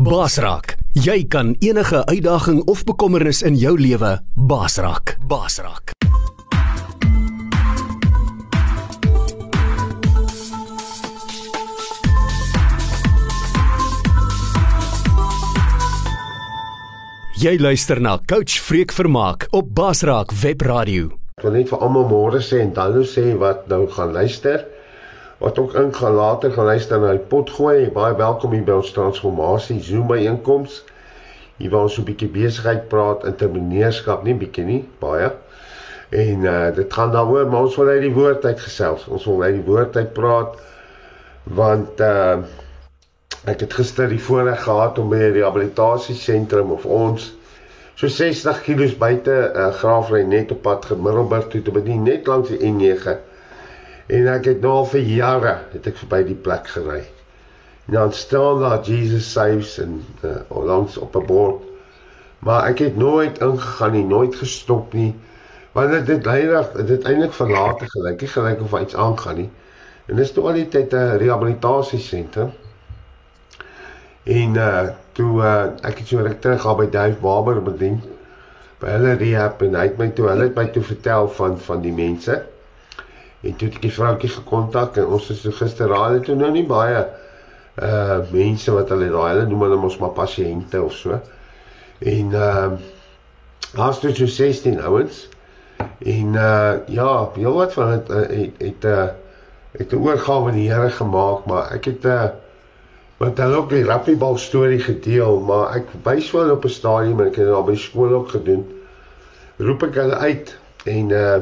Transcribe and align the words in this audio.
Basraak, 0.00 0.78
jy 0.96 1.26
kan 1.28 1.50
enige 1.60 1.98
uitdaging 2.08 2.62
of 2.72 2.80
bekommernis 2.88 3.42
in 3.44 3.58
jou 3.60 3.74
lewe 3.76 4.14
basraak. 4.32 5.18
Basraak. 5.28 5.92
Jy 17.36 17.58
luister 17.60 18.00
na 18.00 18.16
Coach 18.24 18.56
Freek 18.56 18.96
Vermaak 18.96 19.50
op 19.52 19.68
Basraak 19.74 20.32
Webradio. 20.32 21.12
Ek 21.36 21.44
wil 21.44 21.58
net 21.60 21.68
vir 21.68 21.84
almal 21.84 22.08
môre 22.08 22.40
sê 22.40 22.64
en 22.64 22.72
dan 22.72 22.96
nou 22.96 23.04
sê 23.04 23.34
wat 23.36 23.68
nou 23.68 23.84
gaan 23.92 24.16
luister. 24.16 24.64
Wat 25.40 25.58
ook 25.58 25.74
ingaan 25.74 26.12
later 26.12 26.52
gaan 26.52 26.64
luister 26.64 26.98
na 27.00 27.10
die 27.16 27.26
pot 27.32 27.50
gooi. 27.50 27.86
Baie 27.88 28.12
welkom 28.16 28.52
hier 28.52 28.64
by 28.64 28.74
ons 28.76 28.90
transformasie 28.92 29.78
Zoom 29.80 30.10
byeenkoms. 30.10 30.82
Hier 31.56 31.70
waar 31.72 31.86
ons 31.88 31.94
so 31.96 32.02
'n 32.02 32.08
bietjie 32.10 32.28
besigheid 32.28 32.82
praat, 32.92 33.24
entrepreneurskap, 33.24 34.26
nie 34.26 34.34
bietjie 34.42 34.64
nie, 34.64 34.82
baie. 35.00 35.30
En 36.10 36.44
uh 36.44 36.74
dit 36.76 36.92
gaan 36.92 37.12
daaroor, 37.12 37.48
maar 37.48 37.70
ons 37.70 37.76
wil 37.80 37.88
uit 37.88 38.04
die 38.04 38.12
woord 38.18 38.44
uit 38.44 38.60
gesels. 38.60 39.06
Ons 39.06 39.24
wil 39.24 39.42
uit 39.42 39.54
die 39.54 39.64
woord 39.64 39.96
uit 39.96 40.12
praat 40.12 40.60
want 41.44 42.00
uh 42.00 42.36
ek 43.48 43.64
het 43.64 43.78
gister 43.80 44.12
die 44.12 44.20
voorreg 44.20 44.62
gehad 44.62 44.98
om 44.98 45.08
by 45.08 45.22
'n 45.24 45.32
rehabilitasiesentrum 45.38 46.76
of 46.76 46.84
ons 46.84 47.32
so 47.94 48.06
60 48.08 48.62
km 48.62 48.98
buite 48.98 49.40
uh, 49.56 49.72
Graafrein 49.72 50.28
net 50.28 50.52
op 50.52 50.62
pad 50.62 50.84
Gemiddelburg 50.84 51.48
toe 51.48 51.62
te 51.62 51.70
bedien 51.70 52.02
net 52.02 52.26
langs 52.26 52.48
die 52.48 52.60
N9 52.60 53.29
en 54.10 54.28
ek 54.32 54.48
het 54.50 54.60
nou 54.64 54.72
al 54.80 54.88
vir 54.92 55.06
jare 55.06 55.54
het 55.72 55.86
ek 55.86 55.98
verby 56.02 56.22
die 56.28 56.38
plek 56.46 56.70
gery. 56.74 57.02
En 57.86 57.96
dan 57.96 58.12
staan 58.12 58.62
daar 58.62 58.84
Jesus 58.86 59.32
saves 59.32 59.76
en 59.82 60.00
uh, 60.26 60.64
langs 60.70 60.96
op 60.98 61.16
'n 61.16 61.26
bord. 61.26 61.62
Maar 62.38 62.70
ek 62.70 62.78
het 62.78 62.96
nooit 62.96 63.38
ingegaan 63.38 63.92
nie 63.92 64.04
nooit 64.04 64.34
gestop 64.34 64.92
nie. 64.92 65.14
Want 65.72 65.90
dit 65.90 66.08
het 66.08 66.24
leidig 66.24 66.72
dit 66.86 67.04
eintlik 67.04 67.32
verlate 67.32 67.90
gelyk 67.90 68.20
nie 68.20 68.32
gelyk 68.34 68.62
of 68.62 68.80
iets 68.80 68.96
aangaan 68.96 69.36
nie. 69.36 69.50
En 70.06 70.16
dis 70.16 70.32
toe 70.32 70.46
al 70.46 70.58
die 70.58 70.68
tyd 70.68 70.92
'n 70.92 71.16
rehabilitasiesentrum 71.22 72.50
En 74.22 74.54
uh 74.54 74.88
toe 75.12 75.40
uh 75.40 75.66
ek 75.82 75.98
het 75.98 76.08
so 76.08 76.20
ruk 76.20 76.40
terug 76.40 76.60
gaan 76.60 76.76
by 76.76 76.86
Dave 76.92 77.16
Barber 77.20 77.62
bedien 77.62 78.02
by 78.80 78.92
hulle 78.94 79.14
rehab 79.18 79.62
en 79.64 79.74
hy 79.74 79.86
het 79.88 79.96
my 79.98 80.08
toe 80.16 80.28
hulle 80.28 80.46
het 80.48 80.56
my 80.56 80.66
toe 80.74 80.82
vertel 80.84 81.28
van 81.38 81.56
van 81.58 81.80
die 81.80 81.92
mense. 81.92 82.36
En 83.40 83.56
toe 83.56 83.68
het 83.68 83.76
ek 83.76 83.82
die 83.82 83.92
vroukie 83.92 84.28
gekontak 84.28 84.96
en 85.00 85.12
ons 85.16 85.28
het 85.32 85.38
so 85.40 85.56
gister 85.56 85.88
raai 85.88 86.20
toe 86.24 86.36
nou 86.36 86.50
nie 86.52 86.66
baie 86.68 87.04
uh 87.80 88.18
mense 88.34 88.72
wat 88.74 88.90
hulle 88.92 89.08
daai 89.08 89.28
hulle 89.30 89.46
noem 89.48 89.62
hulle 89.64 89.78
mos 89.80 89.96
maar 90.02 90.12
pasiënte 90.16 90.82
of 90.84 90.92
so. 90.92 91.20
En 91.98 92.34
uh 92.36 92.72
daar's 93.72 94.00
toe 94.02 94.12
so 94.14 94.26
16 94.26 94.80
ouens. 94.82 95.28
En 95.98 96.34
uh 96.34 96.74
ja, 96.86 97.30
heel 97.34 97.56
wat 97.56 97.72
van 97.72 97.90
dit 97.90 98.10
uh, 98.10 98.26
het 98.28 98.62
het 98.66 98.84
uh 98.84 99.08
het 99.78 99.92
'n 99.92 100.02
oorgawe 100.02 100.50
aan 100.50 100.58
die 100.58 100.70
Here 100.72 100.90
gemaak, 100.90 101.44
maar 101.46 101.70
ek 101.72 101.84
het 101.84 102.04
uh 102.04 102.28
want 103.20 103.38
hulle 103.38 103.56
ook 103.56 103.68
die 103.68 103.84
rappiebal 103.84 104.36
storie 104.36 104.80
gedeel, 104.80 105.40
maar 105.40 105.76
ek 105.76 105.88
wys 106.02 106.30
wel 106.30 106.50
op 106.50 106.64
'n 106.64 106.68
stadium 106.68 107.20
en 107.20 107.26
ek 107.26 107.36
het 107.36 107.44
dit 107.44 107.54
al 107.54 107.64
by 107.64 107.76
skool 107.76 108.12
ook 108.12 108.28
gedoen. 108.28 108.64
Roep 109.56 109.82
ek 109.82 109.94
hulle 109.94 110.16
uit 110.16 110.56
en 110.84 111.10
uh 111.10 111.40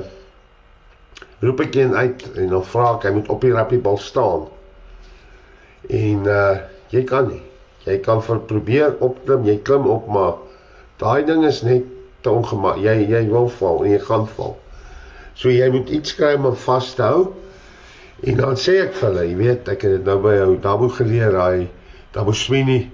roep 1.41 1.61
ek 1.61 1.77
een 1.79 1.95
uit 1.95 2.25
en 2.35 2.49
dan 2.55 2.65
vra 2.65 2.95
ek 2.97 3.09
hy 3.09 3.13
moet 3.19 3.29
op 3.35 3.45
die 3.45 3.53
rappiebal 3.55 3.99
staan. 4.03 4.49
En 5.89 6.27
uh 6.27 6.57
jy 6.89 7.03
kan 7.05 7.27
nie. 7.29 7.43
Jy 7.85 7.99
kan 8.05 8.23
vir 8.25 8.39
probeer 8.49 8.95
opklim, 9.05 9.45
jy 9.45 9.59
klim 9.65 9.87
op, 9.93 10.07
maar 10.09 10.39
daai 11.01 11.25
ding 11.29 11.45
is 11.45 11.61
net 11.63 11.85
te 12.25 12.33
ongemak. 12.33 12.81
Jy 12.81 12.97
jy 13.11 13.27
wil 13.29 13.51
val 13.59 13.85
en 13.85 13.93
jy 13.93 14.01
gaan 14.07 14.25
val. 14.39 14.57
So 15.39 15.53
jy 15.53 15.69
moet 15.71 15.93
iets 15.95 16.17
kry 16.19 16.33
om 16.35 16.49
vas 16.65 16.95
te 16.97 17.05
hou. 17.05 17.29
En 18.27 18.41
dan 18.41 18.57
sê 18.59 18.81
ek 18.83 18.97
vir 18.99 19.07
hulle, 19.07 19.25
jy 19.29 19.35
weet, 19.39 19.69
ek 19.71 19.85
het 19.87 19.93
dit 20.01 20.09
nou 20.09 20.17
by 20.25 20.35
ou 20.43 20.57
Dabo 20.59 20.89
geleer, 20.91 21.37
hy 21.39 21.69
Dabo 22.17 22.33
Sweeney, 22.35 22.89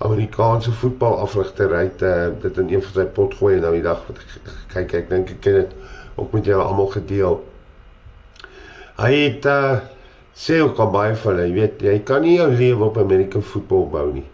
Amerikaanse 0.00 0.72
voetbalafrigter, 0.80 1.74
hy 1.76 1.82
het 1.90 2.04
uh, 2.08 2.30
dit 2.40 2.60
in 2.62 2.70
een 2.72 2.84
van 2.86 2.94
sy 2.96 3.04
pot 3.18 3.36
gooi 3.36 3.58
nou 3.60 3.74
die 3.76 3.84
dag 3.84 4.00
wat 4.08 4.22
kyk, 4.72 4.94
ek 5.02 5.10
dink 5.10 5.34
ek 5.34 5.42
dit 5.44 5.74
ook 6.16 6.32
met 6.32 6.48
julle 6.48 6.64
almal 6.64 6.88
gedeel. 6.94 7.42
Hy 9.00 9.12
het 9.14 9.46
uh, 9.46 9.78
sê 10.34 10.60
ook 10.60 10.78
al 10.78 10.90
baie 10.92 11.14
vir 11.14 11.30
hulle, 11.32 11.46
jy 11.48 11.54
weet, 11.56 11.82
jy 11.82 11.98
kan 12.08 12.22
nie 12.22 12.36
jou 12.36 12.50
lewe 12.50 12.84
op 12.90 12.98
American 13.00 13.42
football 13.42 13.88
bou 13.92 14.08
nie. 14.12 14.26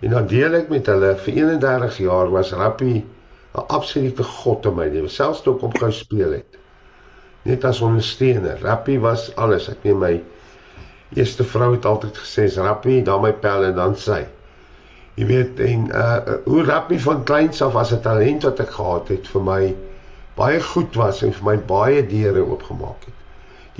En 0.00 0.16
dan 0.16 0.26
deel 0.26 0.54
ek 0.62 0.70
met 0.72 0.88
hulle 0.88 1.16
vir 1.24 1.42
31 1.42 2.00
jaar 2.06 2.30
was 2.32 2.52
rugby 2.52 3.02
'n 3.02 3.66
absolute 3.68 4.24
god 4.24 4.66
in 4.66 4.74
my 4.76 4.88
lewe, 4.88 5.08
selfs 5.08 5.42
toe 5.42 5.56
ek 5.56 5.62
op 5.68 5.78
gou 5.78 5.92
speel 5.92 6.32
het 6.38 6.60
net 7.42 7.64
as 7.64 7.80
ondersteuner. 7.80 8.58
Rappie 8.62 8.98
was 9.00 9.30
alles. 9.40 9.68
Ek 9.72 9.84
weet 9.84 9.98
my 10.00 10.12
eerste 11.16 11.44
vrou 11.44 11.72
het 11.74 11.86
altyd 11.88 12.18
gesê, 12.20 12.46
"Rappie, 12.56 13.02
dan 13.02 13.22
my 13.22 13.32
pel 13.32 13.64
en 13.64 13.74
dan 13.74 13.96
sy." 13.96 14.26
Jy 15.16 15.26
weet 15.26 15.60
en 15.60 15.88
uh 15.88 16.36
hoe 16.44 16.64
Rappie 16.64 17.00
van 17.00 17.24
kleins 17.24 17.62
af 17.62 17.76
as 17.76 17.92
'n 17.92 18.00
talent 18.00 18.42
wat 18.42 18.60
ek 18.60 18.70
gehad 18.70 19.08
het 19.08 19.28
vir 19.28 19.42
my 19.42 19.74
baie 20.36 20.60
goed 20.60 20.94
was 20.94 21.22
en 21.22 21.32
vir 21.32 21.44
my 21.44 21.56
baie 21.56 22.06
deure 22.06 22.44
oopgemaak 22.46 23.04
het. 23.04 23.19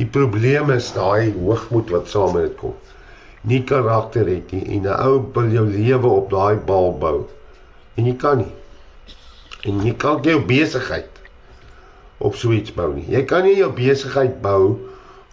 Die 0.00 0.08
probleem 0.08 0.70
is 0.72 0.86
daai 0.96 1.34
hoogmoed 1.36 1.90
wat 1.92 2.08
saam 2.08 2.30
met 2.32 2.46
dit 2.46 2.56
kom. 2.56 2.76
Nie 3.50 3.60
karakter 3.68 4.28
het 4.32 4.52
nie 4.56 4.62
en 4.76 4.86
'n 4.88 5.00
ou 5.06 5.16
wil 5.34 5.50
jou 5.56 5.64
lewe 5.68 6.12
op 6.20 6.30
daai 6.30 6.56
bal 6.70 6.94
bou. 7.02 7.18
En 7.96 8.06
jy 8.08 8.14
kan 8.22 8.38
nie. 8.38 8.54
En 9.68 9.82
jy 9.84 9.92
kan 10.04 10.22
jou 10.24 10.38
besigheid 10.52 11.20
op 12.18 12.34
so 12.34 12.52
iets 12.52 12.72
bou 12.72 12.94
nie. 12.94 13.04
Jy 13.12 13.22
kan 13.24 13.44
nie 13.44 13.56
jou 13.58 13.68
besigheid 13.72 14.40
bou 14.42 14.78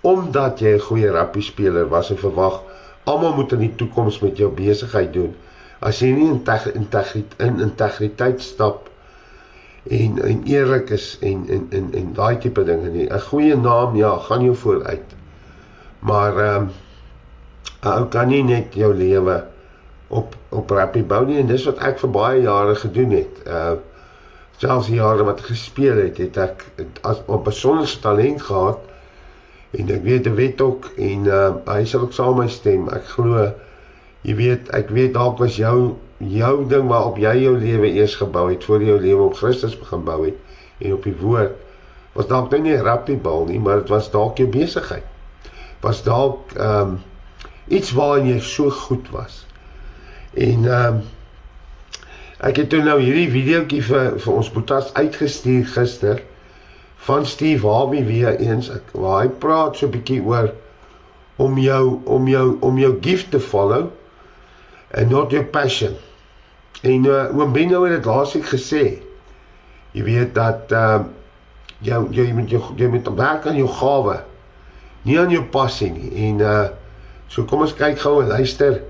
omdat 0.02 0.60
jy 0.60 0.76
'n 0.76 0.86
goeie 0.90 1.12
rugby 1.12 1.42
speler 1.42 1.88
was 1.90 2.12
en 2.12 2.18
verwag 2.18 2.62
almal 3.04 3.36
moet 3.40 3.52
in 3.52 3.60
die 3.60 3.76
toekoms 3.76 4.20
met 4.20 4.38
jou 4.38 4.52
besigheid 4.52 5.14
doen. 5.14 5.36
As 5.80 6.00
jy 6.00 6.12
nie 6.12 6.28
integriteit 6.28 7.40
in 7.40 7.62
integriteit 7.62 8.42
stap 8.42 8.87
en 9.90 10.22
en 10.24 10.44
eerlik 10.44 10.90
is 10.90 11.18
en 11.22 11.46
en 11.50 11.68
en 11.70 11.94
en 11.94 12.14
daai 12.14 12.38
tipe 12.38 12.64
dinge 12.64 12.90
nie. 12.90 13.08
'n 13.10 13.20
Goeie 13.20 13.56
naam 13.56 13.96
ja, 13.96 14.18
gaan 14.18 14.44
jou 14.44 14.56
vooruit. 14.56 15.16
Maar 16.00 16.38
ehm 16.38 16.62
um, 16.62 16.70
'n 17.82 17.88
ou 17.88 18.06
kan 18.06 18.28
nie 18.28 18.44
net 18.44 18.74
jou 18.74 18.94
lewe 18.94 19.46
op 20.08 20.36
op 20.50 20.70
rugby 20.70 21.04
bou 21.04 21.26
nie 21.26 21.38
en 21.40 21.48
dis 21.48 21.66
wat 21.66 21.78
ek 21.78 22.00
vir 22.00 22.10
baie 22.10 22.42
jare 22.42 22.76
gedoen 22.76 23.12
het. 23.12 23.44
Uh 23.46 23.76
selfs 24.58 24.88
die 24.90 24.98
jare 24.98 25.24
wat 25.24 25.40
ek 25.44 25.52
gespeel 25.52 26.00
het, 26.02 26.18
het 26.18 26.38
ek 26.38 26.64
as 27.06 27.20
op 27.26 27.44
besonderse 27.46 28.00
talent 28.02 28.42
gehad 28.42 28.80
en 29.78 29.92
ek 29.94 30.02
weet 30.04 30.24
dit 30.26 30.62
ook 30.62 30.88
en 30.98 31.28
uh, 31.30 31.52
hy 31.68 31.84
sal 31.86 32.08
ook 32.08 32.14
saam 32.14 32.40
my 32.40 32.48
stem. 32.50 32.88
Ek 32.90 33.06
glo 33.14 33.52
jy 34.26 34.36
weet 34.36 34.72
ek 34.74 34.90
weet 34.90 35.14
dalk 35.14 35.38
was 35.44 35.60
jou 35.62 35.94
jou 36.18 36.66
ding 36.70 36.88
waarop 36.88 37.18
jy 37.18 37.36
jou 37.44 37.58
lewe 37.58 37.92
eers 37.92 38.16
gebou 38.16 38.50
het 38.50 38.64
voor 38.64 38.84
jou 38.84 39.00
lewe 39.02 39.22
op 39.22 39.36
Christus 39.38 39.78
begin 39.80 40.04
bou 40.04 40.26
het 40.26 40.38
en 40.78 40.94
op 40.94 41.04
die 41.04 41.16
woord 41.20 41.56
was 42.14 42.28
dalk 42.28 42.52
nie 42.52 42.74
'n 42.74 42.84
rappiebal 42.84 43.46
nie, 43.46 43.60
maar 43.60 43.76
dit 43.76 43.90
was 43.90 44.12
dalk 44.12 44.38
jou 44.38 44.50
besigheid. 44.50 45.06
Was 45.82 46.04
dalk 46.04 46.52
ehm 46.56 46.82
um, 46.82 47.00
iets 47.68 47.92
waarin 47.92 48.28
jy 48.28 48.40
so 48.40 48.70
goed 48.70 49.10
was. 49.10 49.46
En 50.34 50.66
ehm 50.66 50.96
um, 50.96 51.02
Ek 52.38 52.60
het 52.62 52.68
toe 52.70 52.84
nou 52.86 53.00
hierdie 53.02 53.30
videoetjie 53.34 53.80
vir 53.82 54.18
vir 54.22 54.34
ons 54.38 54.50
boetas 54.54 54.92
uitgestuur 54.94 55.64
gister 55.74 56.20
van 57.08 57.26
Steve 57.26 57.66
Harvey 57.66 58.04
weer 58.06 58.36
eens 58.38 58.68
ek, 58.70 58.92
waar 58.94 59.24
hy 59.24 59.32
praat 59.42 59.80
so 59.80 59.88
'n 59.88 59.96
bietjie 59.96 60.20
oor 60.22 60.52
om 61.42 61.58
jou 61.58 62.02
om 62.06 62.28
jou 62.30 62.46
om 62.62 62.78
jou 62.78 62.92
gift 63.02 63.32
te 63.32 63.40
follow 63.40 63.90
and 64.94 65.10
not 65.10 65.34
your 65.34 65.46
passion. 65.46 65.98
En 66.82 67.06
uh, 67.06 67.38
oom 67.38 67.54
Benno 67.54 67.84
het 67.84 67.94
dit 67.98 68.06
laasweek 68.06 68.46
gesê. 68.46 68.84
Jy 69.92 70.04
weet 70.04 70.36
dat 70.36 70.72
uh 70.72 71.00
jou 71.86 72.08
jy 72.14 72.32
moet 72.34 72.50
jou 72.50 72.62
jy 72.78 72.88
moet 72.90 73.08
werk 73.18 73.48
aan 73.48 73.58
jou 73.58 73.70
gawe. 73.70 74.18
Nie 75.06 75.20
aan 75.20 75.34
jou 75.34 75.44
passie 75.54 75.90
nie. 75.94 76.12
En 76.30 76.44
uh 76.46 76.68
so 77.28 77.44
kom 77.46 77.66
ons 77.66 77.74
kyk 77.76 78.00
gou 78.02 78.22
en 78.22 78.30
luister 78.30 78.82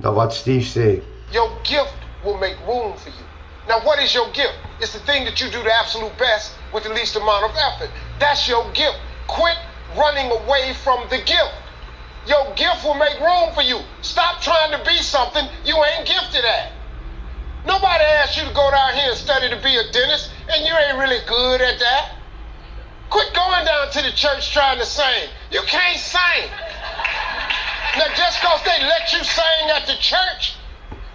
na 0.00 0.12
wat 0.12 0.34
Steve 0.34 0.66
sê. 0.66 0.88
Your 1.32 1.50
gift 1.62 1.96
will 2.24 2.38
make 2.38 2.56
room 2.66 2.96
for 2.96 3.10
you. 3.10 3.26
Now, 3.68 3.80
what 3.84 4.02
is 4.02 4.12
your 4.14 4.28
gift? 4.32 4.54
It's 4.80 4.92
the 4.92 4.98
thing 5.00 5.24
that 5.24 5.40
you 5.40 5.48
do 5.50 5.62
the 5.62 5.72
absolute 5.72 6.16
best 6.18 6.56
with 6.72 6.82
the 6.84 6.90
least 6.90 7.14
amount 7.16 7.44
of 7.44 7.52
effort. 7.54 7.90
That's 8.18 8.48
your 8.48 8.64
gift. 8.72 8.98
Quit 9.28 9.56
running 9.96 10.30
away 10.30 10.74
from 10.82 11.06
the 11.08 11.18
gift. 11.18 11.54
Your 12.26 12.52
gift 12.54 12.82
will 12.84 12.94
make 12.94 13.20
room 13.20 13.54
for 13.54 13.62
you. 13.62 13.80
Stop 14.02 14.40
trying 14.40 14.72
to 14.72 14.82
be 14.84 14.96
something 14.96 15.46
you 15.64 15.76
ain't 15.76 16.06
gifted 16.06 16.44
at. 16.44 16.79
Nobody 17.66 18.04
asked 18.22 18.36
you 18.36 18.44
to 18.44 18.54
go 18.54 18.70
down 18.70 18.94
here 18.94 19.10
and 19.10 19.18
study 19.18 19.50
to 19.50 19.56
be 19.62 19.76
a 19.76 19.84
dentist, 19.92 20.30
and 20.48 20.66
you 20.66 20.72
ain't 20.72 20.98
really 20.98 21.20
good 21.26 21.60
at 21.60 21.78
that. 21.78 22.16
Quit 23.10 23.34
going 23.34 23.64
down 23.64 23.90
to 23.90 24.02
the 24.02 24.12
church 24.12 24.52
trying 24.52 24.78
to 24.78 24.86
sing. 24.86 25.28
You 25.50 25.60
can't 25.66 25.98
sing. 25.98 26.48
Now, 27.98 28.06
just 28.14 28.40
because 28.40 28.62
they 28.62 28.80
let 28.86 29.12
you 29.12 29.24
sing 29.24 29.70
at 29.74 29.86
the 29.86 29.96
church, 29.98 30.56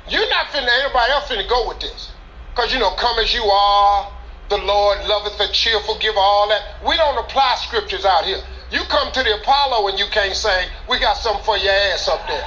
you're 0.10 0.30
not 0.30 0.48
finna, 0.48 0.68
anybody 0.68 1.12
else 1.12 1.30
finna 1.30 1.48
go 1.50 1.68
with 1.70 1.80
this. 1.80 2.12
Because, 2.54 2.74
you 2.74 2.80
know, 2.80 2.92
come 2.92 3.18
as 3.20 3.34
you 3.34 3.44
are, 3.44 4.12
the 4.50 4.58
Lord 4.58 5.00
loveth 5.08 5.40
a 5.40 5.52
cheerful 5.52 5.98
giver, 6.00 6.20
all 6.20 6.50
that. 6.50 6.86
We 6.86 6.96
don't 6.98 7.18
apply 7.18 7.56
scriptures 7.56 8.06
out 8.06 8.26
here. 8.26 8.44
You 8.72 8.82
come 8.90 9.12
to 9.12 9.24
the 9.24 9.40
Apollo 9.42 9.88
and 9.88 9.98
you 9.98 10.06
can't 10.12 10.36
sing, 10.36 10.68
we 10.90 11.00
got 11.00 11.18
something 11.18 11.44
for 11.44 11.58
your 11.58 11.72
ass 11.72 12.08
up 12.08 12.28
there. 12.28 12.46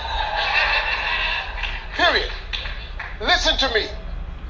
Period. 1.96 2.30
Listen 3.20 3.56
to 3.58 3.74
me. 3.74 3.86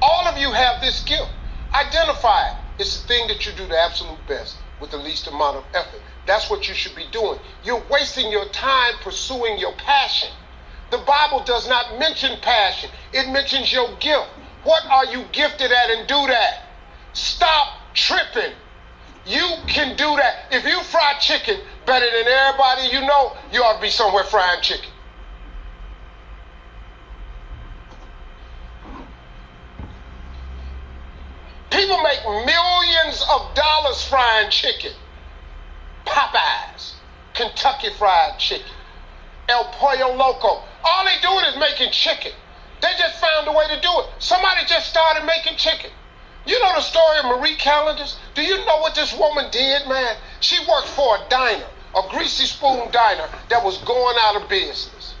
All 0.01 0.27
of 0.27 0.37
you 0.37 0.51
have 0.51 0.81
this 0.81 1.03
gift. 1.03 1.29
Identify 1.73 2.49
it. 2.49 2.55
It's 2.79 3.01
the 3.01 3.07
thing 3.07 3.27
that 3.27 3.45
you 3.45 3.51
do 3.53 3.65
the 3.67 3.77
absolute 3.77 4.25
best 4.27 4.57
with 4.79 4.91
the 4.91 4.97
least 4.97 5.27
amount 5.27 5.57
of 5.57 5.63
effort. 5.73 6.01
That's 6.25 6.49
what 6.49 6.67
you 6.67 6.73
should 6.73 6.95
be 6.95 7.05
doing. 7.11 7.39
You're 7.63 7.83
wasting 7.89 8.31
your 8.31 8.47
time 8.49 8.93
pursuing 9.01 9.57
your 9.57 9.73
passion. 9.73 10.29
The 10.91 10.99
Bible 10.99 11.43
does 11.43 11.67
not 11.67 11.99
mention 11.99 12.39
passion, 12.41 12.89
it 13.13 13.31
mentions 13.31 13.71
your 13.71 13.95
gift. 13.97 14.27
What 14.63 14.85
are 14.85 15.05
you 15.05 15.23
gifted 15.31 15.71
at 15.71 15.89
and 15.91 16.07
do 16.07 16.27
that? 16.27 16.65
Stop 17.13 17.93
tripping. 17.93 18.53
You 19.25 19.47
can 19.67 19.95
do 19.95 20.15
that. 20.15 20.45
If 20.51 20.65
you 20.65 20.81
fry 20.83 21.13
chicken 21.19 21.59
better 21.85 22.05
than 22.05 22.27
everybody 22.27 22.87
you 22.87 23.01
know, 23.01 23.35
you 23.51 23.61
ought 23.61 23.75
to 23.75 23.81
be 23.81 23.89
somewhere 23.89 24.23
frying 24.23 24.61
chicken. 24.61 24.89
People 31.79 32.03
make 32.03 32.19
millions 32.45 33.23
of 33.31 33.55
dollars 33.55 34.03
frying 34.03 34.51
chicken. 34.51 34.91
Popeyes, 36.05 36.95
Kentucky 37.33 37.87
Fried 37.97 38.37
Chicken, 38.37 38.75
El 39.47 39.63
Pollo 39.63 40.13
Loco. 40.13 40.61
All 40.83 41.05
they 41.05 41.15
doing 41.21 41.45
is 41.45 41.55
making 41.55 41.93
chicken. 41.93 42.33
They 42.81 42.89
just 42.97 43.21
found 43.21 43.47
a 43.47 43.53
way 43.53 43.63
to 43.73 43.79
do 43.79 43.87
it. 43.99 44.07
Somebody 44.19 44.65
just 44.67 44.89
started 44.89 45.25
making 45.25 45.55
chicken. 45.55 45.91
You 46.45 46.59
know 46.59 46.75
the 46.75 46.81
story 46.81 47.19
of 47.19 47.25
Marie 47.37 47.55
Callender's? 47.55 48.17
Do 48.35 48.41
you 48.41 48.57
know 48.65 48.81
what 48.81 48.93
this 48.93 49.17
woman 49.17 49.49
did, 49.49 49.87
man? 49.87 50.17
She 50.41 50.59
worked 50.69 50.89
for 50.89 51.15
a 51.15 51.29
diner, 51.29 51.67
a 51.95 52.01
greasy 52.09 52.45
spoon 52.45 52.91
diner 52.91 53.29
that 53.47 53.63
was 53.63 53.77
going 53.77 54.17
out 54.19 54.35
of 54.35 54.49
business. 54.49 55.15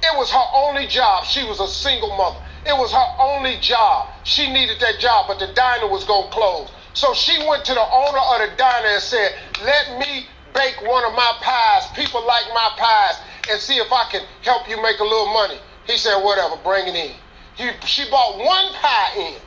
It 0.00 0.16
was 0.16 0.30
her 0.30 0.46
only 0.54 0.86
job. 0.86 1.24
She 1.24 1.42
was 1.42 1.58
a 1.58 1.66
single 1.66 2.16
mother. 2.16 2.38
It 2.66 2.76
was 2.76 2.92
her 2.92 3.06
only 3.18 3.58
job. 3.58 4.08
She 4.24 4.50
needed 4.50 4.80
that 4.80 4.98
job, 4.98 5.26
but 5.28 5.38
the 5.38 5.52
diner 5.54 5.86
was 5.86 6.04
going 6.04 6.28
to 6.28 6.34
close. 6.34 6.70
So 6.94 7.12
she 7.12 7.36
went 7.46 7.64
to 7.66 7.74
the 7.74 7.84
owner 7.92 8.18
of 8.18 8.50
the 8.50 8.56
diner 8.56 8.88
and 8.88 9.02
said, 9.02 9.34
Let 9.62 9.98
me 9.98 10.26
bake 10.54 10.80
one 10.82 11.04
of 11.04 11.12
my 11.12 11.32
pies. 11.40 11.88
People 11.94 12.24
like 12.26 12.46
my 12.54 12.70
pies, 12.78 13.20
and 13.50 13.60
see 13.60 13.76
if 13.76 13.92
I 13.92 14.08
can 14.10 14.22
help 14.42 14.68
you 14.68 14.80
make 14.80 14.98
a 15.00 15.04
little 15.04 15.32
money. 15.32 15.58
He 15.86 15.98
said, 15.98 16.22
Whatever, 16.22 16.56
bring 16.62 16.88
it 16.88 16.94
in. 16.94 17.12
He, 17.56 17.70
she 17.86 18.08
bought 18.10 18.38
one 18.38 18.72
pie 18.74 19.14
in. 19.18 19.40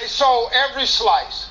They 0.00 0.06
sold 0.06 0.50
every 0.54 0.86
slice. 0.86 1.50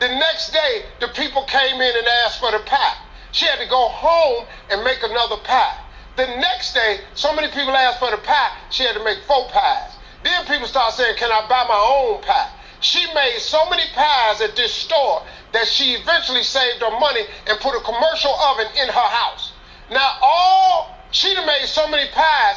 The 0.00 0.08
next 0.08 0.52
day, 0.52 0.84
the 1.00 1.08
people 1.08 1.44
came 1.44 1.80
in 1.80 1.96
and 1.96 2.06
asked 2.24 2.40
for 2.40 2.50
the 2.52 2.58
pie. 2.60 2.96
She 3.32 3.46
had 3.46 3.58
to 3.60 3.66
go 3.66 3.88
home 3.88 4.46
and 4.70 4.84
make 4.84 5.02
another 5.02 5.36
pie. 5.38 5.78
The 6.16 6.26
next 6.26 6.72
day, 6.72 7.00
so 7.14 7.34
many 7.34 7.48
people 7.48 7.76
asked 7.76 7.98
for 7.98 8.10
the 8.10 8.16
pie, 8.16 8.56
she 8.70 8.84
had 8.84 8.94
to 8.94 9.04
make 9.04 9.18
four 9.24 9.48
pies. 9.50 9.92
Then 10.24 10.46
people 10.46 10.66
start 10.66 10.94
saying, 10.94 11.16
Can 11.18 11.30
I 11.30 11.46
buy 11.46 11.64
my 11.68 11.76
own 11.76 12.22
pie? 12.22 12.50
She 12.80 13.04
made 13.14 13.38
so 13.38 13.68
many 13.68 13.82
pies 13.94 14.40
at 14.40 14.56
this 14.56 14.72
store 14.72 15.22
that 15.52 15.68
she 15.68 15.92
eventually 15.94 16.42
saved 16.42 16.80
her 16.80 16.98
money 16.98 17.22
and 17.46 17.60
put 17.60 17.76
a 17.76 17.80
commercial 17.80 18.34
oven 18.34 18.66
in 18.80 18.88
her 18.88 19.08
house. 19.08 19.52
Now, 19.90 20.18
all 20.22 20.96
she 21.10 21.34
done 21.34 21.46
made 21.46 21.66
so 21.66 21.86
many 21.88 22.08
pies, 22.10 22.56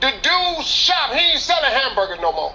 the 0.00 0.12
dude's 0.22 0.66
shop, 0.66 1.12
he 1.12 1.32
ain't 1.32 1.40
selling 1.40 1.70
hamburgers 1.70 2.18
no 2.20 2.32
more. 2.32 2.54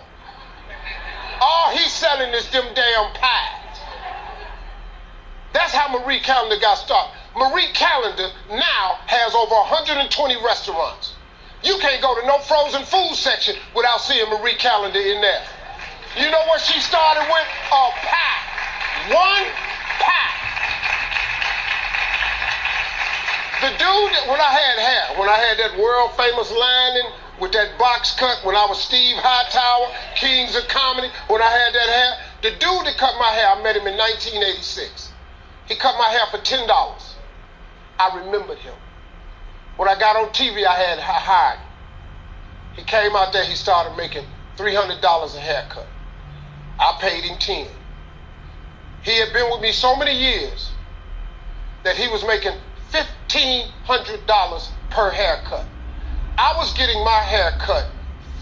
All 1.42 1.70
he's 1.72 1.92
selling 1.92 2.34
is 2.34 2.50
them 2.52 2.66
damn 2.74 3.14
pies. 3.14 3.65
That's 5.56 5.72
how 5.72 5.88
Marie 5.88 6.20
Callender 6.20 6.60
got 6.60 6.76
started. 6.76 7.16
Marie 7.32 7.72
Callender 7.72 8.28
now 8.52 9.00
has 9.08 9.32
over 9.32 9.56
120 9.72 10.12
restaurants. 10.44 11.16
You 11.64 11.80
can't 11.80 12.04
go 12.04 12.12
to 12.20 12.28
no 12.28 12.44
frozen 12.44 12.84
food 12.84 13.16
section 13.16 13.56
without 13.72 14.04
seeing 14.04 14.28
Marie 14.28 14.60
Callender 14.60 15.00
in 15.00 15.24
there. 15.24 15.44
You 16.20 16.28
know 16.28 16.44
what 16.52 16.60
she 16.60 16.76
started 16.84 17.24
with? 17.32 17.48
A 17.72 17.84
pie. 18.04 18.44
One 19.16 19.48
pie. 20.04 20.36
The 23.64 23.72
dude, 23.80 24.12
that 24.12 24.28
when 24.28 24.44
I 24.44 24.52
had 24.52 24.76
hair, 24.76 25.06
when 25.16 25.32
I 25.32 25.40
had 25.40 25.56
that 25.64 25.80
world 25.80 26.12
famous 26.20 26.52
lining 26.52 27.16
with 27.40 27.52
that 27.54 27.80
box 27.80 28.14
cut 28.16 28.44
when 28.44 28.56
I 28.56 28.66
was 28.68 28.82
Steve 28.84 29.16
Hightower, 29.20 29.88
Kings 30.16 30.56
of 30.56 30.68
Comedy, 30.68 31.08
when 31.28 31.42
I 31.42 31.48
had 31.48 31.74
that 31.74 31.90
hair. 31.90 32.12
The 32.44 32.52
dude 32.60 32.86
that 32.92 32.98
cut 32.98 33.16
my 33.20 33.32
hair, 33.32 33.56
I 33.56 33.64
met 33.64 33.76
him 33.76 33.88
in 33.88 33.96
1986. 33.98 35.05
He 35.68 35.76
cut 35.76 35.98
my 35.98 36.10
hair 36.10 36.26
for 36.32 36.38
$10. 36.38 37.04
I 38.00 38.18
remembered 38.20 38.60
him. 38.60 38.76
When 39.78 39.90
I 39.90 40.00
got 40.00 40.16
on 40.16 40.30
TV, 40.30 40.66
I 40.66 40.76
had 40.76 41.00
him. 41.00 41.66
He 42.76 42.84
came 42.84 43.16
out 43.16 43.34
there, 43.34 43.44
he 43.44 43.56
started 43.56 43.96
making 43.98 44.26
$300 44.58 45.36
a 45.36 45.40
haircut. 45.40 45.88
I 46.80 46.98
paid 47.00 47.24
him 47.24 47.38
10. 47.38 47.68
He 49.04 49.18
had 49.20 49.32
been 49.34 49.50
with 49.52 49.62
me 49.62 49.72
so 49.72 49.96
many 49.96 50.18
years 50.18 50.72
that 51.84 51.96
he 51.96 52.08
was 52.08 52.26
making 52.26 52.54
$1,500 52.92 54.70
per 54.90 55.12
haircut. 55.12 55.66
I 56.38 56.54
was 56.58 56.74
getting 56.74 57.04
my 57.04 57.12
hair 57.12 57.52
cut 57.60 57.88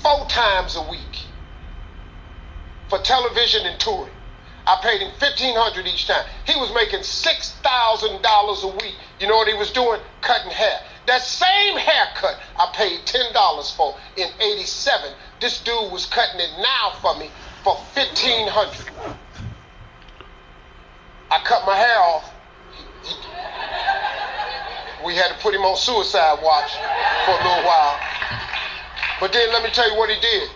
four 0.02 0.26
times 0.28 0.76
a 0.76 0.82
week 0.90 1.26
for 2.90 3.00
television 3.00 3.66
and 3.66 3.80
touring. 3.80 4.13
I 4.66 4.80
paid 4.82 5.02
him 5.02 5.12
fifteen 5.20 5.56
hundred 5.56 5.88
each 5.88 6.08
time. 6.08 6.26
He 6.46 6.56
was 6.56 6.74
making 6.74 7.04
six 7.04 7.52
thousand 7.64 8.22
dollars 8.22 8.64
a 8.64 8.68
week. 8.68 8.96
You 9.20 9.28
know 9.28 9.36
what 9.36 9.48
he 9.48 9.54
was 9.54 9.72
doing? 9.72 10.00
Cutting 10.22 10.52
hair. 10.52 10.80
That 11.06 11.22
same 11.22 11.78
haircut 11.78 12.40
I 12.58 12.72
paid 12.74 13.06
ten 13.06 13.34
dollars 13.34 13.72
for 13.72 13.98
in 14.16 14.30
'87. 14.40 15.12
This 15.42 15.62
dude 15.62 15.92
was 15.92 16.06
cutting 16.06 16.40
it 16.40 16.52
now 16.60 16.94
for 17.02 17.18
me 17.20 17.30
for 17.64 17.76
fifteen 17.94 18.48
hundred. 18.48 18.94
I 21.30 21.40
cut 21.44 21.66
my 21.66 21.76
hair 21.76 22.00
off. 22.00 22.30
We 25.04 25.16
had 25.16 25.28
to 25.28 25.38
put 25.42 25.54
him 25.54 25.62
on 25.62 25.76
suicide 25.76 26.40
watch 26.42 26.72
for 27.26 27.32
a 27.32 27.44
little 27.44 27.68
while. 27.68 28.00
But 29.20 29.34
then 29.34 29.52
let 29.52 29.64
me 29.64 29.70
tell 29.72 29.92
you 29.92 29.98
what 29.98 30.10
he 30.10 30.20
did. 30.22 30.50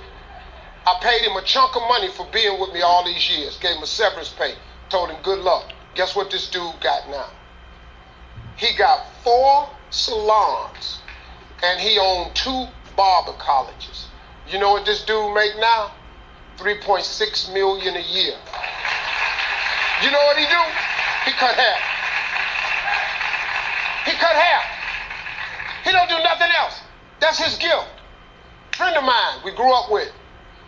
I 0.88 0.98
paid 1.02 1.28
him 1.28 1.36
a 1.36 1.42
chunk 1.42 1.76
of 1.76 1.82
money 1.90 2.08
for 2.08 2.26
being 2.32 2.62
with 2.62 2.72
me 2.72 2.82
all 2.82 3.04
these 3.04 3.30
years. 3.30 3.58
Gave 3.58 3.76
him 3.76 3.84
a 3.84 3.88
severance 3.88 4.30
pay. 4.30 4.54
Told 4.88 5.10
him 5.10 5.18
good 5.22 5.40
luck. 5.40 5.74
Guess 5.96 6.16
what 6.16 6.32
this 6.32 6.50
dude 6.50 6.80
got 6.80 7.10
now? 7.10 7.28
He 8.56 8.74
got 8.78 9.06
four 9.22 9.70
salons 9.90 11.00
and 11.62 11.78
he 11.82 12.00
owned 12.00 12.34
two 12.36 12.68
barber 12.96 13.34
colleges. 13.34 14.08
You 14.48 14.60
know 14.60 14.72
what 14.72 14.86
this 14.86 15.04
dude 15.04 15.36
make 15.36 15.58
now? 15.60 15.92
3.6 16.56 17.54
million 17.54 17.98
a 17.98 18.08
year. 18.08 18.38
You 20.02 20.10
know 20.10 20.24
what 20.24 20.38
he 20.38 20.46
do? 20.46 20.62
He 21.26 21.32
cut 21.34 21.54
hair. 21.54 21.78
He 24.06 24.12
cut 24.14 24.36
hair. 24.38 24.62
He 25.84 25.92
don't 25.92 26.08
do 26.08 26.24
nothing 26.24 26.48
else. 26.58 26.80
That's 27.20 27.44
his 27.44 27.58
gift. 27.58 27.88
Friend 28.72 28.96
of 28.96 29.04
mine 29.04 29.42
we 29.44 29.52
grew 29.52 29.74
up 29.74 29.92
with. 29.92 30.14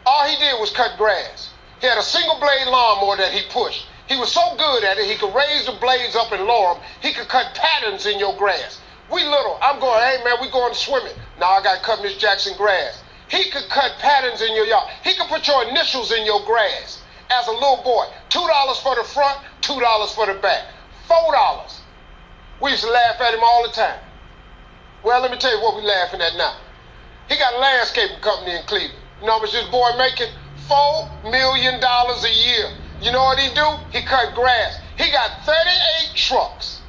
All 0.10 0.26
he 0.26 0.38
did 0.38 0.60
was 0.60 0.72
cut 0.72 0.98
grass. 0.98 1.54
He 1.80 1.86
had 1.86 2.00
a 2.00 2.02
single 2.02 2.40
blade 2.40 2.66
lawnmower 2.66 3.18
that 3.18 3.32
he 3.32 3.44
pushed. 3.54 3.86
He 4.08 4.18
was 4.18 4.32
so 4.32 4.42
good 4.58 4.84
at 4.84 4.98
it, 4.98 5.06
he 5.06 5.16
could 5.16 5.36
raise 5.36 5.68
the 5.68 5.74
blades 5.74 6.16
up 6.16 6.32
and 6.32 6.46
lower 6.46 6.74
them. 6.74 6.84
He 7.00 7.14
could 7.14 7.28
cut 7.28 7.54
patterns 7.54 8.08
in 8.08 8.18
your 8.18 8.36
grass. 8.36 8.82
We 9.14 9.24
little, 9.24 9.60
I'm 9.62 9.80
going, 9.80 10.02
hey 10.02 10.18
man, 10.24 10.38
we 10.42 10.50
going 10.50 10.74
swimming. 10.74 11.14
Now 11.40 11.52
I 11.52 11.62
got 11.62 11.78
to 11.78 11.84
cut 11.86 12.02
Miss 12.02 12.18
Jackson 12.18 12.58
grass. 12.58 13.04
He 13.30 13.52
could 13.52 13.70
cut 13.70 14.00
patterns 14.00 14.42
in 14.42 14.56
your 14.56 14.66
yard. 14.66 14.90
He 15.04 15.14
could 15.14 15.28
put 15.28 15.48
your 15.48 15.64
initials 15.70 16.12
in 16.12 16.26
your 16.26 16.44
grass 16.44 17.04
as 17.30 17.46
a 17.46 17.52
little 17.52 17.82
boy. 17.84 18.06
Two 18.30 18.46
dollars 18.48 18.80
for 18.80 18.96
the 18.96 19.04
front, 19.04 19.38
two 19.62 19.80
dollars 19.80 20.12
for 20.14 20.26
the 20.26 20.42
back. 20.42 20.66
Four 21.08 21.34
dollars. 21.34 21.82
We 22.64 22.72
used 22.72 22.84
to 22.84 22.90
laugh 22.90 23.22
at 23.22 23.36
him 23.36 23.42
all 23.44 23.62
the 23.62 23.74
time. 23.74 24.00
Well, 25.04 25.22
let 25.22 25.30
me 25.30 25.38
tell 25.38 25.56
you 25.56 25.62
what 25.62 25.76
we're 25.76 25.88
laughing 25.88 26.20
at 26.20 26.36
now. 26.36 26.58
He 27.30 27.38
got 27.38 27.54
a 27.54 27.60
landscaping 27.60 28.22
company 28.22 28.56
in 28.58 28.64
Cleveland. 28.64 29.06
Know 29.24 29.40
this 29.42 29.68
boy 29.70 29.92
making? 29.98 30.32
Four 30.68 31.10
million 31.24 31.80
dollars 31.82 32.24
a 32.24 32.32
year. 32.32 32.72
You 33.02 33.12
know 33.12 33.24
what 33.24 33.40
he 33.40 33.54
do? 33.54 33.66
He 33.92 34.06
cut 34.06 34.36
grass. 34.36 34.80
He 34.98 35.12
got 35.12 35.46
38 35.46 36.16
trucks. 36.16 36.82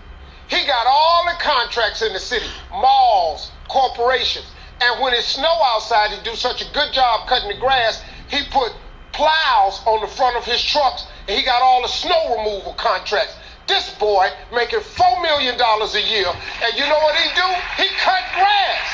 He 0.48 0.66
got 0.66 0.86
all 0.86 1.24
the 1.26 1.38
contracts 1.40 2.02
in 2.02 2.12
the 2.12 2.18
city, 2.18 2.46
malls, 2.72 3.52
corporations. 3.68 4.46
And 4.80 5.00
when 5.00 5.14
it 5.14 5.22
snow 5.22 5.54
outside, 5.66 6.10
he 6.10 6.22
do 6.28 6.34
such 6.34 6.60
a 6.60 6.72
good 6.72 6.92
job 6.92 7.28
cutting 7.28 7.48
the 7.48 7.60
grass, 7.60 8.02
he 8.28 8.42
put 8.50 8.72
plows 9.12 9.80
on 9.86 10.00
the 10.00 10.08
front 10.08 10.36
of 10.36 10.44
his 10.44 10.62
trucks, 10.62 11.06
and 11.28 11.38
he 11.38 11.44
got 11.44 11.62
all 11.62 11.82
the 11.82 11.88
snow 11.88 12.36
removal 12.36 12.74
contracts. 12.74 13.34
This 13.68 13.94
boy 13.98 14.28
making 14.52 14.80
four 14.80 15.22
million 15.22 15.56
dollars 15.56 15.94
a 15.94 16.02
year, 16.02 16.26
and 16.64 16.74
you 16.74 16.84
know 16.88 16.98
what 16.98 17.14
he 17.14 17.28
do? 17.34 17.82
He 17.82 17.88
cut 17.96 18.24
grass. 18.34 18.90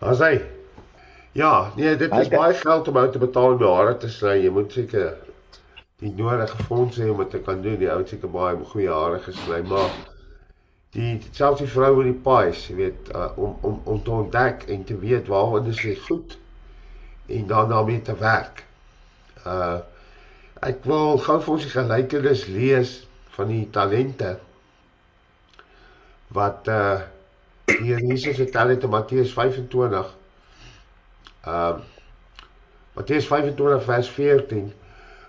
Hy. 0.00 0.55
Ja, 1.36 1.72
nee, 1.76 1.96
dit 1.96 2.12
is 2.12 2.28
baie 2.32 2.54
geld 2.54 2.88
om 2.88 2.96
ou 2.96 3.08
te 3.12 3.20
betaal 3.20 3.58
om 3.58 3.62
hare 3.68 3.96
te 4.00 4.08
sny. 4.08 4.38
Jy 4.40 4.50
moet 4.56 4.72
seker 4.72 5.10
die 6.00 6.12
nodige 6.16 6.64
fondse 6.64 7.02
hê 7.04 7.10
om 7.12 7.20
dit 7.20 7.34
te 7.34 7.40
kan 7.44 7.60
doen. 7.60 7.76
Die 7.82 7.90
ou 7.92 7.98
het 8.00 8.14
seker 8.14 8.32
baie 8.32 8.56
goeie 8.70 8.88
hare 8.88 9.18
gesny, 9.20 9.58
maar 9.68 9.92
die 10.96 11.10
selfs 11.36 11.60
die 11.60 11.68
vrou 11.68 11.92
met 11.98 12.08
die 12.08 12.16
pies, 12.24 12.64
jy 12.70 12.78
weet, 12.80 13.12
uh, 13.12 13.28
om 13.36 13.52
om 13.68 13.76
om 13.84 14.00
te 14.02 14.16
ontdek 14.16 14.64
en 14.72 14.88
te 14.88 14.96
weet 15.04 15.28
waarvan 15.28 15.68
is 15.74 15.84
sy 15.84 15.92
goed 16.06 16.38
en 17.28 17.46
dan 17.52 17.68
daarmee 17.74 18.00
te 18.08 18.16
werk. 18.24 18.64
Uh 19.44 19.78
ek 20.64 20.86
wil 20.88 21.18
gou 21.20 21.34
vir 21.44 21.52
ons 21.52 21.64
die 21.68 21.76
gelykenis 21.76 22.46
lees 22.48 22.98
van 23.36 23.52
die 23.52 23.64
talente 23.76 24.38
wat 26.38 26.72
uh 26.72 27.02
hier 27.76 28.00
Jesus 28.00 28.40
vertel 28.40 28.72
het 28.72 28.88
in 28.88 28.96
Matteus 28.96 29.36
25. 29.36 30.16
Uh 31.46 31.78
Matteus 32.96 33.26
25 33.26 33.84
vers 33.84 34.08
14. 34.08 34.72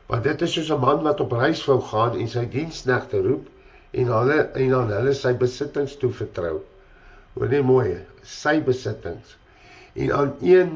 Want 0.08 0.24
dit 0.24 0.42
is 0.42 0.54
soos 0.54 0.70
'n 0.72 0.80
man 0.80 1.02
wat 1.04 1.20
op 1.20 1.32
reis 1.32 1.66
wou 1.68 1.82
gaan 1.82 2.16
en 2.16 2.30
sy 2.32 2.46
diensknegte 2.50 3.20
roep 3.26 3.50
en 3.92 4.12
hulle 4.14 4.38
en 4.62 4.74
aan 4.78 4.94
hulle 4.96 5.14
sy 5.14 5.34
besittings 5.38 5.98
toe 6.00 6.12
vertrou. 6.12 6.62
Hoor 7.34 7.52
net 7.52 7.66
mooi, 7.68 7.98
sy 8.24 8.56
besittings. 8.64 9.36
En 9.94 10.14
aan 10.14 10.34
een 10.42 10.72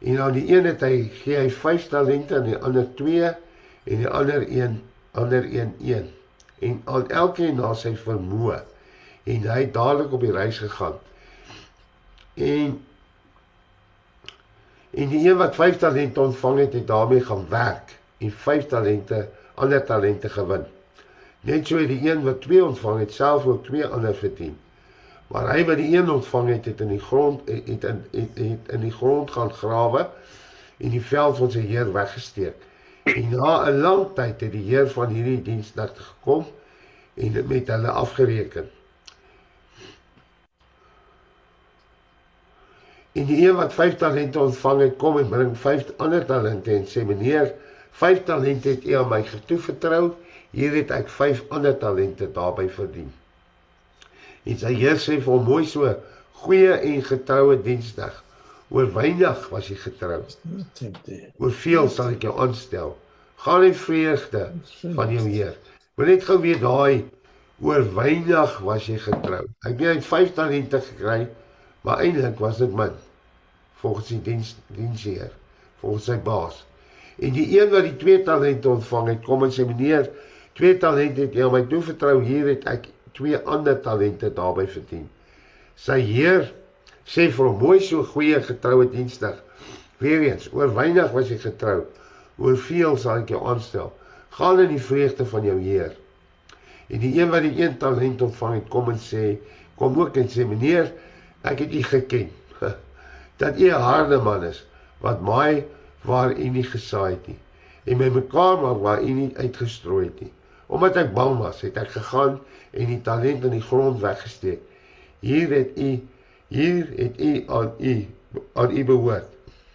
en 0.00 0.18
aan 0.20 0.32
die 0.32 0.46
een 0.56 0.66
het 0.66 0.82
hy 0.82 1.08
gee 1.22 1.38
hy 1.38 1.50
5 1.50 1.88
talente 1.88 2.36
en 2.40 2.50
die 2.50 2.58
ander 2.58 2.88
2 2.98 3.30
en 3.30 4.02
die 4.02 4.10
ander 4.10 4.44
een 4.48 4.80
ander 5.12 5.46
een 5.46 5.74
1 5.80 6.10
en 6.68 6.80
aan 6.84 7.08
elkeen 7.10 7.56
na 7.60 7.74
sy 7.78 7.94
vermoë 7.96 8.58
en 9.24 9.46
hy 9.48 9.60
het 9.60 9.72
dadelik 9.74 10.12
op 10.12 10.20
die 10.20 10.34
reis 10.34 10.58
gegaan. 10.58 10.98
En 12.34 12.74
en 14.96 15.08
die 15.08 15.28
een 15.28 15.36
wat 15.36 15.54
5 15.54 15.76
talente 15.76 16.20
ontvang 16.20 16.58
het, 16.58 16.72
het 16.72 16.86
daarmee 16.86 17.24
gaan 17.24 17.46
werk 17.48 17.98
en 18.18 18.30
5 18.30 18.66
talente 18.66 19.28
ander 19.54 19.84
talente 19.84 20.28
gewin. 20.28 20.64
Net 21.40 21.66
so 21.66 21.86
die 21.86 22.10
een 22.10 22.22
wat 22.22 22.40
2 22.40 22.64
ontvang 22.64 22.98
het, 22.98 23.12
self 23.12 23.46
ook 23.46 23.64
2 23.64 23.86
ander 23.86 24.14
verdien. 24.14 24.56
Maar 25.26 25.50
hy 25.50 25.64
wat 25.64 25.76
die 25.76 25.96
een 25.96 26.10
ontvang 26.10 26.48
het, 26.48 26.64
het 26.64 26.80
in 26.80 26.88
die 26.94 27.00
grond 27.00 27.48
het 27.48 27.68
in 27.68 27.78
het, 27.80 28.06
het, 28.10 28.38
het 28.38 28.72
in 28.76 28.80
die 28.80 28.92
grond 28.92 29.30
gaan 29.30 29.50
grawe 29.50 30.08
en 30.76 30.90
die 30.90 31.02
veld 31.02 31.36
van 31.36 31.50
sy 31.50 31.64
heer 31.66 31.92
weggesteek. 31.92 32.54
En 33.04 33.28
na 33.30 33.68
'n 33.68 33.80
lang 33.80 34.06
tyd 34.14 34.40
het 34.40 34.52
die 34.52 34.64
heer 34.68 34.88
van 34.90 35.08
hierdie 35.12 35.42
diensnagte 35.42 36.02
gekom 36.02 36.46
en 37.14 37.44
met 37.46 37.68
hulle 37.68 37.90
afgereken. 37.90 38.70
En 43.14 43.26
die 43.30 43.40
een 43.46 43.54
wat 43.54 43.72
5 43.72 43.96
talente 44.02 44.40
ontvang 44.40 44.80
het, 44.80 44.96
kom 44.98 45.18
en 45.18 45.28
bring 45.30 45.56
5 45.58 45.92
ander 46.02 46.24
talente 46.26 46.74
en 46.74 46.86
sê 46.90 47.04
meneer, 47.06 47.52
5 47.90 48.24
talente 48.26 48.74
het 48.74 48.86
u 48.86 48.96
aan 48.98 49.08
my 49.08 49.22
getoevertrou 49.22 50.12
Hier 50.54 50.74
het 50.78 50.92
ek 50.94 51.08
5 51.10 51.40
ander 51.56 51.74
talente 51.78 52.28
daarby 52.30 52.68
verdien. 52.70 53.08
En 54.46 54.58
sy 54.60 54.74
Heer 54.78 55.00
sê 55.02 55.16
vir 55.18 55.32
hom 55.32 55.48
mooi 55.48 55.64
so: 55.66 55.88
"Goeie 56.44 56.76
en 56.90 57.00
getroue 57.08 57.56
diensdag. 57.64 58.20
Oor 58.70 58.86
weinig 58.94 59.48
was 59.50 59.70
jy 59.70 59.76
getrou. 59.82 60.20
Oor 61.42 61.56
veel 61.64 61.90
sal 61.90 62.14
ek 62.14 62.26
jou 62.28 62.34
aanstel. 62.46 62.94
Gaan 63.42 63.66
in 63.66 63.74
vreugde 63.74 64.44
van 65.00 65.16
jou 65.16 65.26
Heer." 65.26 65.58
Wil 65.98 66.12
net 66.12 66.24
gou 66.28 66.38
weer 66.42 66.60
daai 66.62 67.04
oor 67.62 67.82
weinig 67.94 68.58
was 68.68 68.86
jy 68.86 68.98
getrou. 68.98 69.42
Ek 69.66 69.74
weet 69.78 69.88
hy 69.88 69.98
het 69.98 70.06
5 70.12 70.32
talente 70.38 70.80
gekry, 70.90 71.26
maar 71.84 72.00
eintlik 72.04 72.38
was 72.40 72.60
dit 72.62 72.72
min 72.74 72.94
volgens 73.84 74.08
die 74.08 74.22
diens 74.24 74.54
diensheer, 74.72 75.32
volgens 75.82 76.06
sy 76.08 76.16
baas. 76.24 76.62
En 77.20 77.34
die 77.36 77.46
een 77.52 77.68
wat 77.70 77.84
die 77.84 77.96
2 78.00 78.22
talente 78.24 78.68
ontvang 78.68 79.10
het, 79.12 79.26
kom 79.26 79.44
en 79.44 79.52
sê 79.52 79.66
meneer, 79.68 80.08
Twee 80.54 80.76
talente 80.78 81.24
het 81.24 81.34
jy 81.34 81.46
my 81.50 81.64
toevertrou, 81.66 82.20
hier 82.22 82.46
het 82.46 82.62
ek 82.70 82.84
twee 83.18 83.38
ander 83.50 83.74
talente 83.82 84.28
daarbey 84.36 84.68
verdien. 84.70 85.08
Sy 85.74 85.96
Heer 86.06 86.46
sê 87.10 87.26
vir 87.26 87.48
hom: 87.48 87.56
"Mooi 87.58 87.80
so 87.82 88.04
goeie 88.12 88.38
getroue 88.38 88.86
dienstig. 88.92 89.34
Weer 89.98 90.22
eens, 90.28 90.46
oor 90.54 90.70
weinig 90.76 91.10
was 91.10 91.32
jy 91.32 91.40
getrou, 91.42 91.80
oor 92.38 92.60
veel 92.68 92.94
sal 93.02 93.24
ek 93.24 93.34
jou 93.34 93.40
aanstel. 93.50 93.90
Gaan 94.38 94.62
in 94.62 94.70
die 94.76 94.84
vreugde 94.90 95.26
van 95.26 95.50
jou 95.50 95.58
Heer." 95.58 95.96
En 96.86 97.02
die 97.02 97.12
een 97.18 97.34
wat 97.34 97.42
die 97.42 97.58
een 97.58 97.74
talent 97.82 98.22
ontvang 98.22 98.54
het, 98.60 98.70
kom 98.70 98.94
en 98.94 99.02
sê: 99.02 99.24
"Kom 99.74 99.98
ook 99.98 100.22
en 100.22 100.30
sê: 100.30 100.46
Meneer, 100.46 100.92
ek 101.44 101.64
het 101.64 101.74
u 101.74 101.82
geken. 101.82 102.30
dat 103.42 103.60
u 103.60 103.68
'n 103.68 103.84
harde 103.88 104.18
man 104.22 104.44
is 104.44 104.64
wat 105.04 105.20
maai 105.20 105.64
waar 106.00 106.32
u 106.32 106.48
nie 106.48 106.64
gesaai 106.64 107.10
het 107.16 107.26
nie 107.26 107.40
en 107.84 108.00
my 108.00 108.08
mekaar 108.08 108.56
maak 108.60 108.80
waar 108.80 109.02
u 109.02 109.10
nie 109.10 109.36
uitgestrooi 109.36 110.06
het 110.06 110.20
nie." 110.20 110.32
Omdat 110.66 110.96
ek 110.96 111.12
bang 111.14 111.38
was, 111.38 111.60
het 111.60 111.76
ek 111.76 111.92
gegaan 111.94 112.40
en 112.72 112.86
die 112.88 113.00
talent 113.04 113.44
in 113.44 113.52
die 113.58 113.62
grond 113.62 114.00
weggesteek. 114.00 114.62
Hier 115.20 115.52
het 115.52 115.76
u 115.78 115.90
hier 116.48 116.88
het 116.96 117.20
u 117.20 117.44
aan 117.46 117.72
u 117.78 117.94
aan 118.52 118.76
u 118.76 118.84
behoort. 118.84 119.28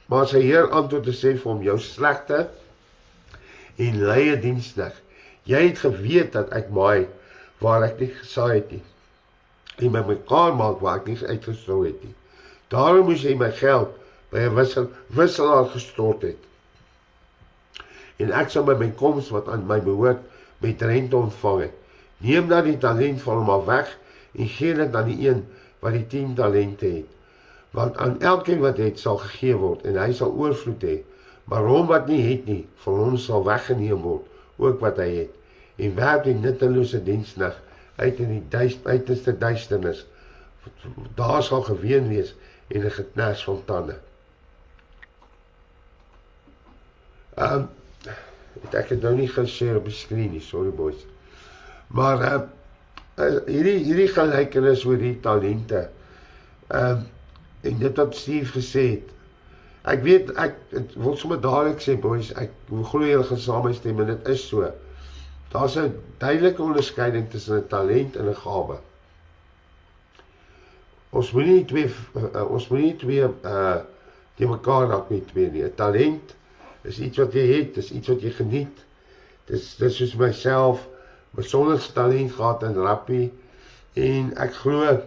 Maar 0.09 0.27
sy 0.27 0.41
Heer 0.41 0.69
antwoord 0.73 1.05
te 1.05 1.13
sê 1.13 1.35
vir 1.37 1.51
hom 1.51 1.61
jou 1.63 1.77
slegte 1.79 2.47
en 3.77 4.01
leie 4.09 4.35
diensnig. 4.41 4.95
Jy 5.49 5.61
het 5.67 5.81
geweet 5.85 6.33
dat 6.33 6.53
ek 6.57 6.71
maai 6.73 7.07
waar 7.61 7.85
ek 7.85 7.99
nie 8.01 8.11
gesaai 8.17 8.55
het 8.55 8.71
nie. 8.77 8.83
En 9.79 9.91
my 9.95 10.03
mekaar 10.07 10.55
maak 10.55 10.81
waar 10.83 10.99
ek 10.99 11.07
nie 11.07 11.17
uitgestrooi 11.23 11.87
het 11.91 12.03
nie. 12.03 12.15
Daarom 12.73 13.07
moes 13.09 13.23
jy 13.23 13.35
my 13.39 13.51
geld 13.55 13.95
by 14.31 14.45
'n 14.45 14.55
wissel 14.55 14.89
wisselaar 15.17 15.69
gestort 15.73 16.21
het. 16.27 16.41
En 18.19 18.33
ek 18.41 18.49
sal 18.53 18.65
by 18.67 18.75
my 18.79 18.89
koms 18.99 19.29
wat 19.35 19.47
aan 19.47 19.65
my 19.67 19.79
behoort 19.81 20.19
met 20.59 20.81
rente 20.81 21.17
ontvang 21.17 21.61
het. 21.61 21.75
Neem 22.17 22.47
dan 22.47 22.63
die 22.63 22.77
talent 22.77 23.21
van 23.21 23.37
hom 23.37 23.49
af 23.49 23.65
weg 23.65 23.97
en 24.35 24.47
gee 24.47 24.73
dit 24.75 24.95
aan 24.95 25.07
die 25.07 25.29
een 25.29 25.45
wat 25.79 25.95
die 25.95 26.07
10 26.07 26.35
talente 26.35 26.85
het. 26.85 27.07
Want 27.71 27.97
aan 27.97 28.19
elkeen 28.19 28.59
wat 28.59 28.77
het 28.77 28.99
sal 28.99 29.17
gegee 29.17 29.55
word 29.55 29.85
en 29.85 29.95
hy 29.95 30.11
sal 30.13 30.33
oorvloed 30.35 30.83
hê, 30.83 30.97
maar 31.45 31.63
hom 31.63 31.87
wat 31.87 32.07
nie 32.11 32.21
het 32.25 32.45
nie, 32.45 32.65
van 32.83 32.93
hom 32.93 33.17
sal 33.17 33.45
weggeneem 33.45 34.01
word 34.03 34.25
ook 34.57 34.79
wat 34.83 34.99
hy 34.99 35.09
het. 35.15 35.33
En 35.79 35.95
werk 35.95 36.25
die 36.27 36.35
nuttelose 36.35 36.99
diensnig 37.03 37.55
uit 37.99 38.21
in 38.23 38.31
die 38.35 38.45
duisterste 38.49 39.37
duisternis. 39.37 40.05
Daar 41.15 41.43
sal 41.43 41.61
geween 41.67 42.07
wees 42.07 42.35
en 42.67 42.85
'n 42.85 42.91
geknars 42.91 43.43
van 43.43 43.61
tande. 43.65 43.99
Ehm 47.35 47.53
um, 47.53 47.69
ek 48.71 48.89
het 48.89 49.01
nou 49.01 49.15
nie 49.15 49.29
gesê 49.29 49.75
op 49.75 49.85
die 49.85 49.93
skerm 49.93 50.31
nie, 50.31 50.41
sorry 50.41 50.69
boys. 50.69 51.05
Maar 51.87 52.25
uh, 52.25 52.41
hierdie 53.45 53.77
hierdie 53.83 54.07
gelykenis 54.07 54.83
oor 54.85 54.97
die 54.97 55.19
talente. 55.19 55.89
Ehm 56.67 56.97
uh, 56.97 56.99
en 57.61 57.77
dit 57.79 57.97
wat 57.97 58.15
Steve 58.15 58.51
gesê 58.59 58.83
het. 58.89 59.07
Ek 59.91 60.03
weet 60.03 60.29
ek 60.39 60.55
wil 60.95 61.17
sommer 61.17 61.39
dadelik 61.43 61.81
sê 61.83 61.95
boys, 61.99 62.31
ek 62.39 62.51
glo 62.69 63.07
julle 63.07 63.25
gaan 63.27 63.41
saamstem 63.43 63.99
en 63.99 64.13
dit 64.13 64.31
is 64.35 64.45
so. 64.47 64.67
Daar's 65.49 65.75
'n 65.75 65.95
duidelike 66.17 66.61
onderskeiding 66.61 67.29
tussen 67.29 67.57
'n 67.57 67.67
talent 67.67 68.15
en 68.15 68.29
'n 68.29 68.35
gawe. 68.35 68.77
Ons 71.09 71.31
moenie 71.31 71.65
twee 71.65 71.89
uh, 72.15 72.51
ons 72.51 72.67
moenie 72.67 72.95
twee 72.95 73.23
uh 73.43 73.79
die 74.35 74.47
mekaar 74.47 74.87
raak 74.87 75.09
nie 75.09 75.25
twee 75.25 75.49
nie. 75.51 75.63
'n 75.63 75.75
Talent 75.75 76.35
is 76.81 76.99
iets 76.99 77.17
wat 77.17 77.33
jy 77.33 77.45
het, 77.53 77.73
dis 77.75 77.91
iets 77.91 78.07
wat 78.07 78.21
jy 78.21 78.31
geniet. 78.31 78.85
Dis 79.45 79.75
dis 79.75 79.95
soos 79.95 80.15
myself, 80.15 80.85
my 81.31 81.43
sonderste 81.43 81.93
talent 81.93 82.31
gehad 82.31 82.63
in 82.63 82.77
rappie 82.77 83.31
en 83.93 84.31
ek 84.37 84.53
glo 84.53 85.01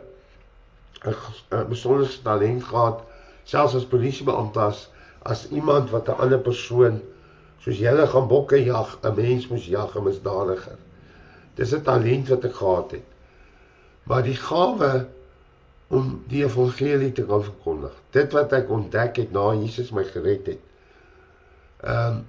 'n 1.05 1.69
besonderste 1.69 2.23
talent 2.23 2.65
gehad 2.65 3.01
selfs 3.45 3.75
as 3.75 3.87
polisiebeampte 3.87 4.69
as 5.23 5.49
iemand 5.51 5.91
wat 5.91 6.09
'n 6.09 6.19
ander 6.19 6.39
persoon 6.39 7.01
soos 7.63 7.79
julle 7.79 8.07
gaan 8.07 8.29
bokke 8.29 8.59
jag, 8.65 8.99
'n 9.03 9.15
mens 9.15 9.49
moes 9.49 9.67
jag 9.67 9.97
'n 9.97 10.05
misdadiger. 10.05 10.79
Dis 11.55 11.73
'n 11.75 11.83
talent 11.83 12.29
wat 12.29 12.45
ek 12.45 12.55
gehad 12.55 12.91
het. 12.91 13.09
Maar 14.05 14.23
die 14.23 14.37
gawe 14.37 15.07
om 15.89 16.25
die 16.29 16.45
evangelie 16.45 17.13
te 17.13 17.25
kan 17.25 17.45
verkondig. 17.45 17.93
Dit 18.11 18.33
wat 18.33 18.53
ek 18.53 18.71
ontdek 18.71 19.17
het 19.17 19.33
na 19.33 19.53
Jesus 19.55 19.93
my 19.93 20.05
gered 20.05 20.47
het 20.47 20.61
ehm 21.83 22.17
um, 22.17 22.27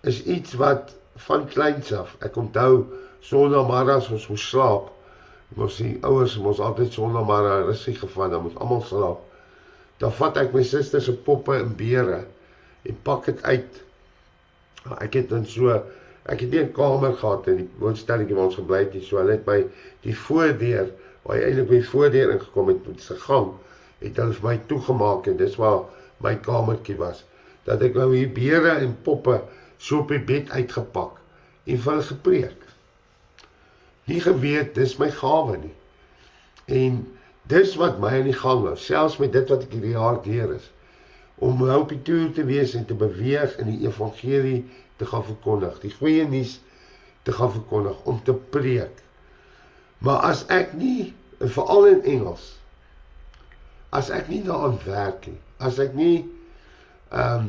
is 0.00 0.22
iets 0.24 0.52
wat 0.52 0.94
van 1.14 1.46
kleins 1.46 1.92
af. 1.92 2.16
Ek 2.18 2.36
onthou 2.36 2.84
sondagmiddags 3.20 4.10
ons 4.14 4.26
moes 4.28 4.48
slaap. 4.48 4.90
Ons 5.56 5.76
sien 5.78 5.98
ouers 6.06 6.36
ons 6.36 6.60
altyd 6.60 6.92
sondagmiddag 6.92 7.66
rusie 7.66 7.94
gevat, 7.94 8.30
dan 8.30 8.42
moet 8.42 8.58
almal 8.58 8.82
slaap. 8.82 9.22
Dan 9.98 10.12
vat 10.12 10.38
ek 10.42 10.52
my 10.54 10.62
suster 10.62 11.02
se 11.02 11.14
poppe 11.14 11.54
en 11.58 11.74
beere 11.78 12.24
en 12.82 12.98
pak 13.02 13.30
dit 13.30 13.42
uit. 13.42 13.82
Ek 14.96 15.14
het 15.18 15.28
dan 15.32 15.46
so 15.46 15.74
ek 16.28 16.40
het 16.44 16.50
nie 16.50 16.60
'n 16.60 16.72
kamer 16.72 17.14
gehad 17.16 17.46
in 17.48 17.56
die 17.62 17.68
woonstelletjie 17.80 18.36
waar 18.36 18.50
ons 18.50 18.58
gebly 18.60 18.78
het 18.78 18.94
nie. 18.94 19.02
So 19.04 19.16
hulle 19.16 19.36
het 19.36 19.44
by 19.44 19.64
die 20.04 20.16
voordeur 20.16 20.90
waar 21.22 21.36
jy 21.36 21.44
eintlik 21.48 21.68
by 21.68 21.80
voordeur 21.82 22.32
ingekom 22.32 22.68
het 22.68 22.86
met 22.86 23.00
se 23.02 23.14
gang, 23.14 23.52
het 24.00 24.16
hulle 24.16 24.32
vir 24.32 24.48
my 24.48 24.60
toegemaak 24.66 25.26
en 25.26 25.36
dis 25.36 25.56
waar 25.56 25.84
my 26.24 26.34
kamertjie 26.36 26.96
was 26.96 27.24
dat 27.64 27.82
ek 27.82 27.94
nou 27.94 28.14
hier 28.14 28.32
beere 28.32 28.78
en 28.80 28.96
poppe 29.02 29.42
so 29.78 29.98
op 29.98 30.08
die 30.08 30.24
bed 30.30 30.50
uitgepak 30.50 31.18
en 31.66 31.78
vir 31.78 31.92
hulle 31.92 32.08
gepreek. 32.12 32.64
Nie 34.08 34.20
geweet 34.20 34.74
dis 34.74 34.96
my 34.98 35.10
gawe 35.10 35.56
nie. 35.56 35.74
En 36.66 37.04
dis 37.42 37.76
wat 37.76 38.00
my 38.00 38.14
in 38.22 38.30
die 38.30 38.40
gang 38.40 38.64
hou, 38.64 38.76
selfs 38.76 39.18
met 39.18 39.32
dit 39.32 39.48
wat 39.48 39.62
ek 39.62 39.72
hierdie 39.72 39.96
jaar 39.96 40.20
leer 40.24 40.54
is 40.56 40.70
om 41.38 41.62
op 41.70 41.88
die 41.88 42.02
toer 42.02 42.30
te 42.34 42.44
wees 42.44 42.74
en 42.74 42.86
te 42.86 42.94
beweeg 42.98 43.56
in 43.62 43.70
die 43.72 43.86
evangelie 43.86 44.64
te 44.96 45.06
gaan 45.06 45.24
verkondig, 45.24 45.80
die 45.80 45.94
goeie 45.94 46.26
nuus 46.28 46.58
te 47.22 47.32
gaan 47.32 47.52
verkondig, 47.52 47.98
om 48.10 48.22
te 48.24 48.34
preek. 48.34 49.02
Maar 50.02 50.24
as 50.32 50.44
ek 50.54 50.72
nie 50.78 51.12
veral 51.38 51.86
in 51.86 52.02
Engels 52.16 52.58
as 53.94 54.10
ek 54.12 54.28
nie 54.28 54.42
daaraan 54.44 54.76
werk 54.84 55.26
nie, 55.30 55.38
as 55.64 55.80
ek 55.82 55.96
nie 55.96 56.26
ehm 57.08 57.48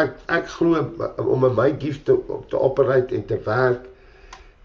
ek 0.00 0.20
ek 0.30 0.46
glo 0.54 0.78
om 1.18 1.44
my 1.56 1.72
gift 1.82 2.04
te 2.06 2.14
te 2.52 2.58
operate 2.58 3.16
en 3.16 3.24
te 3.26 3.40
werk 3.44 3.88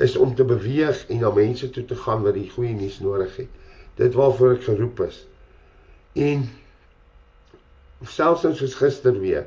is 0.06 0.14
om 0.22 0.36
te 0.38 0.46
beweeg 0.46 1.00
en 1.10 1.24
na 1.24 1.32
mense 1.34 1.70
toe 1.74 1.84
te 1.90 1.98
gaan 1.98 2.22
wat 2.24 2.38
die 2.38 2.50
goeie 2.52 2.76
nuus 2.78 3.00
nodig 3.02 3.34
het. 3.42 3.50
Dit 3.98 4.14
waarvoor 4.14 4.54
ek 4.58 4.68
geroep 4.68 5.02
is. 5.08 5.18
En 6.14 6.46
selfs 8.08 8.46
soos 8.60 8.76
gister 8.76 9.20
weer. 9.20 9.46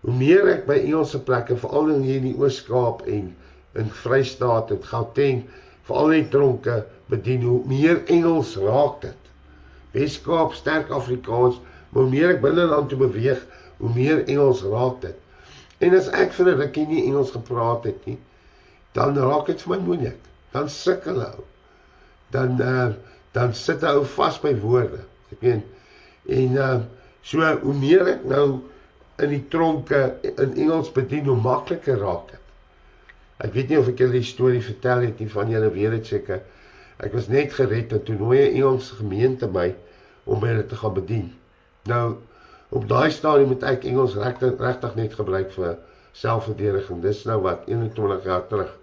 Hoe 0.00 0.14
meer 0.16 0.48
ek 0.48 0.66
by 0.66 0.78
Engelse 0.80 1.20
plekke, 1.20 1.56
veral 1.60 1.90
in 1.94 2.04
hier 2.06 2.20
in 2.20 2.30
die 2.30 2.38
Oos-Kaap 2.40 3.02
en 3.06 3.34
in 3.78 3.90
Vrystaat 4.02 4.70
en 4.70 4.84
Gauteng, 4.84 5.42
veral 5.88 6.14
in 6.16 6.28
tronke 6.32 6.84
bedien, 7.10 7.42
hoe 7.42 7.60
meer 7.68 8.00
Engels 8.06 8.54
raak 8.56 9.00
dit. 9.04 9.28
Weskaap 9.94 10.54
sterk 10.54 10.90
Afrikaans, 10.94 11.58
maar 11.90 12.06
hoe 12.06 12.12
meer 12.12 12.36
ek 12.36 12.42
binneland 12.44 12.88
toe 12.90 12.98
beweeg, 13.00 13.42
hoe 13.82 13.92
meer 13.94 14.22
Engels 14.26 14.62
raak 14.62 15.00
dit. 15.02 15.16
En 15.80 15.96
as 15.96 16.10
ek 16.14 16.32
vir 16.36 16.52
'n 16.52 16.60
rukkie 16.60 16.86
nie 16.86 17.04
Engels 17.08 17.32
gepraat 17.34 17.84
het 17.88 18.06
nie, 18.06 18.18
dan 18.94 19.18
raak 19.18 19.46
dit 19.46 19.62
vir 19.62 19.76
my 19.76 19.80
moeilik. 19.84 20.18
Dan 20.52 20.68
sukkel 20.68 21.22
ek. 21.22 21.44
Dan 22.30 22.60
uh 22.60 22.90
dan 23.32 23.54
sit 23.54 23.84
ek 23.86 23.94
ou 23.94 24.04
vas 24.04 24.40
by 24.42 24.54
woorde. 24.58 25.04
Ek 25.30 25.42
meen 25.42 25.62
en 26.26 26.56
uh 26.56 26.80
so 27.22 27.44
hoe 27.62 27.74
meer 27.76 28.06
ek 28.16 28.24
nou 28.28 28.46
in 29.20 29.32
die 29.34 29.42
tronke 29.52 30.16
in 30.22 30.54
Engels 30.56 30.92
bedien, 30.92 31.26
hoe 31.28 31.36
makliker 31.40 32.00
raak 32.00 32.30
dit. 32.32 32.46
Ek 33.44 33.52
weet 33.56 33.70
nie 33.72 33.78
of 33.80 33.88
ek 33.88 34.00
julle 34.00 34.18
die 34.18 34.26
storie 34.26 34.62
vertel 34.64 35.06
het 35.06 35.20
nie 35.20 35.28
van 35.32 35.52
julle 35.52 35.70
weet 35.72 35.96
dit 35.98 36.10
seker. 36.14 36.42
Ek 37.00 37.14
was 37.16 37.30
net 37.32 37.54
gered 37.56 37.92
en 37.96 38.02
toe 38.04 38.16
nooi 38.20 38.38
'n 38.40 38.56
Engelse 38.60 38.96
gemeente 39.00 39.48
my 39.48 39.70
om 40.24 40.44
hulle 40.44 40.66
te 40.66 40.76
gaan 40.76 40.94
bedien. 40.94 41.30
Nou 41.88 42.16
op 42.70 42.88
daai 42.88 43.10
stadium 43.10 43.48
moet 43.48 43.64
ek 43.64 43.84
Engels 43.84 44.14
regtig 44.14 44.60
regtig 44.60 44.94
net 44.94 45.14
gebruik 45.14 45.52
vir 45.52 45.78
selfverdediging. 46.12 47.02
Dis 47.02 47.24
nou 47.24 47.40
wat 47.42 47.66
21 47.66 48.24
jaar 48.24 48.46
terug. 48.46 48.76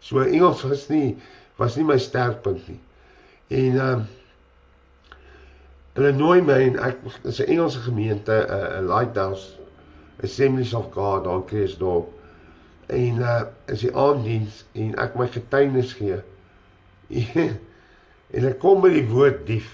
So 0.00 0.20
Engels 0.20 0.62
was 0.62 0.88
nie 0.88 1.18
was 1.56 1.76
nie 1.76 1.84
my 1.84 1.98
sterkpunt 1.98 2.68
nie. 2.68 2.80
En 3.48 3.76
ehm 3.80 4.00
uh, 4.00 4.19
hulle 5.98 6.12
nooi 6.12 6.40
my 6.42 6.58
en 6.68 6.78
ek 6.78 7.02
is 7.24 7.40
'n 7.40 7.46
Engelse 7.46 7.80
gemeente, 7.86 8.32
'n 8.32 8.84
uh, 8.84 8.86
Lighthouse 8.88 9.58
Assemblies 10.22 10.74
of 10.74 10.92
God 10.92 11.24
daar 11.24 11.34
in 11.34 11.44
Kersdorp. 11.44 12.08
En 12.86 13.18
uh 13.18 13.42
is 13.66 13.80
die 13.80 13.94
aanddiens 13.96 14.64
en 14.72 14.94
ek 14.94 15.14
my 15.14 15.28
getuienis 15.28 15.92
gee 15.92 16.20
en 18.36 18.46
ek 18.46 18.58
kom 18.58 18.82
by 18.82 18.90
die 18.94 19.06
woord 19.08 19.46
dief. 19.46 19.70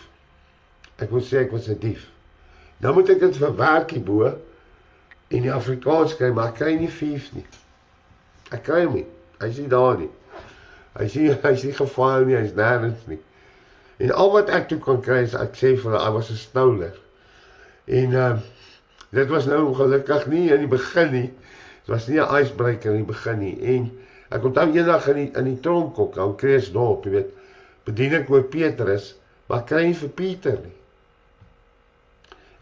Ek 0.96 1.11
wil 1.11 1.25
sê 1.25 1.44
ek 1.44 1.52
was 1.52 1.68
'n 1.68 1.78
dief. 1.80 2.08
Nou 2.80 2.94
moet 2.94 3.11
ek 3.12 3.20
dit 3.20 3.37
verwerk 3.37 3.90
hierbo 3.90 4.35
in 5.28 5.42
die 5.42 5.52
Afrikaans 5.52 6.16
kry, 6.16 6.30
maar 6.32 6.52
kry 6.52 6.75
nie 6.76 6.92
thief 6.92 7.32
nie. 7.35 7.44
Ek 8.52 8.62
kry 8.68 8.85
hom 8.85 8.94
nie. 9.00 9.06
Hy's 9.40 9.59
nie 9.59 9.68
daar 9.68 9.98
nie. 9.98 10.11
Hy's 10.96 11.16
hy's 11.16 11.64
nie 11.64 11.76
gefaal 11.83 12.24
nie, 12.29 12.37
hy's 12.37 12.55
nêrens 12.57 13.09
nie. 13.11 13.20
En 13.98 14.12
al 14.12 14.32
wat 14.32 14.52
ek 14.52 14.68
toe 14.68 14.78
kon 14.78 15.02
kry 15.02 15.22
is 15.24 15.35
ek 15.35 15.56
sê 15.56 15.74
vir 15.74 15.90
hulle 15.90 16.02
I 16.04 16.12
was 16.14 16.30
a 16.30 16.37
stoler. 16.37 16.96
En 17.87 18.12
ehm 18.12 18.37
uh, 18.37 18.54
dit 19.16 19.28
was 19.30 19.46
nou 19.46 19.62
ongelukkig 19.68 20.26
nie 20.28 20.50
in 20.52 20.64
die 20.66 20.72
begin 20.72 21.12
nie. 21.12 21.28
Dit 21.87 21.94
was 21.94 22.09
nie 22.09 22.20
'n 22.20 22.42
icebreaker 22.42 22.90
in 22.92 23.04
die 23.04 23.12
begin 23.12 23.38
nie. 23.40 23.54
En 23.76 23.87
Ek 24.35 24.42
onthou 24.42 24.72
eendag 24.74 25.06
in 25.12 25.20
die 25.20 25.28
in 25.38 25.46
die 25.52 25.61
tronk 25.62 25.98
ook, 26.02 26.16
aan 26.18 26.35
Kreersdorp, 26.40 27.06
jy 27.06 27.12
weet, 27.14 27.30
bedien 27.87 28.16
ek 28.18 28.30
oor 28.32 28.46
Petrus, 28.50 29.12
maar 29.46 29.62
kry 29.68 29.85
nie 29.87 29.98
vir 30.00 30.12
Pieter 30.18 30.56
nie. 30.64 30.74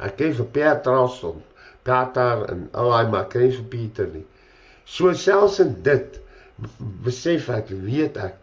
Ek 0.04 0.18
kry 0.18 0.30
vir 0.36 0.50
Petrus 0.58 1.22
en 1.30 1.40
Pieter 1.86 2.44
en 2.52 2.66
alai 2.82 3.04
maar 3.12 3.30
kry 3.32 3.48
vir 3.54 3.64
Pieter 3.72 4.10
nie. 4.12 4.26
So 4.84 5.14
selfs 5.16 5.62
in 5.64 5.78
dit 5.86 6.20
besef 7.06 7.48
ek, 7.50 7.72
weet 7.86 8.20
ek 8.20 8.36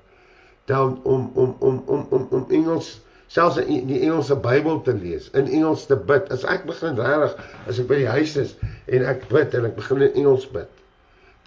dan 0.72 0.98
om 1.04 1.30
om 1.36 1.56
om 1.60 1.82
om 1.86 2.06
om 2.10 2.28
om 2.32 2.46
Engels 2.50 2.96
selfs 3.32 3.58
in 3.64 3.88
die 3.88 4.02
Engelse 4.04 4.36
Bybel 4.36 4.82
te 4.84 4.94
lees, 4.94 5.30
in 5.40 5.48
Engels 5.48 5.86
te 5.88 5.96
bid. 5.96 6.28
As 6.36 6.44
ek 6.44 6.66
begin 6.68 7.00
regtig 7.00 7.38
as 7.72 7.80
ek 7.80 7.88
by 7.92 8.00
die 8.02 8.12
huis 8.12 8.36
is 8.40 8.56
en 8.92 9.06
ek 9.08 9.28
bid 9.32 9.56
en 9.56 9.70
ek 9.70 9.78
begin 9.80 10.04
in 10.08 10.18
Engels 10.24 10.48
bid, 10.52 10.72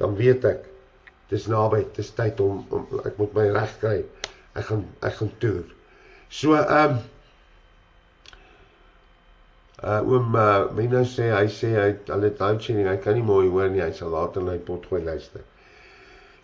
dan 0.01 0.17
weet 0.21 0.47
ek 0.49 0.65
dis 1.33 1.49
naby, 1.51 1.83
dis 1.97 2.13
tyd 2.17 2.41
om, 2.41 2.63
om 2.73 3.03
ek 3.05 3.19
moet 3.21 3.37
my 3.37 3.49
reg 3.57 3.75
kry. 3.83 3.99
Ek 4.57 4.69
gaan 4.71 4.87
ek 5.05 5.19
gaan 5.21 5.33
toer. 5.43 5.67
So 6.33 6.57
ehm 6.61 6.97
um, 6.97 7.03
uh 9.85 10.01
oom 10.09 10.37
uh, 10.41 10.71
Mino 10.73 11.03
sê 11.05 11.29
hy 11.35 11.47
sê 11.53 11.75
hy 11.77 11.89
hulle 12.09 12.31
touching 12.39 12.79
hy 12.89 12.97
kan 13.05 13.19
nie 13.19 13.27
mooi 13.27 13.51
hoor 13.53 13.69
nie, 13.69 13.83
hy 13.85 13.93
sal 13.93 14.15
later 14.15 14.45
na 14.45 14.57
die 14.57 14.65
pot 14.65 14.87
gooi 14.89 15.03
luister. 15.05 15.45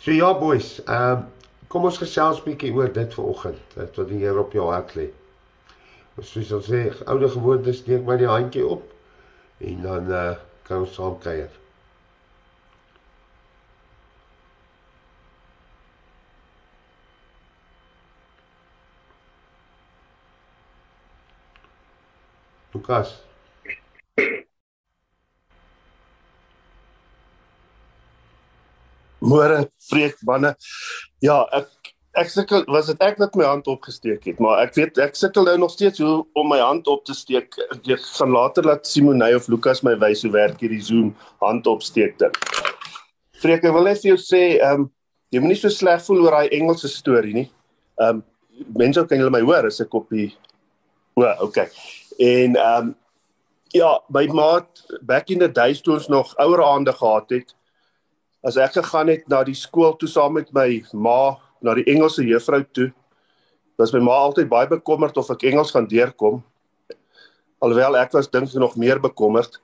So 0.05 0.13
ja 0.13 0.35
boys, 0.37 0.79
ehm 0.85 1.23
um, 1.23 1.29
kom 1.71 1.87
ons 1.87 1.99
gesels 2.03 2.43
bietjie 2.43 2.73
oor 2.75 2.91
dit 2.93 3.15
vanoggend, 3.15 3.59
dit 3.77 3.99
wat 4.01 4.09
die 4.11 4.19
Here 4.25 4.43
op 4.43 4.55
jou 4.57 4.67
hart 4.73 4.97
lê. 4.99 5.07
Ons 6.19 6.33
sê 6.35 6.43
sê 6.67 6.83
oude 7.07 7.31
gewoontes 7.31 7.79
steek 7.85 8.03
my 8.09 8.19
die 8.19 8.29
handjie 8.31 8.67
op 8.67 8.85
en 9.71 9.83
dan 9.87 10.11
uh 10.11 10.29
kan 10.67 10.85
ons 10.85 10.95
saam 10.95 11.17
kuier. 11.23 11.51
Lukas. 22.75 23.30
Môre 29.21 29.67
vreek 29.91 30.21
manne. 30.27 30.55
Ja, 31.25 31.45
ek 31.53 31.69
ek 32.19 32.31
sukkel 32.33 32.65
was 32.67 32.89
dit 32.91 33.03
ek 33.07 33.21
wat 33.23 33.37
my 33.39 33.45
hand 33.47 33.69
opgesteek 33.71 34.25
het, 34.27 34.41
maar 34.43 34.65
ek 34.65 34.75
weet 34.75 34.99
ek 34.99 35.15
sukkel 35.19 35.47
nou 35.47 35.57
nog 35.63 35.71
steeds 35.71 36.03
hoe 36.03 36.25
om 36.35 36.49
my 36.51 36.59
hand 36.59 36.89
op 36.91 37.05
te 37.07 37.15
steek. 37.15 37.55
Ek 37.79 38.03
gaan 38.17 38.35
later 38.35 38.67
laat 38.67 38.89
Simonay 38.89 39.37
of 39.39 39.47
Lukas 39.53 39.85
my 39.87 39.95
wys 40.01 40.25
hoe 40.27 40.33
werk 40.35 40.61
hierdie 40.65 40.83
Zoom 40.83 41.13
hand 41.45 41.69
opsteek 41.71 42.19
ding. 42.19 42.35
Vreek, 43.41 43.63
ek 43.65 43.73
wil 43.73 43.87
net 43.89 44.03
vir 44.03 44.15
jou 44.15 44.21
sê, 44.21 44.43
ehm 44.59 44.87
um, 44.87 44.91
jy 45.31 45.39
moenie 45.39 45.61
so 45.61 45.71
sleg 45.71 46.03
voel 46.03 46.25
oor 46.25 46.35
daai 46.41 46.57
Engelse 46.59 46.91
storie 46.91 47.37
nie. 47.37 47.49
Ehm 48.01 48.21
um, 48.21 48.25
mense 48.77 49.05
kan 49.09 49.21
hulle 49.23 49.33
my 49.33 49.41
hoor 49.45 49.71
as 49.71 49.81
ek 49.81 49.95
op 49.97 50.11
die 50.13 50.33
O, 51.19 51.27
okay. 51.45 51.69
En 52.19 52.57
ehm 52.57 52.91
um, 52.91 52.95
ja, 53.73 54.01
by 54.09 54.27
maat 54.35 54.83
back 55.01 55.31
in 55.31 55.39
the 55.39 55.49
days 55.49 55.81
toe 55.81 55.95
ons 55.95 56.09
nog 56.09 56.35
ouer 56.43 56.63
aande 56.65 56.93
gehad 56.93 57.31
het, 57.31 57.55
as 58.47 58.57
ek 58.57 58.79
gegaan 58.79 59.11
het 59.13 59.27
na 59.29 59.43
die 59.45 59.57
skool 59.57 59.97
toe 60.01 60.09
saam 60.09 60.39
met 60.39 60.53
my 60.57 60.83
ma 60.93 61.37
na 61.61 61.75
die 61.77 61.85
Engelse 61.93 62.25
juffrou 62.25 62.63
toe, 62.73 62.89
was 63.81 63.93
my 63.93 64.01
ma 64.05 64.17
altyd 64.27 64.49
baie 64.49 64.69
bekommerd 64.69 65.17
of 65.21 65.29
ek 65.33 65.45
Engels 65.51 65.73
gaan 65.75 65.89
deurkom. 65.89 66.41
Alhoewel 67.61 67.99
ek 68.01 68.15
was 68.17 68.29
dink 68.33 68.53
nog 68.57 68.77
meer 68.81 69.01
bekommerd, 69.01 69.61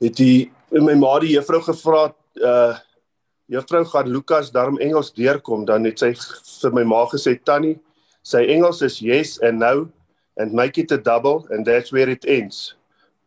het 0.00 0.16
die 0.16 0.50
my 0.72 0.96
ma 0.98 1.14
die 1.24 1.34
juffrou 1.36 1.62
gevra, 1.64 2.10
uh 2.42 2.76
juffrou 3.46 3.84
gaan 3.86 4.08
Lukas 4.10 4.50
daarom 4.50 4.78
Engels 4.82 5.12
deurkom, 5.14 5.64
dan 5.64 5.84
het 5.86 6.00
sy 6.02 6.10
vir 6.16 6.72
my 6.74 6.82
ma 6.82 7.04
gesê 7.06 7.36
tannie, 7.38 7.76
sy 8.26 8.42
Engels 8.50 8.82
is 8.82 8.98
yes 8.98 9.36
and 9.38 9.62
no 9.62 9.86
and 10.36 10.52
make 10.52 10.76
it 10.78 10.90
a 10.92 10.98
double 10.98 11.46
and 11.50 11.64
that's 11.64 11.92
where 11.92 12.10
it 12.10 12.26
ends. 12.26 12.74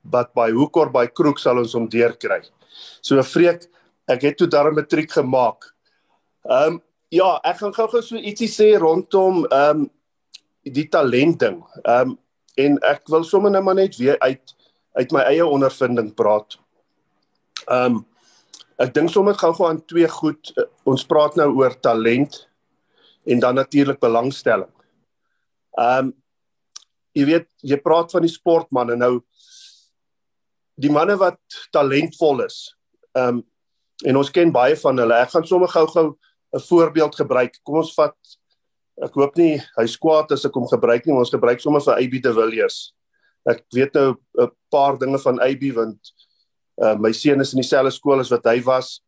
But 0.04 0.34
by 0.36 0.52
hook 0.52 0.78
or 0.78 0.90
by 0.90 1.08
crook 1.08 1.40
sal 1.40 1.62
ons 1.62 1.74
hom 1.74 1.88
deurkry. 1.90 2.44
So 3.02 3.16
vreek, 3.24 3.66
ek 4.10 4.26
het 4.26 4.38
toe 4.38 4.48
daarom 4.48 4.80
'n 4.80 4.88
triek 4.88 5.12
gemaak. 5.12 5.74
Ehm 6.44 6.74
um, 6.74 6.82
ja, 7.10 7.40
ek 7.44 7.58
gaan 7.58 7.74
gou-gou 7.74 8.02
so 8.02 8.16
ietsie 8.16 8.50
sê 8.50 8.78
rondom 8.78 9.46
ehm 9.46 9.86
um, 9.86 9.90
die 10.64 10.88
talent 10.90 11.40
ding. 11.40 11.64
Ehm 11.84 12.10
um, 12.10 12.18
en 12.60 12.78
ek 12.84 13.08
wil 13.08 13.24
sommer 13.24 13.52
net 13.52 13.64
maar 13.64 13.76
net 13.76 13.96
weer 13.98 14.20
uit 14.20 14.56
uit 15.00 15.12
my 15.12 15.22
eie 15.30 15.46
ondervinding 15.46 16.14
praat. 16.16 16.58
Ehm 17.68 18.00
um, 18.00 18.06
ek 18.80 18.94
dink 18.94 19.12
sommer 19.12 19.36
gou-gou 19.36 19.68
aan 19.68 19.86
twee 19.86 20.08
goed. 20.08 20.54
Ons 20.88 21.06
praat 21.06 21.36
nou 21.36 21.52
oor 21.60 21.76
talent 21.80 22.48
en 23.26 23.40
dan 23.40 23.56
natuurlik 23.56 24.00
belangstelling. 24.00 24.72
Ehm 25.78 26.10
um, 26.10 26.14
jy 27.18 27.26
weet 27.26 27.48
jy 27.66 27.78
praat 27.82 28.12
van 28.12 28.22
die 28.22 28.32
sportman 28.32 28.92
en 28.94 29.02
nou 29.02 29.14
die 30.80 30.92
manne 30.94 31.18
wat 31.20 31.40
talentvol 31.76 32.46
is. 32.46 32.60
Ehm 33.14 33.40
um, 33.40 33.46
en 34.06 34.20
ons 34.20 34.32
ken 34.32 34.52
baie 34.52 34.76
van 34.76 34.98
hulle. 34.98 35.16
Ek 35.24 35.34
gaan 35.34 35.48
sommer 35.48 35.68
gou-gou 35.68 36.16
'n 36.54 36.60
voorbeeld 36.60 37.16
gebruik. 37.16 37.60
Kom 37.64 37.78
ons 37.78 37.94
vat 37.94 38.16
ek 39.04 39.14
hoop 39.14 39.38
nie 39.38 39.60
hy 39.78 39.86
skwaad 39.86 40.32
as 40.32 40.46
ek 40.46 40.54
hom 40.54 40.68
gebruik 40.68 41.06
nie, 41.06 41.16
ons 41.16 41.32
gebruik 41.32 41.62
sommer 41.62 41.82
vir 41.82 41.96
AB 41.96 42.22
de 42.22 42.34
Villiers. 42.34 42.94
Ek 43.48 43.64
weet 43.74 43.94
nou 43.94 44.16
'n 44.38 44.52
paar 44.72 44.98
dinge 44.98 45.20
van 45.20 45.40
AB 45.40 45.72
want 45.76 46.00
uh, 46.82 46.96
my 46.96 47.12
seun 47.12 47.42
is 47.42 47.54
in 47.54 47.62
dieselfde 47.62 47.92
skool 47.92 48.20
as 48.20 48.32
wat 48.32 48.46
hy 48.46 48.62
was 48.62 49.02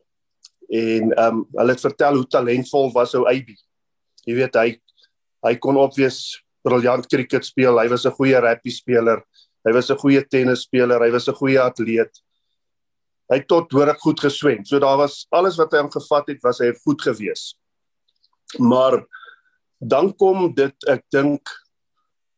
en 0.72 1.12
ehm 1.12 1.42
um, 1.42 1.46
hulle 1.58 1.76
het 1.76 1.84
vertel 1.84 2.16
hoe 2.16 2.28
talentvol 2.28 2.92
was 2.94 3.16
ou 3.16 3.26
AB. 3.28 3.52
Jy 4.26 4.36
weet 4.36 4.56
hy 4.56 4.80
hy 5.44 5.56
kon 5.56 5.78
opwees 5.78 6.42
briljant 6.64 7.08
cricket 7.10 7.46
speel. 7.46 7.80
Hy 7.80 7.90
was 7.90 8.06
'n 8.06 8.16
goeie 8.16 8.40
rugby 8.40 8.70
speler. 8.70 9.24
Hy 9.66 9.74
was 9.74 9.90
'n 9.90 9.98
goeie 9.98 10.24
tennisspeler, 10.24 11.02
hy 11.02 11.12
was 11.12 11.28
'n 11.28 11.36
goeie 11.36 11.60
atleet. 11.60 12.12
Hy 13.32 13.40
het 13.40 13.48
tot 13.48 13.72
hoor 13.72 13.94
ek 13.94 14.02
goed 14.04 14.20
geswem. 14.20 14.66
So 14.68 14.80
daar 14.84 14.98
was 15.00 15.24
alles 15.32 15.56
wat 15.60 15.72
hy 15.72 15.80
hom 15.86 15.92
gevat 15.94 16.34
het, 16.34 16.42
was 16.44 16.60
hy 16.60 16.74
goed 16.84 17.00
gewees. 17.02 17.54
Maar 18.60 19.00
dan 19.80 20.12
kom 20.20 20.50
dit 20.54 20.90
ek 20.92 21.06
dink 21.16 21.54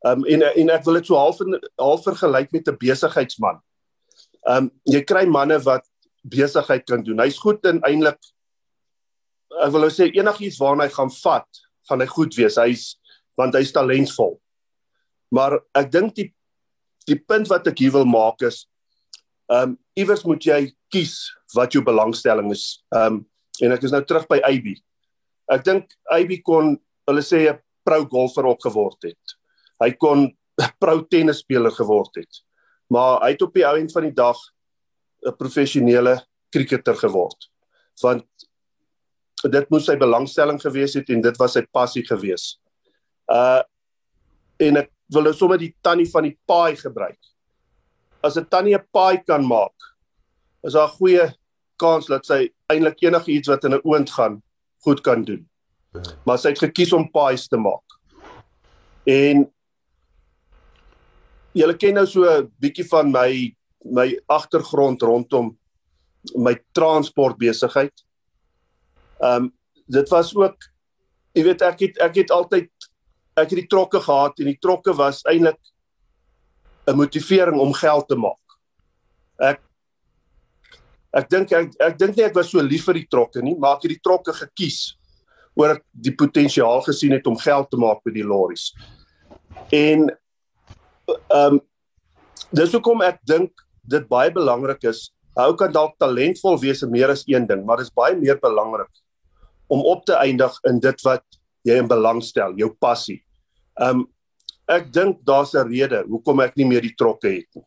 um, 0.06 0.22
en 0.30 0.46
en 0.46 0.70
ek 0.76 0.86
wil 0.86 1.00
dit 1.00 1.10
so 1.10 1.18
half 1.18 1.42
half 1.82 2.06
vergelyk 2.06 2.54
met 2.54 2.70
'n 2.70 2.78
besigheidsman. 2.78 3.58
Ehm 4.46 4.70
um, 4.70 4.72
jy 4.86 5.02
kry 5.02 5.26
manne 5.26 5.58
wat 5.66 5.84
besigheid 6.24 6.86
kan 6.86 7.04
doen. 7.04 7.20
Hy's 7.20 7.42
goed 7.42 7.66
in 7.66 7.82
eintlik 7.82 8.22
ek 9.64 9.72
wil 9.74 9.86
nou 9.86 9.92
sê 9.92 10.10
enigiets 10.14 10.60
waarna 10.62 10.86
hy 10.86 10.94
gaan 10.94 11.12
vat, 11.12 11.50
gaan 11.90 12.02
hy 12.02 12.08
goed 12.08 12.38
wees. 12.38 12.56
Hy's 12.56 13.00
want 13.38 13.56
hy's 13.56 13.74
talentvol. 13.74 14.38
Maar 15.32 15.60
ek 15.74 15.92
dink 15.92 16.16
die 16.16 16.30
die 17.08 17.20
punt 17.20 17.50
wat 17.50 17.68
ek 17.68 17.80
hier 17.80 17.92
wil 17.92 18.06
maak 18.06 18.46
is 18.46 18.68
ehm 19.50 19.74
um, 19.74 19.78
iewers 19.98 20.24
moet 20.26 20.46
jy 20.46 20.62
kies 20.94 21.34
wat 21.58 21.74
jou 21.74 21.84
belangstelling 21.86 22.52
is. 22.54 22.84
Ehm 22.94 23.20
um, 23.20 23.22
en 23.62 23.76
ek 23.76 23.84
is 23.86 23.92
nou 23.94 24.02
terug 24.02 24.24
by 24.32 24.40
AB. 24.48 24.72
Ek 25.54 25.62
dink 25.66 25.92
AB 26.12 26.40
kon 26.46 26.74
hulle 27.10 27.24
sê 27.26 27.50
'n 27.52 27.60
pro 27.86 28.06
golfer 28.10 28.48
op 28.50 28.64
geword 28.64 29.10
het. 29.10 29.36
Hy 29.82 29.92
kon 29.92 30.26
'n 30.26 30.72
pro 30.82 31.04
tennisspeler 31.04 31.72
geword 31.72 32.16
het. 32.16 32.42
Maar 32.90 33.22
hy 33.22 33.30
het 33.34 33.42
op 33.42 33.54
die 33.54 33.66
ou 33.66 33.78
end 33.78 33.92
van 33.92 34.04
die 34.04 34.16
dag 34.16 34.38
'n 35.26 35.38
professionele 35.38 36.22
kriketer 36.50 36.96
geword. 36.96 37.50
Want 38.02 38.26
dit 39.44 39.70
moes 39.70 39.86
sy 39.86 39.96
belangstelling 40.00 40.60
gewees 40.62 40.94
het 40.94 41.10
en 41.10 41.22
dit 41.22 41.38
was 41.38 41.54
sy 41.54 41.66
passie 41.72 42.06
gewees. 42.08 42.60
Uh 43.28 43.62
en 44.60 44.78
ek 44.78 44.92
wil 45.12 45.26
nou 45.28 45.34
sommer 45.34 45.58
die 45.58 45.74
tannie 45.82 46.08
van 46.08 46.24
die 46.24 46.38
paai 46.48 46.76
gebruik. 46.80 47.20
As 48.24 48.38
'n 48.38 48.46
tannie 48.46 48.76
'n 48.76 48.88
paai 48.92 49.24
kan 49.26 49.46
maak, 49.46 49.76
is 50.64 50.74
daar 50.74 50.88
'n 50.88 50.98
goeie 50.98 51.34
kans 51.78 52.08
dat 52.08 52.26
sy 52.26 52.50
eintlik 52.72 53.02
enigiets 53.02 53.48
wat 53.48 53.64
in 53.64 53.74
'n 53.74 53.84
oond 53.84 54.10
gaan 54.10 54.42
goed 54.84 55.02
kan 55.02 55.24
doen. 55.24 55.50
Maar 56.26 56.38
sy 56.38 56.50
het 56.50 56.60
gekies 56.60 56.94
om 56.94 57.12
paais 57.12 57.48
te 57.48 57.58
maak. 57.58 57.84
En 59.06 59.52
julle 61.54 61.76
ken 61.78 61.94
nou 61.94 62.06
so 62.06 62.24
'n 62.24 62.52
bietjie 62.60 62.88
van 62.88 63.12
my 63.12 63.56
my 63.84 64.20
agtergrond 64.28 65.02
rondom 65.02 65.58
my 66.36 66.56
transport 66.72 67.38
besigheid. 67.38 67.94
Ehm 69.20 69.44
um, 69.44 69.54
dit 69.88 70.10
was 70.10 70.36
ook 70.36 70.58
jy 71.34 71.44
weet 71.44 71.62
ek 71.62 71.80
het 71.80 71.98
ek 71.98 72.16
het 72.16 72.32
altyd 72.32 72.72
ek 73.36 73.50
het 73.50 73.60
die 73.60 73.68
trokke 73.68 74.00
gehad 74.00 74.40
en 74.40 74.46
die 74.46 74.60
trokke 74.62 74.94
was 74.94 75.24
eintlik 75.24 75.60
'n 76.88 76.96
motivering 76.96 77.60
om 77.60 77.74
geld 77.74 78.08
te 78.08 78.16
maak. 78.16 78.58
Ek 79.40 79.62
ek 81.14 81.30
dink 81.30 81.52
ek 81.54 81.76
ek 81.80 81.98
dink 82.00 82.18
nie 82.18 82.26
ek 82.26 82.36
was 82.36 82.50
so 82.52 82.62
lief 82.62 82.88
vir 82.90 83.02
die 83.02 83.08
trokke 83.10 83.42
nie, 83.42 83.56
maar 83.56 83.78
ek 83.78 83.88
het 83.88 83.96
die 83.96 84.04
trokke 84.04 84.34
gekies 84.34 84.96
oor 85.56 85.76
ek 85.76 85.84
die 85.94 86.16
potensiaal 86.18 86.82
gesien 86.86 87.14
het 87.14 87.28
om 87.30 87.38
geld 87.38 87.70
te 87.70 87.78
maak 87.78 88.02
met 88.06 88.16
die 88.18 88.26
lorries. 88.26 88.72
En 89.72 90.10
ehm 90.10 91.60
um, 91.60 91.62
dis 92.54 92.74
hoekom 92.74 93.02
ek 93.06 93.20
dink 93.26 93.64
dit 93.90 94.04
baie 94.10 94.32
belangrik 94.34 94.84
is. 94.90 95.08
Hou 95.38 95.54
kan 95.58 95.72
dalk 95.74 95.96
talentvol 96.02 96.60
wees 96.62 96.84
en 96.86 96.92
meer 96.94 97.10
as 97.10 97.24
een 97.28 97.48
ding, 97.50 97.64
maar 97.66 97.82
dit 97.82 97.90
is 97.90 97.96
baie 97.96 98.16
meer 98.18 98.38
belangrik 98.42 98.92
om 99.74 99.82
op 99.90 100.04
te 100.06 100.14
eindig 100.22 100.54
in 100.70 100.80
dit 100.84 101.06
wat 101.06 101.24
jy 101.66 101.80
in 101.82 101.88
belang 101.90 102.20
stel, 102.24 102.54
jou 102.60 102.70
passie. 102.80 103.22
Um 103.82 104.08
ek 104.70 104.92
dink 104.94 105.20
daar's 105.28 105.54
'n 105.56 105.68
rede 105.68 106.04
hoekom 106.08 106.40
ek 106.40 106.56
nie 106.58 106.66
meer 106.66 106.82
die 106.82 106.96
trokke 106.96 107.28
het 107.28 107.50
nie. 107.56 107.66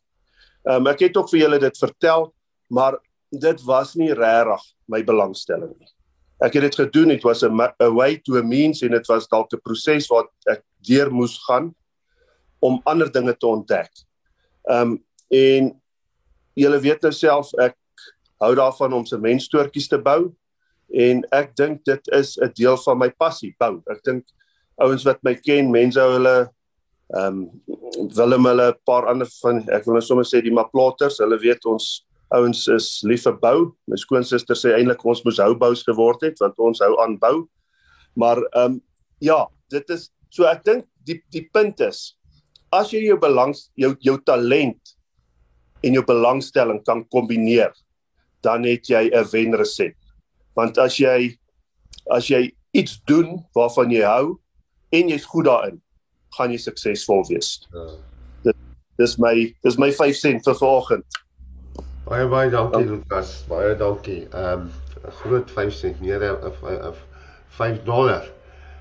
Um 0.64 0.86
ek 0.86 1.00
het 1.00 1.16
ook 1.16 1.30
vir 1.30 1.40
julle 1.40 1.58
dit 1.58 1.78
vertel, 1.78 2.32
maar 2.70 2.98
dit 3.30 3.62
was 3.66 3.94
nie 3.94 4.12
regtig 4.14 4.62
my 4.86 5.02
belangstelling 5.04 5.74
nie. 5.78 5.92
Ek 6.44 6.52
het 6.58 6.66
dit 6.66 6.78
gedoen, 6.82 7.08
dit 7.08 7.22
was 7.24 7.42
'n 7.42 7.56
way 7.94 8.18
to 8.18 8.36
a 8.36 8.42
means 8.42 8.82
en 8.82 8.90
dit 8.90 9.06
was 9.06 9.28
dalk 9.28 9.52
'n 9.52 9.60
proses 9.60 10.06
wat 10.08 10.28
ek 10.46 10.62
deur 10.80 11.10
moes 11.10 11.38
gaan 11.48 11.74
om 12.60 12.80
ander 12.84 13.10
dinge 13.12 13.36
te 13.36 13.46
ontdek. 13.46 13.90
Um 14.68 15.02
en 15.30 15.80
julle 16.54 16.80
weet 16.80 17.02
nou 17.02 17.12
self 17.12 17.52
ek 17.58 17.76
hou 18.40 18.54
daarvan 18.54 18.92
om 18.92 19.06
se 19.06 19.18
mensstoortjies 19.18 19.88
te 19.88 19.98
bou 19.98 20.34
en 20.94 21.24
ek 21.32 21.56
dink 21.56 21.84
dit 21.84 22.08
is 22.12 22.38
'n 22.38 22.52
deel 22.54 22.76
van 22.76 22.98
my 22.98 23.10
passie 23.10 23.54
bou. 23.58 23.82
Ek 23.90 24.02
dink 24.04 24.24
ouens 24.76 25.04
wat 25.04 25.22
my 25.22 25.34
ken, 25.34 25.70
mense 25.70 26.00
hulle 26.00 26.50
ehm 27.14 27.26
um, 27.26 27.62
Willem 28.16 28.44
hulle 28.44 28.68
'n 28.72 28.80
paar 28.84 29.06
ander 29.06 29.28
van 29.42 29.62
ek 29.70 29.86
wil 29.86 29.94
net 29.94 30.04
sommer 30.04 30.24
sê 30.24 30.42
die 30.42 30.52
Maploters, 30.52 31.18
hulle 31.18 31.38
weet 31.38 31.64
ons 31.64 32.04
ouens 32.34 32.66
is 32.68 33.00
lief 33.04 33.24
vir 33.24 33.36
bou. 33.42 33.72
My 33.86 33.96
skoonsister 33.96 34.58
sê 34.58 34.74
eintlik 34.74 35.04
ons 35.04 35.22
moes 35.24 35.38
hou 35.42 35.54
bous 35.58 35.84
geword 35.86 36.22
het 36.26 36.40
want 36.42 36.58
ons 36.58 36.82
hou 36.84 36.94
aan 37.04 37.18
bou. 37.22 37.46
Maar 38.16 38.42
ehm 38.52 38.76
um, 38.76 38.82
ja, 39.20 39.46
dit 39.70 39.90
is 39.90 40.10
so 40.30 40.44
ek 40.44 40.64
dink 40.64 40.84
die 41.06 41.20
die 41.32 41.46
punt 41.52 41.80
is 41.80 42.16
as 42.74 42.90
jy 42.92 43.06
jou 43.06 43.18
belang 43.20 43.54
jou 43.78 43.94
jou 44.04 44.16
talent 44.26 44.96
en 45.84 45.94
jou 45.94 46.02
belangstelling 46.04 46.80
kan 46.84 47.04
kombineer, 47.12 47.72
dan 48.42 48.64
het 48.64 48.88
jy 48.88 49.10
'n 49.12 49.24
wenresep 49.32 49.94
want 50.56 50.78
as 50.78 50.96
jy 50.98 51.36
as 52.10 52.28
jy 52.30 52.52
iets 52.72 53.00
doen 53.06 53.44
waarvan 53.54 53.90
jy 53.90 54.02
hou 54.02 54.40
en 54.92 55.08
jy's 55.08 55.24
goed 55.24 55.44
daarin 55.44 55.80
gaan 56.36 56.50
jy 56.50 56.58
suksesvol 56.58 57.24
wees. 57.28 57.66
Ja. 57.72 57.86
Dit 58.44 58.56
dis 58.98 59.18
my 59.18 59.34
dis 59.62 59.78
my 59.78 59.90
5 59.92 60.16
sent 60.16 60.44
vir 60.44 60.54
vanoggend. 60.54 61.04
Baie 62.06 62.26
baie 62.30 62.50
dankie 62.50 62.84
ja. 62.84 62.90
Lukas. 62.90 63.30
Baie 63.50 63.74
dankie. 63.76 64.28
Ehm 64.30 64.68
um, 64.68 64.70
groot 65.20 65.50
5 65.50 65.72
sent 65.74 66.00
meer 66.00 66.22
of 66.46 66.98
5 67.58 67.82
dollar. 67.84 68.28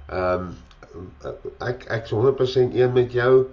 Ehm 0.09 0.51
um, 0.93 1.39
ek 1.65 1.87
ek 1.89 2.05
is 2.05 2.13
100% 2.13 2.75
een 2.77 2.93
met 2.93 3.11
jou 3.11 3.47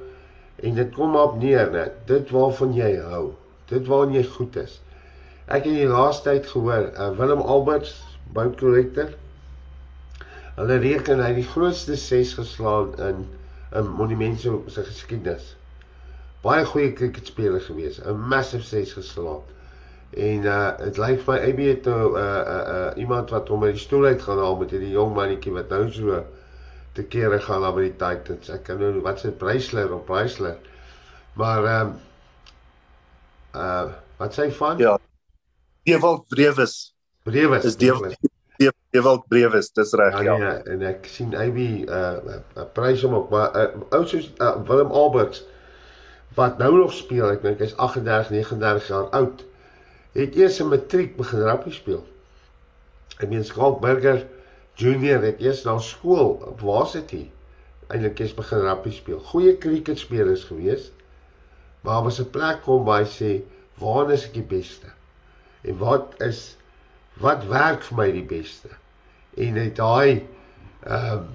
en 0.57 0.75
dit 0.77 0.91
kom 0.95 1.17
op 1.17 1.39
neer 1.41 1.71
net 1.73 1.95
dit 2.07 2.31
waarvan 2.31 2.75
jy 2.77 2.91
hou. 3.01 3.33
Dit 3.73 3.89
waarin 3.89 4.13
jy 4.13 4.25
goed 4.35 4.57
is. 4.61 4.75
Ek 5.47 5.65
het 5.65 5.73
die 5.79 5.89
laaste 5.89 6.29
tyd 6.29 6.51
gehoor, 6.53 6.91
uh, 6.93 7.09
Willem 7.17 7.41
Alberts 7.41 7.95
bout 8.37 8.61
collector. 8.61 9.09
Hulle 10.59 10.79
reken 10.85 11.25
hy 11.25 11.33
die 11.41 11.47
grootste 11.49 11.97
6 11.97 12.35
geslaan 12.43 12.93
in 13.09 13.25
'n 13.73 13.89
monument 13.97 14.41
se 14.45 14.85
geskiedenis. 14.85 15.55
Baie 16.45 16.65
goeie 16.69 16.93
cricketspeler 16.93 17.65
gewees, 17.65 18.05
'n 18.05 18.21
massive 18.29 18.69
6 18.69 18.93
geslaan. 19.01 19.41
En 20.13 20.45
uh 20.45 20.77
dit 20.79 20.99
lyk 21.01 21.23
vir 21.25 21.33
my 21.33 21.39
AB 21.49 21.61
het 21.69 21.87
nou 21.89 22.19
uh 22.19 22.23
uh, 22.23 22.63
uh 22.75 22.91
iemand 23.01 23.31
wat 23.33 23.49
hom 23.49 23.65
uit 23.65 23.79
die 23.79 23.85
stoel 23.85 24.05
uit 24.13 24.23
gaan 24.23 24.39
haal 24.39 24.59
met 24.61 24.71
hierdie 24.75 24.93
jong 24.93 25.15
mannetjie 25.17 25.53
wat 25.53 25.73
nou 25.73 25.87
so 25.93 26.25
te 26.93 27.05
kere 27.09 27.41
gaan 27.41 27.65
na 27.65 27.73
by 27.73 27.87
die 27.87 27.97
Titans. 27.97 28.51
Ek 28.53 28.67
kan 28.69 28.81
nou 28.83 29.01
wat 29.01 29.21
se 29.21 29.33
Breisler 29.33 29.93
op 29.95 30.05
Breisler. 30.07 30.59
Maar 31.41 31.65
ehm 31.65 31.87
um, 31.87 31.95
uh 33.57 33.89
wat 34.21 34.37
sê 34.37 34.51
van? 34.53 34.79
Ja. 34.79 34.99
Ewald 35.83 36.29
Brewes. 36.29 36.95
Brewes. 37.23 37.63
Dis 37.63 38.71
Ewald 38.93 39.25
Brewes, 39.29 39.71
dis 39.73 39.93
reg 39.93 40.13
ja, 40.13 40.23
ja. 40.23 40.37
Nee, 40.37 40.75
en 40.75 40.83
ek 40.87 41.07
sien 41.09 41.33
AB 41.35 41.59
uh 41.89 42.37
'n 42.61 42.67
prys 42.77 43.03
hom 43.03 43.15
ook, 43.15 43.31
maar 43.33 43.57
uh, 43.57 43.81
ou 43.97 44.05
soos 44.07 44.29
uh, 44.37 44.53
Willem 44.69 44.93
Alberts 44.93 45.45
wat 46.37 46.59
nou 46.59 46.77
nog 46.77 46.93
speel, 46.93 47.31
ek 47.33 47.43
dink 47.43 47.65
hy's 47.65 47.73
38, 47.77 48.31
39 48.31 48.87
jaar 48.93 49.09
oud. 49.17 49.45
Het 50.13 50.35
eers 50.35 50.59
'n 50.61 50.69
matriek 50.69 51.17
begin 51.17 51.43
rugby 51.49 51.71
speel. 51.71 52.05
Ek 53.17 53.29
meen 53.29 53.45
Skalkberger 53.45 54.27
Junior 54.75 55.23
het 55.23 55.41
eers 55.41 55.63
na 55.65 55.79
skool 55.79 56.37
op 56.49 56.61
Varsity 56.61 57.31
eintlik 57.87 58.19
eens 58.19 58.35
begin 58.35 58.61
rugby 58.61 58.93
speel. 58.93 59.21
Goeie 59.31 59.59
cricketspelers 59.59 60.45
gewees. 60.45 60.91
Maar 61.81 62.03
was 62.03 62.21
'n 62.21 62.31
plek 62.31 62.63
kom 62.63 62.85
waar 62.85 63.05
hy 63.05 63.09
sê, 63.09 63.31
"Waar 63.75 64.13
is 64.13 64.25
ek 64.25 64.35
die 64.35 64.49
beste?" 64.57 64.93
En 65.63 65.79
wat 65.79 66.15
is 66.21 66.57
wat 67.21 67.47
werk 67.47 67.83
vir 67.83 67.97
my 67.97 68.13
die 68.13 68.25
beste 68.25 68.69
en 69.37 69.55
het 69.55 69.77
daai 69.77 70.27
ehm 70.85 71.19
um, 71.19 71.27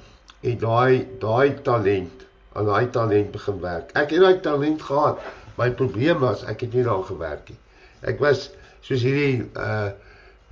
het 0.42 0.60
daai 0.60 1.08
daai 1.20 1.62
talent 1.62 2.26
aan 2.54 2.66
daai 2.66 2.90
talent 2.90 3.32
begin 3.32 3.60
werk 3.62 3.92
ek 3.94 4.10
het 4.10 4.22
daai 4.22 4.40
talent 4.40 4.82
gehad 4.82 5.22
my 5.58 5.72
probleem 5.72 6.20
was 6.20 6.44
ek 6.44 6.62
het 6.62 6.74
nie 6.74 6.84
daar 6.84 7.04
gewerk 7.04 7.50
nie 7.50 7.58
Ek 8.06 8.20
was 8.22 8.52
soos 8.88 9.04
hierdie 9.04 9.46
uh 9.54 9.92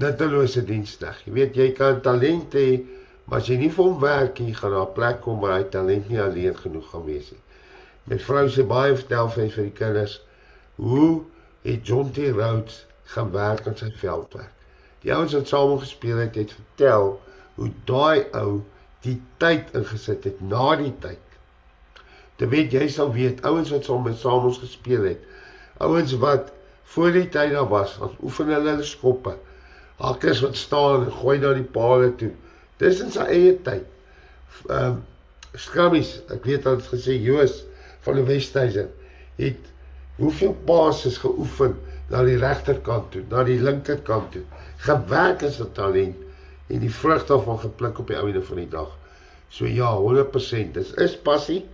nuttelose 0.03 0.59
diensdag. 0.67 1.21
Jy 1.23 1.33
weet 1.37 1.55
jy 1.55 1.69
kan 1.75 2.01
talent 2.03 2.55
hê, 2.57 2.81
maar 3.25 3.39
as 3.39 3.47
jy 3.47 3.55
nie 3.61 3.69
vir 3.71 3.85
hom 3.85 4.01
werk 4.01 4.41
nie, 4.43 4.55
gaan 4.57 4.73
daar 4.75 4.89
'n 4.89 4.95
plek 4.97 5.21
kom 5.23 5.39
waar 5.39 5.59
hy 5.59 5.67
talent 5.71 6.09
nie 6.09 6.19
alleen 6.19 6.57
genoeg 6.57 6.89
gaan 6.91 7.05
wees 7.05 7.31
nie. 7.31 7.43
My 8.05 8.17
vrou 8.19 8.43
sê 8.51 8.65
baie 8.67 8.95
vertel 8.95 9.29
vir 9.35 9.47
vir 9.53 9.63
die 9.63 9.77
kinders 9.79 10.19
hoe 10.75 11.23
het 11.63 11.87
John 11.87 12.11
T. 12.11 12.27
Rhodes 12.35 12.85
gaan 13.13 13.31
werk 13.31 13.67
aan 13.67 13.77
sy 13.77 13.91
veldwerk. 14.01 14.51
Die 15.01 15.13
ouens 15.13 15.33
wat 15.33 15.47
saam 15.47 15.79
gespeel 15.79 16.17
het, 16.17 16.35
het 16.35 16.51
vertel 16.51 17.19
hoe 17.55 17.71
daai 17.85 18.25
ou 18.33 18.61
die 19.05 19.21
tyd 19.37 19.71
ingesit 19.77 20.23
het 20.27 20.41
na 20.41 20.75
die 20.75 20.93
tyd. 20.99 21.21
Dit 22.37 22.49
weet 22.51 22.73
jy 22.75 22.87
sal 22.91 23.13
weet 23.13 23.43
ouens 23.47 23.71
wat 23.71 23.87
saam 23.87 24.03
met 24.03 24.19
saam 24.19 24.49
ons 24.49 24.59
gespeel 24.59 25.07
het. 25.13 25.21
Ouens 25.79 26.13
wat 26.19 26.51
voor 26.93 27.11
die 27.11 27.27
tyd 27.29 27.51
daar 27.55 27.69
was, 27.71 27.97
ons 28.03 28.15
oefen 28.23 28.51
hulle 28.53 28.69
hulle 28.69 28.87
skoppe. 28.87 29.35
Hakkers 29.97 30.41
wat 30.43 30.55
staan 30.59 31.05
en 31.07 31.11
gooi 31.11 31.37
na 31.39 31.53
die 31.55 31.67
pale 31.77 32.11
toe. 32.19 32.31
Dis 32.81 33.01
in 33.03 33.11
sy 33.11 33.27
eie 33.31 33.53
tyd. 33.67 33.85
Ehm 34.69 34.95
um, 34.95 35.03
skrammies, 35.55 36.17
ek 36.35 36.43
weet 36.43 36.65
dat 36.67 36.81
het 36.81 36.89
gesê 36.91 37.13
Joos 37.23 37.61
van 38.03 38.17
die 38.19 38.25
Westhuizen 38.27 38.89
het 39.37 39.69
hoeveel 40.17 40.51
passes 40.67 41.15
geoefen 41.23 41.77
na 42.11 42.25
die 42.27 42.35
regterkant 42.41 43.07
toe, 43.13 43.23
na 43.31 43.45
die 43.47 43.55
linkerkant 43.63 44.33
toe. 44.33 44.43
Gewerk 44.83 45.45
is 45.47 45.61
'n 45.63 45.71
talent 45.71 46.15
en 46.67 46.79
die 46.83 46.91
vrug 46.91 47.25
daarvan 47.25 47.59
gepluk 47.59 47.99
op 47.99 48.11
die 48.11 48.17
ouene 48.19 48.41
van 48.41 48.57
die 48.57 48.69
dag. 48.69 48.91
So 49.49 49.65
ja, 49.65 49.95
100%. 49.95 50.73
Dis 50.73 50.91
is 50.93 51.17
passie. 51.17 51.65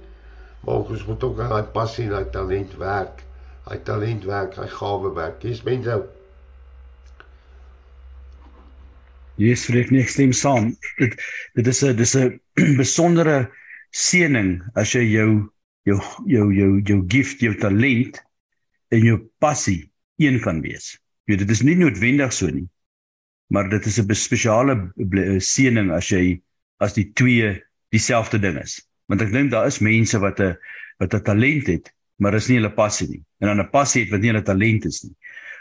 Maar 0.62 0.76
ons 0.76 1.06
moet 1.06 1.24
ook 1.24 1.40
aan 1.40 1.50
daai 1.50 1.70
passie 1.74 2.06
en 2.06 2.12
daai 2.12 2.30
talent 2.30 2.78
werk. 2.78 3.24
Daai 3.66 3.84
talent 3.86 4.26
werk, 4.26 4.56
daai 4.56 4.70
gawe 4.70 5.14
werk. 5.16 5.42
Dis 5.42 5.64
mense. 5.64 6.02
Yes, 9.42 9.66
vir 9.66 9.80
ek 9.82 9.92
nie 9.94 10.04
stem 10.10 10.34
saam. 10.36 10.74
Dit 11.00 11.18
dit 11.56 11.68
is 11.68 11.84
'n 11.84 11.96
dis 11.96 12.16
'n 12.16 12.40
besondere 12.82 13.50
seëning 13.92 14.62
as 14.76 14.94
jy 14.96 15.06
jou 15.18 15.32
jou 15.86 16.00
jou 16.26 16.48
jou 16.54 16.82
jou 16.86 17.00
gift, 17.08 17.42
jou 17.42 17.56
talent 17.56 18.22
en 18.92 19.02
jou 19.02 19.18
passie 19.40 19.90
een 20.18 20.40
kan 20.42 20.62
wees. 20.62 20.98
Jy 21.28 21.38
dit 21.42 21.50
is 21.50 21.64
nie 21.64 21.76
noodwendig 21.76 22.34
so 22.34 22.50
nie. 22.50 22.68
Maar 23.50 23.70
dit 23.70 23.86
is 23.86 24.00
'n 24.00 24.16
spesiale 24.16 24.92
seëning 25.40 25.92
as 25.92 26.10
jy 26.10 26.42
as 26.80 26.94
die 26.94 27.12
twee 27.14 27.62
dieselfde 27.92 28.40
ding 28.40 28.58
is. 28.58 28.82
Want 29.08 29.22
ek 29.22 29.32
dink 29.32 29.52
daar 29.52 29.68
is 29.68 29.82
mense 29.82 30.20
wat 30.20 30.40
'n 30.40 30.58
wat 31.00 31.14
'n 31.14 31.24
talent 31.24 31.68
het, 31.68 31.92
maar 32.22 32.38
is 32.38 32.48
nie 32.50 32.60
hulle 32.60 32.74
passie 32.74 33.08
nie. 33.10 33.24
En 33.42 33.50
dan 33.50 33.60
'n 33.60 33.70
passie 33.70 34.04
het 34.04 34.12
wat 34.12 34.22
nie 34.22 34.32
hulle 34.32 34.46
talent 34.46 34.86
is 34.86 35.04
nie. 35.04 35.16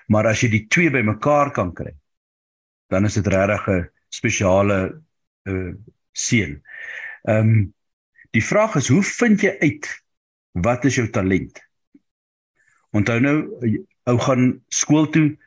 Maar 0.08 0.26
as 0.26 0.42
jy 0.42 0.50
die 0.50 0.66
twee 0.68 0.90
bymekaar 0.90 1.52
kan 1.52 1.72
kry, 1.72 1.94
dan 2.88 3.04
is 3.04 3.14
dit 3.14 3.26
regtig 3.26 3.68
'n 3.68 3.88
spesiale 4.08 5.02
uh 5.44 5.72
seën. 6.12 6.60
Ehm 7.24 7.48
um, 7.48 7.74
die 8.30 8.44
vraag 8.44 8.76
is 8.76 8.88
hoe 8.88 9.02
vind 9.02 9.40
jy 9.40 9.56
uit 9.60 9.86
wat 10.52 10.84
is 10.84 10.94
jou 10.94 11.08
talent? 11.10 11.60
Onthou 12.92 13.20
nou 13.20 13.36
ou 14.04 14.18
gaan 14.18 14.62
skool 14.68 15.06
toe 15.10 15.38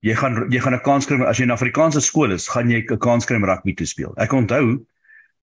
jy 0.00 0.14
gaan 0.14 0.50
jy 0.52 0.60
gaan 0.60 0.74
'n 0.74 0.84
kans 0.84 1.06
kry 1.06 1.24
as 1.24 1.38
jy 1.38 1.44
in 1.44 1.56
Afrikaanse 1.56 2.00
skool 2.00 2.32
is, 2.32 2.48
gaan 2.48 2.70
jy 2.70 2.84
'n 2.84 2.98
kans 2.98 3.24
kry 3.24 3.36
om 3.36 3.44
rugby 3.44 3.74
te 3.74 3.86
speel. 3.86 4.12
Ek 4.16 4.32
onthou 4.32 4.84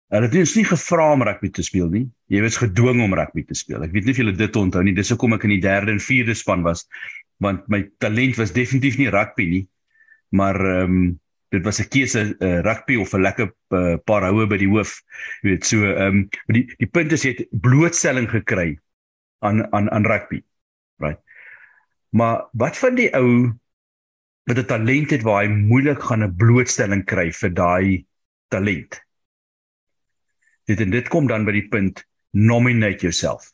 hulle 0.10 0.26
het 0.26 0.36
ons 0.42 0.56
nie 0.58 0.66
gevra 0.66 1.12
om 1.14 1.24
rugby 1.24 1.52
te 1.54 1.64
speel 1.66 1.90
nie. 1.94 2.06
Jy 2.34 2.42
was 2.42 2.58
gedwing 2.58 3.04
om 3.06 3.14
rugby 3.14 3.44
te 3.46 3.58
speel. 3.58 3.84
Ek 3.86 3.94
weet 3.94 4.08
nie 4.08 4.16
of 4.16 4.22
julle 4.22 4.36
dit 4.38 4.56
onthou 4.58 4.84
nie. 4.86 4.96
Dis 4.98 5.12
hoekom 5.14 5.36
ek 5.38 5.46
in 5.46 5.56
die 5.56 5.64
3de 5.64 5.96
en 5.96 6.04
4de 6.04 6.38
span 6.38 6.66
was 6.66 6.88
want 7.40 7.68
my 7.72 7.86
talent 8.04 8.36
was 8.36 8.52
definitief 8.52 8.98
nie 9.00 9.12
rugby 9.14 9.46
nie. 9.48 9.66
Maar 10.36 10.60
ehm 10.60 10.96
um, 10.98 11.20
dit 11.50 11.64
was 11.66 11.80
'n 11.82 11.88
keuse 11.90 12.36
uh, 12.40 12.60
rugby 12.62 12.96
of 12.96 13.14
'n 13.14 13.22
lekker 13.22 13.54
uh, 13.70 13.96
paar 14.06 14.26
houe 14.28 14.48
by 14.48 14.58
die 14.58 14.70
hoof. 14.70 15.02
Jy 15.42 15.50
weet 15.50 15.66
so 15.66 15.86
ehm 15.86 16.06
um, 16.06 16.30
die 16.48 16.66
die 16.78 16.90
punt 16.90 17.12
is 17.12 17.24
jy 17.24 17.34
het 17.38 17.48
blootstelling 17.52 18.30
gekry 18.30 18.80
aan 19.40 19.66
aan 19.74 19.90
aan 19.90 20.06
rugby. 20.06 20.44
Right. 20.98 21.22
Maar 22.10 22.50
wat 22.52 22.78
van 22.78 22.96
die 22.96 23.10
ou 23.16 23.54
wat 24.46 24.58
'n 24.58 24.66
talent 24.66 25.10
het 25.10 25.22
waar 25.22 25.44
hy 25.44 25.50
moeilik 25.50 26.02
gaan 26.02 26.24
'n 26.24 26.36
blootstelling 26.36 27.06
kry 27.06 27.32
vir 27.32 27.54
daai 27.54 28.06
talent? 28.50 29.09
Dit 30.70 30.84
en 30.84 30.94
dit 30.94 31.08
kom 31.10 31.28
dan 31.30 31.48
by 31.48 31.56
die 31.56 31.68
punt 31.72 32.04
nominate 32.38 33.02
yourself. 33.08 33.50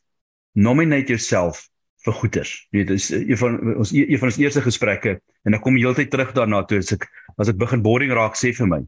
Nominate 0.60 1.13
yourself 1.13 1.65
vir 2.06 2.15
goeders. 2.19 2.51
Jy 2.71 2.82
weet, 2.82 2.91
dis 2.91 3.10
een 3.15 3.39
van 3.39 3.56
ons 3.75 3.93
een 3.95 4.19
van 4.19 4.32
ons 4.32 4.41
eerste 4.41 4.63
gesprekke 4.65 5.15
en 5.45 5.56
dan 5.56 5.62
kom 5.63 5.80
heeltyd 5.80 6.12
terug 6.13 6.34
daarna 6.36 6.63
toe 6.67 6.82
as 6.84 6.91
ek 6.95 7.08
as 7.41 7.51
ek 7.51 7.60
begin 7.62 7.84
boring 7.86 8.13
raak 8.15 8.38
sê 8.39 8.51
vir 8.56 8.69
my. 8.71 8.82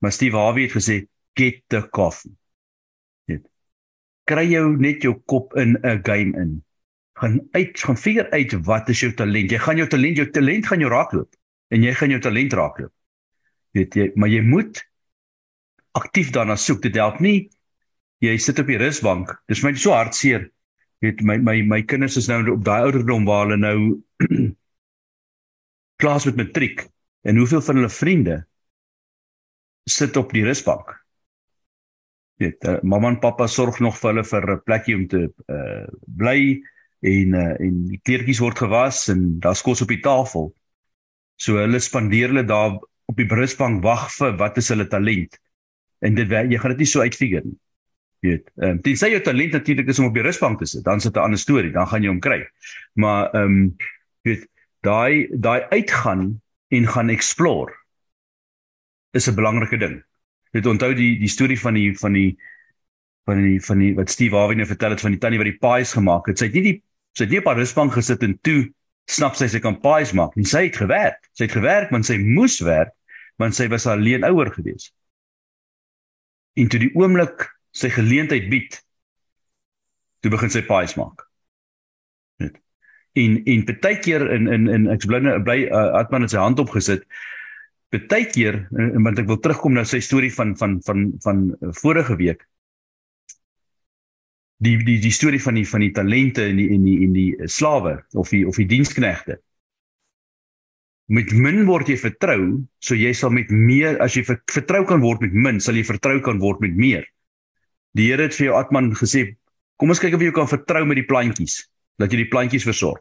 Maar 0.00 0.12
Steve 0.12 0.40
Harvey 0.40 0.66
het 0.66 0.76
gesê 0.76 1.04
get 1.36 1.62
the 1.72 1.84
coffee. 1.92 2.32
Jy 3.28 3.36
weet. 3.36 3.46
Kry 4.26 4.46
jou 4.50 4.66
net 4.80 5.04
jou 5.04 5.14
kop 5.30 5.54
in 5.60 5.76
'n 5.82 6.00
game 6.04 6.32
in 6.40 6.62
gaan 7.16 7.40
uit 7.52 7.80
gaan 7.80 7.96
figure 7.96 8.30
uit 8.30 8.52
wat 8.64 8.88
is 8.88 9.00
jou 9.00 9.12
talent. 9.14 9.50
Jy 9.50 9.58
gaan 9.58 9.76
jou 9.76 9.88
talent, 9.88 10.16
jou 10.16 10.30
talent 10.30 10.66
gaan 10.66 10.80
jou 10.80 10.90
raakloop 10.90 11.34
en 11.72 11.82
jy 11.82 11.92
gaan 11.96 12.12
jou 12.12 12.20
talent 12.20 12.52
raakloop. 12.52 12.92
Weet 13.76 13.94
jy, 13.94 14.10
maar 14.14 14.28
jy 14.28 14.42
moet 14.44 14.82
aktief 15.96 16.30
daarna 16.30 16.56
soek. 16.56 16.82
Dit 16.82 16.96
help 17.00 17.20
nie 17.20 17.48
jy 18.24 18.36
sit 18.40 18.60
op 18.62 18.70
die 18.70 18.78
rusbank. 18.80 19.32
Dis 19.50 19.62
my 19.64 19.74
so 19.76 19.94
hartseer. 19.94 20.48
Weet 21.04 21.20
my 21.20 21.36
my 21.38 21.60
my 21.62 21.82
kinders 21.84 22.16
is 22.16 22.28
nou 22.30 22.40
op 22.54 22.64
daai 22.64 22.88
ouderdom 22.88 23.26
waar 23.28 23.44
hulle 23.46 23.58
nou 23.60 23.78
klas 26.00 26.24
met 26.28 26.38
matriek 26.40 26.86
en 27.26 27.36
hoeveel 27.36 27.62
van 27.64 27.80
hulle 27.80 27.92
vriende 27.92 28.36
sit 29.90 30.16
op 30.16 30.32
die 30.32 30.44
rusbank. 30.44 30.94
Weet, 32.40 32.64
uh, 32.68 32.80
mamma 32.82 33.08
en 33.14 33.20
pappa 33.20 33.46
sorg 33.48 33.78
nog 33.80 33.96
vir 34.00 34.12
hulle 34.12 34.24
vir 34.24 34.50
'n 34.54 34.62
plekjie 34.64 34.96
om 34.96 35.06
te 35.08 35.20
uh, 35.48 35.86
bly 36.06 36.60
en 37.00 37.34
uh, 37.34 37.54
en 37.60 37.86
die 37.92 38.00
kleertjies 38.04 38.42
word 38.44 38.58
gewas 38.58 39.08
en 39.12 39.38
daar's 39.40 39.62
kos 39.62 39.82
op 39.82 39.92
die 39.92 40.02
tafel. 40.04 40.50
So 41.36 41.56
hulle 41.60 41.80
spandeer 41.80 42.32
hulle 42.32 42.44
daar 42.44 42.76
op 43.06 43.16
die 43.16 43.28
brusbank 43.28 43.82
wag 43.84 44.08
vir 44.16 44.36
wat 44.36 44.58
is 44.58 44.68
hulle 44.68 44.88
talent. 44.88 45.38
En 46.00 46.14
dit 46.14 46.28
jy 46.28 46.58
gaan 46.58 46.74
dit 46.76 46.84
nie 46.84 46.92
so 46.92 47.00
uitfigure 47.00 47.44
nie. 47.44 47.58
Jy 48.26 48.32
weet, 48.32 48.48
ehm 48.58 48.74
um, 48.74 48.82
tensy 48.82 49.10
jou 49.12 49.22
talent 49.22 49.52
natuurlik 49.54 49.90
is 49.92 49.98
om 50.02 50.08
op 50.08 50.16
die 50.16 50.24
rusbank 50.24 50.58
te 50.58 50.66
sit, 50.66 50.82
dan 50.84 51.00
sit 51.00 51.14
'n 51.14 51.22
ander 51.22 51.38
storie, 51.38 51.70
dan 51.72 51.86
gaan 51.86 52.02
jy 52.02 52.10
hom 52.10 52.20
kry. 52.20 52.40
Maar 52.94 53.30
ehm 53.34 53.44
um, 53.44 53.76
jy 54.26 54.32
weet, 54.32 54.48
daai 54.82 55.28
daai 55.30 55.62
uitgaan 55.70 56.40
en 56.68 56.86
gaan 56.86 57.08
explore 57.08 57.72
is 59.12 59.28
'n 59.28 59.34
belangrike 59.34 59.78
ding. 59.78 60.02
Jy 60.50 60.60
weet 60.60 60.66
onthou 60.66 60.94
die 60.94 61.18
die 61.18 61.28
storie 61.28 61.60
van 61.60 61.74
die 61.74 61.94
van 61.98 62.12
die 62.12 62.36
van 63.26 63.42
die 63.42 63.60
van 63.60 63.78
die 63.78 63.94
wat 63.94 64.10
Steve 64.10 64.36
Harvey 64.36 64.56
nou 64.56 64.66
vertel 64.66 64.90
het 64.90 65.00
van 65.00 65.14
die 65.14 65.20
tannie 65.20 65.38
wat 65.38 65.50
die 65.50 65.60
pies 65.62 65.92
gemaak 65.92 66.26
het. 66.26 66.38
Sy 66.38 66.50
het 66.50 66.54
nie 66.54 66.62
die 66.62 66.82
sy 67.16 67.24
het 67.24 67.30
nie 67.30 67.38
op 67.38 67.48
haar 67.50 67.58
rusbank 67.58 67.92
gesit 67.92 68.22
en 68.22 68.38
toe 68.42 68.66
snap 69.06 69.36
sy 69.38 69.48
sy 69.48 69.60
kan 69.62 69.78
pies 69.80 70.12
maak 70.12 70.36
nie. 70.36 70.44
Sy 70.44 70.66
het 70.66 70.76
gewerk. 70.76 71.30
Sy 71.32 71.46
het 71.46 71.56
gewerk 71.56 71.90
want 71.90 72.06
sy 72.06 72.18
moes 72.18 72.60
werk 72.60 72.92
want 73.36 73.54
sy 73.54 73.68
was 73.68 73.86
alleen 73.86 74.24
ouer 74.24 74.50
gewees. 74.52 74.92
En 76.56 76.68
toe 76.68 76.80
die 76.80 76.92
oomblik 76.96 77.55
sy 77.76 77.90
geleentheid 77.92 78.48
bied, 78.52 78.80
toe 80.24 80.32
begin 80.32 80.52
sy 80.52 80.64
pies 80.66 80.96
maak. 80.96 81.26
Net. 82.42 82.56
En 83.20 83.38
en 83.44 83.64
baie 83.70 83.96
keer 84.04 84.26
in 84.34 84.48
in 84.52 84.68
in 84.72 84.90
ek 84.92 85.06
bly 85.08 85.22
bly 85.44 85.58
uh, 85.68 85.88
Atman 86.00 86.26
het 86.26 86.34
sy 86.34 86.42
hand 86.42 86.60
opgesit. 86.62 87.06
Baie 87.94 88.26
keer 88.32 88.64
want 88.72 89.20
ek 89.22 89.28
wil 89.30 89.40
terugkom 89.40 89.76
na 89.76 89.86
sy 89.88 90.02
storie 90.04 90.32
van 90.34 90.56
van 90.56 90.80
van 90.88 91.08
van, 91.24 91.48
van 91.60 91.70
uh, 91.70 91.74
vorige 91.84 92.16
week 92.20 92.44
die 94.58 94.76
die 94.84 94.98
die 95.00 95.12
storie 95.12 95.40
van 95.42 95.58
die 95.58 95.66
van 95.68 95.84
die 95.84 95.92
talente 95.92 96.44
en 96.48 96.56
die 96.56 96.68
en 96.72 96.84
die 96.84 96.96
en 97.04 97.12
die 97.12 97.48
slawe 97.48 97.98
of 98.16 98.30
die 98.32 98.46
of 98.48 98.56
die 98.56 98.68
diensknegte. 98.68 99.38
Met 101.06 101.30
min 101.32 101.66
word 101.68 101.88
jy 101.88 101.98
vertrou, 102.00 102.64
so 102.82 102.96
jy 102.98 103.12
sal 103.14 103.30
met 103.30 103.50
meer 103.52 104.00
as 104.02 104.16
jy 104.16 104.24
vertrou 104.26 104.82
kan 104.88 105.04
word 105.04 105.20
met 105.22 105.36
min, 105.36 105.60
sal 105.60 105.76
jy 105.78 105.84
vertrou 105.86 106.18
kan 106.24 106.40
word 106.42 106.64
met 106.64 106.74
meer. 106.74 107.04
Die 107.96 108.10
Here 108.10 108.26
het 108.26 108.36
vir 108.36 108.50
jou 108.50 108.56
Atman 108.58 108.90
gesê, 108.98 109.30
kom 109.80 109.92
ons 109.92 110.00
kyk 110.02 110.16
of 110.16 110.24
jy 110.24 110.32
kan 110.36 110.48
vertrou 110.50 110.84
met 110.88 110.98
die 111.00 111.06
plantjies, 111.08 111.62
dat 112.00 112.12
jy 112.12 112.24
die 112.24 112.32
plantjies 112.32 112.66
versorg. 112.68 113.00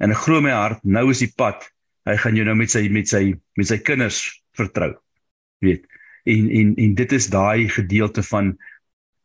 En 0.00 0.14
ek 0.14 0.22
glo 0.24 0.40
my 0.44 0.54
hart, 0.54 0.80
nou 0.86 1.08
is 1.12 1.20
die 1.24 1.32
pad. 1.36 1.66
Hy 2.08 2.16
gaan 2.22 2.38
jou 2.38 2.46
nou 2.46 2.54
met 2.56 2.72
sy 2.72 2.86
met 2.92 3.10
sy 3.10 3.34
met 3.58 3.68
sy 3.68 3.80
kinders 3.84 4.22
vertrou. 4.56 4.94
Weet. 5.64 5.84
En 6.28 6.48
en 6.60 6.72
en 6.78 6.94
dit 6.96 7.12
is 7.12 7.28
daai 7.32 7.68
gedeelte 7.72 8.24
van 8.30 8.54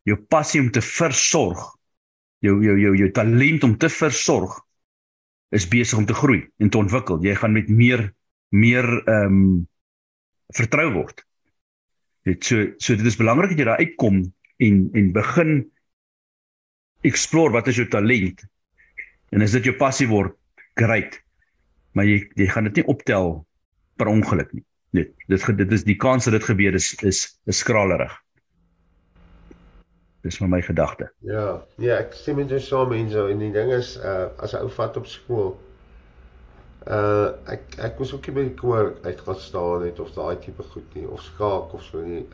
jou 0.04 0.18
passie 0.28 0.60
om 0.60 0.68
te 0.74 0.82
versorg, 0.84 1.62
jou 2.44 2.58
jou 2.64 2.76
jou 2.80 2.94
jou 2.98 3.10
talent 3.16 3.64
om 3.64 3.76
te 3.80 3.88
versorg 3.88 4.58
is 5.54 5.68
besig 5.70 5.98
om 5.98 6.06
te 6.06 6.16
groei 6.18 6.42
en 6.60 6.68
te 6.68 6.80
ontwikkel. 6.80 7.22
Jy 7.24 7.38
gaan 7.40 7.54
met 7.56 7.70
meer 7.70 8.10
meer 8.50 8.84
ehm 9.06 9.38
um, 9.38 9.68
vertrou 10.54 10.90
word. 10.92 11.22
Dit 12.28 12.44
so 12.44 12.66
so 12.76 12.98
dit 12.98 13.06
is 13.06 13.16
belangrik 13.16 13.54
dat 13.54 13.62
jy 13.62 13.68
daar 13.70 13.80
uitkom 13.80 14.24
en 14.58 14.90
en 14.94 15.12
begin 15.12 15.70
explore 17.02 17.52
wat 17.52 17.68
is 17.68 17.76
jou 17.76 17.88
talent. 17.88 18.44
En 19.30 19.42
as 19.42 19.52
dit 19.52 19.64
jou 19.64 19.76
passie 19.76 20.08
word, 20.08 20.36
great. 20.74 21.24
maar 21.94 22.06
jy 22.08 22.20
jy 22.38 22.48
gaan 22.50 22.68
dit 22.68 22.80
nie 22.80 22.88
optel 22.90 23.36
per 23.98 24.10
ongeluk 24.10 24.52
nie. 24.54 24.64
Net 24.98 25.10
dit 25.30 25.46
dit 25.58 25.74
is 25.78 25.86
die 25.86 25.98
kans 25.98 26.26
dat 26.26 26.36
dit 26.38 26.46
gebeur 26.50 26.74
is 26.74 26.92
is 27.06 27.26
is 27.50 27.60
skralerig. 27.62 28.14
Dis 30.24 30.38
vir 30.40 30.48
my 30.48 30.60
gedagte. 30.64 31.10
Ja, 31.28 31.62
ja, 31.78 31.98
ek 32.00 32.16
sê 32.16 32.32
met 32.34 32.50
jou 32.50 32.60
saam 32.62 32.90
mense 32.94 33.26
en 33.30 33.42
die 33.42 33.52
ding 33.54 33.70
is 33.76 33.94
uh 34.00 34.30
as 34.42 34.54
'n 34.54 34.64
ou 34.64 34.70
vat 34.78 34.96
op 34.96 35.06
skool 35.06 35.54
uh 36.88 37.28
ek 37.46 37.78
ek 37.78 37.98
was 37.98 38.14
ook 38.14 38.26
nie 38.26 38.36
by 38.38 38.48
die 38.48 38.58
koor 38.58 38.94
uitgaan 39.04 39.40
staan 39.40 39.86
het 39.86 40.00
of 40.00 40.10
daai 40.16 40.36
tipe 40.40 40.62
goed 40.62 40.94
nie 40.94 41.06
of 41.06 41.22
skaak 41.22 41.74
of 41.74 41.82
so 41.82 42.02
nie. 42.02 42.26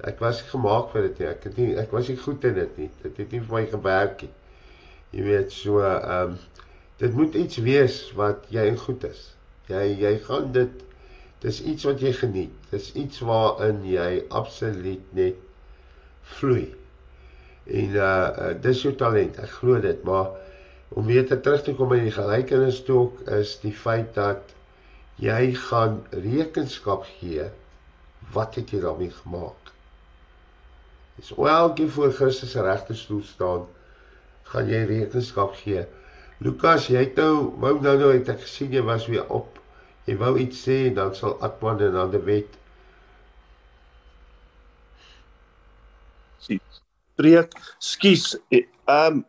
Ek 0.00 0.22
was 0.24 0.40
nie 0.42 0.50
gemaak 0.50 0.88
vir 0.92 1.08
dit 1.08 1.20
nie. 1.20 1.28
Ek 1.30 1.44
het 1.48 1.58
nie 1.60 1.68
ek 1.82 1.92
was 1.94 2.08
nie 2.08 2.18
goed 2.18 2.44
in 2.48 2.56
dit 2.58 2.78
nie. 2.80 2.88
Dit 3.02 3.20
het 3.22 3.34
nie 3.34 3.42
vir 3.42 3.56
my 3.58 3.66
gewerk 3.70 4.24
nie. 4.24 4.32
Jy 5.12 5.26
weet 5.28 5.52
so 5.52 5.82
ehm 5.84 6.32
um, 6.32 6.40
dit 7.02 7.14
moet 7.18 7.34
iets 7.34 7.58
wees 7.66 7.96
wat 8.14 8.44
jy 8.54 8.64
in 8.70 8.78
goed 8.78 9.04
is. 9.08 9.22
Jy 9.68 9.84
jy 10.04 10.12
gaan 10.26 10.52
dit 10.54 10.84
dis 11.42 11.58
iets 11.72 11.86
wat 11.88 12.02
jy 12.02 12.12
geniet. 12.14 12.54
Dis 12.70 12.92
iets 12.98 13.22
waarin 13.26 13.82
jy 13.86 14.22
absoluut 14.30 15.14
net 15.18 15.40
vloei. 16.36 16.68
En 17.66 17.96
uh, 17.98 18.52
dis 18.62 18.82
jou 18.86 18.94
talent. 18.98 19.38
Ek 19.42 19.50
glo 19.58 19.80
dit, 19.82 20.04
maar 20.06 20.30
om 20.94 21.06
weer 21.06 21.26
te 21.26 21.40
terug 21.40 21.62
te 21.64 21.74
kom 21.74 21.90
by 21.92 22.00
die 22.02 22.14
gelykenis 22.14 22.82
toe 22.86 23.06
is 23.38 23.56
die 23.62 23.74
feit 23.74 24.12
dat 24.18 24.54
jy 25.22 25.52
gaan 25.68 26.00
rekenskap 26.10 27.06
gee 27.18 27.48
wat 28.34 28.58
het 28.58 28.72
jy 28.72 28.80
daarmee 28.82 29.12
gemaak. 29.22 29.61
Dis 31.16 31.32
wel 31.36 31.72
gee 31.74 31.88
voor 31.88 32.12
Christus 32.12 32.50
se 32.50 32.62
regte 32.62 32.94
stoel 32.94 33.22
staan 33.22 33.66
gaan 34.52 34.68
jy 34.68 34.84
rekenskap 34.88 35.54
gee. 35.56 35.84
Lukas, 36.42 36.88
jy 36.90 37.04
het 37.06 37.18
nou 37.20 37.52
wou 37.62 37.76
nou 37.80 37.94
nou 38.00 38.10
het 38.12 38.28
ek 38.32 38.42
gesien 38.44 38.72
jy 38.74 38.82
was 38.84 39.06
weer 39.08 39.28
op. 39.32 39.60
Jy 40.08 40.16
wou 40.20 40.34
iets 40.42 40.64
sê 40.66 40.78
dan 40.94 41.14
sal 41.14 41.38
Atman 41.44 41.80
en 41.80 41.94
dan 41.96 42.10
die 42.12 42.20
wet. 42.26 42.56
Sien. 46.42 46.60
Preek, 47.20 47.54
skus. 47.78 48.32
Ehm 48.50 48.66
um, 48.88 49.22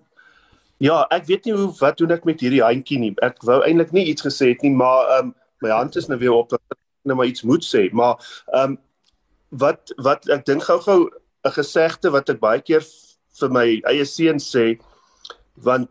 ja, 0.83 1.03
ek 1.15 1.29
weet 1.29 1.45
nie 1.47 1.53
hoe 1.55 1.69
wat 1.79 2.01
doen 2.01 2.11
ek 2.11 2.25
met 2.27 2.41
hierdie 2.43 2.63
handjie 2.63 2.99
nie. 2.99 3.13
Ek 3.23 3.37
wou 3.47 3.61
eintlik 3.63 3.93
nie 3.95 4.09
iets 4.11 4.25
gesê 4.25 4.51
het 4.51 4.65
nie, 4.65 4.73
maar 4.75 5.05
ehm 5.19 5.29
um, 5.29 5.35
my 5.63 5.71
hand 5.71 5.95
is 5.95 6.09
nou 6.11 6.19
weer 6.19 6.33
op 6.35 6.49
dat 6.51 6.59
ek 6.73 6.79
nou 7.07 7.15
maar 7.15 7.29
iets 7.29 7.45
moet 7.47 7.63
sê, 7.63 7.85
maar 7.95 8.17
ehm 8.51 8.73
um, 8.73 8.79
wat 9.61 9.93
wat 10.01 10.25
ek 10.33 10.47
dink 10.49 10.65
gou-gou 10.65 11.05
'n 11.43 11.51
gesegde 11.51 12.11
wat 12.11 12.29
ek 12.29 12.39
baie 12.39 12.61
keer 12.61 12.83
vir 13.39 13.49
my 13.49 13.81
eie 13.89 14.05
seun 14.05 14.39
sê 14.39 14.79
want 15.55 15.89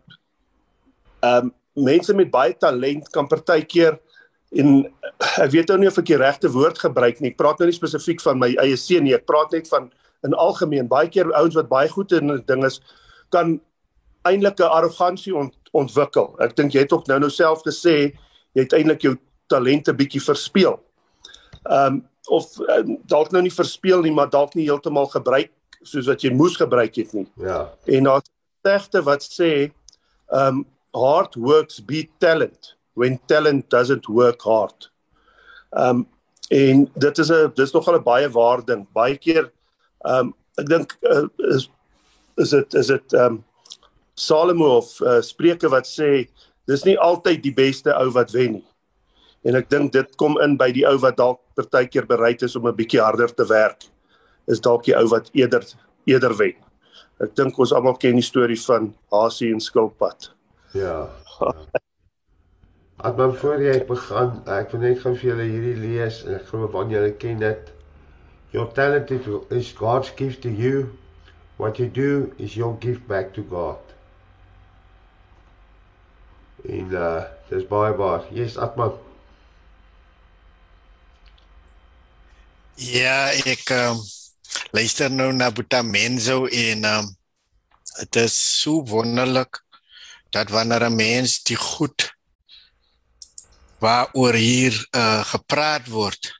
ehm 1.22 1.46
um, 1.46 1.54
mense 1.76 2.12
met 2.14 2.30
baie 2.30 2.52
talent 2.52 3.08
kan 3.12 3.28
partykeer 3.28 3.98
en 4.52 4.84
ek 5.40 5.50
weet 5.54 5.68
nou 5.68 5.78
nie 5.80 5.88
of 5.88 5.98
ek 5.98 6.10
die 6.10 6.20
regte 6.20 6.50
woord 6.52 6.78
gebruik 6.78 7.20
nie. 7.20 7.30
Ek 7.32 7.38
praat 7.40 7.60
nou 7.60 7.68
nie 7.70 7.76
spesifiek 7.76 8.20
van 8.20 8.38
my 8.38 8.50
eie 8.60 8.76
seun 8.76 9.06
nie. 9.06 9.14
Ek 9.16 9.24
praat 9.24 9.54
net 9.56 9.70
van 9.72 9.88
in 10.26 10.36
algemeen 10.36 10.90
baie 10.90 11.08
keer 11.08 11.32
ouens 11.32 11.56
wat 11.56 11.70
baie 11.70 11.88
goed 11.88 12.12
in 12.12 12.30
'n 12.30 12.44
ding 12.46 12.64
is 12.64 12.80
kan 13.30 13.60
eintlik 14.28 14.60
'n 14.60 14.70
arrogansie 14.76 15.34
ont, 15.34 15.54
ontwikkel. 15.72 16.36
Ek 16.40 16.56
dink 16.56 16.72
jy 16.72 16.80
het 16.80 16.92
ook 16.92 17.08
nou 17.08 17.18
nou 17.18 17.30
self 17.30 17.62
gesê 17.64 18.12
jy 18.54 18.62
het 18.62 18.72
eintlik 18.72 19.02
jou 19.02 19.16
talente 19.48 19.92
bietjie 19.92 20.20
verspeel. 20.20 20.80
Ehm 21.64 21.86
um, 21.86 22.08
of 22.30 22.46
uh, 22.60 22.82
dalk 23.10 23.32
nou 23.32 23.42
nie 23.42 23.54
verspeel 23.54 24.02
nie, 24.02 24.12
maar 24.12 24.30
dalk 24.30 24.54
nie 24.54 24.68
heeltemal 24.68 25.08
gebruik 25.10 25.50
soos 25.82 26.06
wat 26.06 26.22
jy 26.22 26.30
moes 26.34 26.56
gebruik 26.56 26.94
het 26.96 27.12
nie. 27.16 27.26
Ja. 27.42 27.66
En 27.90 28.06
daar's 28.08 28.30
gesegde 28.62 29.02
wat 29.02 29.26
sê 29.26 29.52
um 30.32 30.64
hard 30.94 31.34
works 31.40 31.80
beat 31.80 32.10
talent 32.20 32.76
when 32.94 33.18
talent 33.26 33.68
doesn't 33.70 34.06
work 34.06 34.42
hard. 34.46 34.90
Um 35.72 36.06
en 36.50 36.90
dit 36.94 37.18
is 37.18 37.30
'n 37.30 37.52
dis 37.56 37.72
nogal 37.72 37.98
'n 37.98 38.04
baie 38.04 38.28
waar 38.28 38.64
ding. 38.64 38.86
Baie 38.92 39.16
keer 39.16 39.50
um 40.04 40.34
ek 40.58 40.68
dink 40.68 40.96
uh, 41.02 41.26
is 41.38 41.68
is 42.36 42.50
dit 42.50 42.74
is 42.74 42.86
dit 42.86 43.12
um 43.12 43.44
Salomo 44.14 44.76
of 44.76 45.00
uh, 45.00 45.20
Spreuke 45.20 45.68
wat 45.68 45.86
sê 45.86 46.28
dis 46.66 46.84
nie 46.84 46.98
altyd 46.98 47.42
die 47.42 47.54
beste 47.54 47.94
ou 47.94 48.10
wat 48.10 48.30
wen 48.30 48.52
nie. 48.52 48.66
En 49.42 49.58
ek 49.58 49.70
dink 49.70 49.92
dit 49.92 50.16
kom 50.20 50.38
in 50.44 50.56
by 50.56 50.70
die 50.74 50.84
ou 50.86 50.96
wat 51.02 51.16
dalk 51.18 51.40
partykeer 51.58 52.06
bereid 52.06 52.42
is 52.42 52.56
om 52.56 52.68
'n 52.68 52.76
bietjie 52.76 53.00
harder 53.02 53.34
te 53.34 53.46
werk. 53.46 53.88
Is 54.46 54.60
dalk 54.60 54.84
die 54.84 54.96
ou 54.96 55.06
wat 55.08 55.30
eerder 55.32 55.64
eerder 56.06 56.36
wen. 56.36 56.54
Ek 57.20 57.34
dink 57.36 57.58
ons 57.58 57.72
almal 57.72 57.96
ken 57.96 58.14
die 58.18 58.22
storie 58.26 58.60
van 58.66 58.94
Hasie 59.10 59.52
en 59.52 59.60
Skilpad. 59.60 60.32
Ja. 60.74 61.08
As 63.02 63.16
maar 63.16 63.32
voor 63.34 63.62
jy 63.62 63.84
begin, 63.86 64.30
ek 64.46 64.70
wil 64.70 64.80
net 64.80 65.00
gou 65.02 65.14
vir 65.16 65.28
julle 65.30 65.46
hierdie 65.50 65.78
lees 65.82 66.22
en 66.24 66.34
ek 66.36 66.46
glo 66.50 66.68
van 66.70 66.90
julle 66.90 67.12
ken 67.18 67.40
dit. 67.42 67.72
Your 68.52 68.68
talent 68.76 69.10
is 69.50 69.72
God's 69.72 70.10
gift 70.14 70.42
to 70.42 70.50
you. 70.50 70.90
What 71.56 71.78
you 71.78 71.88
do 71.88 72.32
is 72.38 72.54
your 72.54 72.76
gift 72.80 73.08
back 73.08 73.32
to 73.34 73.42
God. 73.42 73.78
En 76.68 76.94
uh 76.94 77.24
dis 77.50 77.66
baie 77.66 77.94
baie. 77.98 78.22
Yes, 78.30 78.56
Atman. 78.56 78.94
Ja, 82.80 83.28
ek 83.44 83.68
um, 83.76 83.98
luister 84.72 85.10
nou 85.12 85.28
na 85.36 85.50
Boeta 85.52 85.82
Menzo 85.84 86.46
en 86.48 86.86
um 86.88 87.10
dit 87.98 88.16
is 88.24 88.32
so 88.32 88.80
wonderlik 88.88 89.58
dat 90.32 90.48
wanneer 90.48 90.88
'n 90.88 90.96
mens 90.96 91.42
die 91.44 91.56
goed 91.56 92.08
waaroor 93.78 94.34
hier 94.34 94.72
uh 94.96 95.20
gepraat 95.20 95.86
word 95.92 96.32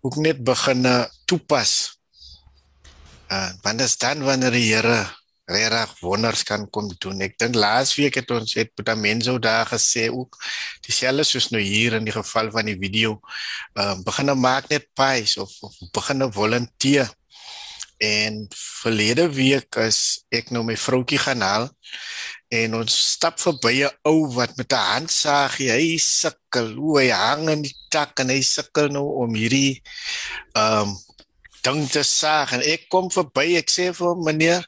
ook 0.00 0.16
net 0.16 0.40
begin 0.44 0.88
toepas. 1.28 2.00
Uh 3.28 3.52
want 3.62 3.78
dit 3.78 3.86
is 3.86 3.98
dan 3.98 4.24
wanneer 4.24 4.50
die 4.50 4.72
Here 4.72 5.04
regtig 5.52 5.94
wonders 6.00 6.42
kan 6.48 6.66
kom 6.70 6.90
doen. 6.98 7.22
Ek 7.28 7.38
dink 7.38 7.54
laasweek 7.54 8.18
het 8.20 8.30
ons 8.34 8.54
het 8.58 8.72
Boeta 8.74 8.94
Menzo 8.98 9.38
daar 9.38 9.68
gesê 9.70 10.08
ook 10.10 10.38
dieselfde 10.86 11.24
soos 11.28 11.50
nou 11.54 11.62
hier 11.62 11.98
in 11.98 12.04
die 12.08 12.16
geval 12.16 12.50
van 12.50 12.70
die 12.70 12.78
video. 12.78 13.20
Ehm 13.74 13.98
uh, 13.98 14.04
begin 14.06 14.34
maak 14.38 14.68
net 14.72 14.88
pies 14.94 15.36
of, 15.36 15.52
of 15.60 15.74
begin 15.92 16.32
volunteer 16.32 17.10
En 18.02 18.48
verlede 18.50 19.28
week 19.30 19.76
is 19.78 20.24
ek 20.34 20.48
nou 20.50 20.64
my 20.66 20.74
vroutjie 20.74 21.20
gaan 21.22 21.44
haal 21.46 21.68
en 22.52 22.74
ons 22.80 22.96
stap 23.12 23.38
verby 23.38 23.86
'n 23.86 23.92
ou 24.10 24.26
wat 24.34 24.56
met 24.58 24.74
'n 24.74 24.88
handsaag 24.94 25.54
hy 25.62 25.98
sukkel 26.02 26.74
hoe 26.74 26.98
hy 26.98 27.08
hang 27.14 27.46
in 27.54 27.62
die 27.62 27.76
tak 27.94 28.18
en 28.18 28.34
hy 28.34 28.40
sukkel 28.42 28.90
nou 28.90 29.06
om 29.22 29.38
hierdie 29.38 29.78
ehm 30.58 30.90
um, 30.90 30.98
ding 31.62 31.86
te 31.94 32.02
saag 32.02 32.58
en 32.58 32.66
ek 32.74 32.88
kom 32.90 33.06
verby 33.06 33.54
ek 33.62 33.70
sê 33.70 33.92
vir 33.94 34.06
hom 34.08 34.24
meneer 34.26 34.66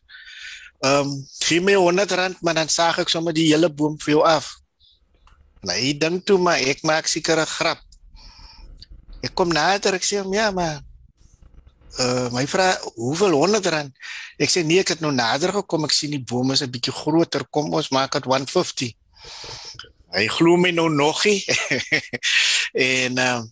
ehm 0.84 1.08
um, 1.08 1.12
gee 1.44 1.60
my 1.64 1.74
100 1.80 2.10
rand 2.18 2.40
maar 2.42 2.54
dan 2.54 2.68
saag 2.68 2.98
ek 3.02 3.12
sommer 3.12 3.32
die 3.32 3.48
hele 3.48 3.70
boom 3.72 3.96
vir 4.04 4.16
jou 4.16 4.24
af. 4.28 4.50
Nee, 5.64 5.94
dink 5.96 6.26
toe 6.28 6.38
maar 6.38 6.60
ek 6.60 6.82
maak 6.84 7.06
seker 7.08 7.40
'n 7.40 7.54
grap. 7.56 7.80
Ek 9.24 9.32
kom 9.34 9.48
nader 9.48 9.94
ek 9.94 10.04
sê 10.04 10.20
hom 10.20 10.34
ja 10.34 10.50
maar 10.50 10.82
uh 11.98 12.28
my 12.34 12.46
vra 12.46 12.74
hoeveel 12.96 13.32
100 13.32 13.66
rand? 13.72 13.92
Ek 14.38 14.50
sê 14.50 14.64
nee 14.66 14.80
ek 14.82 14.92
het 14.94 15.00
nou 15.00 15.12
nader 15.12 15.52
gekom 15.52 15.84
ek 15.84 15.94
sien 15.94 16.10
die 16.10 16.24
bome 16.32 16.52
is 16.52 16.62
'n 16.62 16.70
bietjie 16.70 16.92
groter 16.92 17.44
kom 17.50 17.72
ons 17.72 17.88
maak 17.88 18.12
dit 18.12 18.24
150 18.24 18.92
hy 20.14 20.24
glo 20.30 20.56
my 20.60 20.70
nou 20.70 20.88
nogie 20.92 21.42
en 22.88 23.18
uh 23.18 23.42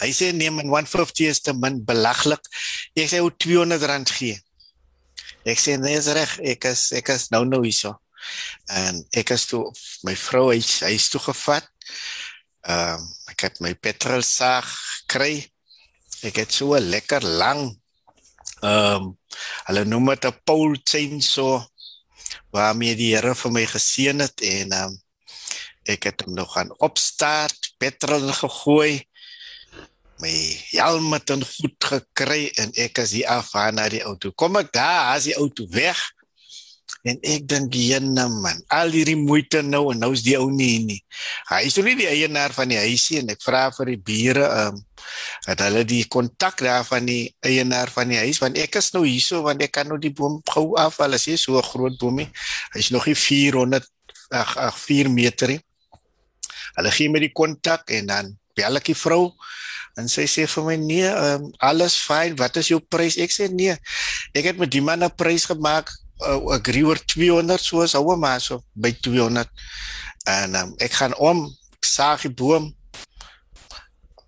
hy 0.00 0.08
sê 0.16 0.30
nee 0.32 0.48
man 0.48 0.70
150 0.72 1.28
is 1.28 1.42
te 1.44 1.52
min 1.52 1.82
belaglik 1.84 2.40
ek 2.96 3.10
sê 3.12 3.20
hoe 3.20 3.32
200 3.36 3.84
rand 3.90 4.12
gee 4.16 4.38
ek 5.50 5.60
sê 5.60 5.76
nee 5.80 5.98
is 5.98 6.10
reg 6.16 6.38
ek 6.54 6.70
is 6.72 6.90
ek 6.96 7.12
is 7.16 7.30
nou 7.34 7.44
nou 7.44 7.62
hierso 7.66 7.94
en 8.68 9.04
ek 9.16 9.32
is 9.36 9.46
toe 9.50 9.64
my 10.06 10.14
vrou 10.26 10.50
hy 10.50 10.60
hy 10.60 10.94
is 10.96 11.08
toe 11.12 11.22
gevat 11.30 11.66
ehm 12.68 13.00
um, 13.00 13.08
ek 13.32 13.46
het 13.46 13.60
my 13.64 13.72
petrol 13.74 14.22
saag 14.26 14.68
kry 15.08 15.40
Ek 16.20 16.36
het 16.36 16.52
so 16.52 16.76
lekker 16.76 17.24
lang 17.24 17.62
ehm 18.60 19.04
um, 19.04 19.04
hulle 19.66 19.84
noem 19.88 20.10
dit 20.12 20.26
'n 20.28 20.40
pole 20.44 20.80
chainsaw 20.84 21.64
waarmee 22.52 22.94
die 22.96 23.14
Here 23.14 23.34
vir 23.34 23.52
my 23.52 23.64
geseën 23.64 24.20
het. 24.20 24.36
En 24.40 24.72
ehm 24.72 24.92
um, 24.92 24.98
ek 25.88 26.04
het 26.04 26.20
hom 26.20 26.34
nog 26.34 26.52
gaan 26.52 26.70
opstart, 26.78 27.72
petrol 27.78 28.28
gegooi. 28.32 29.00
My 30.20 30.36
helm 30.70 31.12
het 31.12 31.26
dan 31.26 31.44
goed 31.44 31.80
gekry 31.80 32.50
en 32.60 32.72
ek 32.76 33.00
is 33.00 33.16
hier 33.16 33.28
af 33.32 33.52
na 33.72 33.88
die 33.88 34.02
auto. 34.04 34.32
Kom 34.36 34.58
ek 34.60 34.72
daar, 34.72 35.14
as 35.16 35.28
die 35.30 35.36
auto 35.36 35.64
weg. 35.72 35.96
En 37.08 37.16
ek 37.24 37.46
dink 37.48 37.72
jenne 37.72 38.26
man, 38.28 38.58
al 38.76 38.92
hierdie 38.92 39.16
moeite 39.16 39.62
nou 39.64 39.86
en 39.94 40.02
nou 40.02 40.10
is 40.12 40.20
die 40.20 40.34
ou 40.36 40.50
nie 40.52 40.82
nie. 40.84 40.98
Hy 41.48 41.62
is 41.64 41.78
nie 41.80 41.94
die 41.96 42.08
eienaar 42.10 42.52
van 42.52 42.68
die 42.68 42.76
huisie 42.76 43.22
en 43.22 43.32
ek 43.32 43.40
vra 43.40 43.62
vir 43.72 43.94
die 43.94 44.00
bure 44.10 44.44
ehm 44.44 44.76
um, 44.76 44.82
dat 45.46 45.62
hulle 45.64 45.80
die 45.88 46.02
kontak 46.12 46.60
daar 46.60 46.84
van 46.84 47.08
die 47.08 47.32
eienaar 47.40 47.88
van 47.90 48.12
die 48.12 48.18
huis 48.20 48.38
want 48.42 48.58
ek 48.60 48.76
is 48.78 48.90
nou 48.92 49.06
hierso 49.06 49.40
want 49.46 49.64
ek 49.64 49.72
kan 49.78 49.88
nou 49.88 49.96
die 49.98 50.12
boom 50.12 50.36
gou 50.52 50.76
af 50.76 51.00
is 51.08 51.24
hy 51.24 51.38
so 51.40 51.56
'n 51.56 51.70
groot 51.72 51.96
boomie. 51.96 52.28
Hy's 52.76 52.90
nog 52.92 53.06
nie 53.06 53.16
400 53.16 53.88
ag 54.30 54.56
ag 54.56 54.76
4 54.76 55.08
meter 55.08 55.48
nie. 55.48 55.60
Hulle 56.76 56.90
gee 56.92 57.08
my 57.08 57.18
die 57.18 57.32
kontak 57.32 57.90
en 57.90 58.06
dan 58.06 58.36
bel 58.54 58.76
ek 58.76 58.92
die 58.92 58.94
vrou 58.94 59.32
en 59.98 60.08
sy 60.08 60.26
sê 60.30 60.46
vir 60.48 60.64
my 60.66 60.76
nee, 60.76 61.08
um, 61.08 61.48
alles 61.58 61.96
fyn. 62.04 62.36
Wat 62.38 62.56
is 62.60 62.70
jou 62.72 62.80
prys? 62.80 63.18
Ek 63.20 63.32
sê 63.34 63.48
nee. 63.50 63.76
Ek 64.36 64.52
het 64.52 64.60
met 64.60 64.70
die 64.70 64.82
man 64.84 65.04
'n 65.04 65.10
prys 65.16 65.46
gemaak, 65.50 65.90
uh, 66.26 66.40
agree 66.54 66.84
oor 66.86 66.98
200 66.98 67.60
soos 67.60 67.94
ouer 67.94 68.18
maar 68.18 68.40
so 68.40 68.62
by 68.74 68.92
200. 68.92 69.48
En 70.26 70.54
um, 70.54 70.74
ek 70.78 70.92
gaan 70.92 71.16
om 71.16 71.48
saag 71.80 72.22
die 72.22 72.34
boom. 72.34 72.74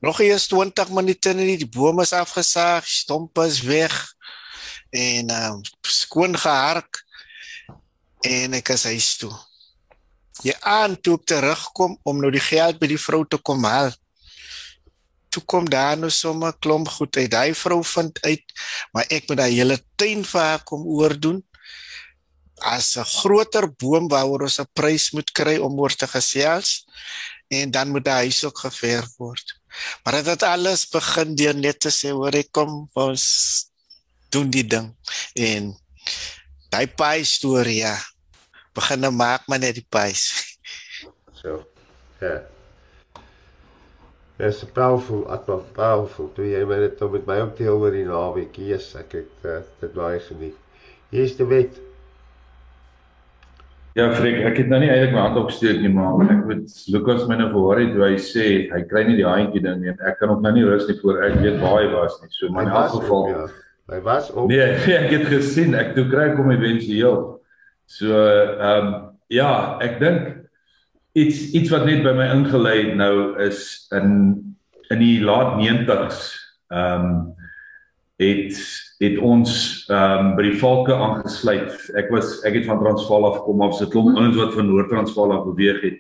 Nog 0.01 0.21
eers 0.21 0.49
20 0.51 0.91
minute 0.91 1.31
en 1.31 1.37
die 1.37 1.69
boom 1.69 2.01
is 2.01 2.13
afgesaag, 2.13 2.87
stompe 2.89 3.47
is 3.47 3.61
weg 3.63 3.95
en 4.91 5.31
um, 5.31 5.61
skoon 5.81 6.37
gehark 6.37 7.05
en 8.21 8.55
ek 8.59 8.75
is 8.75 8.85
huis 8.85 9.17
toe. 9.17 9.33
Ja, 10.43 10.57
aan 10.61 10.97
toe 11.01 11.19
ek 11.21 11.27
terugkom 11.31 11.99
om 12.03 12.21
nou 12.21 12.33
die 12.35 12.43
geld 12.43 12.81
by 12.83 12.89
die 12.91 13.01
vrou 13.01 13.23
te 13.29 13.39
kom 13.39 13.63
haal. 13.69 13.93
Toe 15.33 15.43
kom 15.49 15.69
daar 15.71 15.97
nou 15.97 16.11
sommer 16.13 16.53
klomp 16.61 16.91
goed 16.93 17.17
uit. 17.17 17.31
Daai 17.33 17.55
vrou 17.57 17.81
vind 17.85 18.21
uit, 18.27 18.45
maar 18.93 19.09
ek 19.09 19.29
moet 19.29 19.41
daai 19.41 19.55
hele 19.55 19.79
tuin 19.97 20.25
vir 20.29 20.41
haar 20.41 20.63
kom 20.69 20.85
oordoen. 20.85 21.41
As 22.61 22.97
'n 22.97 23.05
groter 23.05 23.67
boom 23.81 24.09
waaroor 24.09 24.47
ons 24.49 24.61
'n 24.61 24.69
prys 24.73 25.11
moet 25.13 25.33
kry 25.33 25.57
om 25.59 25.81
oor 25.81 25.95
te 25.95 26.07
gesels 26.07 26.85
en 27.49 27.71
dan 27.71 27.91
moet 27.91 28.05
die 28.05 28.19
huis 28.25 28.45
ook 28.45 28.59
geverf 28.59 29.17
word. 29.19 29.61
Maar 30.05 30.23
dit 30.23 30.43
alles 30.43 30.89
begin 30.89 31.35
deur 31.35 31.55
net 31.55 31.81
te 31.81 31.91
sê 31.91 32.13
hoor 32.13 32.35
ek 32.35 32.53
kom 32.53 32.89
ons 32.93 33.25
doen 34.33 34.51
die 34.51 34.65
ding 34.65 34.89
en 35.37 35.73
daai 36.73 36.87
paai 36.87 37.25
storie 37.25 37.83
ja 37.85 37.97
begin 38.75 39.05
nou 39.05 39.13
maak 39.13 39.45
maar 39.49 39.61
net 39.61 39.77
die 39.81 39.89
paais. 39.89 40.31
So. 41.43 41.61
Ja. 42.21 42.52
Dis 44.43 44.65
powerful, 44.75 45.23
atma 45.31 45.61
powerful. 45.77 46.27
Toe 46.35 46.49
jy 46.51 46.65
my 46.67 46.81
net 46.83 46.99
met 47.13 47.29
my 47.29 47.39
op 47.45 47.55
deel 47.55 47.77
oor 47.79 47.95
die 47.95 48.03
naweek, 48.09 48.57
yes, 48.59 48.89
ek 48.99 49.15
het 49.21 49.47
uh, 49.47 49.61
dit 49.79 49.93
baie 49.95 50.19
geniet. 50.25 50.57
Hier 51.15 51.29
is 51.29 51.37
die 51.39 51.47
wet. 51.47 51.79
Ja, 53.95 54.09
Frik, 54.17 54.41
ek 54.49 54.59
het 54.59 54.73
nou 54.73 54.81
nie 54.83 54.89
eintlik 54.91 55.15
my 55.15 55.29
hand 55.29 55.39
opgesteek 55.39 55.79
nie, 55.85 55.93
maar 55.95 56.25
ek 56.33 56.43
weet 56.49 56.75
Lukas 56.91 57.23
my 57.29 57.37
nou 57.39 57.51
gehoor 57.53 57.85
het 57.85 57.95
hoe 57.95 58.07
hy 58.09 58.19
sê 58.25 58.49
hy 58.73 58.83
kry 58.91 59.05
nie 59.07 59.19
die 59.21 59.29
handjie 59.29 59.63
ding 59.63 59.79
nie. 59.85 59.95
Ek 60.11 60.19
kan 60.19 60.35
ook 60.35 60.43
nou 60.43 60.55
nie 60.57 60.67
rus 60.67 60.89
nie 60.91 60.99
voor 61.05 61.23
ek 61.29 61.39
weet 61.39 61.63
waar 61.63 61.79
hy 61.79 61.89
was 61.95 62.19
nie. 62.25 62.35
So 62.35 62.51
my 62.51 62.67
geval. 62.67 63.29
Ja. 63.31 63.47
Hy 63.93 64.03
was 64.09 64.31
op. 64.35 64.51
Nee, 64.51 64.65
nee, 64.89 64.99
ek 65.05 65.11
het 65.21 65.29
gesien. 65.31 65.79
Ek 65.79 65.95
toe 65.95 66.09
kry 66.11 66.33
kom 66.35 66.51
eventueel. 66.51 67.21
So 67.87 68.11
ehm 68.11 68.91
um, 68.91 68.95
ja, 69.31 69.53
ek 69.87 70.01
dink 70.03 70.42
iets 71.13 71.51
iets 71.53 71.71
wat 71.71 71.85
net 71.85 72.03
by 72.05 72.15
my 72.17 72.29
ingelei 72.33 72.79
het 72.87 72.97
nou 72.97 73.17
is 73.45 73.87
in 73.93 74.09
in 74.93 75.01
die 75.01 75.21
laat 75.25 75.57
90s 75.61 76.33
ehm 76.73 77.05
um, 77.05 77.17
het 78.23 78.57
het 79.03 79.19
ons 79.19 79.53
ehm 79.91 80.27
um, 80.27 80.35
by 80.37 80.45
die 80.47 80.59
Valke 80.61 80.95
aangesluit. 80.95 81.75
Ek 81.99 82.11
was 82.15 82.39
ek 82.47 82.61
het 82.61 82.69
van 82.69 82.81
Transvaal 82.83 83.27
af 83.27 83.41
gekom 83.41 83.63
af, 83.67 83.75
so 83.75 83.85
'n 83.85 83.91
klomp 83.91 84.17
ouens 84.17 84.37
wat 84.37 84.55
van 84.55 84.67
Noord-Transvaal 84.67 85.33
af 85.33 85.45
beweeg 85.45 85.81
het. 85.83 85.99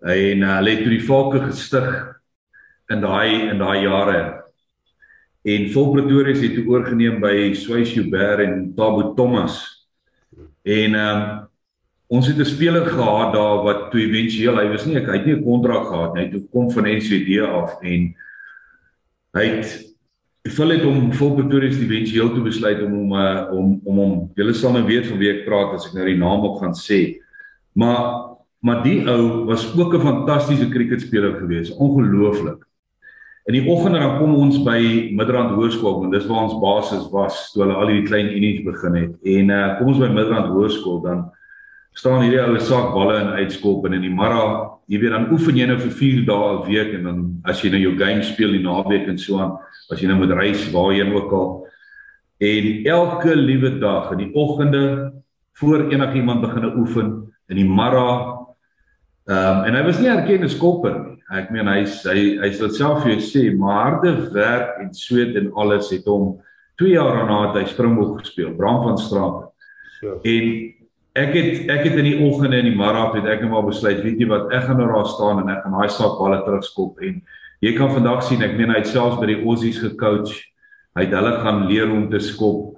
En 0.00 0.38
uh, 0.38 0.56
hulle 0.56 0.70
het 0.70 0.82
toe 0.82 0.94
die 0.94 1.04
Valke 1.04 1.40
gestig 1.40 1.88
in 2.88 3.00
daai 3.00 3.50
in 3.50 3.58
daai 3.58 3.82
jare. 3.82 4.44
En 5.44 5.70
Vol 5.70 5.90
Pretoria 5.92 6.34
het 6.34 6.54
toe 6.54 6.66
oorgeneem 6.66 7.20
by 7.20 7.52
Swys 7.54 7.94
Joubert 7.94 8.40
en 8.40 8.72
Tabo 8.76 9.14
Thomas. 9.14 9.86
En 10.62 10.94
ehm 10.94 11.20
um, 11.20 11.52
ons 12.08 12.26
het 12.26 12.38
'n 12.38 12.44
speler 12.44 12.86
gehad 12.86 13.32
daar 13.32 13.64
wat 13.64 13.90
toe 13.90 14.00
éventueel 14.00 14.56
hy 14.56 14.68
was 14.68 14.86
nie 14.86 14.96
ek 14.96 15.06
hy 15.06 15.16
het 15.18 15.26
nie 15.26 15.36
'n 15.36 15.44
kontrak 15.44 15.86
gehad 15.86 16.14
nie. 16.14 16.24
Hy 16.24 16.32
het 16.32 16.50
kom 16.50 16.70
van 16.70 16.84
NCD 16.84 17.40
af 17.40 17.82
en 17.82 18.14
hy 19.34 19.44
het 19.44 19.94
Phil 20.44 20.74
het 20.74 20.82
hom 20.84 21.06
vol 21.16 21.30
Pretoria 21.38 21.72
se 21.72 21.80
éventueel 21.80 22.34
toe 22.34 22.42
besluit 22.44 22.82
om 22.84 22.92
hom 22.92 23.12
uh, 23.16 23.48
om 23.50 23.80
om 23.84 23.96
hom 23.96 24.12
julle 24.36 24.52
sal 24.52 24.74
nou 24.74 24.82
weet 24.84 25.06
van 25.08 25.18
wie 25.18 25.30
ek 25.30 25.46
praat 25.46 25.72
as 25.72 25.86
ek 25.88 25.94
nou 25.96 26.04
die 26.04 26.18
naam 26.20 26.44
op 26.44 26.58
gaan 26.60 26.76
sê. 26.76 27.20
Maar 27.72 28.34
maar 28.60 28.82
die 28.84 29.08
ou 29.08 29.44
was 29.48 29.64
ook 29.76 29.94
'n 29.94 30.00
fantastiese 30.00 30.68
kriketspeler 30.68 31.38
gewees, 31.40 31.72
ongelooflik. 31.72 32.60
In 33.44 33.54
die 33.54 33.68
oggend 33.68 33.94
dan 33.94 34.18
kom 34.18 34.34
ons 34.34 34.58
by 34.64 35.12
Midrand 35.12 35.56
Hoërskool 35.56 36.04
en 36.04 36.10
dis 36.10 36.26
waar 36.26 36.44
ons 36.44 36.60
basis 36.60 37.08
was 37.10 37.52
toe 37.52 37.62
hulle 37.62 37.74
al 37.74 37.88
hierdie 37.88 38.08
klein 38.08 38.28
unies 38.36 38.62
begin 38.64 38.94
het. 38.94 39.12
En 39.24 39.50
uh 39.50 39.78
kom 39.78 39.86
ons 39.86 39.98
by 39.98 40.08
Midrand 40.08 40.52
Hoërskool 40.52 41.00
dan 41.02 41.30
staan 41.94 42.24
hierdie 42.24 42.42
ou 42.42 42.58
sak 42.58 42.92
balle 42.94 43.18
in 43.22 43.32
uitskop 43.40 43.86
en 43.86 43.94
in 43.98 44.02
die 44.02 44.12
middag, 44.12 44.74
jy 44.90 44.98
weet 45.00 45.14
dan 45.14 45.28
oefen 45.32 45.58
jy 45.58 45.66
nou 45.70 45.78
vir 45.78 45.92
4 46.00 46.24
dae 46.26 46.48
'n 46.52 46.66
week 46.66 46.94
en 46.94 47.04
dan 47.04 47.18
as 47.44 47.62
jy 47.62 47.70
nou 47.70 47.80
jou 47.80 47.94
game 47.98 48.22
speel 48.22 48.52
die 48.52 48.62
naweek 48.62 49.08
en 49.08 49.18
so 49.18 49.38
aan 49.38 49.58
as 49.90 50.00
jy 50.00 50.08
nou 50.08 50.18
moet 50.18 50.34
reis 50.34 50.70
waarheen 50.72 51.14
ook 51.14 51.32
al. 51.32 51.66
En 52.40 52.84
elke 52.84 53.36
liewe 53.36 53.78
dag 53.78 54.12
in 54.12 54.18
die 54.18 54.34
oggende 54.34 55.12
voor 55.54 55.90
enigiemand 55.90 56.40
begin 56.40 56.76
oefen 56.76 57.32
in 57.48 57.56
die 57.56 57.68
mara 57.68 58.42
ehm 59.24 59.58
um, 59.58 59.64
en 59.64 59.74
hy 59.74 59.82
was 59.86 60.00
nie 60.00 60.10
erken 60.10 60.44
as 60.44 60.56
kopper 60.58 60.98
nie. 60.98 61.16
Ek 61.32 61.50
meen 61.50 61.66
hy 61.66 61.84
hy 61.86 62.20
hy 62.42 62.50
sal 62.52 62.68
self 62.70 63.02
vir 63.04 63.14
jou 63.14 63.22
sê 63.24 63.44
maar 63.56 63.84
harde 63.84 64.30
werk 64.34 64.82
en 64.82 64.92
sweet 64.92 65.36
en 65.36 65.52
alles 65.54 65.88
het 65.90 66.04
hom 66.04 66.40
2 66.76 66.92
jaar 66.92 67.14
daarna 67.16 67.46
het 67.46 67.62
hy 67.62 67.64
Springbok 67.70 68.18
gespeel 68.20 68.52
Bram 68.58 68.82
van 68.82 68.98
Straat. 68.98 69.50
So. 70.00 70.18
en 70.26 70.73
ek 71.14 71.32
het 71.34 71.70
ek 71.70 71.86
het 71.86 71.96
in 72.02 72.10
die 72.10 72.18
oggende 72.26 72.58
in 72.58 72.70
die 72.72 72.76
mara 72.76 73.06
het 73.14 73.26
ek 73.26 73.42
net 73.44 73.50
maar 73.50 73.66
besluit 73.66 74.02
weet 74.02 74.20
jy 74.20 74.28
wat 74.30 74.52
ek 74.52 74.66
gaan 74.66 74.82
nou 74.82 74.90
daar 74.90 75.10
staan 75.10 75.42
en 75.44 75.52
ek 75.54 75.64
gaan 75.64 75.78
daai 75.78 75.92
sak 75.94 76.18
balle 76.18 76.42
terugskop 76.46 77.02
en 77.06 77.22
Jy 77.64 77.72
kan 77.78 77.92
vandag 77.94 78.20
sien, 78.26 78.42
ek 78.44 78.58
meen 78.58 78.72
hy 78.74 78.82
het 78.82 78.90
selfs 78.90 79.16
by 79.20 79.28
die 79.30 79.40
Aussies 79.40 79.78
gecoach. 79.80 80.34
Hy 80.98 81.06
het 81.06 81.14
hulle 81.16 81.32
gaan 81.40 81.64
leer 81.70 81.90
om 81.90 82.06
te 82.10 82.20
skop 82.22 82.72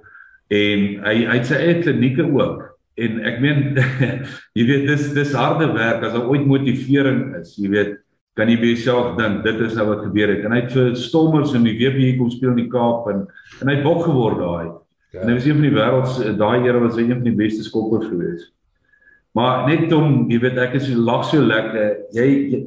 en 0.47 0.83
hy 1.03 1.13
hy 1.27 1.33
het 1.35 1.49
sy 1.49 1.57
eie 1.59 1.79
klinieke 1.83 2.23
ook. 2.23 2.61
En 3.03 3.17
ek 3.27 3.41
meen 3.43 3.75
jy 4.57 4.63
weet 4.69 4.87
dis 4.87 5.09
dis 5.17 5.35
harde 5.35 5.67
werk 5.75 6.05
as 6.07 6.15
daar 6.15 6.29
ooit 6.31 6.45
motivering 6.47 7.35
is, 7.41 7.51
jy 7.59 7.69
weet, 7.73 7.97
kan 8.37 8.49
jy 8.49 8.55
by 8.61 8.71
jouself 8.71 9.17
dink 9.19 9.43
dit 9.43 9.59
is 9.65 9.75
nou 9.75 9.89
wat 9.91 10.05
gebeur 10.05 10.31
het. 10.33 10.45
En 10.47 10.55
hy 10.55 10.63
het 10.63 10.73
vir 10.73 10.95
Stommers 10.97 11.53
in 11.57 11.67
die 11.67 11.75
WP 11.77 12.15
kom 12.21 12.31
speel 12.31 12.55
in 12.55 12.63
die 12.63 12.71
Kaap 12.71 13.09
en 13.11 13.25
en 13.59 13.69
hy 13.69 13.75
het 13.75 13.85
bok 13.85 14.05
geword 14.07 14.39
daai. 14.39 14.67
Ja. 15.17 15.23
En 15.23 15.31
hy 15.31 15.37
was 15.39 15.47
een 15.49 15.57
van 15.57 15.65
die 15.65 15.75
wêreld 15.75 16.11
se 16.13 16.35
daai 16.37 16.67
era 16.67 16.79
was 16.83 16.95
hy 16.95 17.07
een 17.07 17.17
van 17.17 17.27
die 17.27 17.37
beste 17.37 17.65
skoppers 17.65 18.07
gewees. 18.11 18.47
Maar 19.37 19.67
net 19.67 19.91
om, 19.93 20.25
jy 20.31 20.39
weet, 20.41 20.57
ek 20.61 20.77
is 20.79 20.87
so 20.87 21.01
lag 21.01 21.25
so 21.25 21.41
lekker. 21.41 21.97
Jy, 22.15 22.27
jy 22.51 22.61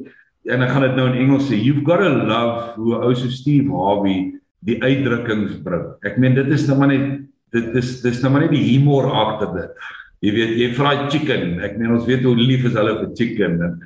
en 0.51 0.63
ek 0.65 0.71
gaan 0.73 0.85
dit 0.87 0.95
nou 0.97 1.07
in 1.11 1.19
Engels 1.25 1.49
sê 1.49 1.57
you've 1.59 1.83
got 1.85 2.01
to 2.01 2.09
love 2.09 2.77
hoe 2.79 2.95
ou 2.97 3.11
so 3.13 3.29
Steve 3.29 3.69
Harvey 3.69 4.31
die 4.65 4.79
uitdrukkings 4.81 5.59
bring. 5.65 5.85
Ek 6.05 6.17
meen 6.21 6.37
dit 6.37 6.49
is 6.53 6.65
nou 6.69 6.79
maar 6.79 6.89
net 6.93 7.27
dit 7.53 7.77
is 7.77 7.99
dis 8.01 8.21
nou 8.23 8.31
maar 8.33 8.45
net 8.47 8.55
die 8.55 8.63
humor 8.71 9.09
agter 9.11 9.51
dit. 9.57 9.85
Jy 10.25 10.33
weet 10.37 10.57
jy 10.61 10.71
vra 10.77 10.95
chicken. 11.13 11.59
Ek 11.65 11.77
meen 11.77 11.93
ons 11.93 12.07
weet 12.09 12.25
hoe 12.25 12.35
lief 12.37 12.65
is 12.69 12.77
hulle 12.77 12.97
vir 13.03 13.13
chicken 13.17 13.61
en 13.67 13.77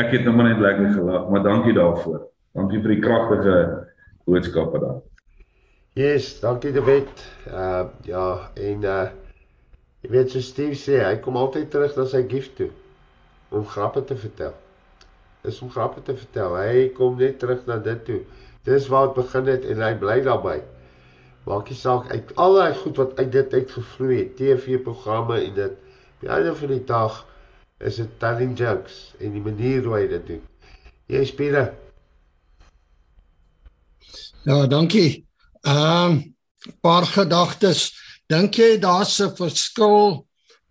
ek 0.00 0.12
het 0.16 0.26
nou 0.26 0.34
maar 0.36 0.50
net 0.50 0.62
lekker 0.62 0.92
gelag, 0.96 1.28
maar 1.30 1.44
dankie 1.44 1.74
daarvoor. 1.76 2.24
Dankie 2.58 2.80
vir 2.82 2.96
die 2.96 3.02
kragtige 3.04 3.56
boodskappe 4.26 4.80
daar. 4.82 5.02
Yes, 5.94 6.40
dankie 6.40 6.72
David. 6.72 7.08
Uh 7.46 7.86
ja, 8.02 8.50
en 8.54 8.82
uh 8.82 9.06
jy 10.04 10.10
weet 10.10 10.34
so 10.34 10.42
Steve 10.44 10.76
sê, 10.76 10.98
hy 11.00 11.16
kom 11.22 11.38
altyd 11.40 11.70
terug 11.70 11.94
na 11.96 12.04
sy 12.10 12.26
gift 12.28 12.58
toe 12.58 12.68
om 13.54 13.64
grappe 13.64 14.02
te 14.04 14.16
vertel 14.18 14.52
is 15.44 15.60
om 15.60 15.70
grappe 15.70 16.02
te 16.02 16.16
vertel. 16.16 16.56
Hy 16.56 16.88
kom 16.96 17.18
net 17.20 17.38
terug 17.38 17.64
na 17.68 17.76
dit 17.82 18.04
toe. 18.04 18.20
Dis 18.64 18.88
waar 18.88 19.10
dit 19.10 19.18
begin 19.18 19.50
het 19.52 19.66
en 19.68 19.82
hy 19.84 19.92
bly 20.00 20.16
daarbey. 20.24 20.62
Maak 21.44 21.68
nie 21.68 21.76
saak 21.76 22.08
uit 22.12 22.32
al 22.40 22.56
daai 22.56 22.76
goed 22.80 23.00
wat 23.00 23.18
uit 23.20 23.30
dit 23.32 23.56
uitgevloei 23.58 24.18
het, 24.22 24.36
TV-programme 24.38 25.40
en 25.42 25.54
dit. 25.58 25.74
Die 26.22 26.30
einde 26.32 26.54
van 26.56 26.72
die 26.72 26.84
dag 26.88 27.20
is 27.84 28.00
dit 28.00 28.14
telling 28.22 28.54
jokes 28.56 28.98
en 29.20 29.36
die 29.36 29.44
manier 29.44 29.84
hoe 29.84 29.98
hy 29.98 30.06
dit 30.14 30.26
doen. 30.32 30.42
Jy 31.12 31.24
speel. 31.28 31.60
Ja, 34.48 34.64
dankie. 34.68 35.26
Ehm 35.64 36.10
um, 36.10 36.22
paar 36.80 37.04
gedagtes. 37.06 37.92
Dink 38.28 38.56
jy 38.56 38.78
daar's 38.80 39.20
'n 39.20 39.36
verskil 39.36 40.26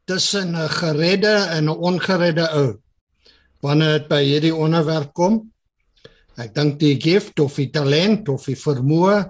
tussen 0.05 0.55
'n 0.55 0.69
geredde 0.69 1.35
en 1.53 1.69
'n 1.69 1.77
ongeredde 1.77 2.49
ou? 2.53 2.83
wanneer 3.63 4.01
dit 4.01 4.09
by 4.11 4.19
hierdie 4.25 4.55
onderwerp 4.55 5.13
kom. 5.15 5.39
Ek 6.39 6.51
dink 6.55 6.79
die 6.81 6.97
gift 7.01 7.39
of 7.39 7.55
die 7.59 7.69
talent 7.71 8.29
of 8.31 8.47
die 8.49 8.57
vermoë 8.59 9.21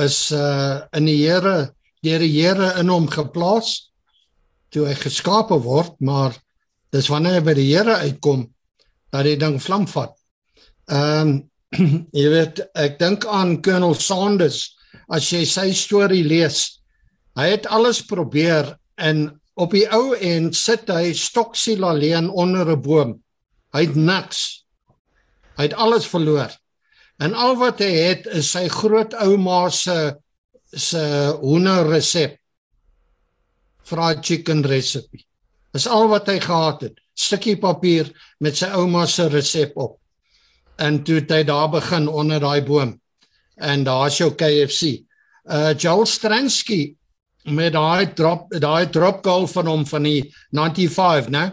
is 0.00 0.30
uh 0.32 0.86
in 0.96 1.08
die 1.10 1.18
Here, 1.18 1.72
deur 2.04 2.22
die 2.22 2.32
Here 2.32 2.72
in 2.80 2.92
hom 2.92 3.08
geplaas 3.10 3.90
toe 4.70 4.86
hy 4.86 4.94
geskape 4.94 5.58
word, 5.64 5.96
maar 5.98 6.36
dis 6.94 7.10
wanneer 7.10 7.40
hy 7.40 7.44
by 7.48 7.56
die 7.58 7.68
Here 7.72 7.98
uitkom 8.06 8.46
dat 9.10 9.26
die 9.26 9.38
ding 9.38 9.58
vlam 9.60 9.88
vat. 9.90 10.14
Ehm 10.88 11.28
um, 11.28 11.38
jy 12.20 12.28
weet, 12.32 12.60
ek 12.74 12.98
dink 12.98 13.26
aan 13.26 13.60
Colonel 13.62 13.94
Sanders 13.94 14.76
as 15.08 15.30
jy 15.32 15.44
sy 15.46 15.70
storie 15.74 16.24
lees. 16.26 16.80
Hy 17.38 17.52
het 17.54 17.66
alles 17.70 18.02
probeer 18.06 18.76
en 18.98 19.28
op 19.54 19.74
die 19.74 19.86
ou 19.92 20.14
end 20.14 20.56
sit 20.56 20.90
hy 20.90 21.12
stoksiel 21.14 21.84
alleen 21.84 22.30
onder 22.30 22.66
'n 22.70 22.82
boom 22.82 23.18
Hy 23.74 23.86
het 23.86 23.94
niks. 23.94 24.64
Hy 25.58 25.68
het 25.68 25.76
alles 25.78 26.08
verloor. 26.10 26.50
En 27.22 27.36
al 27.36 27.56
wat 27.60 27.82
hy 27.84 27.90
het 28.08 28.26
is 28.34 28.50
sy 28.54 28.66
grootouma 28.72 29.68
se 29.74 30.16
se 30.70 31.02
hoender 31.42 31.88
resep. 31.90 32.36
Fried 33.86 34.22
chicken 34.26 34.62
recipe. 34.66 35.24
Dis 35.74 35.86
al 35.90 36.06
wat 36.10 36.28
hy 36.30 36.38
gehad 36.42 36.84
het. 36.86 36.98
Stukkie 37.14 37.56
papier 37.58 38.10
met 38.40 38.58
sy 38.58 38.70
ouma 38.74 39.06
se 39.10 39.26
resep 39.30 39.74
op. 39.78 39.99
En 40.80 41.02
toe 41.04 41.20
het 41.20 41.32
hy 41.34 41.42
daar 41.44 41.68
begin 41.72 42.08
onder 42.08 42.40
daai 42.40 42.62
boom. 42.64 42.94
En 43.60 43.84
daar's 43.84 44.18
jou 44.20 44.30
KFC. 44.32 45.04
Uh 45.44 45.74
Joel 45.76 46.06
Stransky 46.06 46.94
met 47.44 47.72
daai 47.72 48.12
drop 48.16 48.48
daai 48.52 48.88
drop 48.92 49.24
goal 49.24 49.46
van 49.48 49.66
hom 49.66 49.86
van 49.86 50.06
die 50.08 50.32
95, 50.52 51.30
né? 51.32 51.44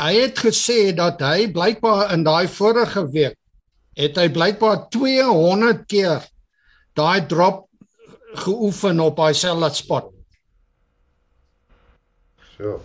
Hy 0.00 0.14
het 0.16 0.38
gesê 0.38 0.94
dat 0.96 1.20
hy 1.20 1.50
blykbaar 1.52 2.12
in 2.14 2.24
daai 2.24 2.48
vorige 2.48 3.04
week 3.12 3.36
het 3.98 4.16
hy 4.16 4.28
blykbaar 4.32 4.86
200 4.94 5.84
keer 5.90 6.24
daai 6.96 7.26
drop 7.28 7.66
geoefen 8.44 9.00
op 9.02 9.18
daai 9.18 9.34
selfde 9.34 9.70
spot. 9.74 10.12
So. 12.56 12.78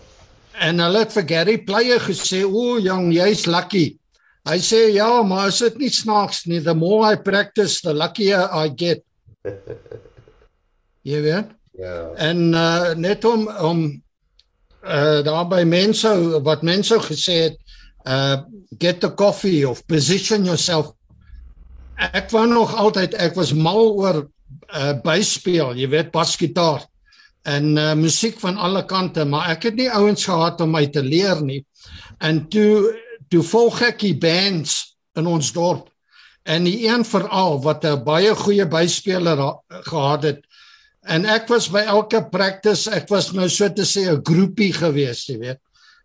En 0.56 0.80
hulle 0.80 1.04
het 1.04 1.14
vir 1.14 1.28
Gary 1.28 1.58
Player 1.68 2.00
gesê, 2.00 2.44
"O, 2.44 2.80
jong, 2.80 3.14
jy's 3.14 3.46
lucky." 3.46 4.00
Hy 4.46 4.60
sê, 4.62 4.94
"Ja, 4.94 5.24
maar 5.24 5.48
is 5.48 5.58
dit 5.58 5.78
nie 5.78 5.90
snaaks 5.90 6.46
nie? 6.46 6.62
The 6.62 6.74
more 6.74 7.14
I 7.14 7.16
practice, 7.16 7.82
the 7.82 7.94
luckier 7.94 8.50
I 8.54 8.70
get." 8.76 9.04
Jy 11.10 11.22
weet? 11.22 11.50
Ja. 11.78 12.12
En 12.16 12.54
uh 12.54 12.94
net 12.94 13.26
om 13.26 13.48
om 13.48 14.04
uh 14.86 15.22
daar 15.26 15.48
by 15.48 15.64
mense 15.64 16.10
wat 16.44 16.62
mense 16.62 17.00
gesê 17.10 17.34
het 17.50 17.58
uh 18.06 18.38
get 18.80 19.02
the 19.02 19.14
coffee 19.14 19.70
of 19.70 19.86
position 19.86 20.46
yourself. 20.46 20.94
Ek 21.96 22.30
wou 22.30 22.46
nog 22.48 22.76
altyd 22.76 23.14
ek 23.14 23.36
was 23.36 23.54
mal 23.54 23.94
oor 23.98 24.28
uh 24.74 24.94
byspeel, 25.04 25.76
jy 25.76 25.90
weet 25.90 26.12
basgitaar 26.12 26.86
en 27.46 27.78
uh 27.78 27.94
musiek 27.94 28.40
van 28.40 28.58
alle 28.58 28.86
kante, 28.86 29.26
maar 29.26 29.50
ek 29.54 29.70
het 29.70 29.76
nie 29.76 29.92
ouens 29.92 30.26
gehad 30.26 30.62
om 30.62 30.72
my 30.72 30.86
te 30.88 31.04
leer 31.04 31.42
nie. 31.44 31.64
En 32.20 32.48
toe 32.50 32.96
toe 33.30 33.44
volg 33.44 33.82
ek 33.82 34.00
die 34.00 34.16
bands 34.18 34.96
in 35.16 35.28
ons 35.28 35.52
dorp 35.52 35.90
en 36.46 36.64
die 36.64 36.88
een 36.88 37.04
veral 37.06 37.62
wat 37.64 37.86
'n 37.86 38.04
baie 38.04 38.36
goeie 38.36 38.66
byspeler 38.66 39.38
ha- 39.38 39.82
gehad 39.84 40.24
het 40.24 40.42
En 41.06 41.26
ek 41.30 41.50
was 41.52 41.68
by 41.70 41.84
elke 41.86 42.24
practice, 42.34 42.90
ek 42.90 43.10
was 43.14 43.30
nou 43.38 43.46
so 43.50 43.70
te 43.70 43.86
sê 43.86 44.10
'n 44.10 44.24
groepie 44.26 44.74
gewees, 44.74 45.28
jy 45.30 45.38
weet. 45.38 45.60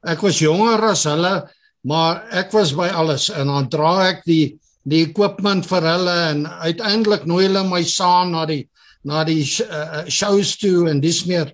Ek 0.04 0.20
was 0.22 0.38
jonger 0.38 0.82
as 0.90 1.04
hulle, 1.04 1.48
maar 1.84 2.24
ek 2.30 2.52
was 2.52 2.72
by 2.72 2.88
alles 2.88 3.30
en 3.30 3.46
dan 3.46 3.68
dra 3.68 4.08
ek 4.10 4.24
die 4.24 4.58
die 4.84 5.04
equipment 5.04 5.66
vir 5.66 5.82
hulle 5.82 6.30
en 6.30 6.46
uiteindelik 6.46 7.26
nooi 7.26 7.46
hulle 7.46 7.64
my 7.64 7.82
saam 7.84 8.32
na 8.32 8.46
die 8.46 8.68
na 9.04 9.24
die 9.24 9.44
uh, 9.44 10.04
shows 10.08 10.56
toe 10.56 10.88
en 10.90 11.00
dis 11.00 11.24
meer. 11.24 11.52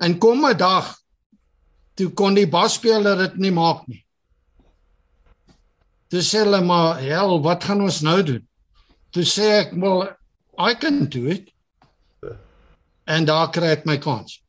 En 0.00 0.18
kom 0.18 0.46
'n 0.46 0.56
dag 0.56 0.94
toe 1.96 2.10
kon 2.10 2.34
die 2.34 2.46
basspeler 2.46 3.16
dit 3.16 3.36
nie 3.38 3.50
maak 3.50 3.88
nie. 3.88 4.03
Toe 6.14 6.22
sê 6.22 6.44
hulle 6.44 6.60
maar, 6.62 7.00
"Hel, 7.02 7.40
wat 7.42 7.64
gaan 7.64 7.80
ons 7.82 8.00
nou 8.00 8.22
doen?" 8.22 8.46
Toe 9.10 9.24
sê 9.24 9.42
ek, 9.62 9.72
"Well, 9.74 10.14
I 10.58 10.74
can 10.74 11.08
do 11.08 11.26
it." 11.26 11.50
En 13.04 13.24
daar 13.24 13.50
kry 13.50 13.66
ek 13.66 13.84
my 13.84 13.98
kans. 13.98 14.42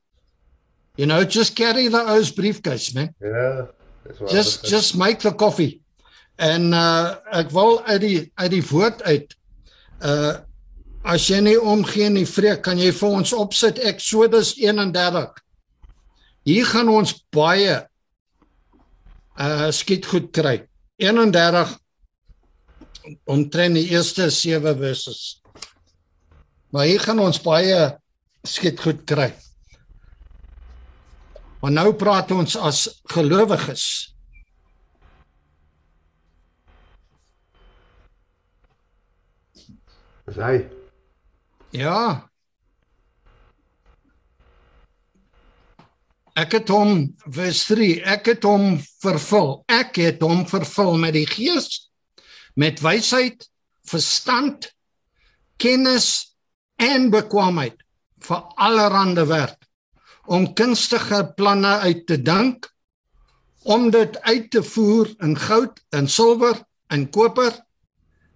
You 0.95 1.07
know, 1.07 1.23
just 1.23 1.55
carry 1.55 1.89
the 1.89 2.03
O's 2.05 2.31
briefcase, 2.31 2.93
man. 2.93 3.15
Ja. 3.19 3.67
Waar. 4.19 4.29
Just 4.29 4.67
just 4.67 4.95
make 4.95 5.19
the 5.19 5.35
coffee. 5.35 5.81
En 6.35 6.71
uh 6.73 7.15
ek 7.31 7.49
wil 7.49 7.83
uit 7.83 8.01
die 8.01 8.31
uit 8.35 8.51
die 8.51 8.63
woord 8.69 9.01
uit 9.03 9.35
uh 10.01 10.35
as 11.03 11.27
jy 11.27 11.39
nie 11.39 11.61
omgee 11.61 12.09
nie, 12.09 12.25
vreek, 12.25 12.61
kan 12.61 12.77
jy 12.77 12.91
vir 12.91 13.09
ons 13.09 13.33
opsit 13.33 13.79
Exodus 13.79 14.55
31. 14.55 15.33
Hier 16.43 16.65
gaan 16.65 16.89
ons 16.89 17.25
baie 17.29 17.87
uh 19.39 19.71
skiet 19.71 20.05
goed 20.05 20.31
kry. 20.31 20.61
31 20.95 21.75
omtrent 23.23 23.75
die 23.75 23.89
eerste 23.93 24.29
7 24.29 24.77
verses. 24.77 25.41
Maar 26.71 26.85
hier 26.89 26.99
gaan 26.99 27.19
ons 27.19 27.41
baie 27.41 27.79
skiet 28.45 28.81
goed 28.81 29.03
kry. 29.07 29.29
Maar 31.61 31.73
nou 31.73 31.89
praat 31.97 32.31
ons 32.31 32.57
as 32.57 32.85
gelowiges. 33.13 33.85
Dis 40.25 40.39
hy. 40.41 40.55
Ja. 41.75 42.29
Ek 46.35 46.51
het 46.57 46.69
hom 46.69 47.05
vers 47.31 47.61
3, 47.69 48.01
ek 48.11 48.25
het 48.33 48.43
hom 48.43 48.75
vervul. 49.03 49.63
Ek 49.71 49.95
het 50.03 50.23
hom 50.25 50.43
vervul 50.49 50.97
met 50.99 51.15
die 51.15 51.27
Gees, 51.29 51.87
met 52.59 52.81
wysheid, 52.83 53.47
verstand, 53.87 54.67
kennis 55.61 56.35
en 56.81 57.07
bekwaamheid 57.13 57.77
vir 58.25 58.41
allerlei 58.59 59.23
werk 59.29 59.61
om 60.25 60.47
kunstige 60.57 61.21
planne 61.37 61.77
uit 61.85 62.05
te 62.09 62.17
dink 62.17 62.67
om 63.63 63.89
dit 63.93 64.17
uit 64.25 64.49
te 64.51 64.63
voer 64.63 65.11
in 65.23 65.37
goud 65.37 65.79
en 65.95 66.09
silwer 66.09 66.57
en 66.93 67.05
koper 67.09 67.53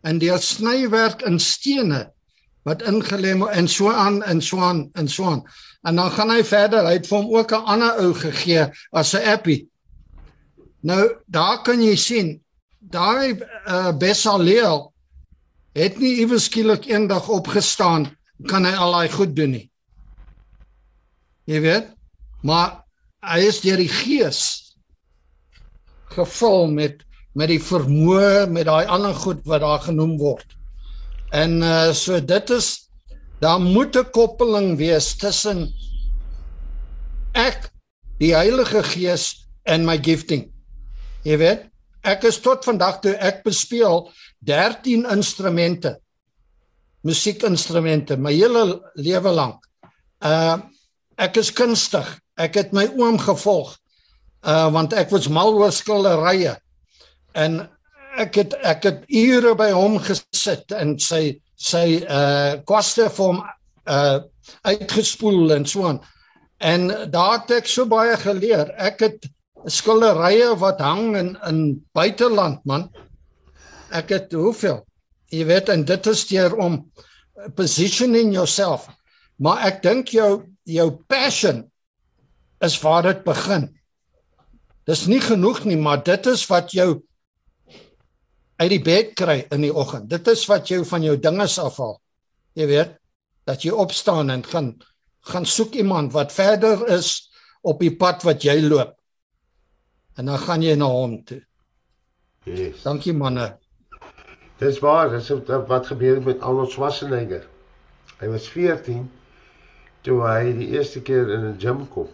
en 0.07 0.21
deur 0.21 0.39
snywerk 0.41 1.25
in 1.27 1.39
stene 1.41 2.05
wat 2.67 2.85
ingelê 2.87 3.33
en 3.51 3.67
so 3.67 3.91
aan 3.91 4.21
en 4.23 4.41
so 4.41 4.61
aan 4.61 4.89
en 4.93 5.07
so 5.07 5.25
aan. 5.25 5.43
En 5.87 5.95
dan 5.95 6.11
gaan 6.11 6.29
hy 6.29 6.43
verder. 6.43 6.85
Hy 6.85 6.97
het 6.97 7.07
vir 7.07 7.17
hom 7.17 7.35
ook 7.35 7.51
'n 7.51 7.65
ander 7.65 7.99
ou 8.03 8.13
gegee 8.13 8.67
as 8.91 9.13
'n 9.13 9.23
appie. 9.23 9.69
Nou 10.81 11.15
daar 11.25 11.61
kan 11.63 11.81
jy 11.81 11.95
sien 11.95 12.43
daai 12.79 13.35
uh, 13.67 13.91
Besaleel 13.97 14.93
het 15.73 15.99
nie 15.99 16.19
iewes 16.23 16.47
skielik 16.47 16.87
eendag 16.87 17.29
opgestaan 17.29 18.07
kan 18.47 18.65
hy 18.65 18.71
al 18.73 18.91
daai 18.91 19.11
goed 19.11 19.35
doen 19.35 19.51
nie. 19.51 19.67
Jy 21.45 21.61
weet? 21.61 21.91
Maar 22.41 22.83
hy 23.21 23.39
is 23.49 23.59
deur 23.61 23.77
die 23.77 23.91
Gees 23.91 24.75
gevul 26.15 26.71
met 26.71 27.05
met 27.37 27.51
die 27.51 27.61
vermoë 27.61 28.49
met 28.49 28.65
daai 28.65 28.87
ander 28.89 29.13
goed 29.15 29.43
wat 29.47 29.61
daar 29.61 29.83
genoem 29.83 30.17
word. 30.17 30.55
En 31.31 31.61
uh 31.61 31.91
so 31.93 32.19
dit 32.19 32.49
is 32.49 32.78
daar 33.39 33.59
moet 33.59 33.95
'n 33.95 34.11
koppeling 34.11 34.77
wees 34.77 35.15
tussen 35.15 35.73
ek 37.33 37.71
die 38.19 38.35
Heilige 38.35 38.83
Gees 38.83 39.47
en 39.63 39.85
my 39.85 39.97
gifting. 39.97 40.51
Jy 41.23 41.37
weet, 41.37 41.65
ek 42.03 42.23
is 42.23 42.39
tot 42.39 42.65
vandag 42.65 42.99
toe 43.03 43.15
ek 43.15 43.43
bespeel 43.43 44.09
13 44.45 45.05
instrumente. 45.11 45.97
Musiekinstrumente 47.03 48.17
my 48.17 48.33
hele 48.33 48.81
lewe 48.95 49.31
lank. 49.31 49.63
Uh 50.19 50.59
ek 51.19 51.37
is 51.37 51.51
kunstig. 51.51 52.07
Ek 52.39 52.55
het 52.55 52.71
my 52.71 52.87
oom 52.95 53.19
gevolg. 53.19 53.75
Uh 54.43 54.71
want 54.71 54.93
ek 54.93 55.11
was 55.11 55.27
mal 55.27 55.53
oor 55.53 55.71
skilderye. 55.71 56.55
En 57.35 57.69
ek 58.19 58.35
het 58.35 58.55
ek 58.63 58.83
het 58.83 59.03
ure 59.07 59.55
by 59.55 59.71
hom 59.75 59.99
gesit 59.99 60.71
en 60.71 60.97
sy 60.99 61.39
sy 61.59 62.01
uh 62.07 62.59
koste 62.67 63.09
vir 63.11 63.25
hom 63.25 63.41
uh 63.89 64.19
uitgespoel 64.65 65.53
en 65.57 65.65
so 65.67 65.85
aan. 65.87 65.99
En 66.59 66.87
daar 67.11 67.39
het 67.39 67.59
ek 67.59 67.67
so 67.69 67.87
baie 67.87 68.15
geleer. 68.19 68.71
Ek 68.79 69.03
het 69.03 69.27
skilderye 69.69 70.55
wat 70.59 70.81
hang 70.83 71.15
in 71.19 71.35
in 71.47 71.59
buiteland 71.95 72.63
man. 72.65 72.89
Ek 73.91 74.11
het 74.15 74.33
hoeveel? 74.33 74.83
Jy 75.29 75.45
weet 75.45 75.69
en 75.69 75.85
dit 75.85 76.07
is 76.07 76.25
deur 76.27 76.55
om 76.57 76.79
positioning 77.55 78.33
yourself. 78.33 78.87
Maar 79.37 79.67
ek 79.69 79.83
dink 79.83 80.13
jou 80.15 80.45
jou 80.69 80.89
passion 81.09 81.63
is 82.61 82.75
waar 82.83 83.03
dit 83.07 83.23
begin. 83.23 83.69
Dis 84.89 85.05
nie 85.07 85.21
genoeg 85.21 85.63
nie, 85.65 85.77
maar 85.77 86.01
dit 86.03 86.27
is 86.29 86.43
wat 86.49 86.73
jou 86.75 87.01
uit 88.59 88.69
die 88.69 88.81
bed 88.83 89.13
kry 89.15 89.45
in 89.55 89.63
die 89.63 89.73
oggend. 89.73 90.09
Dit 90.11 90.27
is 90.27 90.45
wat 90.51 90.67
jou 90.67 90.83
van 90.85 91.03
jou 91.03 91.15
dinge 91.17 91.47
afhaal. 91.47 91.99
Jy 92.59 92.67
weet, 92.67 92.95
dat 93.47 93.63
jy 93.63 93.71
opstaan 93.71 94.29
en 94.29 94.43
gaan 94.43 94.73
gaan 95.29 95.45
soek 95.45 95.75
iemand 95.75 96.13
wat 96.15 96.31
verder 96.33 96.87
is 96.87 97.29
op 97.61 97.81
die 97.83 97.91
pad 97.95 98.23
wat 98.23 98.43
jy 98.43 98.55
loop. 98.63 98.95
En 100.15 100.25
dan 100.31 100.39
gaan 100.39 100.63
jy 100.63 100.75
na 100.79 100.87
hom 100.89 101.17
toe. 101.27 101.41
Yes. 102.47 102.81
Dankie 102.83 103.13
manne. 103.13 103.51
Dis 104.59 104.79
waar, 104.83 105.11
dis 105.11 105.29
wat 105.47 105.87
gebeur 105.87 106.15
het 106.15 106.25
met 106.25 106.41
Arnold 106.41 106.71
Schwarzenegger. 106.71 107.45
Hy 108.19 108.27
was 108.31 108.47
14 108.51 109.05
toe 110.07 110.21
hy 110.23 110.53
die 110.55 110.71
eerste 110.75 111.01
keer 111.03 111.29
in 111.35 111.45
'n 111.51 111.59
gym 111.59 111.85
kom. 111.93 112.07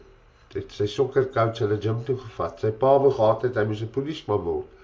Het 0.54 0.72
sy 0.72 0.86
sokkercoach 0.88 1.58
hulle 1.60 1.78
gym 1.82 2.04
toe 2.06 2.18
gevat. 2.18 2.60
Sy 2.60 2.72
pa 2.72 2.98
wou 3.00 3.12
gehad 3.12 3.42
het 3.42 3.56
hy 3.56 3.66
moes 3.66 3.82
'n 3.82 3.90
polisieman 3.90 4.42
word. 4.42 4.75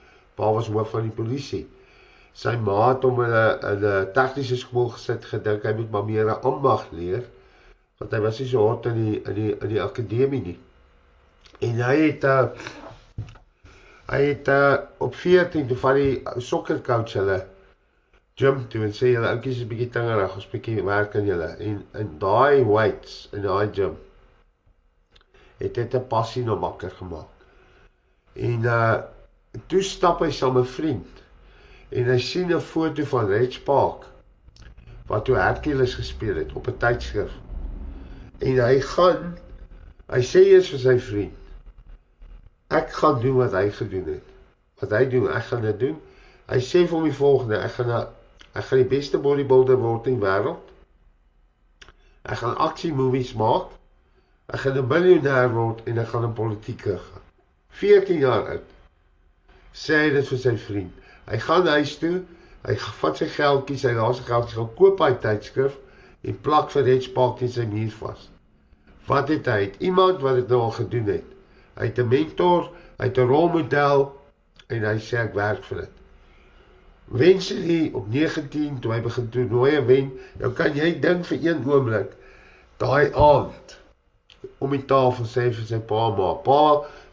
Pa 0.41 0.49
was 0.55 0.71
hoof 0.73 0.89
van 0.95 1.05
die 1.05 1.15
polisie. 1.21 1.65
Sy 2.33 2.55
ma 2.65 2.79
het 2.89 3.05
hom 3.05 3.21
in 3.25 3.35
'n 3.35 3.71
in 3.73 3.85
'n 3.91 4.11
tegniese 4.17 4.57
skool 4.57 4.89
gesit 4.95 5.25
gedink 5.33 5.67
hy 5.67 5.73
moet 5.77 5.91
maar 5.91 6.07
meer 6.09 6.25
'n 6.25 6.41
ambag 6.51 6.89
leer 6.91 7.23
want 7.99 8.13
hy 8.13 8.19
was 8.19 8.39
nie 8.39 8.47
so 8.49 8.67
hard 8.67 8.85
in 8.89 8.97
die 8.97 9.17
in 9.29 9.35
die 9.37 9.51
in 9.53 9.69
die 9.69 9.81
akademie 9.81 10.41
nie. 10.41 10.59
En 11.61 11.81
hy 11.85 11.97
het 12.07 12.23
'n 12.25 12.27
uh, 12.27 12.47
hy 14.11 14.21
het 14.25 14.47
uh, 14.47 14.77
op 14.97 15.15
14 15.15 15.67
toe 15.67 15.77
van 15.77 15.95
die 15.95 16.21
sokkercoach 16.37 17.13
hulle 17.13 17.37
gym 18.41 18.63
toe 18.71 18.83
en 18.87 18.95
sê 18.95 19.13
julle 19.13 19.29
ouetjies 19.29 19.61
is 19.61 19.69
bietjie 19.69 19.89
tingerig, 19.93 20.35
ons 20.35 20.49
bietjie 20.51 20.83
werk 20.83 21.15
aan 21.15 21.29
julle 21.29 21.49
en 21.59 21.77
in 22.01 22.11
daai 22.19 22.65
weights 22.65 23.29
in 23.35 23.45
daai 23.45 23.69
gym 23.75 23.95
het 25.61 25.73
dit 25.77 25.95
'n 25.95 26.07
passie 26.07 26.43
na 26.43 26.55
makker 26.55 26.91
gemaak. 26.91 27.29
En 28.33 28.63
uh 28.65 29.01
toe 29.67 29.81
stap 29.81 30.21
hy 30.21 30.31
saam 30.31 30.57
'n 30.57 30.65
vriend 30.65 31.23
en 31.89 32.09
hy 32.13 32.19
sien 32.19 32.53
'n 32.53 32.61
foto 32.61 33.03
van 33.03 33.27
Reg 33.27 33.63
Park 33.63 34.07
wat 35.07 35.25
toe 35.25 35.35
Hercules 35.35 35.95
gespeel 35.95 36.35
het 36.35 36.53
op 36.53 36.67
'n 36.67 36.77
tydskrif. 36.77 37.31
En 38.39 38.57
hy 38.65 38.79
gaan 38.79 39.37
hy 40.07 40.21
sê 40.21 40.47
eers 40.47 40.69
vir 40.69 40.79
sy 40.79 40.99
vriend 40.99 41.41
ek 42.71 42.91
gaan 42.91 43.19
doen 43.19 43.35
wat 43.35 43.51
hy 43.51 43.69
gedoen 43.69 44.07
het. 44.07 44.27
Wat 44.79 44.91
hy 44.95 45.05
doen, 45.11 45.27
ek 45.29 45.43
gaan 45.51 45.61
dit 45.67 45.79
doen. 45.79 45.97
Hy 46.51 46.59
sê 46.63 46.83
vir 46.87 46.95
hom 46.97 47.07
die 47.07 47.15
volgende, 47.15 47.59
ek 47.59 47.77
gaan 47.77 47.93
ek 48.51 48.65
gaan 48.67 48.81
die 48.81 48.91
beste 48.91 49.19
bodybuilder 49.23 49.79
word 49.79 50.07
in 50.11 50.17
die 50.19 50.25
wêreld. 50.25 50.71
Ek 52.27 52.41
gaan 52.41 52.57
aksie 52.59 52.91
movies 52.95 53.31
maak. 53.39 53.71
Ek 54.51 54.63
gaan 54.63 54.77
'n 54.79 54.87
miljonair 54.87 55.51
word 55.53 55.83
en 55.87 55.97
ek 55.97 56.07
gaan 56.07 56.27
in 56.27 56.33
politiek 56.33 56.81
gaan. 56.81 57.23
14 57.69 58.19
jaar 58.19 58.49
oud. 58.55 58.67
Sê 59.73 59.97
hy 60.03 60.09
dit 60.15 60.27
vir 60.27 60.41
sy 60.43 60.55
vriend. 60.65 60.91
Hy 61.29 61.37
gaan 61.45 61.67
huis 61.67 61.95
toe, 62.01 62.17
hy 62.67 62.75
vat 63.01 63.21
sy 63.21 63.27
geldjies, 63.35 63.85
sy 63.85 63.93
laaste 63.97 64.25
geldjies, 64.27 64.57
gaan 64.59 64.73
koop 64.79 65.01
hy 65.03 65.13
tydskrif 65.23 65.77
en 66.27 66.37
plak 66.45 66.71
vir 66.73 66.87
Rich 66.89 67.11
Park 67.15 67.41
in 67.45 67.53
sy 67.53 67.65
muur 67.69 67.93
vas. 68.01 68.27
Wat 69.07 69.31
het 69.33 69.47
hy? 69.49 69.59
Het 69.65 69.79
iemand 69.89 70.21
wat 70.21 70.41
dit 70.41 70.51
nou 70.51 70.61
al 70.67 70.75
gedoen 70.75 71.09
het. 71.15 71.27
Hy 71.79 71.87
het 71.89 71.99
'n 71.99 72.07
mentor, 72.07 72.69
hy 72.99 73.09
het 73.09 73.17
'n 73.17 73.27
rolmodel 73.27 74.11
en 74.69 74.83
hy 74.83 74.97
sê 74.99 75.17
ek 75.23 75.33
werk 75.33 75.63
vir 75.63 75.77
dit. 75.85 75.93
Wensley 77.11 77.91
op 77.93 78.07
19 78.07 78.79
toe 78.79 78.93
hy 78.93 79.01
begin 79.01 79.29
toernooie 79.29 79.85
wen, 79.85 80.11
nou 80.39 80.51
kan 80.51 80.75
jy 80.75 80.99
dink 80.99 81.25
vir 81.25 81.37
een 81.43 81.65
oomblik 81.67 82.13
daai 82.77 83.11
aand 83.13 83.75
om 84.63 84.71
die 84.71 84.85
tafel 84.89 85.25
sê 85.25 85.49
vir 85.51 85.65
sy 85.67 85.79
pa 85.91 86.07
maar 86.17 86.39
pa 86.45 86.61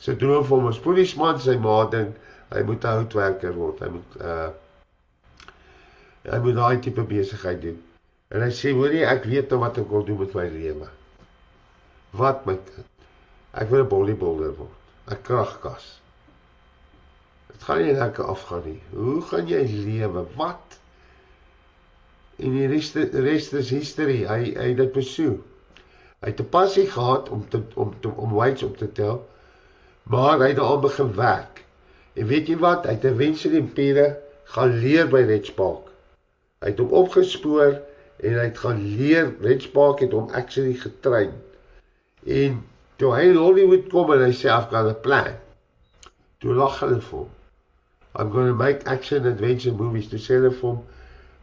se 0.05 0.15
droom 0.17 0.45
vir 0.45 0.57
hom 0.57 0.69
as 0.71 0.79
polisieman 0.85 1.41
sy 1.43 1.57
ma 1.65 1.83
dink 1.93 2.15
hy 2.55 2.63
moet 2.63 2.85
'n 2.85 2.97
houtwerker 2.97 3.55
word. 3.55 3.81
Hy 3.85 3.89
moet 3.89 4.17
uh 4.21 4.49
hy 6.29 6.39
moet 6.45 6.55
daai 6.55 6.79
tipe 6.85 7.03
besigheid 7.09 7.61
doen. 7.63 7.79
En 8.29 8.43
hy 8.45 8.51
sê 8.53 8.73
hoorie 8.77 9.05
ek 9.09 9.25
weet 9.25 9.51
nou 9.51 9.61
wat 9.61 9.79
ek 9.81 9.89
wil 9.89 10.05
doen 10.05 10.19
met 10.21 10.35
my 10.35 10.49
lewe. 10.53 10.89
Wat 12.11 12.45
my 12.47 12.57
kind? 12.57 12.91
Ek 13.53 13.71
wil 13.71 13.85
'n 13.85 13.89
bodybuilder 13.89 14.57
word. 14.57 14.77
'n 15.09 15.23
kragkas. 15.23 15.87
Dit 17.49 17.63
gaan 17.65 17.83
nie 17.83 17.95
lekker 17.97 18.25
afgaan 18.25 18.65
nie. 18.65 18.81
Hoe 18.93 19.23
gaan 19.23 19.47
jy 19.49 19.63
lewe? 19.67 20.27
Wat? 20.37 20.79
En 22.39 22.53
die 22.55 22.67
res 22.71 22.93
res 22.95 23.53
is 23.53 23.71
history. 23.71 24.25
Hy 24.29 24.53
hy 24.57 24.75
dit 24.75 24.93
besoek. 24.93 25.41
Hy 26.21 26.33
het 26.33 26.41
'n 26.41 26.49
passie 26.53 26.87
gehad 26.87 27.29
om 27.29 27.49
te 27.49 27.63
om 27.75 27.95
te 28.01 28.09
om 28.09 28.35
weights 28.35 28.63
op 28.63 28.77
te 28.77 28.93
tel. 28.93 29.25
Maar 30.03 30.39
hy 30.39 30.49
het 30.53 30.57
daar 30.57 30.81
begin 30.81 31.15
werk. 31.15 31.65
En 32.19 32.27
weet 32.27 32.49
jy 32.51 32.57
wat? 32.59 32.87
Hy 32.87 32.97
het 32.97 33.05
'n 33.07 33.21
wense 33.21 33.51
die 33.51 33.63
piere 33.63 34.07
gaan 34.55 34.79
leer 34.83 35.07
by 35.09 35.23
Red 35.29 35.47
Spark. 35.47 35.91
Hy 36.61 36.73
het 36.73 36.81
hom 36.83 36.95
opgespoor 37.03 37.79
en 38.27 38.39
hy 38.39 38.47
het 38.49 38.59
gaan 38.59 38.81
leer 38.99 39.31
Red 39.45 39.63
Spark 39.63 40.03
het 40.03 40.13
hom 40.17 40.31
actually 40.41 40.75
getrein. 40.75 41.35
En 42.27 42.63
toe 42.99 43.13
hy 43.15 43.29
in 43.31 43.39
Hollywood 43.39 43.87
kom 43.93 44.13
en 44.13 44.25
hy 44.25 44.33
sê 44.35 44.51
I've 44.51 44.73
got 44.73 44.91
a 44.91 44.95
plan. 45.07 45.37
Toe 46.43 46.55
lag 46.55 46.81
hulle 46.83 47.01
vir 47.01 47.19
hom. 47.19 47.35
I'm 48.19 48.31
going 48.35 48.49
to 48.49 48.55
make 48.55 48.87
action 48.87 49.27
adventure 49.27 49.75
movies. 49.75 50.09
Toe 50.11 50.19
sê 50.19 50.41
hulle 50.41 50.51
vir 50.51 50.69
hom, 50.71 50.85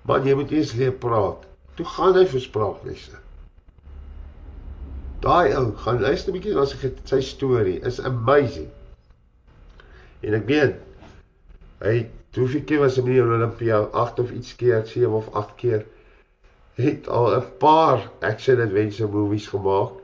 "Man, 0.03 0.27
jy 0.27 0.35
moet 0.35 0.51
eers 0.51 0.73
leer 0.73 0.91
praat." 0.91 1.45
Toe 1.75 1.85
gaan 1.85 2.15
hy 2.19 2.25
vir 2.25 2.41
spraaklesse. 2.41 3.19
Daai 5.21 5.55
ou, 5.55 5.71
gaan 5.71 6.01
luister 6.01 6.31
'n 6.31 6.35
bietjie 6.35 6.55
na 6.55 6.65
sy 6.65 6.91
sy 7.05 7.21
storie. 7.21 7.79
Is 7.81 7.99
amazing. 7.99 8.71
En 10.21 10.37
ek 10.37 10.45
weet 10.49 10.77
hy 11.83 11.95
hoeveel 12.35 12.63
keer 12.67 12.81
was 12.83 12.97
in 12.99 13.07
die 13.07 13.21
Olimpia? 13.23 13.81
8 13.91 14.19
of 14.19 14.31
iets 14.35 14.55
keer, 14.59 14.81
7 14.87 15.11
of 15.15 15.29
8 15.33 15.53
keer. 15.59 15.85
Het 16.75 17.07
al 17.07 17.29
'n 17.35 17.45
paar 17.59 18.09
action 18.19 18.59
adventure 18.59 19.11
movies 19.11 19.47
gemaak. 19.47 20.01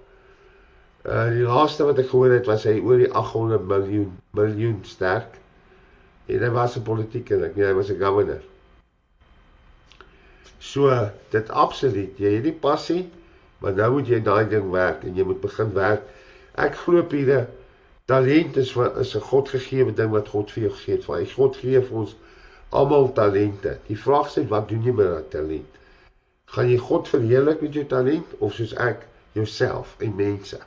Uh 1.06 1.28
die 1.36 1.48
laaste 1.48 1.84
wat 1.84 2.00
ek 2.00 2.10
gehoor 2.10 2.32
het 2.32 2.46
was 2.46 2.64
hy 2.64 2.80
oor 2.80 2.98
die 2.98 3.12
800 3.12 3.68
miljoen 3.68 4.12
miljoen 4.32 4.80
sterk. 4.84 5.40
En 6.28 6.40
hy 6.40 6.50
was 6.50 6.78
'n 6.78 6.84
politieker, 6.84 7.44
ek 7.44 7.56
nee, 7.56 7.66
hy 7.66 7.74
was 7.74 7.92
'n 7.92 8.00
governor. 8.00 8.42
So, 10.60 11.10
dit 11.30 11.50
absoluut, 11.50 12.18
jy 12.18 12.36
het 12.36 12.44
die 12.44 12.60
passie 12.68 13.10
Maar 13.62 13.76
nou 13.78 13.92
moet 13.94 14.08
jy 14.10 14.18
daai 14.26 14.50
ding 14.50 14.72
werk 14.74 15.04
en 15.06 15.18
jy 15.18 15.24
moet 15.26 15.42
begin 15.42 15.74
werk. 15.76 16.06
Ek 16.58 16.80
glo 16.82 17.04
Piere, 17.06 17.44
talent 18.06 18.58
is 18.58 18.72
vir 18.76 18.98
is 19.00 19.16
'n 19.16 19.22
Godgegewe 19.30 19.94
ding 19.94 20.12
wat 20.12 20.28
God 20.30 20.52
vir 20.52 20.64
jou 20.64 20.74
gegee 20.74 20.96
het. 20.96 21.06
Hy 21.06 21.26
God 21.34 21.58
gee 21.58 21.82
vir 21.82 21.98
ons 21.98 22.16
almal 22.70 23.12
talente. 23.14 23.78
Die 23.88 23.98
vraag 23.98 24.38
is 24.38 24.48
wat 24.48 24.68
doen 24.70 24.84
jy 24.84 24.92
met 24.92 25.08
daai 25.08 25.30
talent? 25.30 25.80
Gaan 26.46 26.70
jy 26.70 26.78
God 26.78 27.08
verheerlik 27.08 27.62
met 27.62 27.74
jou 27.74 27.86
talent 27.86 28.28
of 28.40 28.54
soos 28.54 28.74
ek 28.74 29.06
jouself 29.34 29.96
en 30.00 30.16
mense 30.16 30.60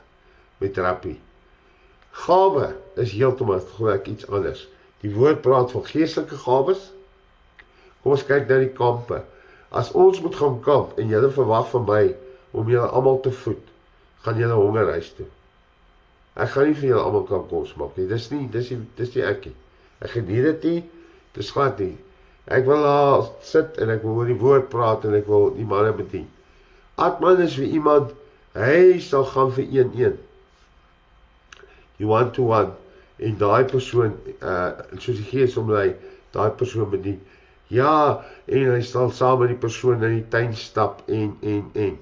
met 0.57 0.73
terapie? 0.73 1.19
Gawe 2.25 2.73
is 2.95 3.11
heeltemal 3.11 3.61
ek 3.93 4.07
iets 4.07 4.27
anders. 4.27 4.67
Die 5.01 5.13
woord 5.13 5.41
praat 5.41 5.71
van 5.71 5.85
geestelike 5.85 6.37
gawes. 6.47 6.91
Kom 8.01 8.15
ons 8.15 8.25
kyk 8.25 8.47
na 8.49 8.61
die 8.63 8.73
kampe. 8.73 9.21
As 9.69 9.91
ons 9.91 10.21
moet 10.21 10.35
gaan 10.35 10.61
kamp 10.61 10.99
en 10.99 11.09
jy 11.09 11.19
verwag 11.29 11.69
van 11.69 11.85
my 11.89 12.03
om 12.55 12.69
julle 12.71 12.87
almal 12.87 13.19
te 13.19 13.31
voed, 13.31 13.65
gaan 14.23 14.39
julle 14.39 14.53
honger 14.53 14.93
huis 14.95 15.09
toe. 15.17 15.27
Ek 16.35 16.51
gaan 16.51 16.67
nie 16.67 16.75
vir 16.75 16.89
julle 16.89 17.03
almal 17.07 17.23
kan 17.29 17.45
kos 17.47 17.75
maak 17.79 17.95
nie. 17.97 18.07
Dis 18.11 18.27
nie 18.31 18.47
dis 18.51 18.71
nie 18.73 18.81
dis 18.97 19.13
nie 19.15 19.23
ek 19.23 19.45
nie. 19.47 19.55
Ek 20.03 20.11
geniet 20.17 20.47
dit 20.49 20.65
nie. 20.69 20.81
Dis 21.37 21.51
glad 21.55 21.79
nie. 21.79 21.93
Ek 22.51 22.67
wil 22.67 22.83
daar 22.85 23.29
sit 23.41 23.79
en 23.81 23.91
ek 23.93 24.03
wil 24.03 24.19
oor 24.19 24.29
die 24.29 24.39
woord 24.41 24.67
praat 24.73 25.05
en 25.07 25.15
ek 25.17 25.29
wil 25.31 25.53
die 25.55 25.67
manne 25.67 25.93
bedien. 25.95 26.27
Atman 27.01 27.41
is 27.43 27.55
vir 27.59 27.71
iemand 27.79 28.11
hy 28.55 28.99
sal 29.03 29.25
gaan 29.31 29.53
vir 29.55 29.69
een 29.77 29.95
een. 29.99 30.17
You 31.99 32.11
want 32.11 32.35
to 32.35 32.49
one 32.51 32.75
en 33.23 33.37
daai 33.39 33.63
persoon 33.71 34.17
uh 34.41 34.71
soos 34.99 35.15
die 35.21 35.29
gees 35.29 35.55
om 35.59 35.71
lei, 35.71 35.93
daai 36.35 36.51
persoon 36.59 36.91
bedien. 36.91 37.21
Ja, 37.71 38.21
en 38.45 38.67
hy 38.73 38.81
sal 38.85 39.09
saam 39.15 39.39
met 39.41 39.53
die 39.55 39.61
persoon 39.61 40.03
in 40.03 40.19
die 40.19 40.27
tuin 40.35 40.53
stap 40.59 41.01
en 41.07 41.31
en 41.41 41.71
en 41.73 41.95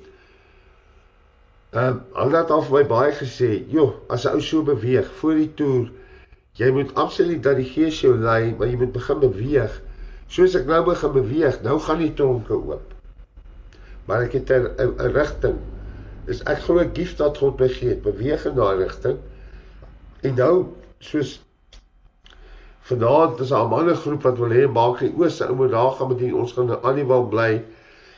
Ehm 1.74 1.96
al 2.14 2.36
het 2.38 2.52
al 2.54 2.62
vir 2.62 2.76
my 2.76 2.84
baie 2.90 3.14
gesê, 3.18 3.52
"Joh, 3.68 3.94
as 4.08 4.26
'n 4.26 4.34
ou 4.38 4.42
so 4.42 4.64
beweeg 4.64 5.08
voor 5.20 5.34
die 5.34 5.54
toer, 5.54 5.90
jy 6.54 6.72
moet 6.72 6.96
absoluut 6.96 7.44
dat 7.44 7.56
die 7.56 7.66
gees 7.66 8.02
jou 8.02 8.18
lei, 8.18 8.56
maar 8.58 8.68
jy 8.68 8.76
moet 8.76 8.92
begin 8.92 9.20
beweeg. 9.20 9.82
Soos 10.28 10.56
ek 10.56 10.66
nou 10.66 10.84
begin 10.86 11.12
beweeg, 11.12 11.62
nou 11.64 11.80
gaan 11.80 11.98
die 11.98 12.14
tronke 12.14 12.54
oop. 12.54 12.94
Maar 14.06 14.22
ek 14.22 14.34
het 14.34 14.50
'n 14.50 15.12
rigting. 15.14 15.58
Is 16.26 16.44
ek 16.44 16.58
glo 16.58 16.78
ek 16.78 16.96
gift 16.96 17.18
dat 17.18 17.38
God 17.38 17.60
my 17.60 17.68
gee, 17.68 17.96
beweeg 17.96 18.46
in 18.46 18.56
daai 18.56 18.78
rigting. 18.78 19.18
En 20.22 20.36
nou 20.36 20.66
soos 21.00 21.42
vanaand 22.82 23.40
is 23.40 23.50
daar 23.50 23.66
'n 23.66 23.74
ander 23.74 23.96
groep 23.96 24.22
wat 24.22 24.38
wil 24.38 24.50
hê 24.50 24.68
maak 24.68 25.00
die 25.00 25.14
ooste 25.18 25.48
ou 25.48 25.56
moet 25.56 25.72
daar 25.72 25.92
gaan 25.92 26.08
met 26.08 26.34
ons 26.34 26.54
gaan 26.54 26.66
nou 26.66 26.80
aan 26.84 26.96
die 26.96 27.06
wal 27.06 27.28
bly. 27.28 27.64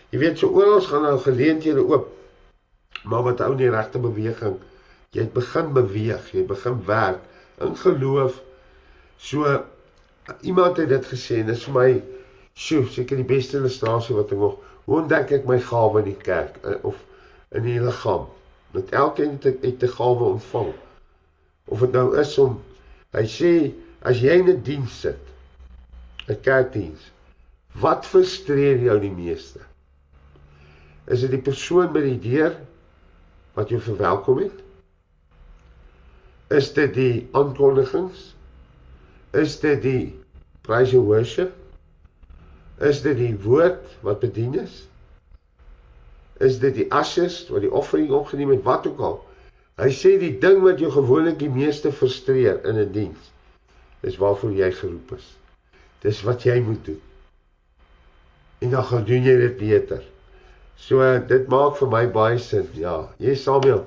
Jy 0.10 0.20
weet 0.20 0.38
so 0.38 0.48
oral 0.48 0.82
gaan 0.82 1.02
nou 1.02 1.18
geleenthede 1.18 1.88
oop 1.88 2.15
maar 3.06 3.24
wat 3.24 3.40
hou 3.40 3.54
die 3.58 3.70
regte 3.70 4.02
beweging. 4.02 4.58
Jy 5.16 5.28
het 5.28 5.34
begin 5.34 5.72
beweeg, 5.74 6.32
jy 6.34 6.44
begin 6.48 6.82
werk 6.88 7.22
in 7.64 7.76
geloof. 7.78 8.42
So 9.18 9.64
iemand 10.42 10.78
het 10.78 10.90
dit 10.90 11.06
gesê 11.06 11.40
en 11.42 11.52
dit 11.52 11.56
is 11.56 11.66
vir 11.68 11.76
my 11.76 11.90
sjoe, 12.56 12.86
seker 12.92 13.20
die 13.22 13.28
beste 13.30 13.60
illustrasie 13.60 14.16
wat 14.18 14.34
ek 14.34 14.42
nog. 14.42 14.58
Hoe 14.86 15.02
ontdek 15.02 15.34
ek 15.40 15.48
my 15.50 15.60
gawe 15.62 16.02
in 16.02 16.10
die 16.12 16.20
kerk 16.22 16.58
eh, 16.64 16.78
of 16.86 16.98
in 17.56 17.66
die 17.68 17.80
liggaam? 17.82 18.28
Dat 18.76 18.92
elkeen 18.92 19.38
het 19.42 19.84
'n 19.84 19.96
gawe 19.98 20.24
ontvang. 20.36 20.74
Of 21.66 21.80
dit 21.80 21.92
nou 21.92 22.18
is 22.20 22.38
om 22.38 22.62
hy 23.16 23.26
sê 23.26 23.52
as 24.02 24.20
jy 24.20 24.40
in 24.42 24.50
'n 24.50 24.62
diens 24.64 25.00
sit, 25.00 25.22
'n 26.28 26.42
kerkdiens, 26.42 27.12
wat 27.82 28.06
frustreer 28.06 28.78
jou 28.78 29.00
die 29.00 29.12
meeste? 29.12 29.60
Is 31.08 31.22
dit 31.22 31.32
die 31.32 31.42
persoon 31.42 31.94
by 31.94 32.02
die 32.02 32.20
deur 32.20 32.56
wat 33.56 33.70
jou 33.72 33.82
verwelkom 33.82 34.44
het? 34.44 34.64
Is 36.54 36.74
dit 36.76 36.94
die 36.94 37.28
aankondigings? 37.32 38.34
Is 39.36 39.60
dit 39.60 39.82
die 39.82 40.04
praise 40.62 40.98
and 40.98 41.08
worship? 41.08 41.54
Is 42.84 43.02
dit 43.02 43.18
die 43.18 43.34
woord 43.44 43.88
wat 44.06 44.20
bedien 44.20 44.58
is? 44.60 44.84
Is 46.44 46.60
dit 46.60 46.76
die 46.76 46.90
ashes 46.92 47.46
wat 47.50 47.64
die 47.64 47.72
offering 47.72 48.12
opgeneem 48.12 48.52
het 48.52 48.66
wat 48.68 48.88
ook 48.88 49.00
al? 49.00 49.18
Hy 49.80 49.90
sê 49.92 50.16
die 50.20 50.36
ding 50.40 50.62
wat 50.64 50.80
jou 50.80 50.92
gewoonlik 50.92 51.40
die 51.40 51.52
meeste 51.52 51.92
frustreer 51.92 52.62
in 52.68 52.80
'n 52.80 52.92
diens 52.92 53.32
is 54.06 54.18
waarvoor 54.22 54.52
jy 54.54 54.72
geroep 54.72 55.16
is. 55.18 55.26
Dis 56.04 56.22
wat 56.22 56.44
jy 56.44 56.60
moet 56.62 56.86
doen. 56.86 57.02
En 58.60 58.70
dan 58.70 58.84
gaan 58.84 59.04
doen 59.04 59.24
jy 59.24 59.36
dit 59.38 59.58
beter. 59.58 60.04
So 60.78 61.02
dit 61.28 61.48
maak 61.50 61.78
vir 61.80 61.90
my 61.90 62.06
baie 62.12 62.40
sin. 62.40 62.68
Ja, 62.78 63.08
jy 63.20 63.36
Samuel. 63.40 63.86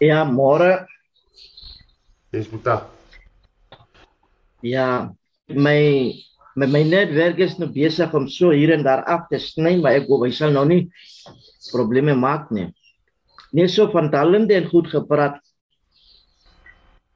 Ja, 0.00 0.24
môre. 0.24 0.86
Dis 2.32 2.48
Boeta. 2.48 2.86
Ja, 4.64 5.10
my 5.48 5.80
my 6.56 6.66
my 6.66 6.82
netwerk 6.84 7.38
is 7.40 7.58
nou 7.58 7.68
besig 7.72 8.14
om 8.16 8.28
so 8.28 8.50
hier 8.54 8.72
en 8.74 8.84
daar 8.86 9.02
af 9.04 9.28
te 9.28 9.38
sny, 9.40 9.76
maar 9.80 9.98
ek 9.98 10.08
hoop 10.08 10.24
hy 10.24 10.32
sal 10.34 10.54
nou 10.54 10.64
nie 10.68 10.82
probleme 11.70 12.14
maak 12.16 12.48
nie. 12.54 12.70
Nee, 13.52 13.68
so 13.68 13.90
van 13.92 14.10
talente 14.12 14.54
en 14.56 14.68
goed 14.70 14.90
gepraat. 14.92 15.40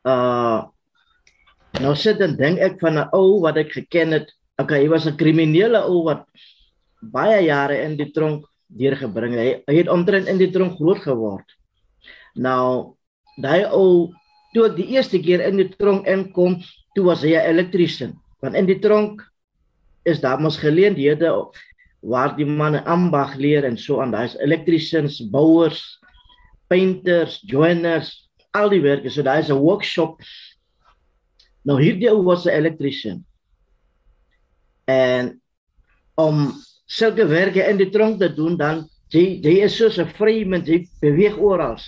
Uh 0.05 0.69
nou 1.83 1.91
sit 1.99 2.21
en 2.23 2.37
dink 2.39 2.61
ek 2.63 2.77
van 2.79 3.01
'n 3.01 3.09
ou 3.17 3.41
wat 3.43 3.57
ek 3.59 3.73
geken 3.75 4.13
het. 4.15 4.29
Okay, 4.55 4.85
hy 4.85 4.89
was 4.89 5.07
'n 5.07 5.17
kriminele 5.19 5.81
ou 5.83 6.05
wat 6.07 6.27
baie 7.03 7.43
jare 7.47 7.83
in 7.83 7.97
die 7.99 8.11
tronk 8.15 8.47
deurgebring 8.71 9.35
het. 9.35 9.43
Hy, 9.43 9.73
hy 9.73 9.77
het 9.83 9.91
omtrent 9.91 10.29
in 10.31 10.39
die 10.39 10.51
tronk 10.51 10.79
groot 10.79 11.03
geword. 11.03 11.45
Nou, 12.39 12.95
daai 13.43 13.67
ou 13.67 14.15
toe 14.55 14.69
ek 14.69 14.77
die 14.79 14.95
eerste 14.95 15.19
keer 15.19 15.43
in 15.43 15.59
die 15.59 15.69
tronk 15.75 16.07
inkom, 16.07 16.63
toe 16.95 17.05
was 17.05 17.23
hy 17.23 17.35
'n 17.35 17.51
elektriesien. 17.51 18.15
Want 18.41 18.55
in 18.55 18.67
die 18.67 18.79
tronk 18.79 19.23
is 20.07 20.21
daar 20.21 20.39
mos 20.39 20.59
geleenthede 20.59 21.31
waar 22.03 22.37
die 22.37 22.47
manne 22.47 22.85
ambag 22.85 23.35
leer 23.37 23.65
en 23.65 23.77
so 23.77 24.01
aan. 24.01 24.13
Daar's 24.13 24.37
elektriesiens, 24.39 25.19
bouers, 25.31 25.99
painters, 26.69 27.43
joiners, 27.43 28.29
al 28.53 28.69
die 28.69 28.83
werke. 28.83 29.11
So 29.11 29.23
daar's 29.23 29.51
'n 29.51 29.59
workshop. 29.59 30.21
Nou 31.65 31.81
hierdie 31.83 32.11
ou 32.11 32.23
was 32.23 32.47
'n 32.47 32.55
elektriesien. 32.55 33.25
En 34.85 35.41
om 36.15 36.53
sulke 36.87 37.27
werke 37.27 37.65
in 37.69 37.79
die 37.81 37.91
tronk 37.91 38.21
te 38.21 38.29
doen, 38.35 38.57
dan 38.57 38.85
jy 39.15 39.41
jy 39.43 39.63
is 39.65 39.77
so 39.77 39.89
'n 39.89 40.11
vrye 40.19 40.45
mens, 40.47 40.69
jy 40.69 40.87
beweeg 41.01 41.39
oral. 41.39 41.79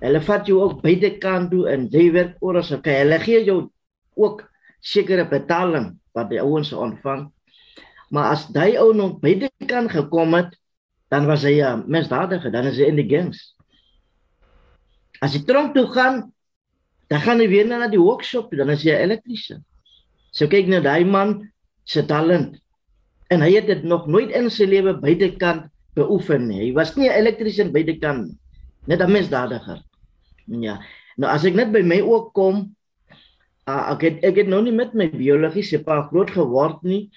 Hulle 0.00 0.20
vat 0.20 0.46
jou 0.46 0.60
ook 0.60 0.82
beide 0.82 1.18
kant 1.18 1.50
toe 1.50 1.68
en 1.68 1.88
jy 1.90 2.10
werk 2.12 2.36
oral. 2.40 2.64
Okay, 2.64 3.02
hulle 3.02 3.18
gee 3.18 3.44
jou 3.44 3.70
ook 4.16 4.42
sekere 4.80 5.24
betaling 5.28 5.98
wat 6.14 6.30
die 6.30 6.40
ouens 6.40 6.72
ontvang. 6.72 7.30
Maar 8.10 8.32
as 8.32 8.48
daai 8.52 8.76
ou 8.78 8.92
nog 8.94 9.20
by 9.20 9.34
die 9.34 9.66
kan 9.66 9.88
gekom 9.88 10.34
het, 10.34 10.56
dan 11.08 11.26
was 11.26 11.44
hy 11.44 11.60
'n 11.60 11.84
misdadiger, 11.86 12.50
dan 12.50 12.66
is 12.66 12.76
hy 12.76 12.88
in 12.88 12.96
die 12.96 13.08
gangs. 13.08 13.54
As 15.20 15.34
hy 15.34 15.44
tronk 15.44 15.74
toe 15.74 15.86
gaan, 15.86 16.32
dan 17.08 17.20
gaan 17.20 17.40
hy 17.40 17.48
weer 17.48 17.66
na 17.66 17.88
die 17.88 18.00
workshop, 18.00 18.50
dan 18.50 18.70
is 18.70 18.82
hy 18.82 18.90
'n 18.90 19.02
elektriesien. 19.10 19.64
So 20.32 20.46
kyk 20.48 20.66
nou 20.66 20.80
daai 20.80 21.04
man 21.04 21.51
se 21.84 22.04
talent. 22.06 22.58
En 23.32 23.40
hy 23.40 23.54
het 23.56 23.66
dit 23.66 23.82
nog 23.82 24.06
nooit 24.06 24.30
in 24.36 24.50
sy 24.52 24.66
lewe 24.68 24.94
buitekant 25.00 25.68
beoefen 25.96 26.46
nie. 26.48 26.60
Hy 26.66 26.72
was 26.76 26.96
nie 26.96 27.08
'n 27.08 27.18
elektriesien 27.20 27.72
buitekant 27.72 28.26
nie. 28.26 28.38
Net 28.86 29.00
'n 29.00 29.12
misdadiger. 29.12 29.82
Ja. 30.46 30.80
Nou 31.16 31.30
as 31.30 31.44
ek 31.44 31.54
net 31.54 31.72
by 31.72 31.82
my 31.82 32.00
ook 32.00 32.32
kom, 32.34 32.74
uh, 33.68 33.92
ek 33.92 34.02
het 34.02 34.24
ek 34.24 34.36
het 34.36 34.48
nou 34.48 34.62
nie 34.62 34.72
met 34.72 34.94
my 34.94 35.08
biologiese 35.10 35.82
pa 35.84 36.02
groot 36.08 36.30
geword 36.30 36.82
nie. 36.82 37.10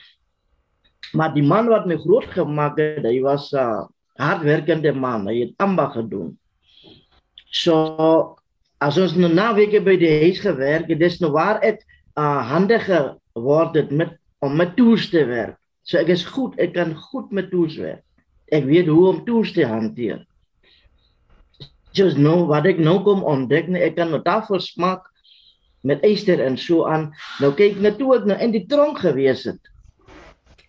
Maar 1.13 1.33
die 1.33 1.43
man 1.43 1.67
wat 1.67 1.85
my 1.85 1.97
groot 1.97 2.25
gemaak 2.25 2.77
het, 2.77 3.03
hy 3.03 3.21
was 3.21 3.53
'n 3.53 3.57
uh, 3.57 3.85
hardwerkende 4.17 4.93
man. 4.93 5.27
Hy 5.27 5.39
het 5.39 5.53
ambag 5.57 5.93
gedoen. 5.93 6.37
So 7.51 8.37
as 8.79 8.97
ons 8.97 9.15
nou 9.15 9.31
naweke 9.31 9.81
by 9.83 9.95
die 9.97 10.11
huis 10.21 10.39
gewerk 10.39 10.89
het, 10.89 10.99
dis 10.99 11.19
nou 11.19 11.31
waar 11.31 11.61
ek 11.63 11.81
uh, 12.19 12.43
handige 12.51 13.17
word 13.33 13.75
het 13.75 13.91
met 13.91 14.15
om 14.45 14.55
met 14.57 14.75
tools 14.77 15.09
te 15.11 15.25
werk. 15.27 15.57
So 15.85 15.99
ek 16.01 16.09
is 16.13 16.25
goed, 16.25 16.55
ek 16.61 16.73
kan 16.77 16.95
goed 17.11 17.33
met 17.35 17.51
tools 17.51 17.77
werk. 17.81 18.03
Ek 18.53 18.65
weet 18.65 18.89
hoe 18.89 19.03
om 19.11 19.23
tools 19.25 19.53
te 19.53 19.65
hanteer. 19.67 20.23
Just 21.95 22.19
nou 22.19 22.43
wat 22.49 22.67
ek 22.69 22.81
nou 22.81 22.99
kom 23.05 23.23
ontdek, 23.25 23.69
nee, 23.71 23.83
ek 23.85 23.97
kan 23.99 24.11
met 24.13 24.25
tafels 24.25 24.73
maak 24.81 25.05
met 25.85 26.01
eister 26.05 26.41
en 26.41 26.57
so 26.57 26.87
aan. 26.89 27.11
Nou 27.41 27.53
kyk 27.57 27.77
net 27.81 27.99
toe 28.01 28.15
ek 28.17 28.25
nou 28.29 28.37
in 28.41 28.53
die 28.55 28.65
tronk 28.69 29.03
gewees 29.03 29.45
het. 29.45 29.61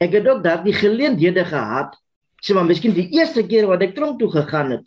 Ek 0.03 0.13
het 0.13 0.29
ook 0.29 0.43
daardie 0.45 0.77
geleenthede 0.77 1.47
gehad. 1.49 1.97
Sê 2.45 2.53
maar 2.55 2.69
miskien 2.69 2.93
die 2.95 3.09
eerste 3.17 3.47
keer 3.49 3.65
wat 3.71 3.83
ek 3.87 3.97
tronk 3.97 4.21
toe 4.21 4.29
gegaan 4.35 4.77
het. 4.77 4.85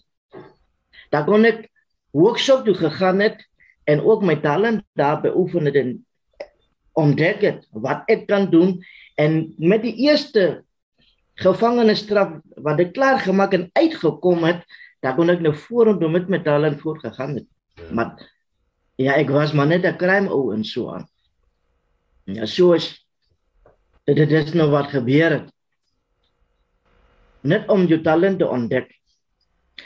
Dan 1.09 1.25
kon 1.25 1.47
ek 1.49 1.65
workshop 2.13 2.61
toe 2.67 2.77
gegaan 2.77 3.25
het 3.25 3.41
en 3.89 4.03
ook 4.05 4.21
my 4.25 4.37
talent 4.41 4.85
daar 4.93 5.17
beoefen 5.21 5.65
het 5.65 5.77
en 5.81 5.95
ontdek 6.99 7.43
het 7.45 7.67
wat 7.71 8.07
ek 8.11 8.27
kan 8.29 8.49
doen 8.51 8.77
en 9.19 9.53
met 9.57 9.83
die 9.83 9.95
eerste 10.07 10.63
gevangenisstraf 11.39 12.35
wat 12.59 12.81
ek 12.83 12.93
klaar 12.95 13.19
gemaak 13.23 13.55
en 13.55 13.69
uitgekom 13.79 14.43
het, 14.47 14.65
dan 15.03 15.15
kon 15.15 15.31
ek 15.31 15.43
nou 15.43 15.53
vorentoe 15.55 16.09
met 16.11 16.27
my 16.31 16.41
talent 16.43 16.81
voortgegaan 16.83 17.39
het. 17.39 17.47
Ja. 17.79 17.87
Maar 17.95 18.09
ja, 18.99 19.15
ek 19.15 19.31
was 19.31 19.55
maar 19.55 19.67
net 19.67 19.85
'n 19.87 19.97
crime 19.97 20.29
ou 20.29 20.51
en 20.53 20.63
so 20.63 20.91
aan. 20.91 21.07
Ja, 22.25 22.45
so 22.45 22.73
is 22.73 23.05
dit 24.05 24.31
is 24.31 24.53
nou 24.53 24.69
wat 24.69 24.91
gebeur 24.91 25.31
het. 25.31 25.47
Net 27.41 27.69
om 27.69 27.85
jou 27.85 28.01
talent 28.01 28.39
te 28.39 28.47
ontdek. 28.47 28.91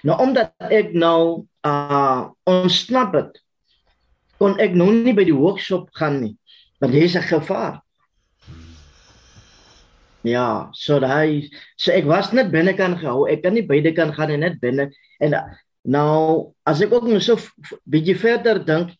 Nou 0.01 0.17
omdat 0.19 0.53
ek 0.57 0.93
nou 0.93 1.45
uh 1.61 2.29
ontsnap 2.43 3.13
het, 3.13 3.43
kon 4.37 4.57
ek 4.59 4.73
nou 4.73 4.89
nie 4.91 5.13
by 5.13 5.23
die 5.23 5.35
workshop 5.35 5.89
gaan 5.93 6.19
nie, 6.19 6.33
want 6.83 6.91
dit 6.91 7.03
is 7.03 7.15
'n 7.15 7.23
gevaar. 7.23 7.81
Ja, 10.21 10.67
so 10.71 10.99
daai 10.99 11.49
so 11.75 11.91
ek 11.91 12.05
was 12.05 12.31
net 12.31 12.51
binne 12.51 12.73
kan 12.75 12.97
gehou. 12.97 13.27
Ek 13.27 13.43
kan 13.43 13.53
nie 13.53 13.65
beide 13.67 13.93
kan 13.93 14.13
gaan 14.13 14.31
en 14.31 14.39
net 14.39 14.59
binne 14.59 14.91
en 15.19 15.35
nou 15.83 16.53
as 16.65 16.81
ek 16.81 16.91
ook 16.91 17.07
nog 17.07 17.21
so 17.21 17.37
bietjie 17.85 18.15
verder 18.15 18.65
dink, 18.65 18.91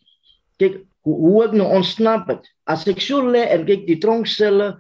kyk 0.60 0.84
hoe, 1.02 1.16
hoe 1.16 1.44
ek 1.44 1.52
nou 1.52 1.68
ontsnap 1.68 2.28
het. 2.28 2.48
As 2.68 2.88
ek 2.88 3.02
so 3.02 3.22
lê 3.22 3.48
en 3.52 3.66
kyk 3.66 3.88
die 3.88 4.00
tronkselle, 4.00 4.80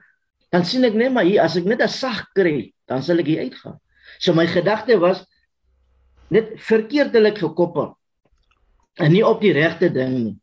dan 0.51 0.65
sien 0.65 0.83
ek 0.83 0.93
net 0.93 1.11
maar 1.11 1.23
hier 1.23 1.41
as 1.41 1.57
ek 1.57 1.65
net 1.65 1.81
'n 1.81 1.87
sag 1.87 2.27
kry, 2.35 2.73
dan 2.87 3.03
sal 3.03 3.19
ek 3.19 3.27
hier 3.27 3.43
uitgaan. 3.43 3.79
So 4.19 4.33
my 4.33 4.47
gedagte 4.47 4.99
was 4.99 5.25
net 6.29 6.55
verkeerdelik 6.55 7.37
gekoppel 7.37 7.97
en 8.99 9.11
nie 9.11 9.25
op 9.25 9.41
die 9.41 9.51
regte 9.51 9.89
ding 9.89 10.13
nie. 10.23 10.42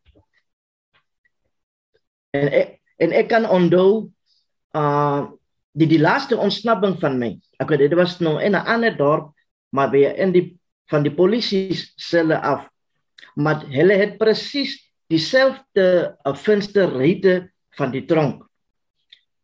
En 2.36 2.48
ek 2.48 2.78
en 3.00 3.12
ek 3.16 3.30
kan 3.32 3.46
onthou 3.48 4.10
uh 4.76 5.28
die 5.78 5.86
die 5.86 6.00
laaste 6.02 6.34
ontsnapping 6.34 6.96
van 6.98 7.18
my. 7.18 7.30
Ek 7.62 7.70
weet 7.70 7.84
dit 7.86 7.94
was 7.94 8.18
nou 8.20 8.40
in 8.42 8.56
'n 8.58 8.66
ander 8.66 8.96
dorp, 8.96 9.30
maar 9.70 9.90
by 9.90 10.02
in 10.18 10.32
die 10.34 10.58
van 10.90 11.02
die 11.06 11.14
polisie 11.14 11.70
selle 11.96 12.40
af. 12.42 12.66
Maar 13.38 13.62
hulle 13.70 13.94
het 13.94 14.18
presies 14.18 14.74
dieselfde 15.06 16.16
uh, 16.26 16.34
vensterryte 16.34 17.50
van 17.78 17.90
die 17.90 18.04
tronk. 18.06 18.46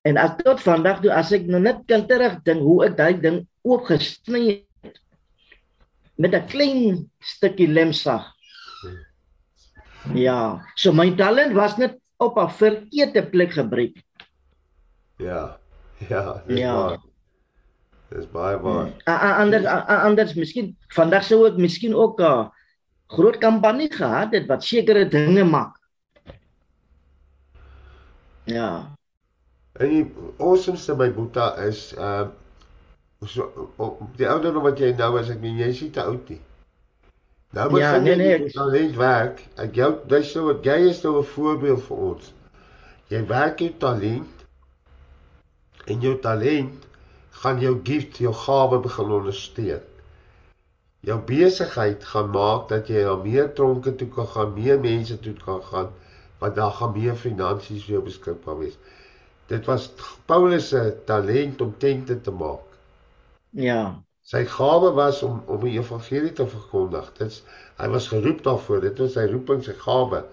En 0.03 0.19
ek 0.19 0.43
tot 0.43 0.63
vandag 0.63 1.01
toe 1.03 1.13
as 1.15 1.33
ek 1.33 1.47
nou 1.47 1.61
net 1.63 1.87
kan 1.87 2.07
terugdink 2.07 2.63
hoe 2.63 2.85
ek 2.87 2.97
daai 2.99 3.15
ding 3.23 3.39
oopgesny 3.63 4.67
het 4.83 4.99
met 6.19 6.35
'n 6.35 6.47
klein 6.47 7.11
stukkie 7.21 7.69
lemsag. 7.69 8.27
Ja, 10.15 10.63
so 10.75 10.93
my 10.93 11.11
talent 11.17 11.55
was 11.55 11.79
net 11.79 11.99
op 12.17 12.37
'n 12.39 12.49
verkeerde 12.49 13.27
plek 13.29 13.53
gebruik. 13.53 14.03
Ja. 15.19 15.59
Ja, 16.09 16.43
dis 16.47 16.59
Ja. 16.59 16.75
waar. 16.77 16.99
Dis 18.09 18.27
baie 18.31 18.59
waar. 18.61 18.87
A- 19.09 19.23
a- 19.23 19.37
Anders 19.41 19.65
a- 19.65 19.87
a- 19.89 20.03
anders 20.05 20.35
miskien 20.35 20.77
vandag 20.89 21.25
sou 21.25 21.47
ek 21.47 21.57
miskien 21.57 21.95
ook 21.95 22.21
'n 22.21 22.51
groot 23.07 23.39
kampanje 23.39 23.89
gehad 23.93 24.33
het 24.33 24.47
wat 24.47 24.65
sekere 24.65 25.09
dinge 25.09 25.45
maak. 25.45 25.79
Ja. 28.45 28.93
En 29.73 29.89
die 29.89 30.05
awesomeste 30.39 30.95
by 30.95 31.11
Boeta 31.11 31.55
is 31.67 31.93
uh 31.99 32.29
so 33.25 33.73
op 33.77 34.17
die 34.17 34.29
ouderdom 34.29 34.63
wat 34.63 34.79
jy 34.79 34.93
nou 34.93 35.19
is, 35.21 35.31
ek 35.33 35.41
meen 35.41 35.57
jy 35.57 35.67
is 35.73 35.81
nie 35.81 35.91
te 35.91 36.03
oud 36.03 36.29
nie. 36.29 36.41
Nou 37.57 37.67
begin 37.73 37.85
Ja, 37.85 37.99
nee, 37.99 38.13
jy 38.13 38.17
nee, 38.23 38.39
met 38.39 38.47
ek- 38.49 38.53
talent 38.59 38.97
werk. 39.01 39.43
Ek 39.65 39.75
jou 39.79 39.91
dis 40.11 40.31
so 40.33 40.45
wat 40.51 40.65
jy 40.69 40.77
is 40.91 41.03
nou 41.05 41.19
'n 41.21 41.25
voorbeeld 41.35 41.83
vir 41.89 41.97
ons. 42.11 42.33
Jy 43.09 43.21
werk 43.27 43.59
jou 43.65 43.71
talent 43.79 44.47
en 45.87 46.01
jou 46.01 46.15
talent 46.21 46.87
gaan 47.43 47.61
jou 47.61 47.75
gift, 47.85 48.19
jou 48.19 48.33
gawe 48.35 48.79
begin 48.81 49.11
ondersteun. 49.21 49.81
jou 51.07 51.19
besigheid 51.23 52.05
gaan 52.05 52.31
maak 52.31 52.69
dat 52.69 52.89
jy 52.89 53.05
na 53.05 53.15
meer 53.17 53.53
tronke 53.55 53.93
toe 53.97 54.09
kan 54.09 54.27
gaan, 54.27 54.55
meer 54.55 54.81
mense 54.81 55.19
toe 55.21 55.35
kan 55.45 55.63
gaan, 55.63 55.93
want 56.41 56.57
daar 56.57 56.71
gaan 56.73 56.93
meer 56.99 57.15
finansies 57.15 57.85
vir 57.85 57.93
jou 57.93 58.03
beskikbaar 58.03 58.59
wees. 58.59 58.75
Dit 59.47 59.67
was 59.67 59.93
Paulus 60.27 60.69
se 60.69 60.97
talent 61.07 61.61
om 61.61 61.75
tente 61.79 62.21
te 62.21 62.31
maak. 62.31 62.65
Ja. 63.51 64.03
Sy 64.27 64.43
gawe 64.51 64.91
was 64.97 65.21
om 65.23 65.39
om 65.47 65.61
die 65.63 65.77
evangelie 65.77 66.33
te 66.35 66.49
verkondig. 66.51 67.13
Dit 67.19 67.39
hy 67.79 67.89
was 67.93 68.09
geroep 68.11 68.43
daarvoor. 68.43 68.83
Dit 68.83 68.99
was 68.99 69.15
sy 69.15 69.29
roeping, 69.31 69.63
sy 69.63 69.77
gawe. 69.79 70.25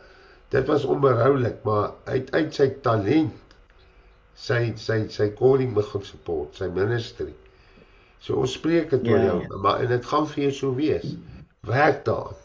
Dit 0.54 0.70
was 0.70 0.86
onberoulik, 0.90 1.62
maar 1.68 1.94
uit 2.10 2.32
uit 2.34 2.58
sy 2.58 2.70
talent 2.86 3.54
sy 4.34 4.74
sy 4.82 4.98
sy 5.14 5.30
calling 5.38 5.78
begin 5.78 6.06
support, 6.10 6.58
sy 6.58 6.72
ministry. 6.74 7.30
So 8.24 8.42
ons 8.42 8.58
spreek 8.58 8.90
dit 8.96 9.08
oor 9.12 9.20
ja, 9.20 9.30
jou, 9.30 9.40
ja. 9.46 9.62
maar 9.62 9.86
en 9.86 9.94
dit 9.94 10.10
gaan 10.10 10.28
vir 10.34 10.44
jou 10.48 10.54
so 10.58 10.76
wees. 10.80 11.16
Werk 11.70 12.02
daaraan. 12.10 12.40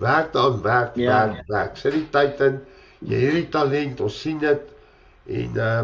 Werk 0.00 0.32
daaraan, 0.32 0.60
werk, 0.64 0.96
ja, 0.96 1.08
werk, 1.12 1.40
ja. 1.42 1.48
werk. 1.52 1.80
Sit 1.84 1.98
die 1.98 2.06
tyd 2.14 2.44
in. 2.48 2.60
Jy 3.10 3.24
het 3.26 3.36
die 3.42 3.48
talent, 3.52 4.00
ons 4.04 4.20
sien 4.24 4.40
dit 4.40 4.76
en 5.40 5.64
uh 5.70 5.80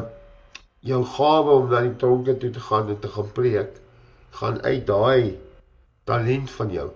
jou 0.86 1.00
gawe 1.16 1.54
om 1.58 1.64
na 1.66 1.80
die 1.82 1.96
tronke 1.98 2.36
toe 2.38 2.52
te 2.54 2.60
gaan 2.62 2.92
en 2.92 2.98
te 3.02 3.08
gaan 3.10 3.30
preek 3.34 3.80
gaan 4.36 4.60
uit 4.62 4.86
daai 4.86 5.36
talent 6.04 6.50
van 6.58 6.72
jou 6.72 6.90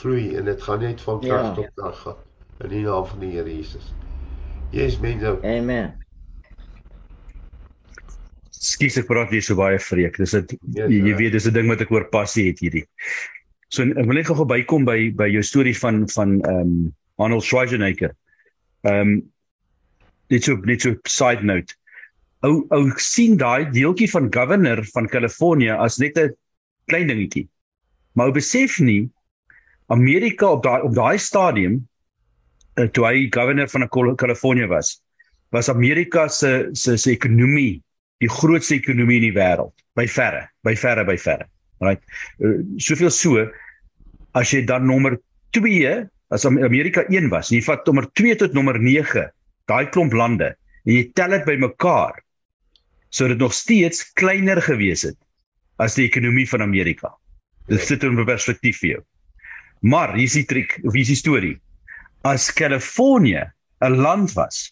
vloei 0.00 0.36
en 0.36 0.44
dit 0.44 0.62
gaan 0.62 0.84
net 0.84 1.00
van 1.00 1.20
krag 1.20 1.46
ja. 1.46 1.54
tot 1.56 1.72
krag 1.74 2.02
gaan 2.04 2.20
in 2.60 2.74
die 2.74 2.84
naam 2.84 3.06
van 3.08 3.22
die 3.22 3.32
Here 3.32 3.48
Jesus. 3.48 3.92
Jesus 4.70 5.00
mense. 5.00 5.32
Amen. 5.42 5.94
Skus 8.50 8.98
ek 9.00 9.08
praat 9.08 9.32
weer 9.32 9.44
so 9.44 9.56
baie 9.56 9.80
vreek. 9.80 10.18
Dis 10.20 10.36
dit 10.36 10.52
yes, 10.76 10.90
jy, 10.92 11.00
jy 11.08 11.14
weet 11.16 11.36
dis 11.36 11.48
'n 11.48 11.56
ding 11.56 11.70
wat 11.72 11.80
ek 11.80 11.92
oor 11.94 12.04
passie 12.12 12.50
het 12.50 12.60
hierdie. 12.60 12.84
So 13.72 13.82
ek 13.82 14.04
wil 14.04 14.18
net 14.18 14.28
gou 14.28 14.44
bykom 14.44 14.84
by 14.84 15.10
by 15.16 15.30
jou 15.32 15.42
storie 15.42 15.76
van 15.78 16.04
van 16.12 16.40
ehm 16.40 16.60
um, 16.60 16.74
Arnold 17.20 17.44
Schwarzenegger. 17.44 18.12
Ehm 18.84 19.00
um, 19.00 19.16
net 20.30 20.44
so 20.44 20.60
net 20.68 20.84
so 20.84 20.94
side 21.08 21.42
note. 21.42 21.74
Ou 22.44 22.66
ou 22.70 22.92
sien 23.00 23.36
daai 23.40 23.70
deeltjie 23.72 24.10
van 24.12 24.28
governor 24.32 24.84
van 24.92 25.08
Kalifornië 25.08 25.80
as 25.80 25.98
net 25.98 26.18
'n 26.18 26.36
klein 26.90 27.10
dingetjie. 27.10 27.46
Maar 28.18 28.30
ou 28.30 28.36
besef 28.36 28.78
nie 28.82 29.04
Amerika 29.94 30.50
op 30.54 30.64
daai 30.66 30.82
op 30.86 30.94
daai 30.94 31.18
stadium 31.18 31.80
uh, 32.78 32.86
toe 32.94 33.06
hy 33.06 33.28
governor 33.34 33.70
van 33.70 33.88
Kalifornië 33.90 34.68
was, 34.70 34.98
was 35.54 35.70
Amerika 35.72 36.28
se 36.28 36.70
se 36.72 36.96
se 36.98 37.14
ekonomie 37.14 37.80
die 38.20 38.28
grootste 38.28 38.76
ekonomie 38.76 39.18
in 39.22 39.30
die 39.30 39.36
wêreld. 39.36 39.72
By 39.96 40.06
verre 40.06 40.46
by 40.66 40.76
verre 40.76 41.06
by 41.08 41.16
verre. 41.18 41.48
Right? 41.80 42.02
Uh, 42.38 42.60
soveel 42.78 43.10
so 43.14 43.48
as 44.36 44.52
jy 44.52 44.62
dan 44.66 44.86
nommer 44.86 45.16
2 45.56 45.94
as 46.30 46.46
Amerika 46.46 47.04
1 47.10 47.30
was 47.32 47.50
jy 47.50 47.60
vat 47.66 47.86
nommer 47.88 48.06
2 48.18 48.36
tot 48.44 48.54
nommer 48.54 48.78
9 48.78 49.26
daai 49.70 49.86
klomp 49.94 50.14
lande 50.14 50.52
en 50.86 50.92
jy 50.92 51.08
tel 51.18 51.34
dit 51.34 51.46
bymekaar 51.48 52.20
sou 53.10 53.26
dit 53.32 53.40
nog 53.40 53.54
steeds 53.56 54.04
kleiner 54.18 54.60
gewees 54.62 55.02
het 55.08 55.18
as 55.80 55.96
die 55.98 56.06
ekonomie 56.08 56.48
van 56.48 56.62
Amerika 56.66 57.14
dit 57.70 57.80
sit 57.86 58.04
in 58.04 58.18
perspektief 58.24 58.80
vir 58.82 58.90
jou 58.94 59.02
maar 59.80 60.14
hier 60.16 60.28
is 60.28 60.36
die 60.36 60.48
triek 60.48 60.76
of 60.84 60.92
hier 60.92 61.06
is 61.06 61.14
die 61.14 61.22
storie 61.22 61.56
as 62.28 62.50
Kalifornië 62.52 63.46
'n 63.80 63.96
land 63.96 64.34
was 64.36 64.70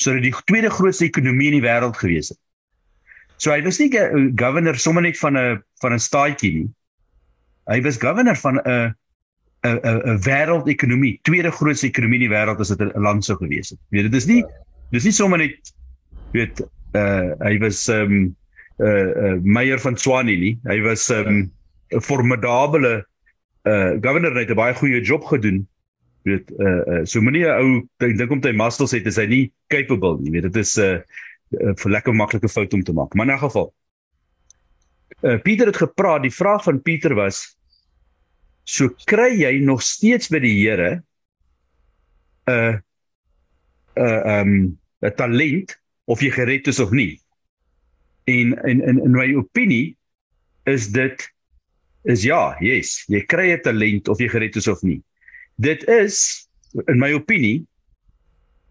sou 0.00 0.14
dit 0.16 0.30
die 0.30 0.34
tweede 0.48 0.70
grootste 0.72 1.06
ekonomie 1.06 1.52
in 1.52 1.60
die 1.60 1.66
wêreld 1.66 1.96
gewees 2.00 2.32
het. 2.32 2.40
So 3.38 3.52
hy 3.52 3.62
was 3.62 3.78
nie 3.78 3.90
'n 3.90 4.34
governor 4.36 4.78
sommer 4.78 5.02
net 5.02 5.18
van 5.18 5.36
'n 5.36 5.62
van 5.80 5.92
'n 5.92 5.98
staatjie 5.98 6.52
nie. 6.52 6.68
Hy 7.66 7.80
was 7.82 7.98
governor 7.98 8.36
van 8.36 8.58
'n 8.58 8.94
'n 9.64 9.78
'n 9.82 10.02
'n 10.10 10.18
wêreldekonomie, 10.18 11.20
tweede 11.22 11.50
grootste 11.50 11.86
ekonomie 11.86 12.22
in 12.22 12.30
die 12.30 12.36
wêreld 12.36 12.60
as 12.60 12.68
dit 12.68 12.80
'n 12.80 13.00
land 13.00 13.24
sou 13.24 13.36
gewees 13.36 13.70
het. 13.70 13.78
Weet 13.90 14.10
dit 14.10 14.14
is 14.14 14.26
nie 14.26 14.44
dis 14.90 15.04
nie 15.04 15.12
sommer 15.12 15.38
net 15.38 15.72
weet 16.32 16.60
uh 16.94 17.34
hy 17.40 17.58
was 17.58 17.88
um 17.88 18.36
uh, 18.78 19.10
uh 19.10 19.36
meyer 19.42 19.80
van 19.80 19.96
Swanie 19.96 20.36
nie. 20.38 20.54
Hy 20.64 20.80
was 20.82 21.10
um 21.10 21.50
'n 21.90 22.00
formidable 22.00 23.04
uh 23.64 23.92
governor 24.00 24.34
het 24.36 24.50
'n 24.50 24.54
baie 24.54 24.74
goeie 24.74 25.00
job 25.00 25.24
gedoen. 25.24 25.66
Weet 26.22 26.50
uh, 26.58 26.82
uh 26.86 27.04
so 27.04 27.20
moenie 27.20 27.44
'n 27.44 27.58
ou 27.60 27.88
ek 27.98 28.16
dink 28.18 28.30
om 28.30 28.42
hy 28.42 28.52
muscles 28.52 28.92
het 28.92 29.06
is 29.06 29.16
hy 29.16 29.26
nie 29.26 29.52
capable 29.68 30.18
nie. 30.20 30.30
Weet 30.30 30.52
dit 30.52 30.56
is 30.56 30.76
'n 30.78 31.02
uh, 31.60 31.74
uh, 31.74 31.84
lekker 31.84 32.14
maklike 32.14 32.48
fout 32.48 32.72
om 32.74 32.82
te 32.82 32.92
maak. 32.92 33.14
Maar 33.14 33.26
in 33.28 33.34
'n 33.34 33.38
geval 33.38 33.74
uh 35.22 35.38
Pieter 35.42 35.66
het 35.66 35.76
gepraat. 35.76 36.22
Die 36.22 36.34
vraag 36.34 36.64
van 36.64 36.82
Pieter 36.82 37.14
was 37.14 37.56
so 38.64 38.88
kry 39.04 39.30
jy 39.36 39.60
nog 39.60 39.82
steeds 39.82 40.28
by 40.28 40.38
die 40.38 40.66
Here 40.66 41.02
'n 42.46 42.52
uh, 42.52 42.76
'n 43.96 44.02
uh, 44.02 44.40
um 44.40 44.78
'n 45.00 45.14
talent 45.14 45.80
of 46.04 46.20
jy 46.20 46.30
gered 46.30 46.66
is 46.66 46.80
of 46.80 46.90
nie 46.90 47.23
en 48.24 48.54
in 48.64 48.80
in 48.82 49.00
in 49.04 49.12
my 49.12 49.28
opinie 49.34 49.96
is 50.64 50.88
dit 50.92 51.28
is 52.04 52.24
ja 52.24 52.56
yes 52.60 53.04
jy 53.08 53.20
kry 53.28 53.52
'n 53.52 53.62
talent 53.62 54.08
of 54.08 54.20
jy 54.20 54.28
gered 54.28 54.56
is 54.56 54.68
of 54.68 54.82
nie. 54.82 55.02
Dit 55.60 55.84
is 55.88 56.48
in 56.88 56.98
my 56.98 57.12
opinie 57.12 57.64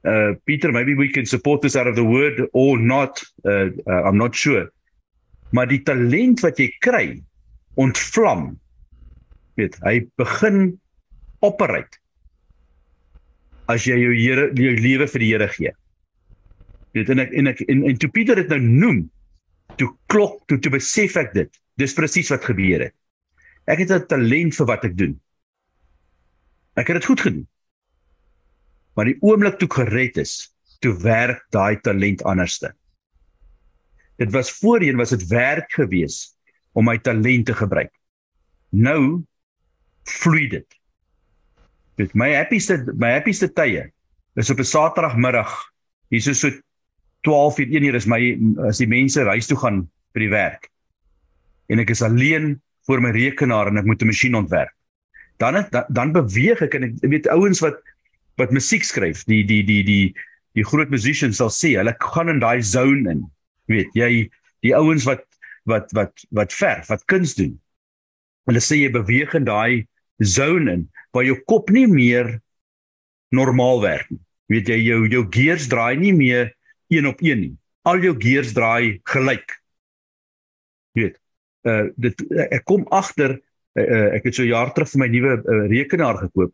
uh 0.03 0.35
Peter 0.45 0.71
maybe 0.71 0.95
we 0.95 1.07
can 1.07 1.25
support 1.25 1.61
this 1.61 1.75
out 1.75 1.87
of 1.87 1.95
the 1.95 2.03
word 2.03 2.49
or 2.53 2.77
not 2.77 3.23
uh, 3.45 3.69
uh 3.87 4.01
I'm 4.03 4.17
not 4.17 4.35
sure. 4.35 4.67
Maar 5.51 5.67
die 5.67 5.83
talent 5.83 6.41
wat 6.41 6.57
jy 6.57 6.73
kry 6.81 7.21
ontvlam. 7.77 8.57
Weet 9.55 9.77
hy 9.85 10.09
begin 10.17 10.79
operate 11.45 12.01
as 13.71 13.85
jy 13.85 13.95
jou 14.01 14.13
Here 14.17 14.49
jou 14.57 14.75
lewe 14.81 15.07
vir 15.07 15.19
die 15.19 15.31
Here 15.31 15.47
gee. 15.47 15.73
Weet 16.93 17.09
en 17.09 17.19
ek 17.19 17.33
en 17.33 17.47
ek 17.47 17.61
en, 17.69 17.83
en 17.89 17.97
toe 17.97 18.09
Pieter 18.11 18.35
dit 18.35 18.49
nou 18.49 18.59
noem 18.59 19.03
toe 19.77 19.89
klok 20.07 20.47
toe 20.47 20.59
toe 20.59 20.71
besef 20.71 21.17
ek 21.17 21.33
dit 21.33 21.61
dis 21.77 21.93
presies 21.93 22.29
wat 22.29 22.45
gebeur 22.45 22.87
het 22.87 22.95
ek 23.65 23.79
het 23.79 23.91
'n 23.91 24.07
talent 24.07 24.55
vir 24.55 24.67
wat 24.67 24.85
ek 24.85 24.97
doen 24.97 25.19
Ek 26.73 26.89
het 26.89 27.01
dit 27.01 27.05
goed 27.05 27.21
gedoen. 27.21 27.47
Maar 28.97 29.09
die 29.09 29.19
oomblik 29.21 29.59
toe 29.61 29.69
gered 29.69 30.17
is, 30.21 30.53
toe 30.81 30.93
werk 31.01 31.45
daai 31.53 31.79
talent 31.85 32.23
anderste. 32.27 32.73
Dit 34.21 34.33
was 34.33 34.51
voorheen 34.59 34.97
was 34.97 35.13
dit 35.13 35.25
werk 35.29 35.71
gewees 35.73 36.35
om 36.73 36.85
my 36.89 36.97
talent 37.01 37.45
te 37.49 37.55
gebruik. 37.57 37.93
Nou 38.69 39.23
vloei 40.09 40.47
dit. 40.49 40.79
Dit 41.97 42.13
my 42.17 42.31
happieste 42.33 42.79
my 42.97 43.13
happieste 43.15 43.49
tye 43.53 43.91
is 44.35 44.49
op 44.49 44.59
'n 44.59 44.65
Saterdagmiddag. 44.65 45.53
Hier 46.09 46.27
is 46.27 46.39
so 46.39 46.49
12 47.23 47.59
uur 47.63 47.73
1 47.79 47.87
uur 47.87 47.95
is 47.95 48.07
my 48.09 48.19
as 48.67 48.81
die 48.83 48.89
mense 48.89 49.23
huis 49.23 49.47
toe 49.47 49.57
gaan 49.57 49.83
vir 50.13 50.25
die 50.25 50.33
werk. 50.33 50.69
En 51.71 51.79
ek 51.79 51.93
is 51.95 52.03
alleen 52.03 52.57
voor 52.87 53.01
my 53.01 53.13
rekenaar 53.15 53.71
en 53.71 53.79
ek 53.79 53.87
moet 53.87 54.01
'n 54.03 54.11
masjien 54.11 54.35
ontwerp. 54.35 54.73
Dan 55.39 55.55
het, 55.55 55.71
dan 55.89 56.11
beweeg 56.11 56.61
ek 56.61 56.75
en 56.75 56.83
ek 56.83 56.99
weet 57.01 57.27
ouens 57.27 57.59
wat 57.59 57.79
wat 58.37 58.51
musiek 58.51 58.83
skryf 58.83 59.23
die 59.25 59.43
die 59.43 59.63
die 59.63 59.83
die 59.83 60.13
die 60.53 60.65
groot 60.65 60.89
musicians 60.89 61.37
sal 61.37 61.49
sê 61.49 61.77
hulle 61.77 61.95
gaan 61.99 62.29
in 62.29 62.39
daai 62.39 62.61
zone 62.61 63.09
in. 63.09 63.23
Weet 63.65 63.89
jy 63.93 64.29
die 64.61 64.75
ouens 64.75 65.05
wat 65.05 65.25
wat 65.65 65.91
wat 65.93 66.25
wat 66.31 66.53
verf 66.53 66.89
wat 66.89 67.05
kuns 67.05 67.35
doen. 67.35 67.59
Hulle 68.49 68.61
sê 68.61 68.83
jy 68.83 68.91
beweeg 68.91 69.33
in 69.39 69.45
daai 69.45 69.87
zone 70.19 70.71
in 70.71 70.89
waar 71.13 71.25
jou 71.25 71.37
kop 71.47 71.69
nie 71.69 71.87
meer 71.87 72.39
normaal 73.31 73.81
werk 73.81 74.09
nie. 74.11 74.21
Weet 74.51 74.69
jy 74.69 74.79
jou 74.83 75.07
jou 75.07 75.23
gears 75.31 75.67
draai 75.71 75.95
nie 75.97 76.13
meer 76.13 76.53
een 76.87 77.07
op 77.07 77.21
een 77.21 77.39
nie. 77.39 77.53
Al 77.83 77.99
jou 78.03 78.15
gears 78.19 78.53
draai 78.53 78.99
gelyk. 79.03 79.59
Weet 80.97 81.19
uh 81.63 81.87
dit 81.95 82.19
ek 82.51 82.65
kom 82.67 82.83
agter 82.91 83.37
uh, 83.79 84.15
ek 84.17 84.27
het 84.27 84.35
so 84.35 84.43
jaar 84.43 84.73
terug 84.75 84.89
vir 84.91 84.99
my 84.99 85.07
nuwe 85.07 85.35
uh, 85.39 85.65
rekenaar 85.71 86.19
gekoop 86.25 86.51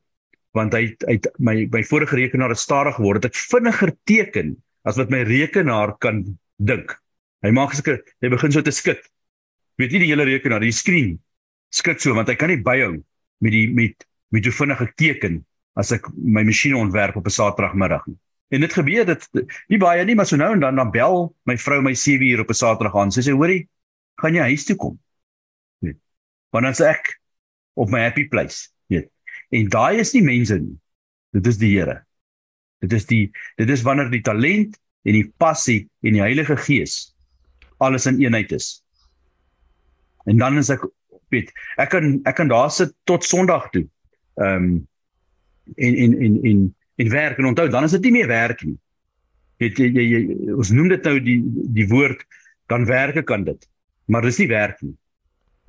want 0.58 0.74
hy 0.74 0.96
hy 1.06 1.16
my 1.38 1.56
my 1.74 1.82
vorige 1.86 2.18
rekenaar 2.18 2.54
het 2.54 2.62
stadig 2.62 2.96
geword. 2.98 3.24
Het 3.24 3.34
ek 3.34 3.42
vinniger 3.52 3.94
teken 4.10 4.56
as 4.86 4.98
wat 4.98 5.12
my 5.14 5.22
rekenaar 5.28 5.94
kan 6.02 6.24
dink. 6.58 6.96
Hy 7.46 7.52
maak 7.54 7.76
seker 7.78 8.00
hy 8.22 8.32
begin 8.34 8.54
so 8.54 8.62
te 8.66 8.74
skud. 8.74 9.02
Weet 9.78 9.94
nie 9.94 10.04
die 10.06 10.12
hele 10.12 10.26
rekenaar 10.30 10.64
die 10.66 10.74
skerm 10.74 11.18
skud 11.74 12.02
so 12.02 12.16
want 12.18 12.30
hy 12.30 12.38
kan 12.38 12.50
nie 12.50 12.62
byhou 12.62 12.98
met 13.42 13.54
die 13.54 13.68
met 13.74 14.08
met 14.34 14.46
hoe 14.46 14.54
vinnig 14.54 14.82
ek 14.86 14.98
teken 14.98 15.42
as 15.80 15.94
ek 15.96 16.10
my 16.14 16.44
masjien 16.46 16.78
ontwerp 16.78 17.18
op 17.18 17.26
'n 17.26 17.34
Saterdagmiddag 17.34 18.06
nie 18.08 18.18
en 18.50 18.66
dit 18.66 18.74
gebeur 18.74 19.06
dit 19.06 19.28
nie 19.70 19.80
baie 19.82 20.06
nie 20.06 20.16
maar 20.18 20.28
so 20.30 20.40
nou 20.40 20.52
en 20.56 20.64
dan 20.64 20.80
dan 20.80 20.92
bel 20.92 21.30
my 21.50 21.58
vrou 21.58 21.82
my 21.86 21.94
7 21.94 22.26
uur 22.28 22.44
op 22.46 22.50
'n 22.50 22.60
Saterdag 22.62 22.96
aan. 22.96 23.12
Sy 23.12 23.22
sê 23.22 23.36
hoorie 23.36 23.68
gaan 24.22 24.36
jy 24.36 24.50
huis 24.52 24.66
toe 24.66 24.76
kom? 24.76 25.00
Want 26.52 26.66
dan's 26.66 26.82
ek 26.82 27.20
op 27.74 27.90
my 27.90 28.02
happy 28.02 28.28
place 28.28 28.70
weet. 28.88 29.10
En 29.50 29.70
daai 29.70 30.00
is 30.00 30.14
nie 30.14 30.24
mense 30.24 30.60
nie. 30.60 30.78
Dit 31.32 31.48
is 31.48 31.58
die 31.58 31.78
Here. 31.78 32.04
Dit 32.82 32.94
is 32.94 33.06
die 33.06 33.32
dit 33.58 33.70
is 33.70 33.84
wanneer 33.86 34.10
die 34.10 34.24
talent 34.26 34.80
en 35.04 35.14
die 35.14 35.34
passie 35.38 35.88
en 36.02 36.14
die 36.14 36.22
Heilige 36.22 36.58
Gees 36.58 37.16
alles 37.80 38.06
in 38.06 38.20
eenheid 38.20 38.52
is. 38.52 38.84
En 40.26 40.38
dan 40.38 40.58
is 40.58 40.70
ek 40.70 40.84
weet 41.30 41.52
ek 41.78 41.90
kan 41.94 42.20
ek 42.28 42.36
kan 42.36 42.52
daar 42.52 42.72
sit 42.72 42.96
tot 43.04 43.24
Sondag 43.24 43.70
toe. 43.72 43.86
Ehm 44.42 44.64
um, 44.64 44.88
en 45.78 45.96
en 45.96 46.14
en 46.18 46.38
en 46.50 46.62
en 47.00 47.10
werk 47.10 47.40
en 47.40 47.50
onthou 47.52 47.68
dan 47.72 47.88
is 47.88 47.96
dit 47.96 48.08
nie 48.08 48.16
meer 48.20 48.30
werk 48.30 48.64
nie. 48.68 48.76
Weet 49.60 49.80
jy, 49.80 49.88
jy, 49.96 50.06
jy 50.08 50.56
ons 50.56 50.72
noem 50.76 50.92
dit 50.94 51.08
nou 51.08 51.16
die 51.24 51.40
die 51.80 51.88
woord 51.92 52.22
dan 52.72 52.86
werke 52.88 53.24
kan 53.28 53.46
dit. 53.48 53.70
Maar 54.10 54.28
dis 54.28 54.40
nie 54.42 54.50
werk 54.52 54.82
nie. 54.86 54.96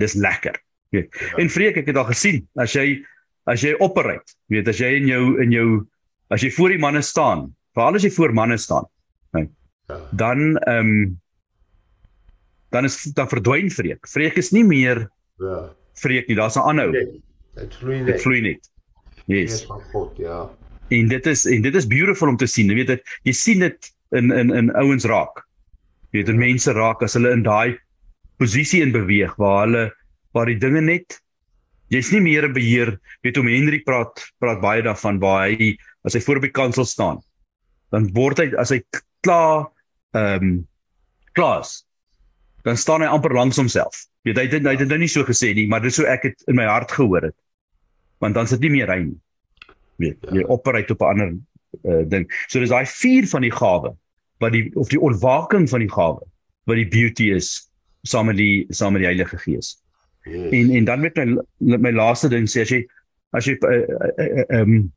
Dis 0.00 0.16
lekker. 0.18 0.58
Weet. 0.94 1.14
Ja. 1.14 1.38
En 1.42 1.50
vreek 1.52 1.80
ek 1.82 1.90
het 1.90 1.98
al 2.00 2.08
gesien 2.10 2.44
as 2.58 2.74
jy 2.76 3.00
as 3.50 3.64
jy 3.64 3.72
operate, 3.82 4.36
weet 4.52 4.68
as 4.70 4.78
jy 4.78 4.92
in 4.98 5.08
jou 5.08 5.24
in 5.42 5.54
jou 5.54 5.68
as 6.30 6.44
jy 6.44 6.50
voor 6.54 6.74
die 6.74 6.82
manne 6.82 7.02
staan, 7.02 7.48
veral 7.74 7.98
as 7.98 8.06
jy 8.06 8.12
voor 8.14 8.34
manne 8.36 8.58
staan. 8.60 8.86
Nee, 9.36 9.48
ja. 9.90 9.98
Dan 10.12 10.56
ehm 10.66 10.94
um, 10.94 11.18
dan 12.70 12.86
is 12.86 13.02
dan 13.14 13.26
verdwyn 13.26 13.70
vreek. 13.74 14.06
Vreek 14.06 14.36
is 14.38 14.52
nie 14.54 14.62
meer 14.62 15.08
ja. 15.42 15.70
Vreek 16.00 16.28
nie, 16.28 16.36
daar's 16.36 16.56
'n 16.56 16.64
aanhou. 16.64 16.92
Dit 17.54 17.74
vloei 17.76 17.98
net. 17.98 18.06
Dit 18.06 18.22
vloei 18.22 18.40
net. 18.40 18.70
Yes. 19.26 19.64
Van 19.66 19.80
God, 19.92 20.16
ja. 20.16 20.50
En 20.90 21.08
dit 21.10 21.26
is 21.30 21.46
en 21.46 21.62
dit 21.62 21.74
is 21.74 21.86
beautiful 21.86 22.32
om 22.32 22.38
te 22.40 22.48
sien. 22.50 22.70
Jy 22.70 22.80
weet 22.82 22.92
dit 22.94 23.16
jy 23.28 23.34
sien 23.36 23.64
dit 23.66 23.90
in 24.18 24.32
in 24.34 24.52
in 24.56 24.70
ouens 24.80 25.06
raak. 25.10 25.44
Jy 26.10 26.20
weet 26.20 26.30
dit 26.32 26.40
mense 26.40 26.74
raak 26.76 27.02
as 27.06 27.14
hulle 27.18 27.32
in 27.36 27.44
daai 27.46 27.78
posisie 28.40 28.82
in 28.82 28.94
beweeg 28.94 29.36
waar 29.38 29.66
hulle 29.66 29.84
waar 30.34 30.50
die 30.50 30.58
dinge 30.58 30.82
net 30.86 31.20
jy's 31.90 32.12
nie 32.14 32.22
meer 32.22 32.46
in 32.48 32.54
beheer. 32.56 32.96
Weet 33.26 33.38
om 33.38 33.50
Henry 33.50 33.82
praat 33.86 34.24
praat 34.42 34.62
baie 34.62 34.82
daarvan 34.86 35.20
waar 35.22 35.48
hy 35.50 35.74
as 36.06 36.16
hy 36.16 36.24
voor 36.24 36.40
op 36.40 36.48
die 36.48 36.56
kansel 36.56 36.88
staan. 36.88 37.20
Dan 37.94 38.10
word 38.14 38.42
hy 38.42 38.50
as 38.58 38.74
hy 38.74 38.82
klaar 39.22 39.68
ehm 40.16 40.42
um, 40.42 40.58
klaar 41.38 41.62
is 41.62 41.84
dan 42.62 42.76
staan 42.76 43.04
hy 43.04 43.08
amper 43.08 43.34
langs 43.34 43.58
homself. 43.60 44.04
Weet 44.26 44.38
hy 44.40 44.46
dit 44.52 44.64
hy 44.66 44.74
het 44.74 44.82
dit 44.82 44.90
nou 44.90 45.00
nie 45.00 45.10
so 45.10 45.24
gesê 45.24 45.52
nie, 45.56 45.66
maar 45.70 45.82
dit 45.84 45.94
so 45.94 46.08
ek 46.08 46.28
het 46.28 46.48
in 46.50 46.58
my 46.58 46.66
hart 46.68 46.92
gehoor 46.92 47.30
het. 47.30 47.36
Want 48.20 48.36
dan 48.36 48.48
sit 48.50 48.60
nie 48.64 48.72
meer 48.74 48.90
hy 48.92 49.00
nie. 49.06 49.18
Weet, 50.00 50.18
ja. 50.26 50.40
jy 50.40 50.44
operate 50.48 50.94
op 50.96 51.04
'n 51.04 51.12
ander 51.12 51.32
uh, 51.84 52.04
ding. 52.08 52.26
So 52.48 52.60
dis 52.62 52.72
daai 52.72 52.86
vier 52.88 53.28
van 53.28 53.44
die 53.44 53.52
gawe 53.54 53.92
wat 54.40 54.52
die 54.56 54.70
of 54.80 54.88
die 54.88 55.00
ontwaking 55.00 55.68
van 55.68 55.84
die 55.84 55.92
gawe 55.92 56.22
wat 56.68 56.76
die 56.78 56.88
beauty 56.88 57.30
is 57.36 57.70
saam 58.08 58.30
met 58.30 58.38
die 58.40 58.66
saam 58.70 58.96
met 58.96 59.04
die 59.04 59.10
Heilige 59.10 59.38
Gees. 59.38 59.76
Yes. 60.24 60.52
En 60.56 60.70
en 60.70 60.84
dan 60.84 61.00
met 61.00 61.16
my 61.16 61.76
my 61.76 61.92
laaste 61.92 62.28
ding 62.28 62.48
sê 62.48 62.64
as 62.64 62.72
jy 62.72 62.84
as 63.36 63.46
jy 63.46 63.56
ehm 63.60 64.00
uh, 64.18 64.24
uh, 64.26 64.60
um, 64.60 64.92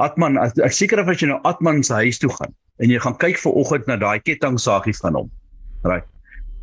Atman 0.00 0.38
as, 0.40 0.56
ek 0.58 0.72
seker 0.72 1.00
of 1.02 1.08
as 1.12 1.20
jy 1.20 1.28
nou 1.28 1.40
Atman 1.48 1.82
se 1.84 1.94
huis 1.94 2.18
toe 2.18 2.30
gaan 2.32 2.54
en 2.82 2.90
jy 2.90 2.98
gaan 2.98 3.16
kyk 3.20 3.38
ver 3.38 3.52
oggend 3.60 3.86
na 3.86 3.96
daai 4.00 4.20
kettingsagie 4.24 4.96
van 5.02 5.14
hom. 5.20 5.28
Right. 5.84 6.08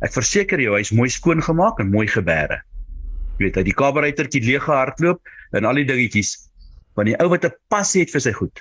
Ek 0.04 0.12
verseker 0.12 0.60
jou, 0.60 0.74
hy's 0.76 0.92
mooi 0.96 1.08
skoon 1.12 1.42
gemaak 1.44 1.80
en 1.80 1.92
mooi 1.92 2.06
gebeere. 2.10 2.60
Jy 3.38 3.46
weet, 3.46 3.58
hy 3.60 3.64
die 3.68 3.76
kabareitertjie 3.76 4.42
leeg 4.44 4.64
gehardloop 4.66 5.20
en 5.56 5.68
al 5.68 5.80
die 5.80 5.86
dingetjies. 5.88 6.34
Want 7.00 7.08
die 7.08 7.16
ou 7.16 7.30
wat 7.32 7.46
'n 7.48 7.56
pas 7.72 7.88
het 7.96 8.10
vir 8.12 8.20
sy 8.20 8.32
goed, 8.36 8.60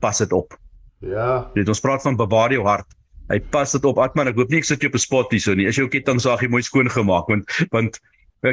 pas 0.00 0.18
dit 0.18 0.32
op. 0.32 0.52
Ja. 1.00 1.48
Weet, 1.54 1.68
ons 1.68 1.80
praat 1.80 2.02
van 2.02 2.16
bewaar 2.16 2.52
jou 2.52 2.66
hart. 2.66 2.86
Hy 3.32 3.40
pas 3.40 3.72
dit 3.72 3.84
op. 3.84 3.98
Atman, 3.98 4.28
ek 4.28 4.36
hoop 4.36 4.50
nie 4.52 4.60
ek 4.60 4.68
sit 4.68 4.82
jou 4.84 4.90
op 4.90 4.94
'n 4.94 5.00
spot 5.00 5.32
hier 5.32 5.40
so 5.40 5.54
nie. 5.54 5.66
Is 5.66 5.76
jou 5.76 5.88
kettingsagie 5.88 6.48
mooi 6.48 6.62
skoon 6.62 6.90
gemaak 6.90 7.28
want 7.28 7.48
want 7.70 8.00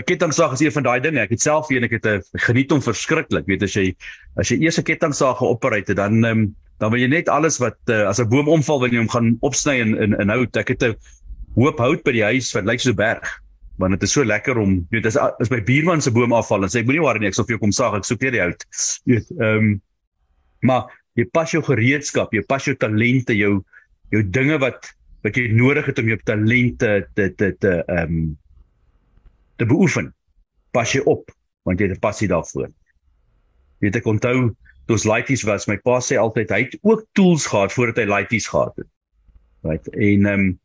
kettingsaag 0.08 0.54
is 0.54 0.62
een 0.62 0.72
van 0.72 0.84
daai 0.84 1.00
dinge. 1.00 1.20
Ek 1.20 1.30
het 1.30 1.42
self 1.42 1.70
een, 1.70 1.84
ek 1.84 1.92
het 1.92 2.06
'n 2.06 2.22
geniet 2.48 2.72
hom 2.72 2.82
verskriklik. 2.82 3.46
Weet 3.46 3.64
as 3.64 3.74
jy 3.74 3.96
as 4.38 4.50
jy 4.50 4.58
eers 4.64 4.80
'n 4.80 4.84
kettingsaag 4.84 5.38
geoperate 5.38 5.94
dan 5.94 6.24
um, 6.24 6.56
dan 6.80 6.92
wil 6.92 7.00
jy 7.00 7.08
net 7.08 7.30
alles 7.30 7.60
wat 7.60 7.78
uh, 7.88 8.08
as 8.08 8.20
'n 8.20 8.30
boom 8.30 8.48
omval 8.48 8.80
wanneer 8.80 9.02
jy 9.02 9.06
hom 9.06 9.12
gaan 9.12 9.38
opsny 9.42 9.80
in 9.80 9.98
in 9.98 10.14
in 10.20 10.30
hout. 10.30 10.56
Ek 10.56 10.70
het 10.70 10.84
'n 10.84 10.96
hoop 11.56 11.78
hout 11.80 12.04
by 12.04 12.12
die 12.12 12.24
huis 12.24 12.54
wat 12.54 12.66
lyk 12.66 12.80
so 12.80 12.92
'n 12.92 12.96
berg 12.96 13.45
want 13.78 13.92
dit 13.92 14.06
is 14.08 14.14
so 14.16 14.24
lekker 14.24 14.58
om 14.62 14.78
weet 14.94 15.08
as 15.10 15.18
as 15.20 15.52
my 15.52 15.60
buurman 15.64 16.02
se 16.02 16.12
boom 16.12 16.34
afval 16.34 16.64
en 16.64 16.72
sê 16.72 16.84
moenie 16.86 17.04
worry 17.04 17.20
nie 17.20 17.32
ek 17.32 17.38
sal 17.38 17.48
vir 17.48 17.58
jou 17.58 17.64
kom 17.66 17.76
saag 17.76 17.98
ek 18.00 18.08
soek 18.08 18.24
net 18.24 18.36
die 18.38 18.44
hout. 18.44 18.68
Weet 19.10 19.32
ehm 19.36 19.58
um, 19.58 19.74
maar 20.66 20.88
jy 21.20 21.28
pas 21.36 21.52
jou 21.52 21.62
gereedskap 21.64 22.34
jy 22.34 22.42
pas 22.48 22.64
jou 22.66 22.76
talente 22.80 23.36
jou 23.36 23.60
jou 24.14 24.24
dinge 24.24 24.58
wat 24.64 24.90
wat 25.26 25.38
jy 25.38 25.50
nodig 25.54 25.86
het 25.90 26.00
om 26.00 26.10
jou 26.14 26.18
talente 26.24 26.92
te 27.18 27.30
te 27.36 27.52
te 27.60 27.78
ehm 27.84 28.18
um, 28.18 28.26
te 29.60 29.68
beoefen 29.68 30.12
pas 30.76 30.92
jy 30.96 31.04
op 31.08 31.32
want 31.66 31.80
jy 31.80 31.90
het 31.90 31.98
'n 31.98 32.04
passie 32.04 32.28
daarvoor. 32.28 32.70
Jy 32.70 33.88
weet 33.88 33.96
ek 33.96 34.08
onthou 34.08 34.56
toe 34.86 34.96
ons 34.96 35.06
laities 35.06 35.44
was 35.44 35.68
my 35.68 35.78
pa 35.78 36.00
sê 36.00 36.18
altyd 36.18 36.50
hy 36.50 36.62
het 36.64 36.78
ook 36.82 37.08
tools 37.14 37.48
gehad 37.48 37.74
voordat 37.74 37.98
hy 37.98 38.06
laities 38.06 38.48
gehad 38.48 38.76
het. 38.78 38.88
Right 39.64 39.88
en 39.88 40.26
ehm 40.26 40.40
um, 40.40 40.60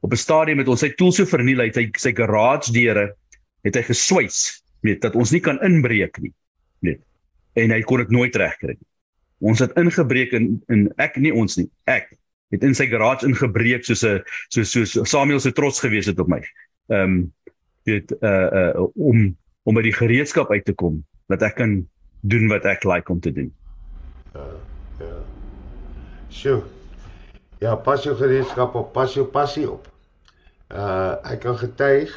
op 0.00 0.12
'n 0.12 0.16
stadium 0.16 0.58
het 0.58 0.68
ons 0.68 0.80
sy 0.80 0.90
tool 0.96 1.12
so 1.12 1.24
verniel 1.26 1.60
uit 1.60 1.74
sy 1.74 1.90
sy 1.98 2.12
garage 2.12 2.72
deure 2.72 3.14
het 3.64 3.74
hy 3.74 3.82
geswys 3.82 4.62
weet 4.80 5.02
dat 5.02 5.14
ons 5.14 5.32
nie 5.32 5.40
kan 5.40 5.58
inbreek 5.62 6.18
nie 6.22 6.32
weet 6.80 7.02
en 7.58 7.74
hy 7.74 7.82
kon 7.82 8.02
dit 8.02 8.14
nooit 8.14 8.36
regkry 8.36 8.76
nie. 8.76 8.88
Ons 9.38 9.62
het 9.62 9.74
ingebreek 9.78 10.32
in 10.34 10.62
in 10.68 10.88
ek 10.98 11.16
nie 11.16 11.32
ons 11.34 11.58
nie 11.58 11.68
ek 11.90 12.10
het 12.54 12.64
in 12.64 12.74
sy 12.74 12.88
garage 12.90 13.26
ingebreek 13.26 13.84
soos 13.84 14.04
'n 14.04 14.22
so 14.48 14.62
so 14.64 15.04
Samuel 15.04 15.40
se 15.40 15.52
trots 15.52 15.80
gewees 15.80 16.06
het 16.06 16.18
op 16.18 16.28
my. 16.28 16.42
Ehm 16.90 17.02
um, 17.02 17.32
weet 17.84 18.12
uh 18.22 18.48
uh 18.60 18.86
om 18.94 19.36
om 19.64 19.74
by 19.74 19.82
die 19.82 19.92
gereedskap 19.92 20.50
uit 20.50 20.64
te 20.64 20.72
kom 20.72 21.04
dat 21.28 21.42
ek 21.42 21.56
kan 21.56 21.86
doen 22.22 22.48
wat 22.48 22.64
ek 22.64 22.84
like 22.84 23.12
om 23.12 23.20
te 23.20 23.32
doen. 23.32 23.52
Ja 24.34 24.46
ja 25.00 25.14
sjoe 26.30 26.77
Ja, 27.58 27.74
pas 27.74 28.04
jou 28.06 28.14
gereedskap 28.16 28.74
op, 28.78 28.92
pas 28.94 29.14
jou 29.14 29.26
passie 29.26 29.66
op. 29.70 29.86
Uh 30.70 31.16
ek 31.32 31.40
kan 31.42 31.56
getuig. 31.58 32.12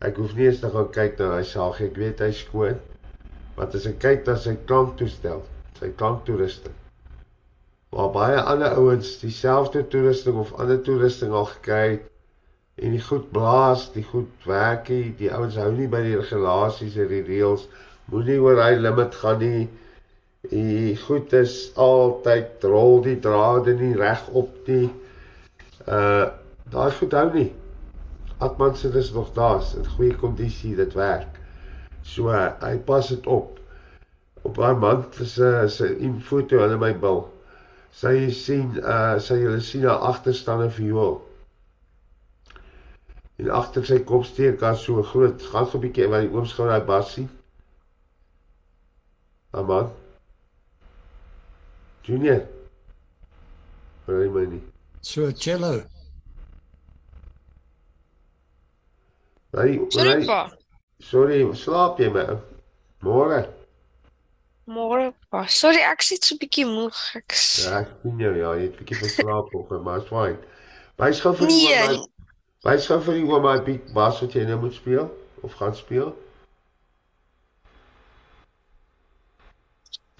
Ek 0.00 0.16
hoef 0.16 0.32
nie 0.36 0.46
eens 0.48 0.62
te 0.62 0.70
gaan 0.72 0.88
kyk 0.94 1.18
na 1.20 1.34
hy 1.34 1.42
saag, 1.44 1.80
ek 1.84 1.98
weet 2.00 2.22
hy 2.24 2.30
skoon. 2.32 2.78
Want 3.58 3.74
as 3.76 3.88
ek 3.90 3.98
kyk 4.00 4.22
na 4.24 4.38
sy 4.40 4.54
klanktoestel, 4.70 5.42
sy 5.76 5.90
klanktoerusting. 6.00 6.76
Waar 7.92 8.12
baie 8.14 8.38
ander 8.40 8.78
ouens 8.78 9.16
dieselfde 9.20 9.82
toerusting 9.92 10.38
of 10.40 10.54
ander 10.62 10.80
toerusting 10.86 11.34
al 11.36 11.50
gekry 11.50 11.82
het 11.90 12.06
en 12.80 12.94
die 12.96 13.02
goed 13.04 13.26
blaas, 13.34 13.90
die 13.92 14.06
goed 14.08 14.46
werkie, 14.48 15.10
die 15.18 15.28
ouens 15.36 15.58
hou 15.60 15.68
nie 15.74 15.88
by 15.90 16.00
die 16.06 16.16
regulasies 16.16 16.96
en 16.96 17.10
die 17.10 17.20
reëls, 17.26 17.66
moenie 18.08 18.38
oor 18.40 18.62
hy 18.62 18.78
limit 18.78 19.18
gaan 19.20 19.42
nie. 19.42 19.66
Die 20.48 20.96
goed 20.96 21.32
is 21.36 21.72
altyd 21.76 22.62
rol 22.64 23.02
die 23.04 23.18
drade 23.20 23.74
nie 23.76 23.92
reg 23.96 24.22
op 24.32 24.54
nie. 24.66 24.88
Uh 25.84 26.30
daai 26.70 26.92
goed 26.96 27.12
hou 27.18 27.26
nie. 27.34 27.50
Atman 28.40 28.76
se 28.78 28.88
dis 28.94 29.10
nog 29.12 29.32
daar's 29.36 29.74
in 29.74 29.88
goeie 29.96 30.16
kondisie 30.16 30.76
dit 30.78 30.96
werk. 30.96 31.36
So 32.02 32.32
hy 32.32 32.76
pas 32.88 33.12
dit 33.12 33.26
op. 33.26 33.58
Op 34.42 34.56
haar 34.56 34.78
man 34.78 35.04
se 35.12 35.68
se 35.68 35.90
foto 36.24 36.62
aan 36.64 36.78
my 36.80 36.94
bil. 37.04 37.26
Sy 37.92 38.30
sien 38.30 38.78
uh 38.80 39.18
sy 39.20 39.42
julle 39.42 39.60
sien 39.60 39.84
haar 39.84 40.08
agterstande 40.14 40.70
viool. 40.70 41.18
En 43.36 43.50
agter 43.60 43.84
sy 43.84 44.00
kop 44.04 44.24
steek 44.24 44.60
daar 44.60 44.76
so 44.76 45.02
groot 45.02 45.42
gas 45.52 45.74
op 45.74 45.84
bietjie 45.84 46.08
waar 46.08 46.24
die 46.24 46.32
ooms 46.32 46.56
gou 46.56 46.68
daai 46.68 46.84
bas 46.86 47.12
sien. 47.12 47.28
Aman. 49.50 49.90
Junior. 52.04 52.46
Hoor 54.06 54.22
jy 54.24 54.30
my 54.34 54.44
nie? 54.54 54.60
So 55.02 55.30
cello. 55.32 55.82
Hey, 59.56 59.78
Sorry 59.90 60.26
pa. 60.26 60.50
Sorry, 61.02 61.40
slaap 61.58 61.98
jy 62.00 62.10
my? 62.14 62.26
Môre. 63.02 63.40
Môre 64.70 65.10
pa. 65.30 65.44
Sorry, 65.50 65.80
ek 65.82 66.02
sit 66.02 66.24
so 66.24 66.34
'n 66.34 66.38
bietjie 66.38 66.66
moeg. 66.66 66.94
Ek 67.16 67.34
Ja, 67.64 67.80
ek 67.80 67.88
sien 68.02 68.18
jou 68.20 68.34
ja, 68.36 68.54
jy 68.54 68.68
het 68.68 68.74
'n 68.74 68.78
bietjie 68.84 69.00
geslaap 69.02 69.54
of 69.54 69.70
maar 69.84 69.98
is 69.98 70.08
fyn. 70.08 70.38
Wys 70.98 71.20
gou 71.20 71.32
vir 71.34 71.46
Nee. 71.46 71.86
my. 71.88 72.06
Wys 72.64 72.86
gou 72.86 73.00
vir 73.00 73.40
my 73.40 73.58
beat 73.64 73.92
bas 73.94 74.20
wat 74.20 74.32
jy 74.34 74.44
nou 74.44 74.60
moet 74.60 74.74
speel 74.74 75.10
of 75.42 75.52
gaan 75.54 75.74
speel. 75.74 76.14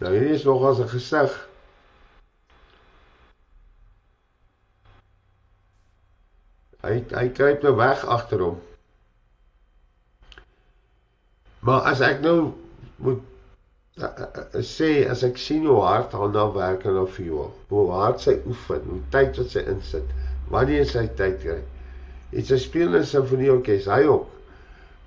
Nou 0.00 0.12
hier 0.16 0.30
is 0.34 0.44
nog 0.44 0.64
as 0.64 0.78
'n 0.80 0.88
gesig. 0.88 1.49
Hy 6.84 7.00
hy 7.12 7.26
kruip 7.36 7.64
nou 7.66 7.74
weg 7.76 8.04
agter 8.16 8.44
hom. 8.44 8.60
Maar 11.66 11.90
as 11.92 12.00
ek 12.04 12.22
nou 12.24 12.36
moet 13.04 13.20
uh, 14.00 14.08
uh, 14.08 14.28
uh, 14.40 14.62
sê 14.64 15.04
as 15.12 15.24
ek 15.26 15.36
sien 15.40 15.66
hoe 15.68 15.82
hard 15.84 16.16
hy 16.16 16.30
nou 16.32 16.46
werk 16.56 16.86
en 16.88 17.02
of 17.02 17.18
jou 17.20 17.50
hoe 17.68 17.84
hard 17.92 18.22
sy 18.24 18.38
oefen, 18.48 18.86
hoe 18.88 19.02
tyd 19.12 19.36
wat 19.40 19.52
sy 19.52 19.64
insit, 19.68 20.16
wanneer 20.52 20.88
sy 20.88 21.04
tyd 21.20 21.36
kry. 21.44 21.60
Dit 22.32 22.48
sy 22.48 22.60
speel 22.62 22.94
in 22.94 23.02
'n 23.02 23.10
simfonieorkes, 23.12 23.90
hy 23.90 24.02
ook. 24.08 24.26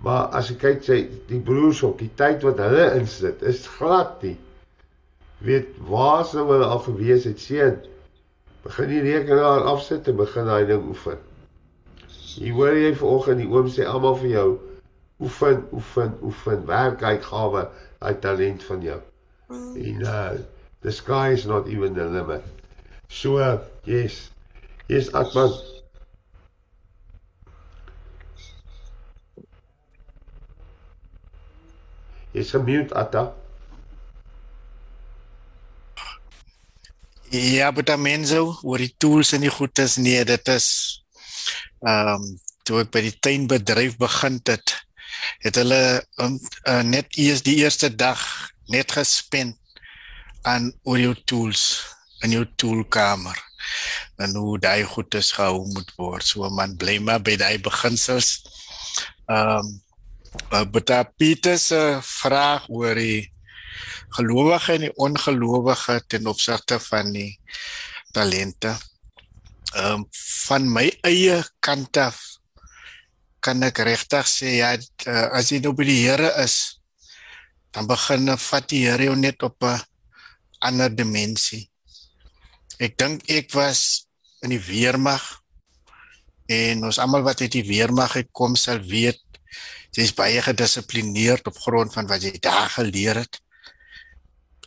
Maar 0.06 0.30
as 0.38 0.52
ek 0.52 0.62
kyk 0.62 0.82
sy 0.84 1.00
die 1.30 1.40
broers 1.40 1.82
ook, 1.84 1.98
die 2.04 2.12
tyd 2.20 2.44
wat 2.46 2.60
hulle 2.62 2.90
insit, 3.00 3.42
is 3.42 3.66
glad 3.80 4.22
nie. 4.22 4.38
Weet 5.44 5.74
waar 5.90 6.26
sou 6.28 6.46
hulle 6.52 6.68
al 6.68 6.84
gewees 6.86 7.26
het 7.28 7.40
seun? 7.40 7.80
Begin 8.64 8.92
die 8.92 9.06
rekenaar 9.10 9.66
afsit 9.74 10.08
en 10.08 10.20
begin 10.20 10.48
daai 10.48 10.68
ding 10.68 10.86
oefen. 10.92 11.18
Jy 12.38 12.52
hoor 12.56 12.78
jy 12.78 12.94
vanoggend 12.98 13.44
die 13.44 13.50
oom 13.50 13.70
sê 13.70 13.86
almal 13.86 14.18
vir 14.22 14.30
jou 14.34 14.48
oefen, 15.24 15.62
oefen, 15.74 16.16
oefen, 16.22 16.66
werk 16.66 17.04
uitgawe, 17.04 17.68
uit 18.00 18.22
talent 18.22 18.64
van 18.64 18.82
jou. 18.82 19.00
En 19.54 20.02
uh 20.02 20.32
the 20.84 20.92
sky 20.92 21.32
is 21.32 21.46
not 21.46 21.68
even 21.68 21.94
the 21.94 22.06
limit. 22.06 22.44
So, 23.08 23.38
uh, 23.38 23.60
yes. 23.86 24.32
Yes, 24.88 25.12
Akman. 25.14 25.54
Is 32.34 32.52
gemute 32.52 32.94
Atta. 32.94 33.34
Ja, 37.30 37.72
maar 37.72 37.84
dan 37.84 38.02
mense 38.02 38.42
oor 38.62 38.78
die 38.78 38.94
tools 38.98 39.32
en 39.32 39.42
die 39.42 39.50
goedes 39.50 39.96
nee, 39.96 40.26
dit 40.26 40.48
is 40.48 41.03
ehm 41.84 42.16
um, 42.16 42.26
toe 42.64 42.80
ek 42.80 42.94
by 42.96 43.02
die 43.04 43.18
tuinbedryf 43.20 43.98
begin 44.00 44.38
het, 44.48 44.72
het 45.44 45.58
hulle 45.60 46.04
um, 46.24 46.38
uh, 46.64 46.80
net 46.88 47.18
eers 47.20 47.44
die 47.44 47.58
eerste 47.60 47.90
dag 47.92 48.22
net 48.72 48.96
gespend 48.96 49.60
aan 50.48 50.72
oor 50.88 51.00
jou 51.00 51.16
tools 51.28 51.84
in 52.24 52.32
jou 52.32 52.46
toolkamer 52.56 53.36
en 54.24 54.36
hoe 54.40 54.56
daai 54.60 54.84
goedes 54.88 55.32
gehou 55.36 55.64
moet 55.76 55.92
word. 56.00 56.24
So 56.24 56.48
man 56.50 56.76
bly 56.80 57.00
maar 57.04 57.20
by 57.24 57.36
daai 57.40 57.60
beginsels. 57.64 58.40
Ehm 59.28 59.60
um, 59.60 59.72
uh, 60.52 60.66
Beta 60.66 61.04
Pieter 61.04 61.60
se 61.60 62.00
vraag 62.02 62.70
oor 62.70 62.96
die 62.96 63.30
gelowige 64.18 64.74
en 64.74 64.88
die 64.88 64.96
ongelowige 65.02 66.00
ten 66.08 66.28
opsigte 66.28 66.80
van 66.80 67.12
die 67.14 67.40
talente. 68.14 68.76
Ehm 69.74 70.04
um, 70.04 70.06
van 70.46 70.68
my 70.70 70.86
eie 71.02 71.40
kant 71.64 71.98
af 71.98 72.20
kan 73.42 73.64
ek 73.66 73.82
regtig 73.88 74.28
sê 74.30 74.58
ja 74.60 74.74
uh, 74.78 75.28
as 75.34 75.50
jy 75.50 75.60
nou 75.64 75.74
by 75.74 75.88
die 75.88 76.04
Here 76.06 76.30
is 76.44 76.80
dan 77.74 77.90
begin 77.90 78.30
vat 78.38 78.70
die 78.70 78.84
Here 78.86 79.10
jou 79.10 79.16
net 79.18 79.42
op 79.44 79.58
'n 79.64 79.82
ander 80.62 80.90
dimensie. 80.94 81.70
Ek 82.80 82.98
dink 82.98 83.26
ek 83.30 83.50
was 83.54 84.06
in 84.44 84.54
die 84.54 84.62
weermag 84.62 85.24
en 86.48 86.84
ons 86.84 87.00
almal 87.00 87.24
wat 87.26 87.42
uit 87.42 87.52
die 87.52 87.68
weermag 87.68 88.16
uitkom 88.16 88.56
sal 88.56 88.80
weet 88.80 89.22
jy's 89.94 90.14
baie 90.14 90.42
gedissiplineerd 90.42 91.48
op 91.48 91.58
grond 91.66 91.94
van 91.94 92.08
wat 92.10 92.24
jy 92.26 92.38
daar 92.42 92.70
geleer 92.70 93.24
het 93.24 93.40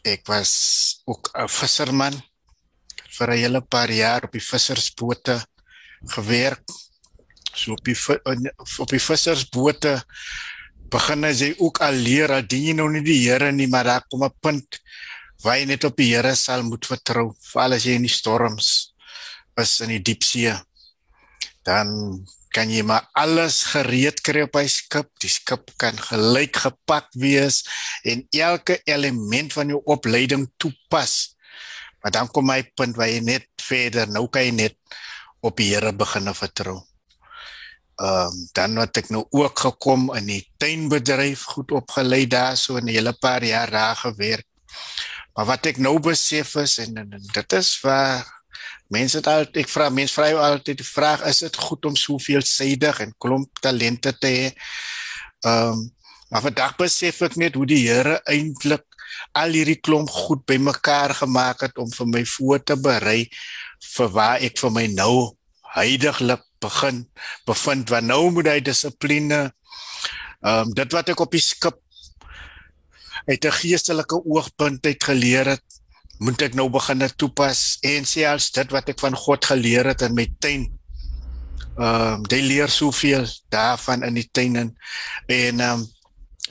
ek 0.07 0.27
was 0.31 1.03
ook 1.05 1.31
'n 1.35 1.49
visserman 1.49 2.17
vir 3.19 3.31
'n 3.33 3.39
hele 3.39 3.61
paar 3.61 3.91
jaar 3.91 4.25
op 4.25 4.33
die 4.33 4.47
vissersbote 4.53 5.41
gewerk. 6.17 6.65
So 7.55 7.73
op 7.73 7.85
die 7.85 7.97
op 8.79 8.91
die 8.91 9.01
vissersbote 9.01 10.05
begin 10.91 11.25
jy 11.25 11.55
ook 11.59 11.81
al 11.81 11.93
leer 11.93 12.29
dat 12.29 12.53
jy 12.53 12.73
nou 12.73 12.89
nie 12.91 13.03
die 13.03 13.29
Here 13.29 13.53
nie, 13.53 13.67
maar 13.67 13.85
daar 13.85 14.05
kom 14.09 14.25
'n 14.25 14.35
punt 14.41 14.81
waar 15.43 15.59
jy 15.59 15.65
net 15.65 15.85
op 15.85 15.97
die 15.97 16.15
Here 16.15 16.35
sal 16.35 16.63
moet 16.63 16.87
vertrou, 16.87 17.35
veral 17.41 17.73
as 17.73 17.85
jy 17.85 17.95
in 17.95 18.07
die 18.07 18.13
storms 18.13 18.93
is 19.57 19.81
in 19.81 19.89
die 19.89 20.03
diepsee. 20.03 20.55
Dan 21.65 22.25
kan 22.57 22.71
jy 22.71 22.83
maar 22.83 23.09
alles 23.13 23.65
gereed 23.73 24.23
kry 24.25 24.47
op 24.47 24.57
hy 24.57 24.67
skip. 24.71 25.11
Die 25.21 25.29
skip 25.29 25.71
kan 25.77 25.97
gelyk 25.97 26.57
gepak 26.57 27.09
wees 27.13 27.65
en 28.05 28.25
elke 28.33 28.81
element 28.85 29.53
van 29.53 29.69
jou 29.69 29.83
opleiding 29.85 30.49
toepas. 30.57 31.36
Maar 32.03 32.13
dan 32.13 32.31
kom 32.31 32.47
my 32.47 32.63
punt 32.75 32.97
waar 32.97 33.11
jy 33.11 33.21
net 33.21 33.49
verder 33.63 34.09
nou 34.09 34.29
kan 34.29 34.45
jy 34.47 34.53
net 34.55 34.77
op 35.41 35.57
die 35.57 35.73
Here 35.75 35.93
begin 35.93 36.35
vertrou. 36.35 36.81
Ehm 37.97 38.29
um, 38.29 38.49
dan 38.53 38.77
het 38.77 38.97
ek 38.97 39.09
nou 39.09 39.25
ook 39.31 39.59
gekom 39.59 40.11
in 40.15 40.27
die 40.29 40.43
tuinbedryf 40.61 41.47
goed 41.57 41.73
opgelei 41.73 42.27
daar 42.27 42.57
so 42.57 42.77
'n 42.77 42.89
hele 42.89 43.13
paar 43.13 43.45
jaar 43.45 43.71
daar 43.71 43.97
gewerk. 43.97 44.47
Maar 45.35 45.47
wat 45.47 45.67
ek 45.67 45.79
nou 45.79 46.01
besef 46.01 46.55
is 46.55 46.79
en, 46.79 46.97
en, 46.97 47.13
en 47.13 47.25
dit 47.33 47.53
is 47.53 47.81
waar 47.81 48.37
Mense 48.87 49.19
het 49.19 49.27
altyd 49.27 49.65
ek 49.65 49.71
vra 49.71 49.89
mense 49.91 50.15
vra 50.15 50.29
jou 50.31 50.39
altyd 50.39 50.79
die 50.79 50.87
vraag 50.87 51.25
is 51.27 51.43
dit 51.43 51.57
goed 51.59 51.89
om 51.89 51.97
soveel 51.99 52.45
sydig 52.47 53.01
en 53.03 53.15
klomp 53.19 53.59
talente 53.65 54.13
te 54.19 54.31
hê? 54.31 54.49
Ehm 55.47 55.73
um, 55.73 55.85
maar 56.27 56.43
vandag 56.43 56.73
besef 56.75 57.21
ek 57.23 57.37
net 57.39 57.55
hoe 57.55 57.67
die 57.71 57.85
Here 57.87 58.17
eintlik 58.27 58.96
al 59.43 59.57
hierdie 59.57 59.81
klomp 59.81 60.11
goed 60.11 60.45
bymekaar 60.49 61.15
gemaak 61.21 61.67
het 61.67 61.79
om 61.83 61.91
vir 61.93 62.11
my 62.13 62.25
voor 62.37 62.63
te 62.65 62.77
berei 62.77 63.27
vir 63.95 64.13
waar 64.17 64.45
ek 64.49 64.59
vir 64.63 64.75
my 64.75 64.87
nou 64.93 65.15
heiliglik 65.77 66.45
begin 66.65 67.05
bevind 67.47 67.91
want 67.93 68.09
nou 68.09 68.23
moet 68.31 68.53
hy 68.55 68.61
dissipline 68.65 69.43
ehm 69.45 70.69
um, 70.69 70.75
dit 70.77 70.93
wat 70.93 71.09
ek 71.13 71.21
op 71.21 71.33
die 71.33 71.43
skip 71.43 71.81
uit 73.27 73.45
'n 73.45 73.59
geestelike 73.61 74.19
oogpunt 74.25 74.87
uit 74.87 75.05
geleer 75.05 75.57
het 75.57 75.67
moet 76.19 76.47
ek 76.47 76.55
nou 76.57 76.69
begin 76.73 77.05
toepas 77.17 77.77
en 77.85 78.07
selfs 78.09 78.53
dit 78.57 78.73
wat 78.73 78.89
ek 78.89 79.01
van 79.03 79.17
God 79.17 79.45
geleer 79.45 79.91
het 79.93 80.05
in 80.07 80.15
my 80.17 80.27
tuin. 80.41 80.65
Ehm 81.77 82.23
um, 82.23 82.25
jy 82.31 82.41
leer 82.41 82.73
soveel 82.73 83.27
daarvan 83.53 84.05
in 84.07 84.17
die 84.17 84.29
tuin 84.33 84.57
en 84.57 84.73
ehm 85.29 85.61
um, 85.69 85.85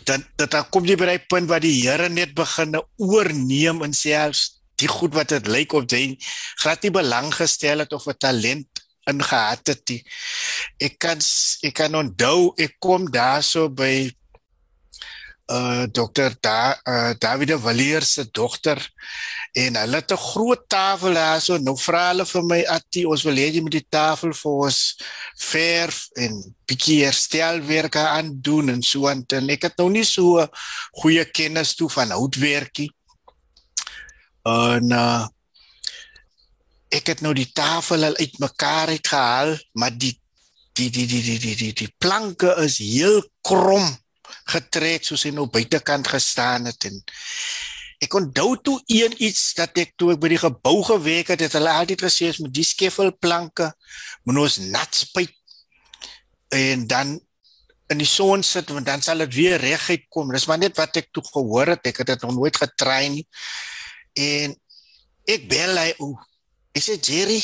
dan 0.05 0.23
dat 0.37 0.51
dan 0.51 0.69
kom 0.69 0.85
jy 0.85 0.95
by 0.95 1.07
'n 1.17 1.25
punt 1.27 1.49
waar 1.49 1.63
die 1.63 1.81
Here 1.81 2.09
net 2.09 2.33
begin 2.33 2.77
oorneem 2.97 3.81
en 3.83 3.93
selfs 3.93 4.61
die 4.75 4.87
goed 4.87 5.13
wat 5.13 5.29
dit 5.29 5.47
lyk 5.47 5.73
of 5.73 5.85
jy 5.91 6.17
glad 6.61 6.83
nie 6.83 6.91
belang 6.91 7.33
gestel 7.33 7.79
het 7.79 7.93
of 7.93 8.07
'n 8.07 8.17
talent 8.17 8.67
ingehad 9.05 9.67
het 9.67 9.89
nie. 9.89 10.01
Ek 10.81 10.97
kan 10.99 11.19
ek 11.61 11.73
kan 11.73 11.95
onthou 11.95 12.53
ek 12.57 12.75
kom 12.79 13.09
daarso 13.11 13.69
by 13.69 14.09
uh 15.45 15.85
dokter 15.91 16.33
da 16.41 16.73
uh 16.83 17.13
David 17.17 17.47
de 17.47 17.59
Villiers 17.59 18.13
se 18.13 18.27
dogter. 18.31 18.93
En 19.53 19.75
hulle 19.75 19.95
het 19.95 20.11
'n 20.11 20.17
groot 20.17 20.63
tafel 20.67 21.13
daar 21.13 21.41
so 21.41 21.57
nou 21.57 21.77
vra 21.77 22.07
hulle 22.07 22.25
vir 22.25 22.43
my 22.43 22.61
atti 22.63 23.05
ons 23.05 23.23
wil 23.23 23.35
hê 23.35 23.53
jy 23.53 23.61
moet 23.61 23.71
die 23.71 23.87
tafel 23.89 24.33
vir 24.33 24.51
ons 24.51 24.97
verf 25.37 26.07
en 26.13 26.55
bietjie 26.65 27.03
herstelwerke 27.03 27.99
aan 27.99 28.41
doen 28.41 28.69
en 28.69 28.81
so 28.81 29.07
en 29.07 29.49
ek 29.49 29.61
het 29.61 29.77
nou 29.77 29.89
nie 29.89 30.03
so 30.03 30.47
goeie 30.91 31.25
kennis 31.25 31.75
toe 31.75 31.89
van 31.89 32.09
houtwerkie. 32.09 32.91
En 34.43 34.91
uh 34.91 35.27
ek 36.89 37.07
het 37.07 37.21
nou 37.21 37.33
die 37.33 37.51
tafel 37.51 38.03
al 38.03 38.15
uitmekaar 38.15 38.87
uitgehaal 38.87 39.57
maar 39.73 39.91
die 39.97 40.21
die 40.73 40.89
die 40.89 41.07
die 41.07 41.39
die 41.39 41.55
die, 41.55 41.73
die 41.73 41.93
planke 41.97 42.55
is 42.63 42.77
heel 42.77 43.23
krom 43.41 43.97
getrek 44.53 45.05
soos 45.05 45.25
hy 45.27 45.31
nou 45.35 45.47
buitekant 45.51 46.07
gestaan 46.07 46.69
het 46.69 46.89
en 46.89 46.99
ek 48.03 48.13
onthou 48.19 48.55
toe 48.61 48.75
een 48.91 49.15
iets 49.23 49.53
dat 49.57 49.77
ek 49.81 49.95
toe 49.97 50.13
ek 50.13 50.21
by 50.21 50.33
die 50.33 50.41
gebou 50.41 50.77
gewerk 50.83 51.31
het, 51.33 51.45
het 51.45 51.55
hulle 51.57 51.71
altyd 51.71 52.03
gesê 52.05 52.29
as 52.29 52.41
met 52.43 52.53
die 52.53 52.65
skeffelplanke 52.67 53.71
moet 54.27 54.41
ons 54.43 54.59
nat 54.67 55.03
spuit 55.05 55.33
en 56.55 56.85
dan 56.87 57.15
in 57.93 58.01
die 58.01 58.09
son 58.09 58.43
sit 58.43 58.71
want 58.73 58.87
dan 58.87 59.03
sal 59.05 59.21
dit 59.25 59.33
weer 59.35 59.61
reguit 59.61 60.05
kom. 60.09 60.31
Dis 60.33 60.47
maar 60.49 60.61
net 60.61 60.77
wat 60.79 60.97
ek 60.97 61.11
toe 61.13 61.23
gehoor 61.27 61.75
het. 61.75 61.85
Ek 61.85 62.01
het 62.01 62.13
dit 62.13 62.23
nog 62.25 62.33
nooit 62.37 62.57
getry 62.57 63.03
nie. 63.13 63.25
En 64.17 64.55
ek 65.29 65.45
bel 65.51 65.77
hy 65.77 65.91
o. 66.01 66.15
Ek 66.75 66.83
sê 66.83 66.97
Jerry, 66.97 67.39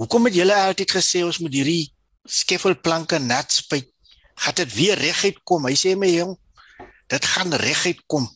hoekom 0.00 0.30
het 0.30 0.38
julle 0.38 0.54
altyd 0.68 0.94
gesê 0.96 1.24
ons 1.26 1.40
moet 1.42 1.54
hierdie 1.54 1.90
skeffelplanke 2.24 3.18
nat 3.22 3.52
spuit? 3.52 3.90
Gaan 4.34 4.54
dit 4.54 4.74
weer 4.74 4.98
reguit 4.98 5.38
kom. 5.44 5.66
Hy 5.66 5.76
sê 5.78 5.94
my 5.96 6.10
jong, 6.10 6.34
dit 7.12 7.30
gaan 7.34 7.54
reguit 7.60 8.00
kom. 8.06 8.28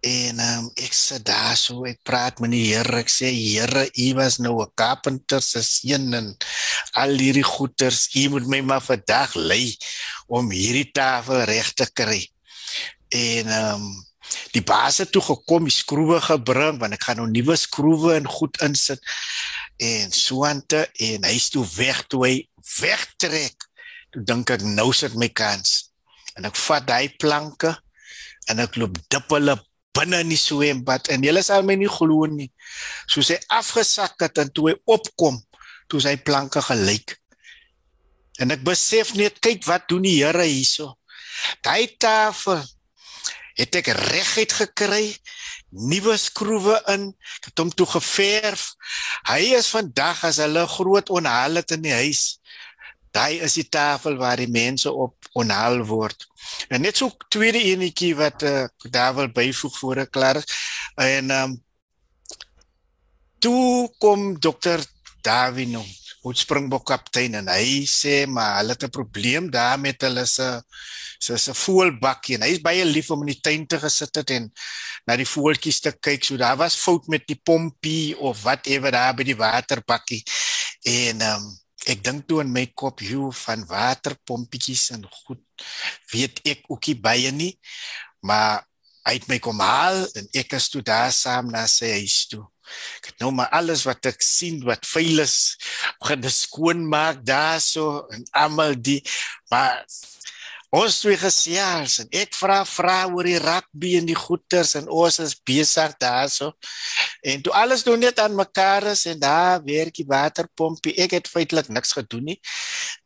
En 0.00 0.38
um, 0.38 0.66
ek 0.78 0.94
sê 0.94 1.18
daar 1.26 1.56
so 1.58 1.82
ek 1.88 2.04
praat 2.06 2.38
met 2.38 2.52
die 2.54 2.68
Here. 2.70 3.00
Ek 3.00 3.10
sê 3.10 3.32
Here, 3.34 3.88
U 3.90 4.08
was 4.14 4.38
nou 4.38 4.62
'n 4.62 4.70
carpenter 4.78 5.42
se 5.42 5.62
seun 5.62 6.14
en 6.14 6.36
al 6.94 7.18
hierdie 7.18 7.46
goeters, 7.46 8.08
U 8.14 8.28
moet 8.30 8.46
my 8.46 8.60
maar 8.60 8.82
vandag 8.82 9.34
lei 9.34 9.76
om 10.28 10.50
hierdie 10.50 10.90
tafel 10.92 11.42
reg 11.50 11.72
te 11.74 11.86
kry. 11.90 12.22
En 13.10 13.50
um, 13.50 13.84
die 14.52 14.62
baas 14.62 14.98
het 14.98 15.10
toe 15.10 15.22
gekom, 15.22 15.64
die 15.66 15.74
skroewe 15.74 16.20
gebring 16.20 16.78
want 16.78 16.94
ek 16.94 17.02
gaan 17.02 17.18
nou 17.22 17.26
nuwe 17.26 17.56
skroewe 17.56 18.14
en 18.14 18.26
goed 18.26 18.60
insit. 18.62 19.02
En 19.78 20.12
soante 20.12 20.86
en 20.94 21.24
hy's 21.26 21.50
toe 21.50 21.66
weg 21.74 22.06
toe 22.06 22.22
hy 22.26 22.34
wegtrek 22.78 23.67
toe 24.14 24.24
dink 24.24 24.50
ek 24.54 24.64
nou 24.64 24.90
sit 24.96 25.16
my 25.18 25.28
kans. 25.28 25.90
En 26.38 26.48
ek 26.48 26.56
vat 26.56 26.86
daai 26.86 27.08
planke 27.20 27.74
en 28.48 28.62
ek 28.64 28.78
loop 28.80 28.98
hulle 29.34 29.58
binne 29.98 30.20
in 30.22 30.30
die 30.30 30.38
swembad 30.38 31.10
en 31.12 31.24
julle 31.26 31.42
sal 31.44 31.66
my 31.66 31.76
nie 31.78 31.90
glo 31.90 32.28
nie. 32.30 32.48
Soos 33.10 33.32
hy 33.34 33.38
afgesak 33.58 34.20
het 34.22 34.38
en 34.42 34.52
toe 34.54 34.70
hy 34.70 34.76
opkom, 34.88 35.40
toe 35.90 36.00
sy 36.04 36.14
planke 36.22 36.62
gelyk. 36.64 37.16
En 38.38 38.54
ek 38.54 38.62
besef 38.66 39.16
net 39.18 39.40
kyk 39.42 39.66
wat 39.66 39.88
doen 39.90 40.04
die 40.06 40.20
Here 40.20 40.46
hierso. 40.46 40.94
Daai 41.66 41.90
tafel 41.98 42.62
het 43.58 43.74
ek 43.80 43.90
reguit 43.98 44.54
gekry 44.54 45.06
nuwe 45.74 46.14
skroewe 46.16 46.78
in 46.94 47.10
ek 47.10 47.50
het 47.50 47.60
hom 47.60 47.70
toe 47.74 47.86
geverf 47.90 48.70
hy 49.28 49.52
is 49.58 49.68
vandag 49.74 50.22
as 50.24 50.38
hulle 50.40 50.64
groot 50.70 51.10
onhaal 51.12 51.60
het 51.60 51.74
in 51.76 51.84
die 51.84 51.92
huis 51.92 52.37
daai 53.12 53.40
is 53.44 53.54
die 53.58 53.68
tafel 53.68 54.16
waar 54.16 54.36
die 54.36 54.50
mense 54.50 54.92
op 54.92 55.30
onhaal 55.32 55.84
word. 55.86 56.26
En 56.68 56.82
net 56.82 56.96
so 56.96 57.10
tweede 57.28 57.62
enetjie 57.62 58.14
wat 58.18 58.42
uh, 58.42 58.66
daar 58.90 59.14
wil 59.14 59.30
byvoeg 59.32 59.78
voor 59.78 60.04
ek 60.04 60.10
klaar 60.10 60.42
is. 60.42 60.48
En 60.96 61.30
ehm 61.30 61.50
um, 61.50 61.56
toe 63.38 63.86
kom 64.02 64.32
dokter 64.40 64.82
Davino, 65.22 65.84
ons 66.26 66.40
Springbok 66.42 66.88
kaptein 66.90 67.36
en 67.38 67.50
hy 67.52 67.84
sê 67.86 68.24
maar 68.26 68.56
hulle 68.58 68.74
het 68.74 68.84
'n 68.84 68.90
probleem 68.90 69.50
daar 69.50 69.78
met 69.78 70.02
hulle 70.02 70.26
se 70.26 70.62
se 71.18 71.36
se 71.38 71.54
voelbakkie 71.54 72.38
hy's 72.42 72.60
baie 72.62 72.84
lief 72.84 73.10
om 73.10 73.22
in 73.22 73.32
die 73.32 73.40
tuin 73.40 73.66
te 73.66 73.78
gesit 73.78 74.14
het 74.14 74.30
en 74.30 74.50
na 75.06 75.16
die 75.16 75.26
voeltjies 75.26 75.80
te 75.80 75.92
kyk. 75.92 76.24
So 76.24 76.36
daar 76.36 76.56
was 76.56 76.76
fout 76.76 77.08
met 77.08 77.26
die 77.26 77.40
pompie 77.44 78.16
of 78.18 78.42
whatever 78.42 78.92
daar 78.92 79.14
by 79.14 79.24
die 79.24 79.38
waterbakkie. 79.38 80.22
En 80.84 81.20
ehm 81.20 81.42
um, 81.42 81.56
ek 81.86 82.02
dink 82.04 82.26
toe 82.28 82.40
in 82.42 82.52
my 82.52 82.66
kop 82.74 83.00
hoe 83.04 83.30
van 83.44 83.64
waterpompietjies 83.68 84.90
en 84.96 85.06
goed 85.24 85.42
weet 86.12 86.42
ek 86.48 86.66
ookie 86.72 86.96
baie 86.98 87.30
nie. 87.32 87.54
Maar 88.26 88.64
hy 89.06 89.14
het 89.16 89.28
my 89.30 89.38
kom 89.40 89.60
haal 89.62 90.02
en 90.18 90.28
ek 90.36 90.56
is 90.58 90.68
toe 90.72 90.82
daar 90.84 91.12
saam 91.14 91.52
na 91.52 91.64
sy 91.70 91.92
huis 92.00 92.24
toe. 92.30 92.42
Ek 93.00 93.12
het 93.12 93.22
nou 93.22 93.30
maar 93.32 93.48
alles 93.56 93.86
wat 93.88 94.10
ek 94.10 94.20
sien 94.24 94.60
wat 94.66 94.84
vuil 94.88 95.22
is 95.24 95.56
gaan 96.04 96.26
skoon 96.32 96.84
maak 96.88 97.22
daar 97.26 97.60
so 97.64 98.04
en 98.12 98.26
almal 98.36 98.76
die 98.76 99.00
maar 99.52 99.86
Ons 100.68 100.98
twee 101.00 101.16
gesels 101.16 101.94
en 102.02 102.10
ek 102.12 102.34
vra 102.36 102.58
vra 102.68 102.96
oor 103.08 103.24
die 103.24 103.38
rugby 103.40 103.94
en 103.96 104.08
die 104.08 104.16
goeters 104.18 104.74
en 104.76 104.90
ons 104.92 105.16
is 105.24 105.32
besig 105.48 105.94
daarso. 105.96 106.50
En 107.24 107.40
toe 107.42 107.54
alles 107.56 107.86
doen 107.86 108.00
net 108.04 108.20
aan 108.20 108.36
mekaar 108.36 108.90
is 108.92 109.06
en 109.08 109.18
daar 109.22 109.64
werk 109.64 109.96
die 109.96 110.06
waterpompie. 110.08 110.92
Ek 111.00 111.16
het 111.16 111.30
feitelik 111.32 111.70
niks 111.72 111.96
gedoen 111.96 112.28
nie. 112.32 112.40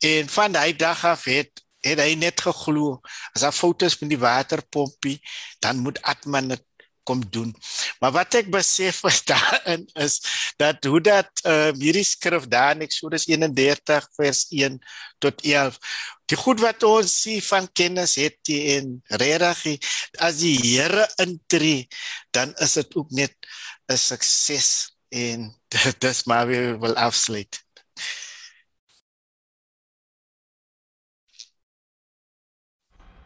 En 0.02 0.26
van 0.28 0.58
daai 0.58 0.74
dag 0.74 1.04
af 1.06 1.28
het 1.30 1.62
het 1.82 1.98
hy 1.98 2.12
net 2.14 2.38
geglo 2.42 3.00
as 3.34 3.42
daar 3.42 3.54
foute 3.54 3.86
is 3.90 3.98
met 3.98 4.12
die 4.12 4.20
waterpompie, 4.22 5.16
dan 5.62 5.82
moet 5.82 5.98
Atman 6.02 6.52
dit 6.54 6.62
kom 7.02 7.22
doen. 7.30 7.54
Maar 8.00 8.12
wat 8.12 8.34
ek 8.34 8.50
besef 8.50 9.02
is 9.08 9.22
daarin 9.32 9.86
is 10.00 10.20
dat 10.56 10.84
hoe 10.84 11.00
dat 11.00 11.30
uh, 11.46 11.70
hierdie 11.78 12.06
skrif 12.06 12.46
daar 12.48 12.76
in 12.76 12.86
Eksodus 12.86 13.26
31 13.26 14.08
vers 14.16 14.46
1 14.50 14.78
tot 15.18 15.42
11 15.42 15.78
die 16.32 16.38
goed 16.38 16.62
wat 16.64 16.82
ons 16.86 17.12
sien 17.24 17.42
van 17.44 17.66
kennis 17.76 18.14
het 18.16 18.38
jy 18.48 18.78
en 18.78 18.94
regtig 19.20 19.90
as 20.22 20.40
die 20.40 20.56
Here 20.62 21.04
intree 21.20 21.88
dan 22.32 22.54
is 22.64 22.78
dit 22.80 22.96
ook 22.96 23.10
net 23.10 23.36
'n 23.90 23.98
sukses 23.98 24.92
en 25.12 25.52
dis 26.04 26.24
maar 26.24 26.46
wie 26.46 26.76
wil 26.80 26.96
afsluit. 26.96 27.60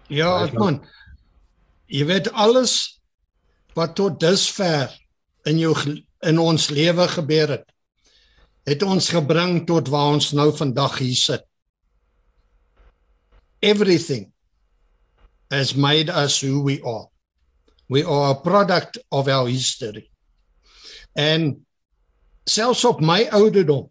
Ja, 0.08 0.50
man. 0.54 0.82
Jy 1.86 2.04
weet 2.06 2.30
alles 2.32 2.95
wat 3.76 3.94
tot 3.94 4.20
dusver 4.20 4.90
in 5.46 5.60
jou 5.60 5.74
in 6.26 6.38
ons 6.40 6.70
lewe 6.72 7.06
gebeur 7.12 7.52
het, 7.58 7.66
het 8.66 8.82
ons 8.82 9.10
gebring 9.12 9.60
tot 9.68 9.90
waar 9.92 10.16
ons 10.16 10.32
nou 10.34 10.48
vandag 10.56 10.96
hier 10.98 11.18
sit. 11.18 11.44
Everything 13.60 14.32
has 15.52 15.74
made 15.74 16.10
us 16.10 16.40
who 16.40 16.64
we 16.64 16.80
are. 16.82 17.06
We 17.88 18.02
are 18.02 18.32
a 18.32 18.40
product 18.40 18.98
of 19.10 19.28
our 19.28 19.46
history. 19.46 20.10
En 21.14 21.66
selfs 22.44 22.84
op 22.84 23.00
my 23.00 23.28
ouderdom 23.30 23.86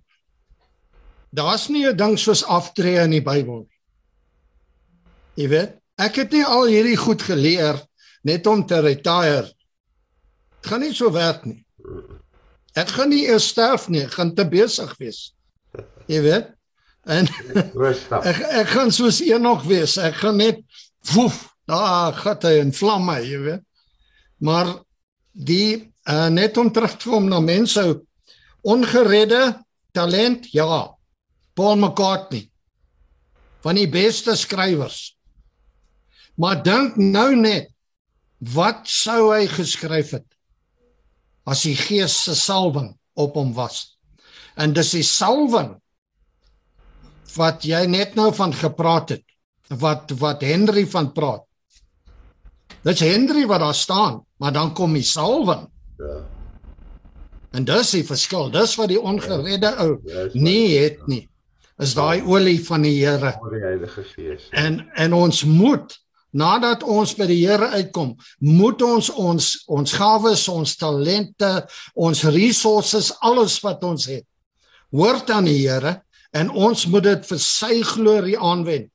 daar's 1.36 1.68
nie 1.68 1.86
'n 1.88 1.98
ding 1.98 2.20
soos 2.20 2.44
aftree 2.44 3.00
in 3.04 3.12
die 3.12 3.24
Bybel 3.24 3.68
nie. 3.68 3.80
Jy 5.36 5.48
weet, 5.48 5.72
ek 5.98 6.16
het 6.16 6.32
nie 6.32 6.46
al 6.46 6.66
hierdie 6.66 6.98
goed 6.98 7.22
geleer 7.22 7.80
net 8.24 8.48
om 8.48 8.66
te 8.66 8.80
retire 8.80 9.55
Dit 10.66 10.72
gaan 10.74 10.82
nie 10.82 10.96
so 10.98 11.12
werk 11.14 11.44
nie. 11.46 11.60
Ek 12.74 12.90
gaan 12.90 13.12
nie 13.14 13.28
eers 13.28 13.52
sterf 13.52 13.84
nie, 13.86 14.00
ek 14.02 14.16
gaan 14.18 14.32
te 14.34 14.48
besig 14.50 14.96
wees. 14.98 15.20
Jy 16.10 16.24
weet? 16.26 16.48
En 17.06 17.30
ek 18.32 18.40
ek 18.64 18.72
gaan 18.72 18.90
soos 18.90 19.20
eenog 19.22 19.62
wees. 19.70 19.94
Ek 20.02 20.18
gaan 20.24 20.42
net 20.42 20.64
woef, 21.12 21.38
daar 21.70 22.18
gaan 22.18 22.42
hy 22.50 22.56
in 22.64 22.74
vlamme, 22.74 23.20
jy 23.22 23.44
weet. 23.44 23.64
Maar 24.42 24.74
die 25.38 25.86
uh, 26.10 26.34
net 26.34 26.58
om 26.58 26.74
terug 26.74 26.98
te 26.98 27.14
kom 27.14 27.30
na 27.30 27.44
mense 27.46 27.86
ongeredde 28.66 29.44
talent, 29.94 30.50
ja. 30.50 30.82
Paul 31.54 31.78
McCartney 31.78 32.48
van 33.62 33.78
die 33.78 33.90
beste 33.90 34.34
skrywers. 34.34 35.12
Maar 36.42 36.66
dink 36.66 36.98
nou 36.98 37.36
net 37.38 37.70
wat 38.58 38.90
sou 38.90 39.30
hy 39.30 39.46
geskryf 39.46 40.18
het? 40.18 40.32
As 41.46 41.64
die 41.68 41.76
Gees 41.78 42.16
se 42.26 42.36
salwing 42.36 42.94
op 43.16 43.36
hom 43.40 43.54
was. 43.56 43.98
En 44.58 44.74
dis 44.74 44.92
die 44.96 45.06
salwing 45.06 45.76
wat 47.36 47.66
jy 47.68 47.84
net 47.92 48.16
nou 48.16 48.32
van 48.36 48.54
gepraat 48.56 49.16
het 49.16 49.26
wat 49.82 50.14
wat 50.22 50.44
Henry 50.46 50.86
van 50.88 51.12
praat. 51.14 51.44
Dit's 52.86 53.02
Henry 53.02 53.46
wat 53.50 53.64
daar 53.64 53.76
staan, 53.76 54.22
maar 54.38 54.54
dan 54.54 54.74
kom 54.74 54.94
die 54.94 55.06
salwing. 55.06 55.66
Ja. 55.98 56.22
En 57.56 57.66
dis 57.66 57.94
die 57.96 58.04
verskil. 58.06 58.52
Dis 58.52 58.76
wat 58.76 58.92
die 58.92 59.00
ongeredde 59.00 59.72
ou 59.82 59.96
ja, 60.06 60.28
nie 60.34 60.76
het 60.78 61.06
nie. 61.08 61.24
Is 61.82 61.96
daai 61.96 62.24
olie 62.24 62.60
van 62.64 62.86
die 62.86 62.94
Here. 63.00 63.34
Die 63.52 63.64
Heilige 63.64 64.04
Gees. 64.14 64.48
En 64.52 64.84
en 64.96 65.14
ons 65.14 65.44
moet 65.44 65.98
nadat 66.36 66.84
ons 66.84 67.14
by 67.16 67.28
die 67.30 67.42
Here 67.46 67.72
uitkom, 67.80 68.16
moet 68.44 68.82
ons 68.84 69.10
ons 69.10 69.52
ons 69.72 69.94
gawes, 69.96 70.48
ons 70.52 70.76
talente, 70.78 71.52
ons 71.96 72.24
resources, 72.36 73.14
alles 73.24 73.58
wat 73.64 73.84
ons 73.88 74.10
het, 74.12 74.26
hoort 74.92 75.32
aan 75.32 75.48
die 75.48 75.62
Here 75.64 76.02
en 76.36 76.52
ons 76.52 76.86
moet 76.92 77.06
dit 77.08 77.30
vir 77.30 77.40
sy 77.40 77.80
glorie 77.88 78.36
aanwend. 78.36 78.92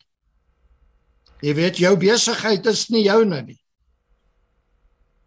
Jy 1.41 1.55
weet 1.57 1.81
jou 1.81 1.95
besigheid 1.97 2.67
is 2.69 2.91
nie 2.93 3.07
joune 3.07 3.41
nie. 3.47 3.61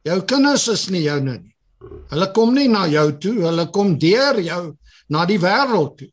Jou 0.06 0.20
kinders 0.30 0.68
is 0.70 0.86
nie 0.94 1.06
joune 1.08 1.40
nie. 1.40 1.54
Hulle 2.12 2.28
kom 2.36 2.54
nie 2.54 2.68
na 2.70 2.86
jou 2.92 3.08
toe, 3.24 3.38
hulle 3.48 3.66
kom 3.74 3.96
deur 4.00 4.38
jou 4.44 4.64
na 5.12 5.24
die 5.26 5.40
wêreld 5.42 5.98
toe. 5.98 6.12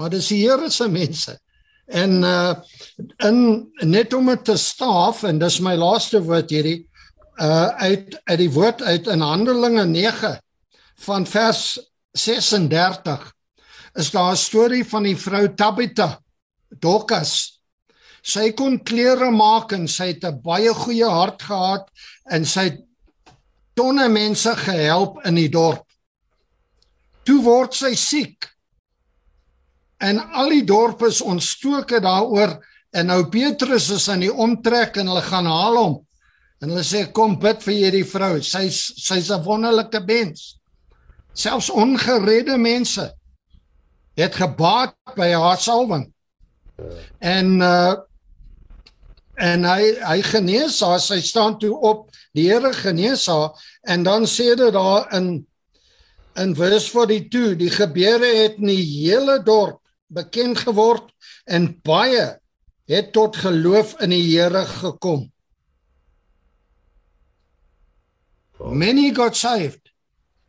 Maar 0.00 0.10
dis 0.16 0.32
die 0.32 0.42
Here 0.42 0.70
se 0.72 0.88
mense. 0.90 1.36
En 1.90 2.22
uh 2.22 2.54
in 3.26 3.70
net 3.82 4.14
om 4.14 4.26
dit 4.30 4.44
te 4.44 4.56
staaf 4.56 5.22
en 5.26 5.38
dis 5.40 5.58
my 5.64 5.74
laaste 5.74 6.20
woord 6.22 6.50
hierdie 6.52 6.78
uh 7.40 7.68
uit 7.82 8.14
uit 8.24 8.38
die 8.38 8.50
woord 8.52 8.82
uit 8.82 9.08
in 9.10 9.24
Handelinge 9.24 9.86
9 9.88 10.36
van 11.06 11.26
vers 11.26 11.78
36 12.12 13.32
is 13.98 14.10
daar 14.10 14.32
'n 14.32 14.36
storie 14.36 14.84
van 14.84 15.02
die 15.02 15.16
vrou 15.16 15.48
Tabitha 15.54 16.20
Dorcas. 16.68 17.60
Sy 18.22 18.52
kon 18.52 18.82
klere 18.82 19.30
maak 19.30 19.72
en 19.72 19.88
sy 19.88 20.12
het 20.12 20.24
'n 20.24 20.40
baie 20.42 20.74
goeie 20.74 21.08
hart 21.08 21.42
gehad 21.42 21.90
en 22.30 22.44
sy 22.44 22.60
het 22.60 22.80
tonne 23.74 24.08
mense 24.08 24.56
gehelp 24.56 25.24
in 25.24 25.34
die 25.34 25.48
dorp. 25.48 25.86
Toe 27.24 27.42
word 27.42 27.74
sy 27.74 27.94
siek 27.94 28.49
en 30.00 30.20
al 30.32 30.52
die 30.54 30.64
dorpe 30.64 31.10
is 31.10 31.20
ontstoke 31.20 32.00
daaroor 32.00 32.56
en 32.96 33.10
nou 33.10 33.20
Petrus 33.30 33.90
is 33.94 34.08
aan 34.10 34.24
die 34.24 34.32
omtrek 34.32 34.96
en 34.98 35.10
hulle 35.12 35.22
gaan 35.22 35.46
haal 35.46 35.76
hom. 35.78 35.96
En 36.60 36.72
hulle 36.72 36.84
sê 36.84 37.04
kom 37.16 37.36
bid 37.40 37.62
vir 37.64 37.76
hierdie 37.76 38.06
vrou. 38.08 38.40
Sy's 38.42 38.80
sy's 39.00 39.30
'n 39.30 39.44
wonderlike 39.44 40.00
mens. 40.06 40.58
Selfs 41.32 41.70
ongeredde 41.70 42.58
mense 42.58 43.12
het 44.16 44.34
gebaat 44.34 44.96
by 45.16 45.30
haar 45.32 45.58
salwing. 45.58 46.12
En 47.20 47.60
uh 47.60 47.96
en 49.40 49.64
hy 49.64 49.96
hy 50.04 50.22
genees 50.22 50.80
haar. 50.80 51.00
Sy 51.00 51.20
staan 51.20 51.58
toe 51.58 51.72
op. 51.72 52.10
Die 52.36 52.50
Here 52.50 52.72
genees 52.72 53.26
haar. 53.26 53.56
En 53.82 54.02
dan 54.02 54.26
sê 54.26 54.56
dit 54.56 54.72
daar 54.72 55.12
in 55.16 55.46
in 56.36 56.54
vers 56.54 56.90
42 56.90 57.56
die 57.56 57.70
gebeure 57.70 58.36
het 58.42 58.58
in 58.58 58.66
die 58.66 58.84
hele 58.84 59.42
dorp 59.42 59.79
bekend 60.10 60.58
geword 60.66 61.10
en 61.46 61.70
baie 61.86 62.26
het 62.90 63.12
tot 63.14 63.36
geloof 63.38 63.94
in 64.02 64.10
die 64.10 64.24
Here 64.26 64.64
gekom. 64.66 65.28
Many 68.60 69.10
got 69.14 69.36
saved 69.36 69.92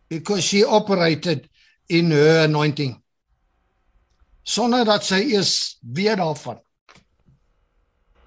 because 0.10 0.44
she 0.44 0.66
operated 0.66 1.48
in 1.88 2.12
her 2.12 2.44
anointing. 2.44 2.98
Sonder 4.44 4.84
dat 4.86 5.06
sy 5.06 5.22
eers 5.32 5.78
weet 5.80 6.18
daarvan. 6.20 6.60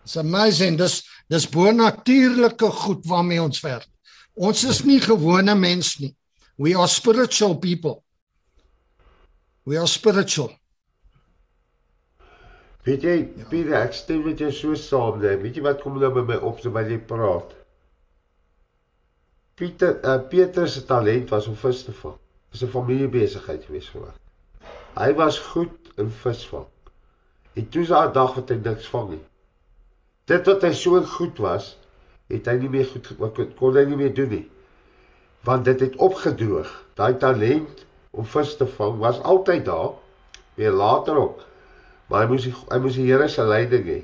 It's 0.04 0.16
amazing 0.20 0.78
dis 0.78 1.02
dis 1.32 1.46
bonatuurlike 1.48 2.68
goed 2.84 3.06
waarmee 3.08 3.42
ons 3.42 3.60
werk. 3.64 3.88
Ons 4.34 4.64
is 4.68 4.82
nie 4.84 5.00
gewone 5.00 5.54
mens 5.58 5.96
nie. 5.98 6.12
We 6.56 6.74
are 6.76 6.88
spiritual 6.88 7.56
people. 7.58 8.02
We 9.64 9.78
are 9.80 9.88
spiritual. 9.88 10.52
Weet 12.84 13.04
jy, 13.06 13.16
Pieter, 13.48 13.78
ek 13.80 13.94
stem 13.96 14.24
met 14.26 14.40
jou 14.42 14.50
so 14.52 14.74
saam, 14.76 15.22
nee. 15.22 15.38
Weet 15.40 15.56
jy 15.56 15.62
wat 15.64 15.80
kom 15.80 15.96
nou 16.00 16.10
by 16.12 16.24
my 16.28 16.36
op 16.44 16.60
terwyl 16.60 16.90
jy 16.92 16.98
praat? 17.08 17.54
Pieter, 19.56 20.00
uh, 20.02 20.18
Peter 20.28 20.68
se 20.68 20.82
talent 20.84 21.30
was 21.32 21.46
om 21.48 21.56
vis 21.56 21.84
te 21.86 21.94
vang. 22.02 22.18
Dis 22.52 22.62
'n 22.62 22.74
familiebesigheid 22.74 23.64
gewees 23.64 23.88
vir 23.88 24.02
hom. 24.02 24.20
Hy 24.94 25.12
was 25.18 25.38
goed 25.38 25.94
in 25.98 26.10
visvang. 26.10 26.66
En 27.54 27.68
toe 27.68 27.80
was 27.80 27.88
daar 27.88 28.12
dag 28.12 28.34
wat 28.34 28.50
hy 28.50 28.56
niks 28.62 28.86
vang 28.92 29.08
nie. 29.14 29.24
Dit 30.30 30.46
wat 30.46 30.62
hy 30.62 30.72
so 30.72 31.00
goed 31.16 31.38
was, 31.38 31.76
het 32.30 32.46
hy 32.46 32.54
nie 32.58 32.68
meer 32.68 32.86
goed 32.86 33.10
kon 33.58 33.76
hy 33.76 33.84
nie 33.84 33.98
meer 33.98 34.14
doen 34.14 34.30
nie. 34.30 34.44
Want 35.44 35.64
dit 35.64 35.80
het 35.80 35.96
opgedroog. 35.96 36.70
Daai 36.94 37.18
talent 37.18 37.84
om 38.10 38.24
vis 38.24 38.56
te 38.56 38.66
vang 38.76 38.98
was 38.98 39.20
altyd 39.22 39.64
daar. 39.64 39.92
Weer 40.54 40.70
later 40.70 41.16
ook. 41.16 41.42
Maar 42.08 42.24
hy 42.24 42.30
moes 42.32 42.46
die, 42.48 42.54
hy 42.70 42.78
moes 42.84 42.98
die 42.98 43.06
Here 43.08 43.28
se 43.28 43.44
leiding 43.46 43.86
hê. 43.88 44.00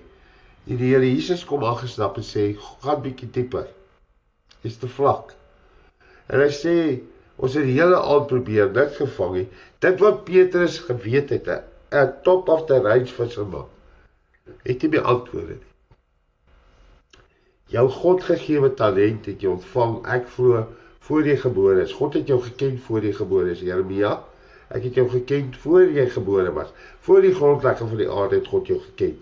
En 0.66 0.80
die 0.80 0.92
Here 0.92 1.06
Jesus 1.06 1.44
kom 1.48 1.64
aangesnap 1.64 2.16
en 2.16 2.26
sê, 2.26 2.56
"Gaan 2.82 3.02
bietjie 3.02 3.30
dieper." 3.30 3.66
Dis 4.62 4.76
te 4.76 4.88
vlak. 4.88 5.34
En 6.28 6.40
hy 6.40 6.50
sê, 6.50 7.00
"Ons 7.36 7.54
het 7.54 7.64
die 7.64 7.80
hele 7.80 7.96
aand 7.96 8.26
probeer, 8.26 8.70
niks 8.70 8.96
gevang 8.96 9.34
nie." 9.34 9.48
Dit 9.78 10.00
wat 10.00 10.24
Petrus 10.24 10.78
geweet 10.78 11.30
het, 11.30 11.48
'n 11.92 12.12
top 12.22 12.48
of 12.48 12.66
the 12.66 12.80
range 12.80 13.12
visserman. 13.12 13.66
Het 14.62 14.82
nie 14.82 14.90
meer 14.90 15.02
antwoorde 15.02 15.54
nie. 15.54 15.70
Jou 17.70 17.88
Godgegewe 17.88 18.74
talent 18.74 19.26
het 19.26 19.40
jy 19.40 19.48
ontvang. 19.48 20.06
Ek 20.06 20.28
glo 20.34 20.66
voor 21.06 21.26
jy 21.26 21.36
gebore 21.36 21.82
is. 21.82 21.92
God 21.92 22.14
het 22.14 22.26
jou 22.26 22.40
geken 22.42 22.78
voor 22.78 23.02
jy 23.02 23.12
gebore 23.12 23.50
is. 23.50 23.60
Jeremia 23.60 24.24
Ek 24.70 24.84
het 24.86 24.98
jou 25.00 25.08
geken 25.10 25.50
voor 25.64 25.90
jy 25.90 26.06
gebore 26.14 26.52
was. 26.54 26.70
Voor 27.06 27.24
die 27.26 27.34
grondlegging 27.34 27.88
van 27.90 27.98
die 27.98 28.10
aarde 28.10 28.38
het 28.38 28.50
God 28.52 28.70
jou 28.70 28.78
geken. 28.84 29.16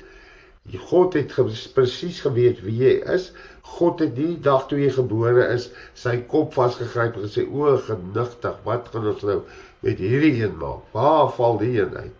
Die 0.68 0.80
God 0.90 1.14
het 1.16 1.32
ge 1.32 1.44
presies 1.74 2.20
geweet 2.20 2.60
wie 2.60 2.76
jy 2.82 2.94
is. 3.14 3.30
God 3.78 4.02
het 4.04 4.14
die 4.16 4.34
dag 4.44 4.66
toe 4.68 4.80
jy 4.80 4.90
gebore 4.92 5.46
is, 5.54 5.70
sy 5.96 6.18
kop 6.32 6.52
vasgegryp 6.56 7.16
en 7.16 7.24
gesê: 7.24 7.46
"O, 7.48 7.76
genigtig, 7.86 8.56
wat 8.64 8.88
gaan 8.92 9.08
ons 9.12 9.24
nou 9.24 9.40
met 9.84 10.00
hierdie 10.04 10.34
een 10.42 10.56
maak? 10.60 10.84
Waar 10.92 11.32
val 11.36 11.60
die 11.64 11.74
een 11.80 11.96
uit?" 11.96 12.16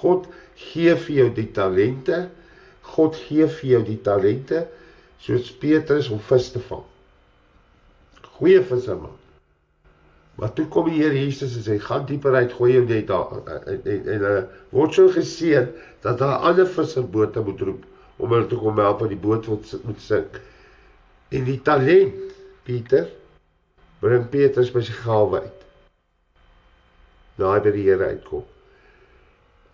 God 0.00 0.26
gee 0.54 0.96
vir 1.06 1.16
jou 1.16 1.28
die 1.34 1.50
talente. 1.56 2.24
God 2.94 3.16
gee 3.26 3.46
vir 3.46 3.70
jou 3.70 3.82
die 3.86 4.00
talente 4.02 4.66
soos 5.24 5.52
Petrus 5.62 6.10
om 6.12 6.20
vis 6.20 6.50
te 6.52 6.60
vang. 6.68 6.82
Goeie 8.34 8.62
visserman. 8.66 9.23
Maar 10.34 10.52
toe 10.52 10.66
kom 10.68 10.88
die 10.90 10.98
Here 10.98 11.14
Jesus 11.14 11.54
en 11.58 11.64
sê 11.66 11.78
gaan 11.82 12.06
dieper 12.08 12.34
uit, 12.34 12.52
gooi 12.52 12.72
jou 12.74 12.84
net 12.88 13.06
daar 13.06 13.36
en 13.70 13.84
en 13.86 14.08
hulle 14.10 14.46
word 14.74 14.96
so 14.96 15.12
geseën 15.14 15.68
dat 16.02 16.18
daar 16.18 16.42
ander 16.50 16.66
visserbote 16.66 17.44
moet 17.46 17.60
roep 17.60 17.84
om 18.16 18.34
hulle 18.34 18.48
te 18.50 18.58
kom 18.58 18.80
help 18.82 19.04
om 19.04 19.12
die 19.12 19.20
boot 19.20 19.46
moet 19.46 20.02
sink. 20.02 20.40
En 21.30 21.46
die 21.46 21.60
talent 21.62 22.34
Pieter 22.64 23.10
bring 24.00 24.26
Petrus 24.32 24.72
by 24.74 24.82
sy 24.84 24.94
gawe 25.04 25.42
uit. 25.44 25.64
Daai 27.38 27.60
by 27.64 27.72
die 27.74 27.86
Here 27.86 28.10
uitkom. 28.14 28.44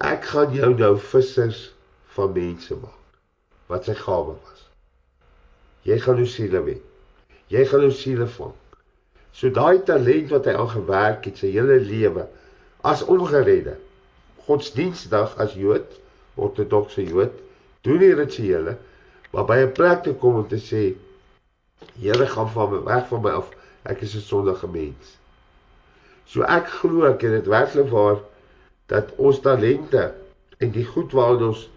Ek 0.00 0.24
gaan 0.32 0.54
jou 0.56 0.72
nou 0.76 0.94
vissers 1.10 1.68
van 2.16 2.32
mense 2.36 2.76
maak. 2.80 2.96
Wat 3.70 3.86
sy 3.86 3.94
gawe 3.94 4.32
was. 4.32 4.64
Jy 5.86 6.00
gaan 6.02 6.18
nou 6.20 6.28
siele 6.28 6.64
wen. 6.66 6.80
Jy 7.52 7.64
gaan 7.68 7.84
nou 7.84 7.92
siele 7.94 8.26
vang. 8.36 8.56
So 9.32 9.50
daai 9.50 9.82
talent 9.84 10.30
wat 10.34 10.48
hy 10.48 10.54
al 10.58 10.70
gewerk 10.72 11.24
het 11.28 11.38
sy 11.40 11.52
hele 11.54 11.78
lewe 11.80 12.26
as 12.86 13.04
ongeredde. 13.04 13.76
Godsdienstig 14.46 15.36
as 15.42 15.54
Jood, 15.54 15.98
ortodokse 16.34 17.04
Jood, 17.04 17.36
doen 17.86 18.00
die 18.02 18.14
rituele, 18.14 18.76
maar 19.30 19.46
by 19.46 19.58
'n 19.62 19.72
plek 19.72 20.02
te 20.02 20.14
kom 20.14 20.42
om 20.42 20.48
te 20.48 20.58
sê 20.58 20.94
Here 22.00 22.26
gaan 22.26 22.50
van 22.50 22.70
my 22.70 22.80
weg 22.84 23.06
van 23.08 23.22
my 23.22 23.30
af, 23.30 23.48
ek 23.82 24.00
is 24.00 24.14
'n 24.14 24.20
sondige 24.20 24.68
mens. 24.68 25.16
So 26.26 26.42
ek 26.42 26.66
glo 26.68 27.04
ek 27.08 27.22
het 27.22 27.32
dit 27.32 27.46
werklik 27.46 27.88
waar 27.88 28.18
dat 28.86 29.14
ons 29.16 29.40
talente 29.40 30.14
en 30.58 30.70
die 30.70 30.84
goed 30.84 31.12
waarin 31.12 31.46
ons 31.48 31.68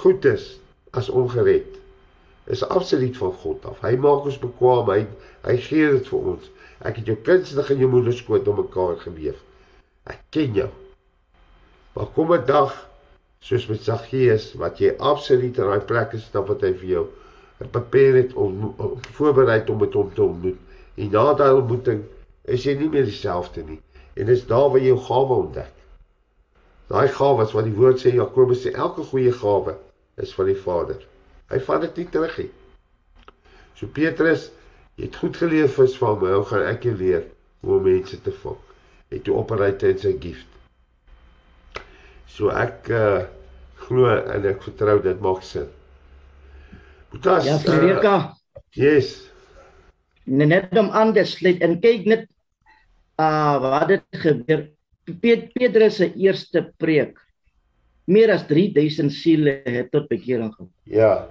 goed 0.00 0.24
is 0.24 0.58
as 0.90 1.08
ongered 1.08 1.76
is 2.46 2.64
absoluut 2.68 3.16
van 3.16 3.32
God 3.32 3.64
af. 3.66 3.80
Hy 3.82 3.96
maak 4.00 4.26
ons 4.30 4.38
bekwam, 4.38 4.90
hy 4.90 5.06
hy 5.46 5.56
gee 5.62 5.90
dit 5.96 6.08
vir 6.10 6.32
ons. 6.32 6.50
Ek 6.86 6.98
het 7.00 7.10
jou 7.10 7.16
kunstig 7.26 7.70
in 7.74 7.82
jou 7.82 7.90
moeder 7.90 8.14
skoot 8.14 8.48
om 8.48 8.60
mekaar 8.60 8.98
geweef. 9.02 9.38
Ek 10.06 10.22
ken 10.34 10.54
jou. 10.54 10.68
Maar 11.94 12.10
kom 12.14 12.32
'n 12.32 12.46
dag 12.46 12.74
soos 13.40 13.66
met 13.66 13.82
Saggeus 13.82 14.54
wat 14.54 14.78
jy 14.78 14.94
absoluut 14.98 15.58
in 15.58 15.70
daai 15.70 15.80
plek 15.80 16.12
is 16.12 16.28
wat 16.32 16.62
hy 16.62 16.72
vir 16.72 16.88
jou 16.88 17.06
beperk 17.72 18.14
het 18.14 18.34
om, 18.34 18.74
voorberei 19.16 19.62
om 19.70 19.78
met 19.80 19.92
hom 19.92 20.12
te 20.14 20.22
ontmoet. 20.22 20.58
En 20.94 21.10
na 21.10 21.34
daai 21.34 21.54
ontmoeting 21.54 22.04
is 22.44 22.64
jy 22.64 22.74
nie 22.74 22.88
meer 22.88 23.04
dieselfde 23.04 23.62
nie. 23.62 23.80
En 24.14 24.26
dis 24.26 24.46
daar 24.46 24.70
waar 24.70 24.80
jy 24.80 24.92
jou 24.92 25.00
gawe 25.08 25.34
ontdek. 25.46 25.72
Daai 26.88 27.08
gawes 27.08 27.52
wat 27.52 27.64
die 27.64 27.74
woord 27.74 27.98
sê 28.00 28.12
Jakobus 28.14 28.62
sê 28.62 28.72
elke 28.72 29.02
goeie 29.02 29.32
gawe 29.32 29.76
is 30.22 30.34
van 30.34 30.46
die 30.46 30.60
Vader. 30.60 31.00
Hy 31.50 31.58
vat 31.66 31.84
dit 31.86 32.02
nie 32.02 32.08
terug 32.12 32.38
nie. 32.42 32.52
So 33.76 33.86
Petrus 33.86 34.50
Jy 34.96 35.10
het 35.10 35.16
goed 35.20 35.36
geleef 35.36 35.74
vis 35.76 35.94
van 36.00 36.16
my, 36.22 36.30
hoe 36.32 36.44
gaan 36.48 36.62
ek 36.70 36.86
jou 36.88 36.94
leer 36.96 37.24
hoe 37.60 37.74
om 37.76 37.82
mense 37.84 38.16
te 38.24 38.32
vang? 38.40 38.60
Het 39.12 39.26
jy 39.28 39.34
opereer 39.36 39.82
in 39.90 39.98
sy 40.00 40.12
gift. 40.22 40.54
So 42.32 42.48
ek 42.52 42.88
uh 42.92 43.26
glo 43.86 44.08
en 44.08 44.46
ek 44.48 44.64
vertrou 44.64 44.96
dit 45.04 45.20
maak 45.22 45.44
sin. 45.44 45.68
Boetas. 47.12 47.44
Ja, 47.44 47.58
Frederika. 47.60 48.14
Uh, 48.16 48.62
yes. 48.72 49.10
Net 50.24 50.72
om 50.80 50.88
anders 50.96 51.36
net 51.44 51.60
en 51.62 51.76
kyk 51.84 52.08
net 52.08 52.24
uh 53.20 53.60
wat 53.60 53.92
het 53.92 54.22
gebeur. 54.24 54.64
Petrus 55.20 56.00
se 56.00 56.08
eerste 56.16 56.64
preek. 56.80 57.20
Meer 58.06 58.32
as 58.34 58.46
3000 58.46 59.12
siele 59.12 59.60
het 59.64 59.90
tot 59.90 60.08
bekering 60.08 60.52
gekom. 60.54 60.70
Ja. 60.82 61.26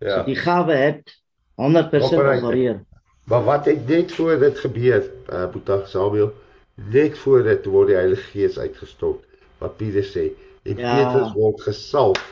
Ja. 0.00 0.20
So 0.20 0.24
die 0.28 0.38
gawe 0.38 0.76
het 0.78 1.14
100% 1.58 2.16
opereer. 2.16 2.80
Maar 3.28 3.44
wat 3.44 3.66
het 3.68 3.88
net 3.88 4.12
voor 4.12 4.38
dit 4.38 4.58
gebeur, 4.58 5.10
uh, 5.32 5.50
Boeta 5.52 5.84
Samuel, 5.84 6.32
net 6.74 7.18
voor 7.18 7.42
dit 7.42 7.66
word 7.68 7.92
die 7.92 7.96
Heilige 7.98 8.30
Gees 8.32 8.58
uitgestort. 8.58 9.24
Wat 9.58 9.76
Petrus 9.76 10.14
sê, 10.14 10.30
en 10.62 10.80
ja. 10.80 10.94
Petrus 10.96 11.32
word 11.36 11.60
gesalf 11.66 12.22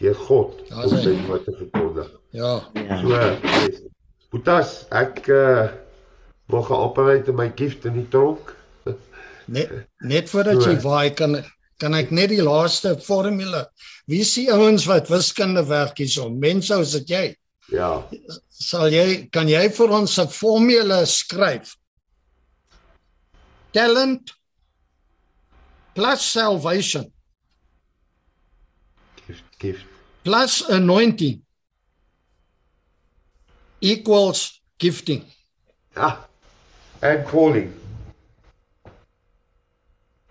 deur 0.00 0.14
God 0.14 0.60
ja, 0.70 0.84
om 0.86 0.96
sy 1.02 1.12
woord 1.26 1.44
te 1.44 1.56
verkondig. 1.58 2.08
Ja. 2.32 2.54
ja. 2.78 3.00
So, 3.02 3.12
yes. 3.58 3.82
Boetas, 4.32 4.76
ek 4.94 5.26
uh 5.28 5.68
wou 6.52 6.62
geopereer 6.66 7.32
my 7.36 7.50
gift 7.56 7.84
in 7.88 7.94
die 8.00 8.08
tronk. 8.12 8.54
net 9.52 9.70
net 10.04 10.30
voordat 10.30 10.62
so. 10.62 10.70
jy 10.70 10.80
waai 10.84 11.12
kan 11.16 11.38
kan 11.82 11.96
ek 11.98 12.12
net 12.14 12.30
die 12.30 12.42
laaste 12.44 12.94
formule. 13.02 13.66
Wie 14.10 14.22
die 14.22 14.48
ouens 14.54 14.86
wat 14.90 15.10
wiskunde 15.10 15.64
werk 15.66 15.98
hierso? 15.98 16.28
Mense, 16.30 16.78
is 16.82 16.94
dit 17.00 17.10
jy? 17.10 17.24
Ja. 17.72 18.02
Sal 18.62 18.92
jy 18.94 19.06
kan 19.34 19.50
jy 19.50 19.64
vir 19.74 19.94
ons 19.98 20.18
'n 20.18 20.28
formule 20.28 21.02
skryf? 21.06 21.76
Talent 23.72 24.34
plus 25.94 26.22
salvation. 26.22 27.12
Gift 29.26 29.44
gift. 29.58 29.86
Plus 30.22 30.62
anointing 30.68 31.42
equals 33.80 34.62
gifting. 34.78 35.24
Ja. 35.96 36.28
And 37.00 37.26
calling. 37.26 37.72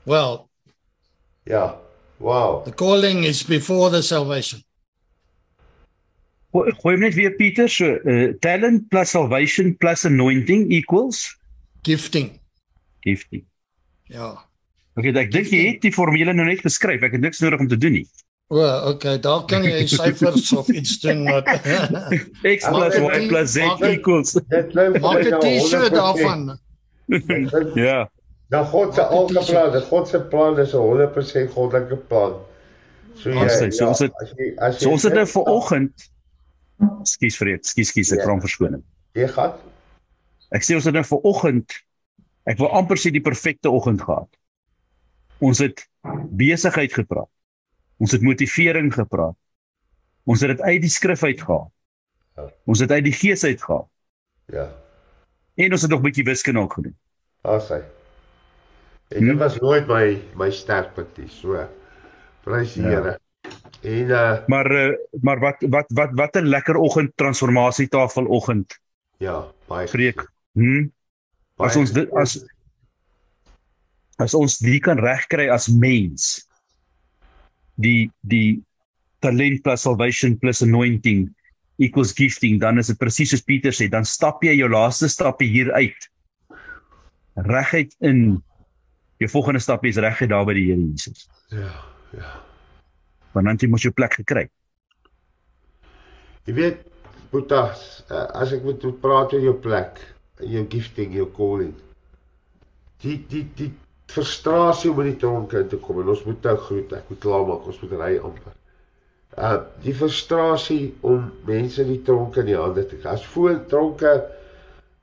Well. 0.06 0.51
Ja. 1.52 1.82
Wow. 2.18 2.64
The 2.64 2.72
calling 2.72 3.26
is 3.26 3.44
before 3.44 3.90
the 3.90 4.02
salvation. 4.02 4.64
Gooi 6.52 6.98
net 7.00 7.16
weer 7.16 7.32
Pieter 7.36 7.70
so 7.72 7.98
uh, 8.04 8.34
talent 8.44 8.90
plus 8.90 9.10
salvation 9.16 9.76
plus 9.78 10.06
anointing 10.06 10.70
equals 10.72 11.38
gifting. 11.84 12.40
Gifting. 13.00 13.44
Ja. 14.12 14.36
Okay, 15.00 15.12
ek 15.16 15.32
dink 15.32 15.52
jy 15.52 15.62
het 15.70 15.84
die 15.84 15.94
formule 15.96 16.36
nou 16.36 16.48
net 16.48 16.64
geskryf. 16.64 17.04
Ek 17.08 17.16
het 17.16 17.24
niks 17.24 17.40
nodig 17.44 17.64
om 17.64 17.72
te 17.72 17.80
doen 17.80 18.00
nie. 18.00 18.06
O, 18.52 18.60
oh, 18.60 18.88
okay, 18.92 19.16
daar 19.24 19.46
kan 19.48 19.64
jy 19.64 19.86
syfers 19.88 20.52
of 20.60 20.68
iets 20.72 20.98
doen 21.04 21.24
wat 21.28 21.48
x 22.56 22.68
plus 22.68 22.98
y 23.00 23.28
plus 23.32 23.54
z 23.56 23.68
equals. 23.88 24.36
Maak 25.04 25.24
'n 25.28 25.40
T-shirt 25.40 25.96
daarvan. 25.96 26.60
ja. 27.80 28.08
Nou 28.52 28.66
God 28.68 28.96
se 28.96 29.04
algeplan, 29.04 29.82
God 29.88 30.08
se 30.08 30.20
plan 30.32 30.60
is 30.60 30.74
'n 30.74 30.78
100% 30.78 31.52
goddelike 31.52 31.98
plan. 32.12 32.40
So 33.16 33.30
jy, 33.30 33.44
ja, 33.44 33.72
so 33.72 33.88
ons 33.88 34.00
het, 34.00 34.14
as 34.22 34.34
jy, 34.38 34.54
as 34.58 34.80
jy 34.80 34.84
so 34.86 34.92
ons 34.92 35.04
het 35.04 35.14
nou 35.14 35.28
vanoggend 35.28 36.12
Skus 37.04 37.38
vir 37.38 37.54
dit. 37.54 37.70
Skus, 37.70 37.92
skus, 37.92 38.12
ek 38.16 38.24
vra 38.26 38.36
om 38.36 38.42
verskoning. 38.44 38.82
Jy 39.18 39.28
gaan. 39.36 39.54
Ek 40.56 40.66
sê 40.66 40.76
ons 40.76 40.88
het 40.88 40.96
nou 40.96 41.04
vir 41.08 41.28
oggend 41.30 41.78
ek 42.50 42.58
wil 42.58 42.72
amper 42.74 42.98
sê 42.98 43.12
die 43.14 43.22
perfekte 43.22 43.70
oggend 43.70 44.02
gehad. 44.02 44.30
Ons 45.46 45.62
het 45.62 45.84
besigheid 46.38 46.94
gepraat. 46.94 47.30
Ons 48.02 48.16
het 48.16 48.26
motivering 48.26 48.90
gepraat. 48.94 49.38
Ons 50.26 50.42
het 50.42 50.56
dit 50.56 50.62
uit 50.66 50.82
die 50.82 50.90
skrif 50.90 51.22
uitgehaal. 51.24 51.70
Ja. 52.38 52.48
Ons 52.66 52.82
het 52.82 52.92
uit 52.92 53.06
die 53.06 53.14
gees 53.14 53.46
uitgehaal. 53.46 53.86
Ja. 54.54 54.68
En 55.62 55.78
ons 55.78 55.86
het 55.86 55.92
nog 55.92 56.02
'n 56.02 56.10
bietjie 56.10 56.26
wiskunde 56.26 56.60
ook 56.60 56.74
gedoen. 56.74 56.98
Daar's 57.46 57.70
hy. 57.70 57.82
En 59.12 59.26
dit 59.26 59.38
was 59.38 59.60
nooit 59.60 59.88
my 59.88 60.22
my 60.40 60.52
sterkpunt 60.52 61.18
nie. 61.18 61.28
So 61.30 61.68
prys 62.46 62.74
die 62.74 62.84
Ja. 62.84 62.90
Here. 62.90 63.20
En 63.82 64.14
uh 64.14 64.48
Maar 64.48 64.72
uh, 64.72 64.96
maar 65.22 65.40
wat 65.40 65.66
wat 65.70 65.86
wat 65.94 66.10
wat 66.14 66.36
'n 66.36 66.48
lekker 66.48 66.76
oggend 66.76 67.12
transformasietafel 67.16 68.26
oggend 68.26 68.80
ja, 69.18 69.52
baie 69.68 69.88
preek. 69.88 70.26
Hm? 70.54 70.90
As 71.62 71.76
ons 71.76 71.92
dit 71.94 72.10
as 72.18 72.40
as 74.22 74.34
ons 74.38 74.58
dit 74.62 74.82
kan 74.82 75.00
regkry 75.00 75.50
as 75.50 75.68
mens 75.68 76.48
die 77.82 78.12
die 78.22 78.62
talent 79.22 79.62
plus 79.64 79.82
salvation 79.82 80.38
plus 80.42 80.62
anointing 80.62 81.30
equals 81.82 82.14
gifting 82.18 82.60
dan 82.62 82.78
is 82.82 82.92
dit 82.92 82.98
presies 82.98 83.34
soos 83.34 83.46
Pieter 83.46 83.74
sê 83.74 83.90
dan 83.90 84.06
stap 84.06 84.44
jy 84.46 84.56
jou 84.60 84.70
laaste 84.70 85.10
stappe 85.10 85.46
hier 85.46 85.72
uit 85.74 86.10
reguit 87.36 87.94
in 88.06 88.42
jou 89.22 89.32
volgende 89.32 89.62
stap 89.64 89.86
is 89.86 90.02
reguit 90.02 90.32
daar 90.32 90.48
by 90.48 90.58
die 90.58 90.70
Here 90.72 90.82
Jesus 90.82 91.28
Ja, 91.52 91.74
ja. 92.18 92.34
want 93.36 93.48
dan 93.48 93.62
jy 93.62 93.70
mos 93.72 93.86
jou 93.86 93.94
plek 93.96 94.20
gekry 94.22 94.48
Jy 96.50 96.54
weet, 96.58 96.80
Boetas, 97.32 97.82
uh, 98.10 98.26
as 98.42 98.52
ek 98.56 98.64
moet 98.66 98.82
praat 99.04 99.34
oor 99.36 99.44
jou 99.46 99.54
plek, 99.62 100.00
jou 100.42 100.64
gifting, 100.74 101.14
jou 101.14 101.28
calling. 101.36 101.76
Die 103.04 103.20
die 103.30 103.44
die 103.60 103.70
frustrasie 104.12 104.90
om 104.92 105.00
in 105.04 105.12
die 105.14 105.20
tronk 105.22 105.54
in 105.56 105.70
te 105.72 105.78
kom 105.80 106.02
en 106.02 106.10
ons 106.12 106.24
moet 106.26 106.50
nou 106.50 106.56
groet, 106.66 106.96
ek 106.98 107.12
moet 107.14 107.22
klaar 107.24 107.46
maak, 107.48 107.70
ons 107.70 107.80
moet 107.84 107.94
ry 108.02 108.10
amper. 108.18 108.58
Uh 109.38 109.54
die 109.86 109.94
frustrasie 109.96 110.96
om 111.08 111.30
mense 111.48 111.80
in 111.86 111.94
die 111.94 112.02
tronk 112.10 112.42
in 112.42 112.50
die 112.50 112.58
hande 112.58 112.84
te 112.90 112.98
kry. 112.98 113.14
As 113.14 113.28
voor 113.36 113.62
tronke 113.72 114.16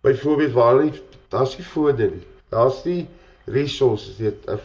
byvoorbeeld 0.04 0.58
waar 0.58 0.82
nie 0.82 0.92
daar's 1.32 1.54
nie 1.56 1.68
fone 1.70 2.10
nie. 2.16 2.26
Daar's 2.52 2.82
nie 2.84 3.04
resources 3.52 4.18
nie. 4.18 4.32
'n 4.32 4.60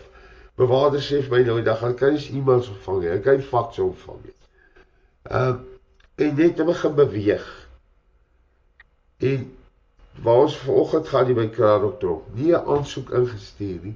Bewaarder 0.56 1.02
sê 1.02 1.22
vir 1.26 1.32
my 1.32 1.42
nou 1.48 1.62
dag, 1.66 1.80
hulle 1.82 1.98
kan 1.98 2.14
nie 2.14 2.38
e-mails 2.38 2.70
ontvang. 2.70 3.02
Hulle 3.04 3.22
kan 3.26 3.40
nie 3.40 3.48
fakse 3.50 3.84
ontvang 3.84 4.20
nie. 4.24 4.36
Uh 5.32 5.56
en 6.22 6.36
net 6.38 6.56
te 6.56 6.64
begin 6.64 6.94
beweeg. 6.94 7.46
En 9.18 9.48
waar 10.22 10.44
ons 10.44 10.58
vanoggend 10.58 11.08
gaan 11.10 11.26
die 11.26 11.34
by 11.34 11.48
kraal 11.56 11.88
optrok. 11.88 12.28
Nie 12.38 12.54
'n 12.54 12.68
aansoek 12.76 13.10
ingestuur 13.10 13.80
nie. 13.82 13.96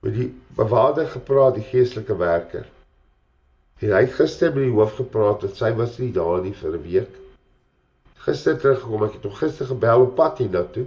Met 0.00 0.14
die 0.14 0.30
bewaarder 0.56 1.06
gepraat, 1.06 1.54
die 1.54 1.68
geestelike 1.72 2.16
werker. 2.16 2.66
En 3.78 3.92
hy 3.92 4.00
het 4.06 4.16
gister 4.16 4.52
by 4.54 4.64
die 4.64 4.74
hoof 4.74 4.96
gepraat 4.96 5.44
dat 5.44 5.56
sy 5.56 5.74
was 5.76 5.98
nie 5.98 6.12
daar 6.12 6.40
nie 6.42 6.54
vir 6.54 6.72
'n 6.72 6.82
week. 6.82 7.12
Gister 8.24 8.58
teruggekom, 8.58 9.04
ek 9.04 9.12
het 9.12 9.28
hom 9.28 9.34
gister 9.34 9.66
gebel 9.66 10.00
op 10.00 10.14
pad 10.14 10.38
hiernatoe. 10.38 10.86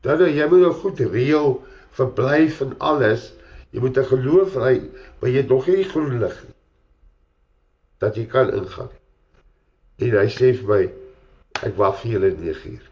Dan 0.00 0.18
nou, 0.18 0.28
jy 0.30 0.46
moet 0.48 0.60
nou 0.60 0.72
goed 0.72 1.00
reël, 1.00 1.62
verblyf 1.96 2.60
en 2.64 2.74
alles. 2.78 3.32
Jy 3.72 3.80
moet 3.80 3.98
'n 3.98 4.04
geloof 4.04 4.56
ry, 4.56 4.82
maar 5.20 5.30
jy 5.30 5.36
het 5.36 5.48
nog 5.48 5.66
nie 5.66 5.84
groen 5.84 6.18
lig 6.18 6.42
nie. 6.44 6.54
Dat 7.98 8.16
jy 8.16 8.26
kan 8.26 8.52
ingaan. 8.52 8.90
En 9.98 10.10
hy 10.18 10.28
sê 10.28 10.52
vir 10.56 10.68
my, 10.68 10.82
ek 11.62 11.76
wag 11.76 12.00
vir 12.00 12.10
julle 12.10 12.30
9 12.36 12.72
uur. 12.72 12.90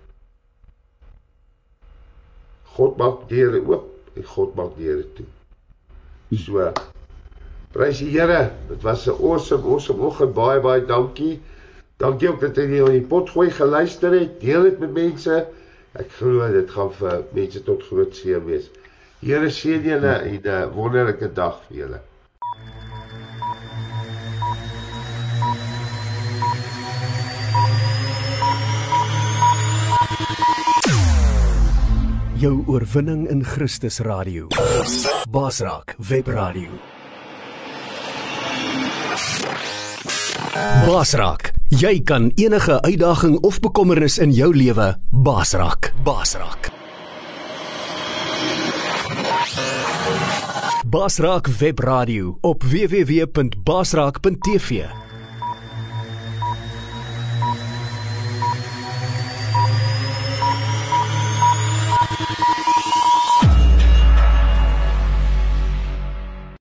God 2.76 2.96
maak 2.96 3.28
deure 3.28 3.60
oop 3.66 4.16
en 4.16 4.24
God 4.24 4.54
maak 4.54 4.76
deure 4.76 5.04
toe. 5.16 5.26
So 6.38 6.72
prys 7.74 7.98
die 7.98 8.10
Here. 8.14 8.50
Dit 8.68 8.82
was 8.82 9.06
'n 9.06 9.18
awesome 9.22 9.66
awesome 9.66 10.02
oggend. 10.02 10.34
Baie 10.34 10.60
baie 10.60 10.84
dankie. 10.86 11.40
Dankie 11.98 12.28
ook 12.28 12.40
dat 12.40 12.56
jy 12.56 12.66
na 12.66 12.84
die 12.90 13.00
pot 13.00 13.30
gooi 13.30 13.50
geluister 13.50 14.12
het. 14.12 14.40
Deel 14.40 14.62
dit 14.62 14.78
met 14.78 14.92
mense. 14.92 15.46
Ek 15.92 16.10
glo 16.18 16.52
dit 16.52 16.70
gaan 16.70 16.92
vir 16.92 17.24
mense 17.32 17.62
tot 17.62 17.82
groot 17.82 18.14
seën 18.14 18.44
wees. 18.44 18.70
Here 19.20 19.50
seën 19.52 19.82
julle 19.84 20.14
en 20.24 20.40
'n 20.48 20.70
wonderlike 20.72 21.28
dag 21.34 21.56
vir 21.68 21.76
julle. 21.76 22.00
Jou 32.40 32.64
oorwinning 32.66 33.28
in 33.28 33.44
Christus 33.44 34.00
radio. 34.00 34.48
Basraak 35.28 35.94
webradio. 35.98 36.70
Basraak, 40.86 41.52
jy 41.68 42.00
kan 42.02 42.32
enige 42.34 42.80
uitdaging 42.82 43.38
of 43.44 43.60
bekommernis 43.60 44.18
in 44.18 44.32
jou 44.32 44.56
lewe 44.56 44.96
basraak. 45.10 45.92
Basraak. 46.04 46.69
Basraak 50.90 51.46
webradio 51.46 52.38
op 52.40 52.62
www.basraak.tv. 52.62 55.09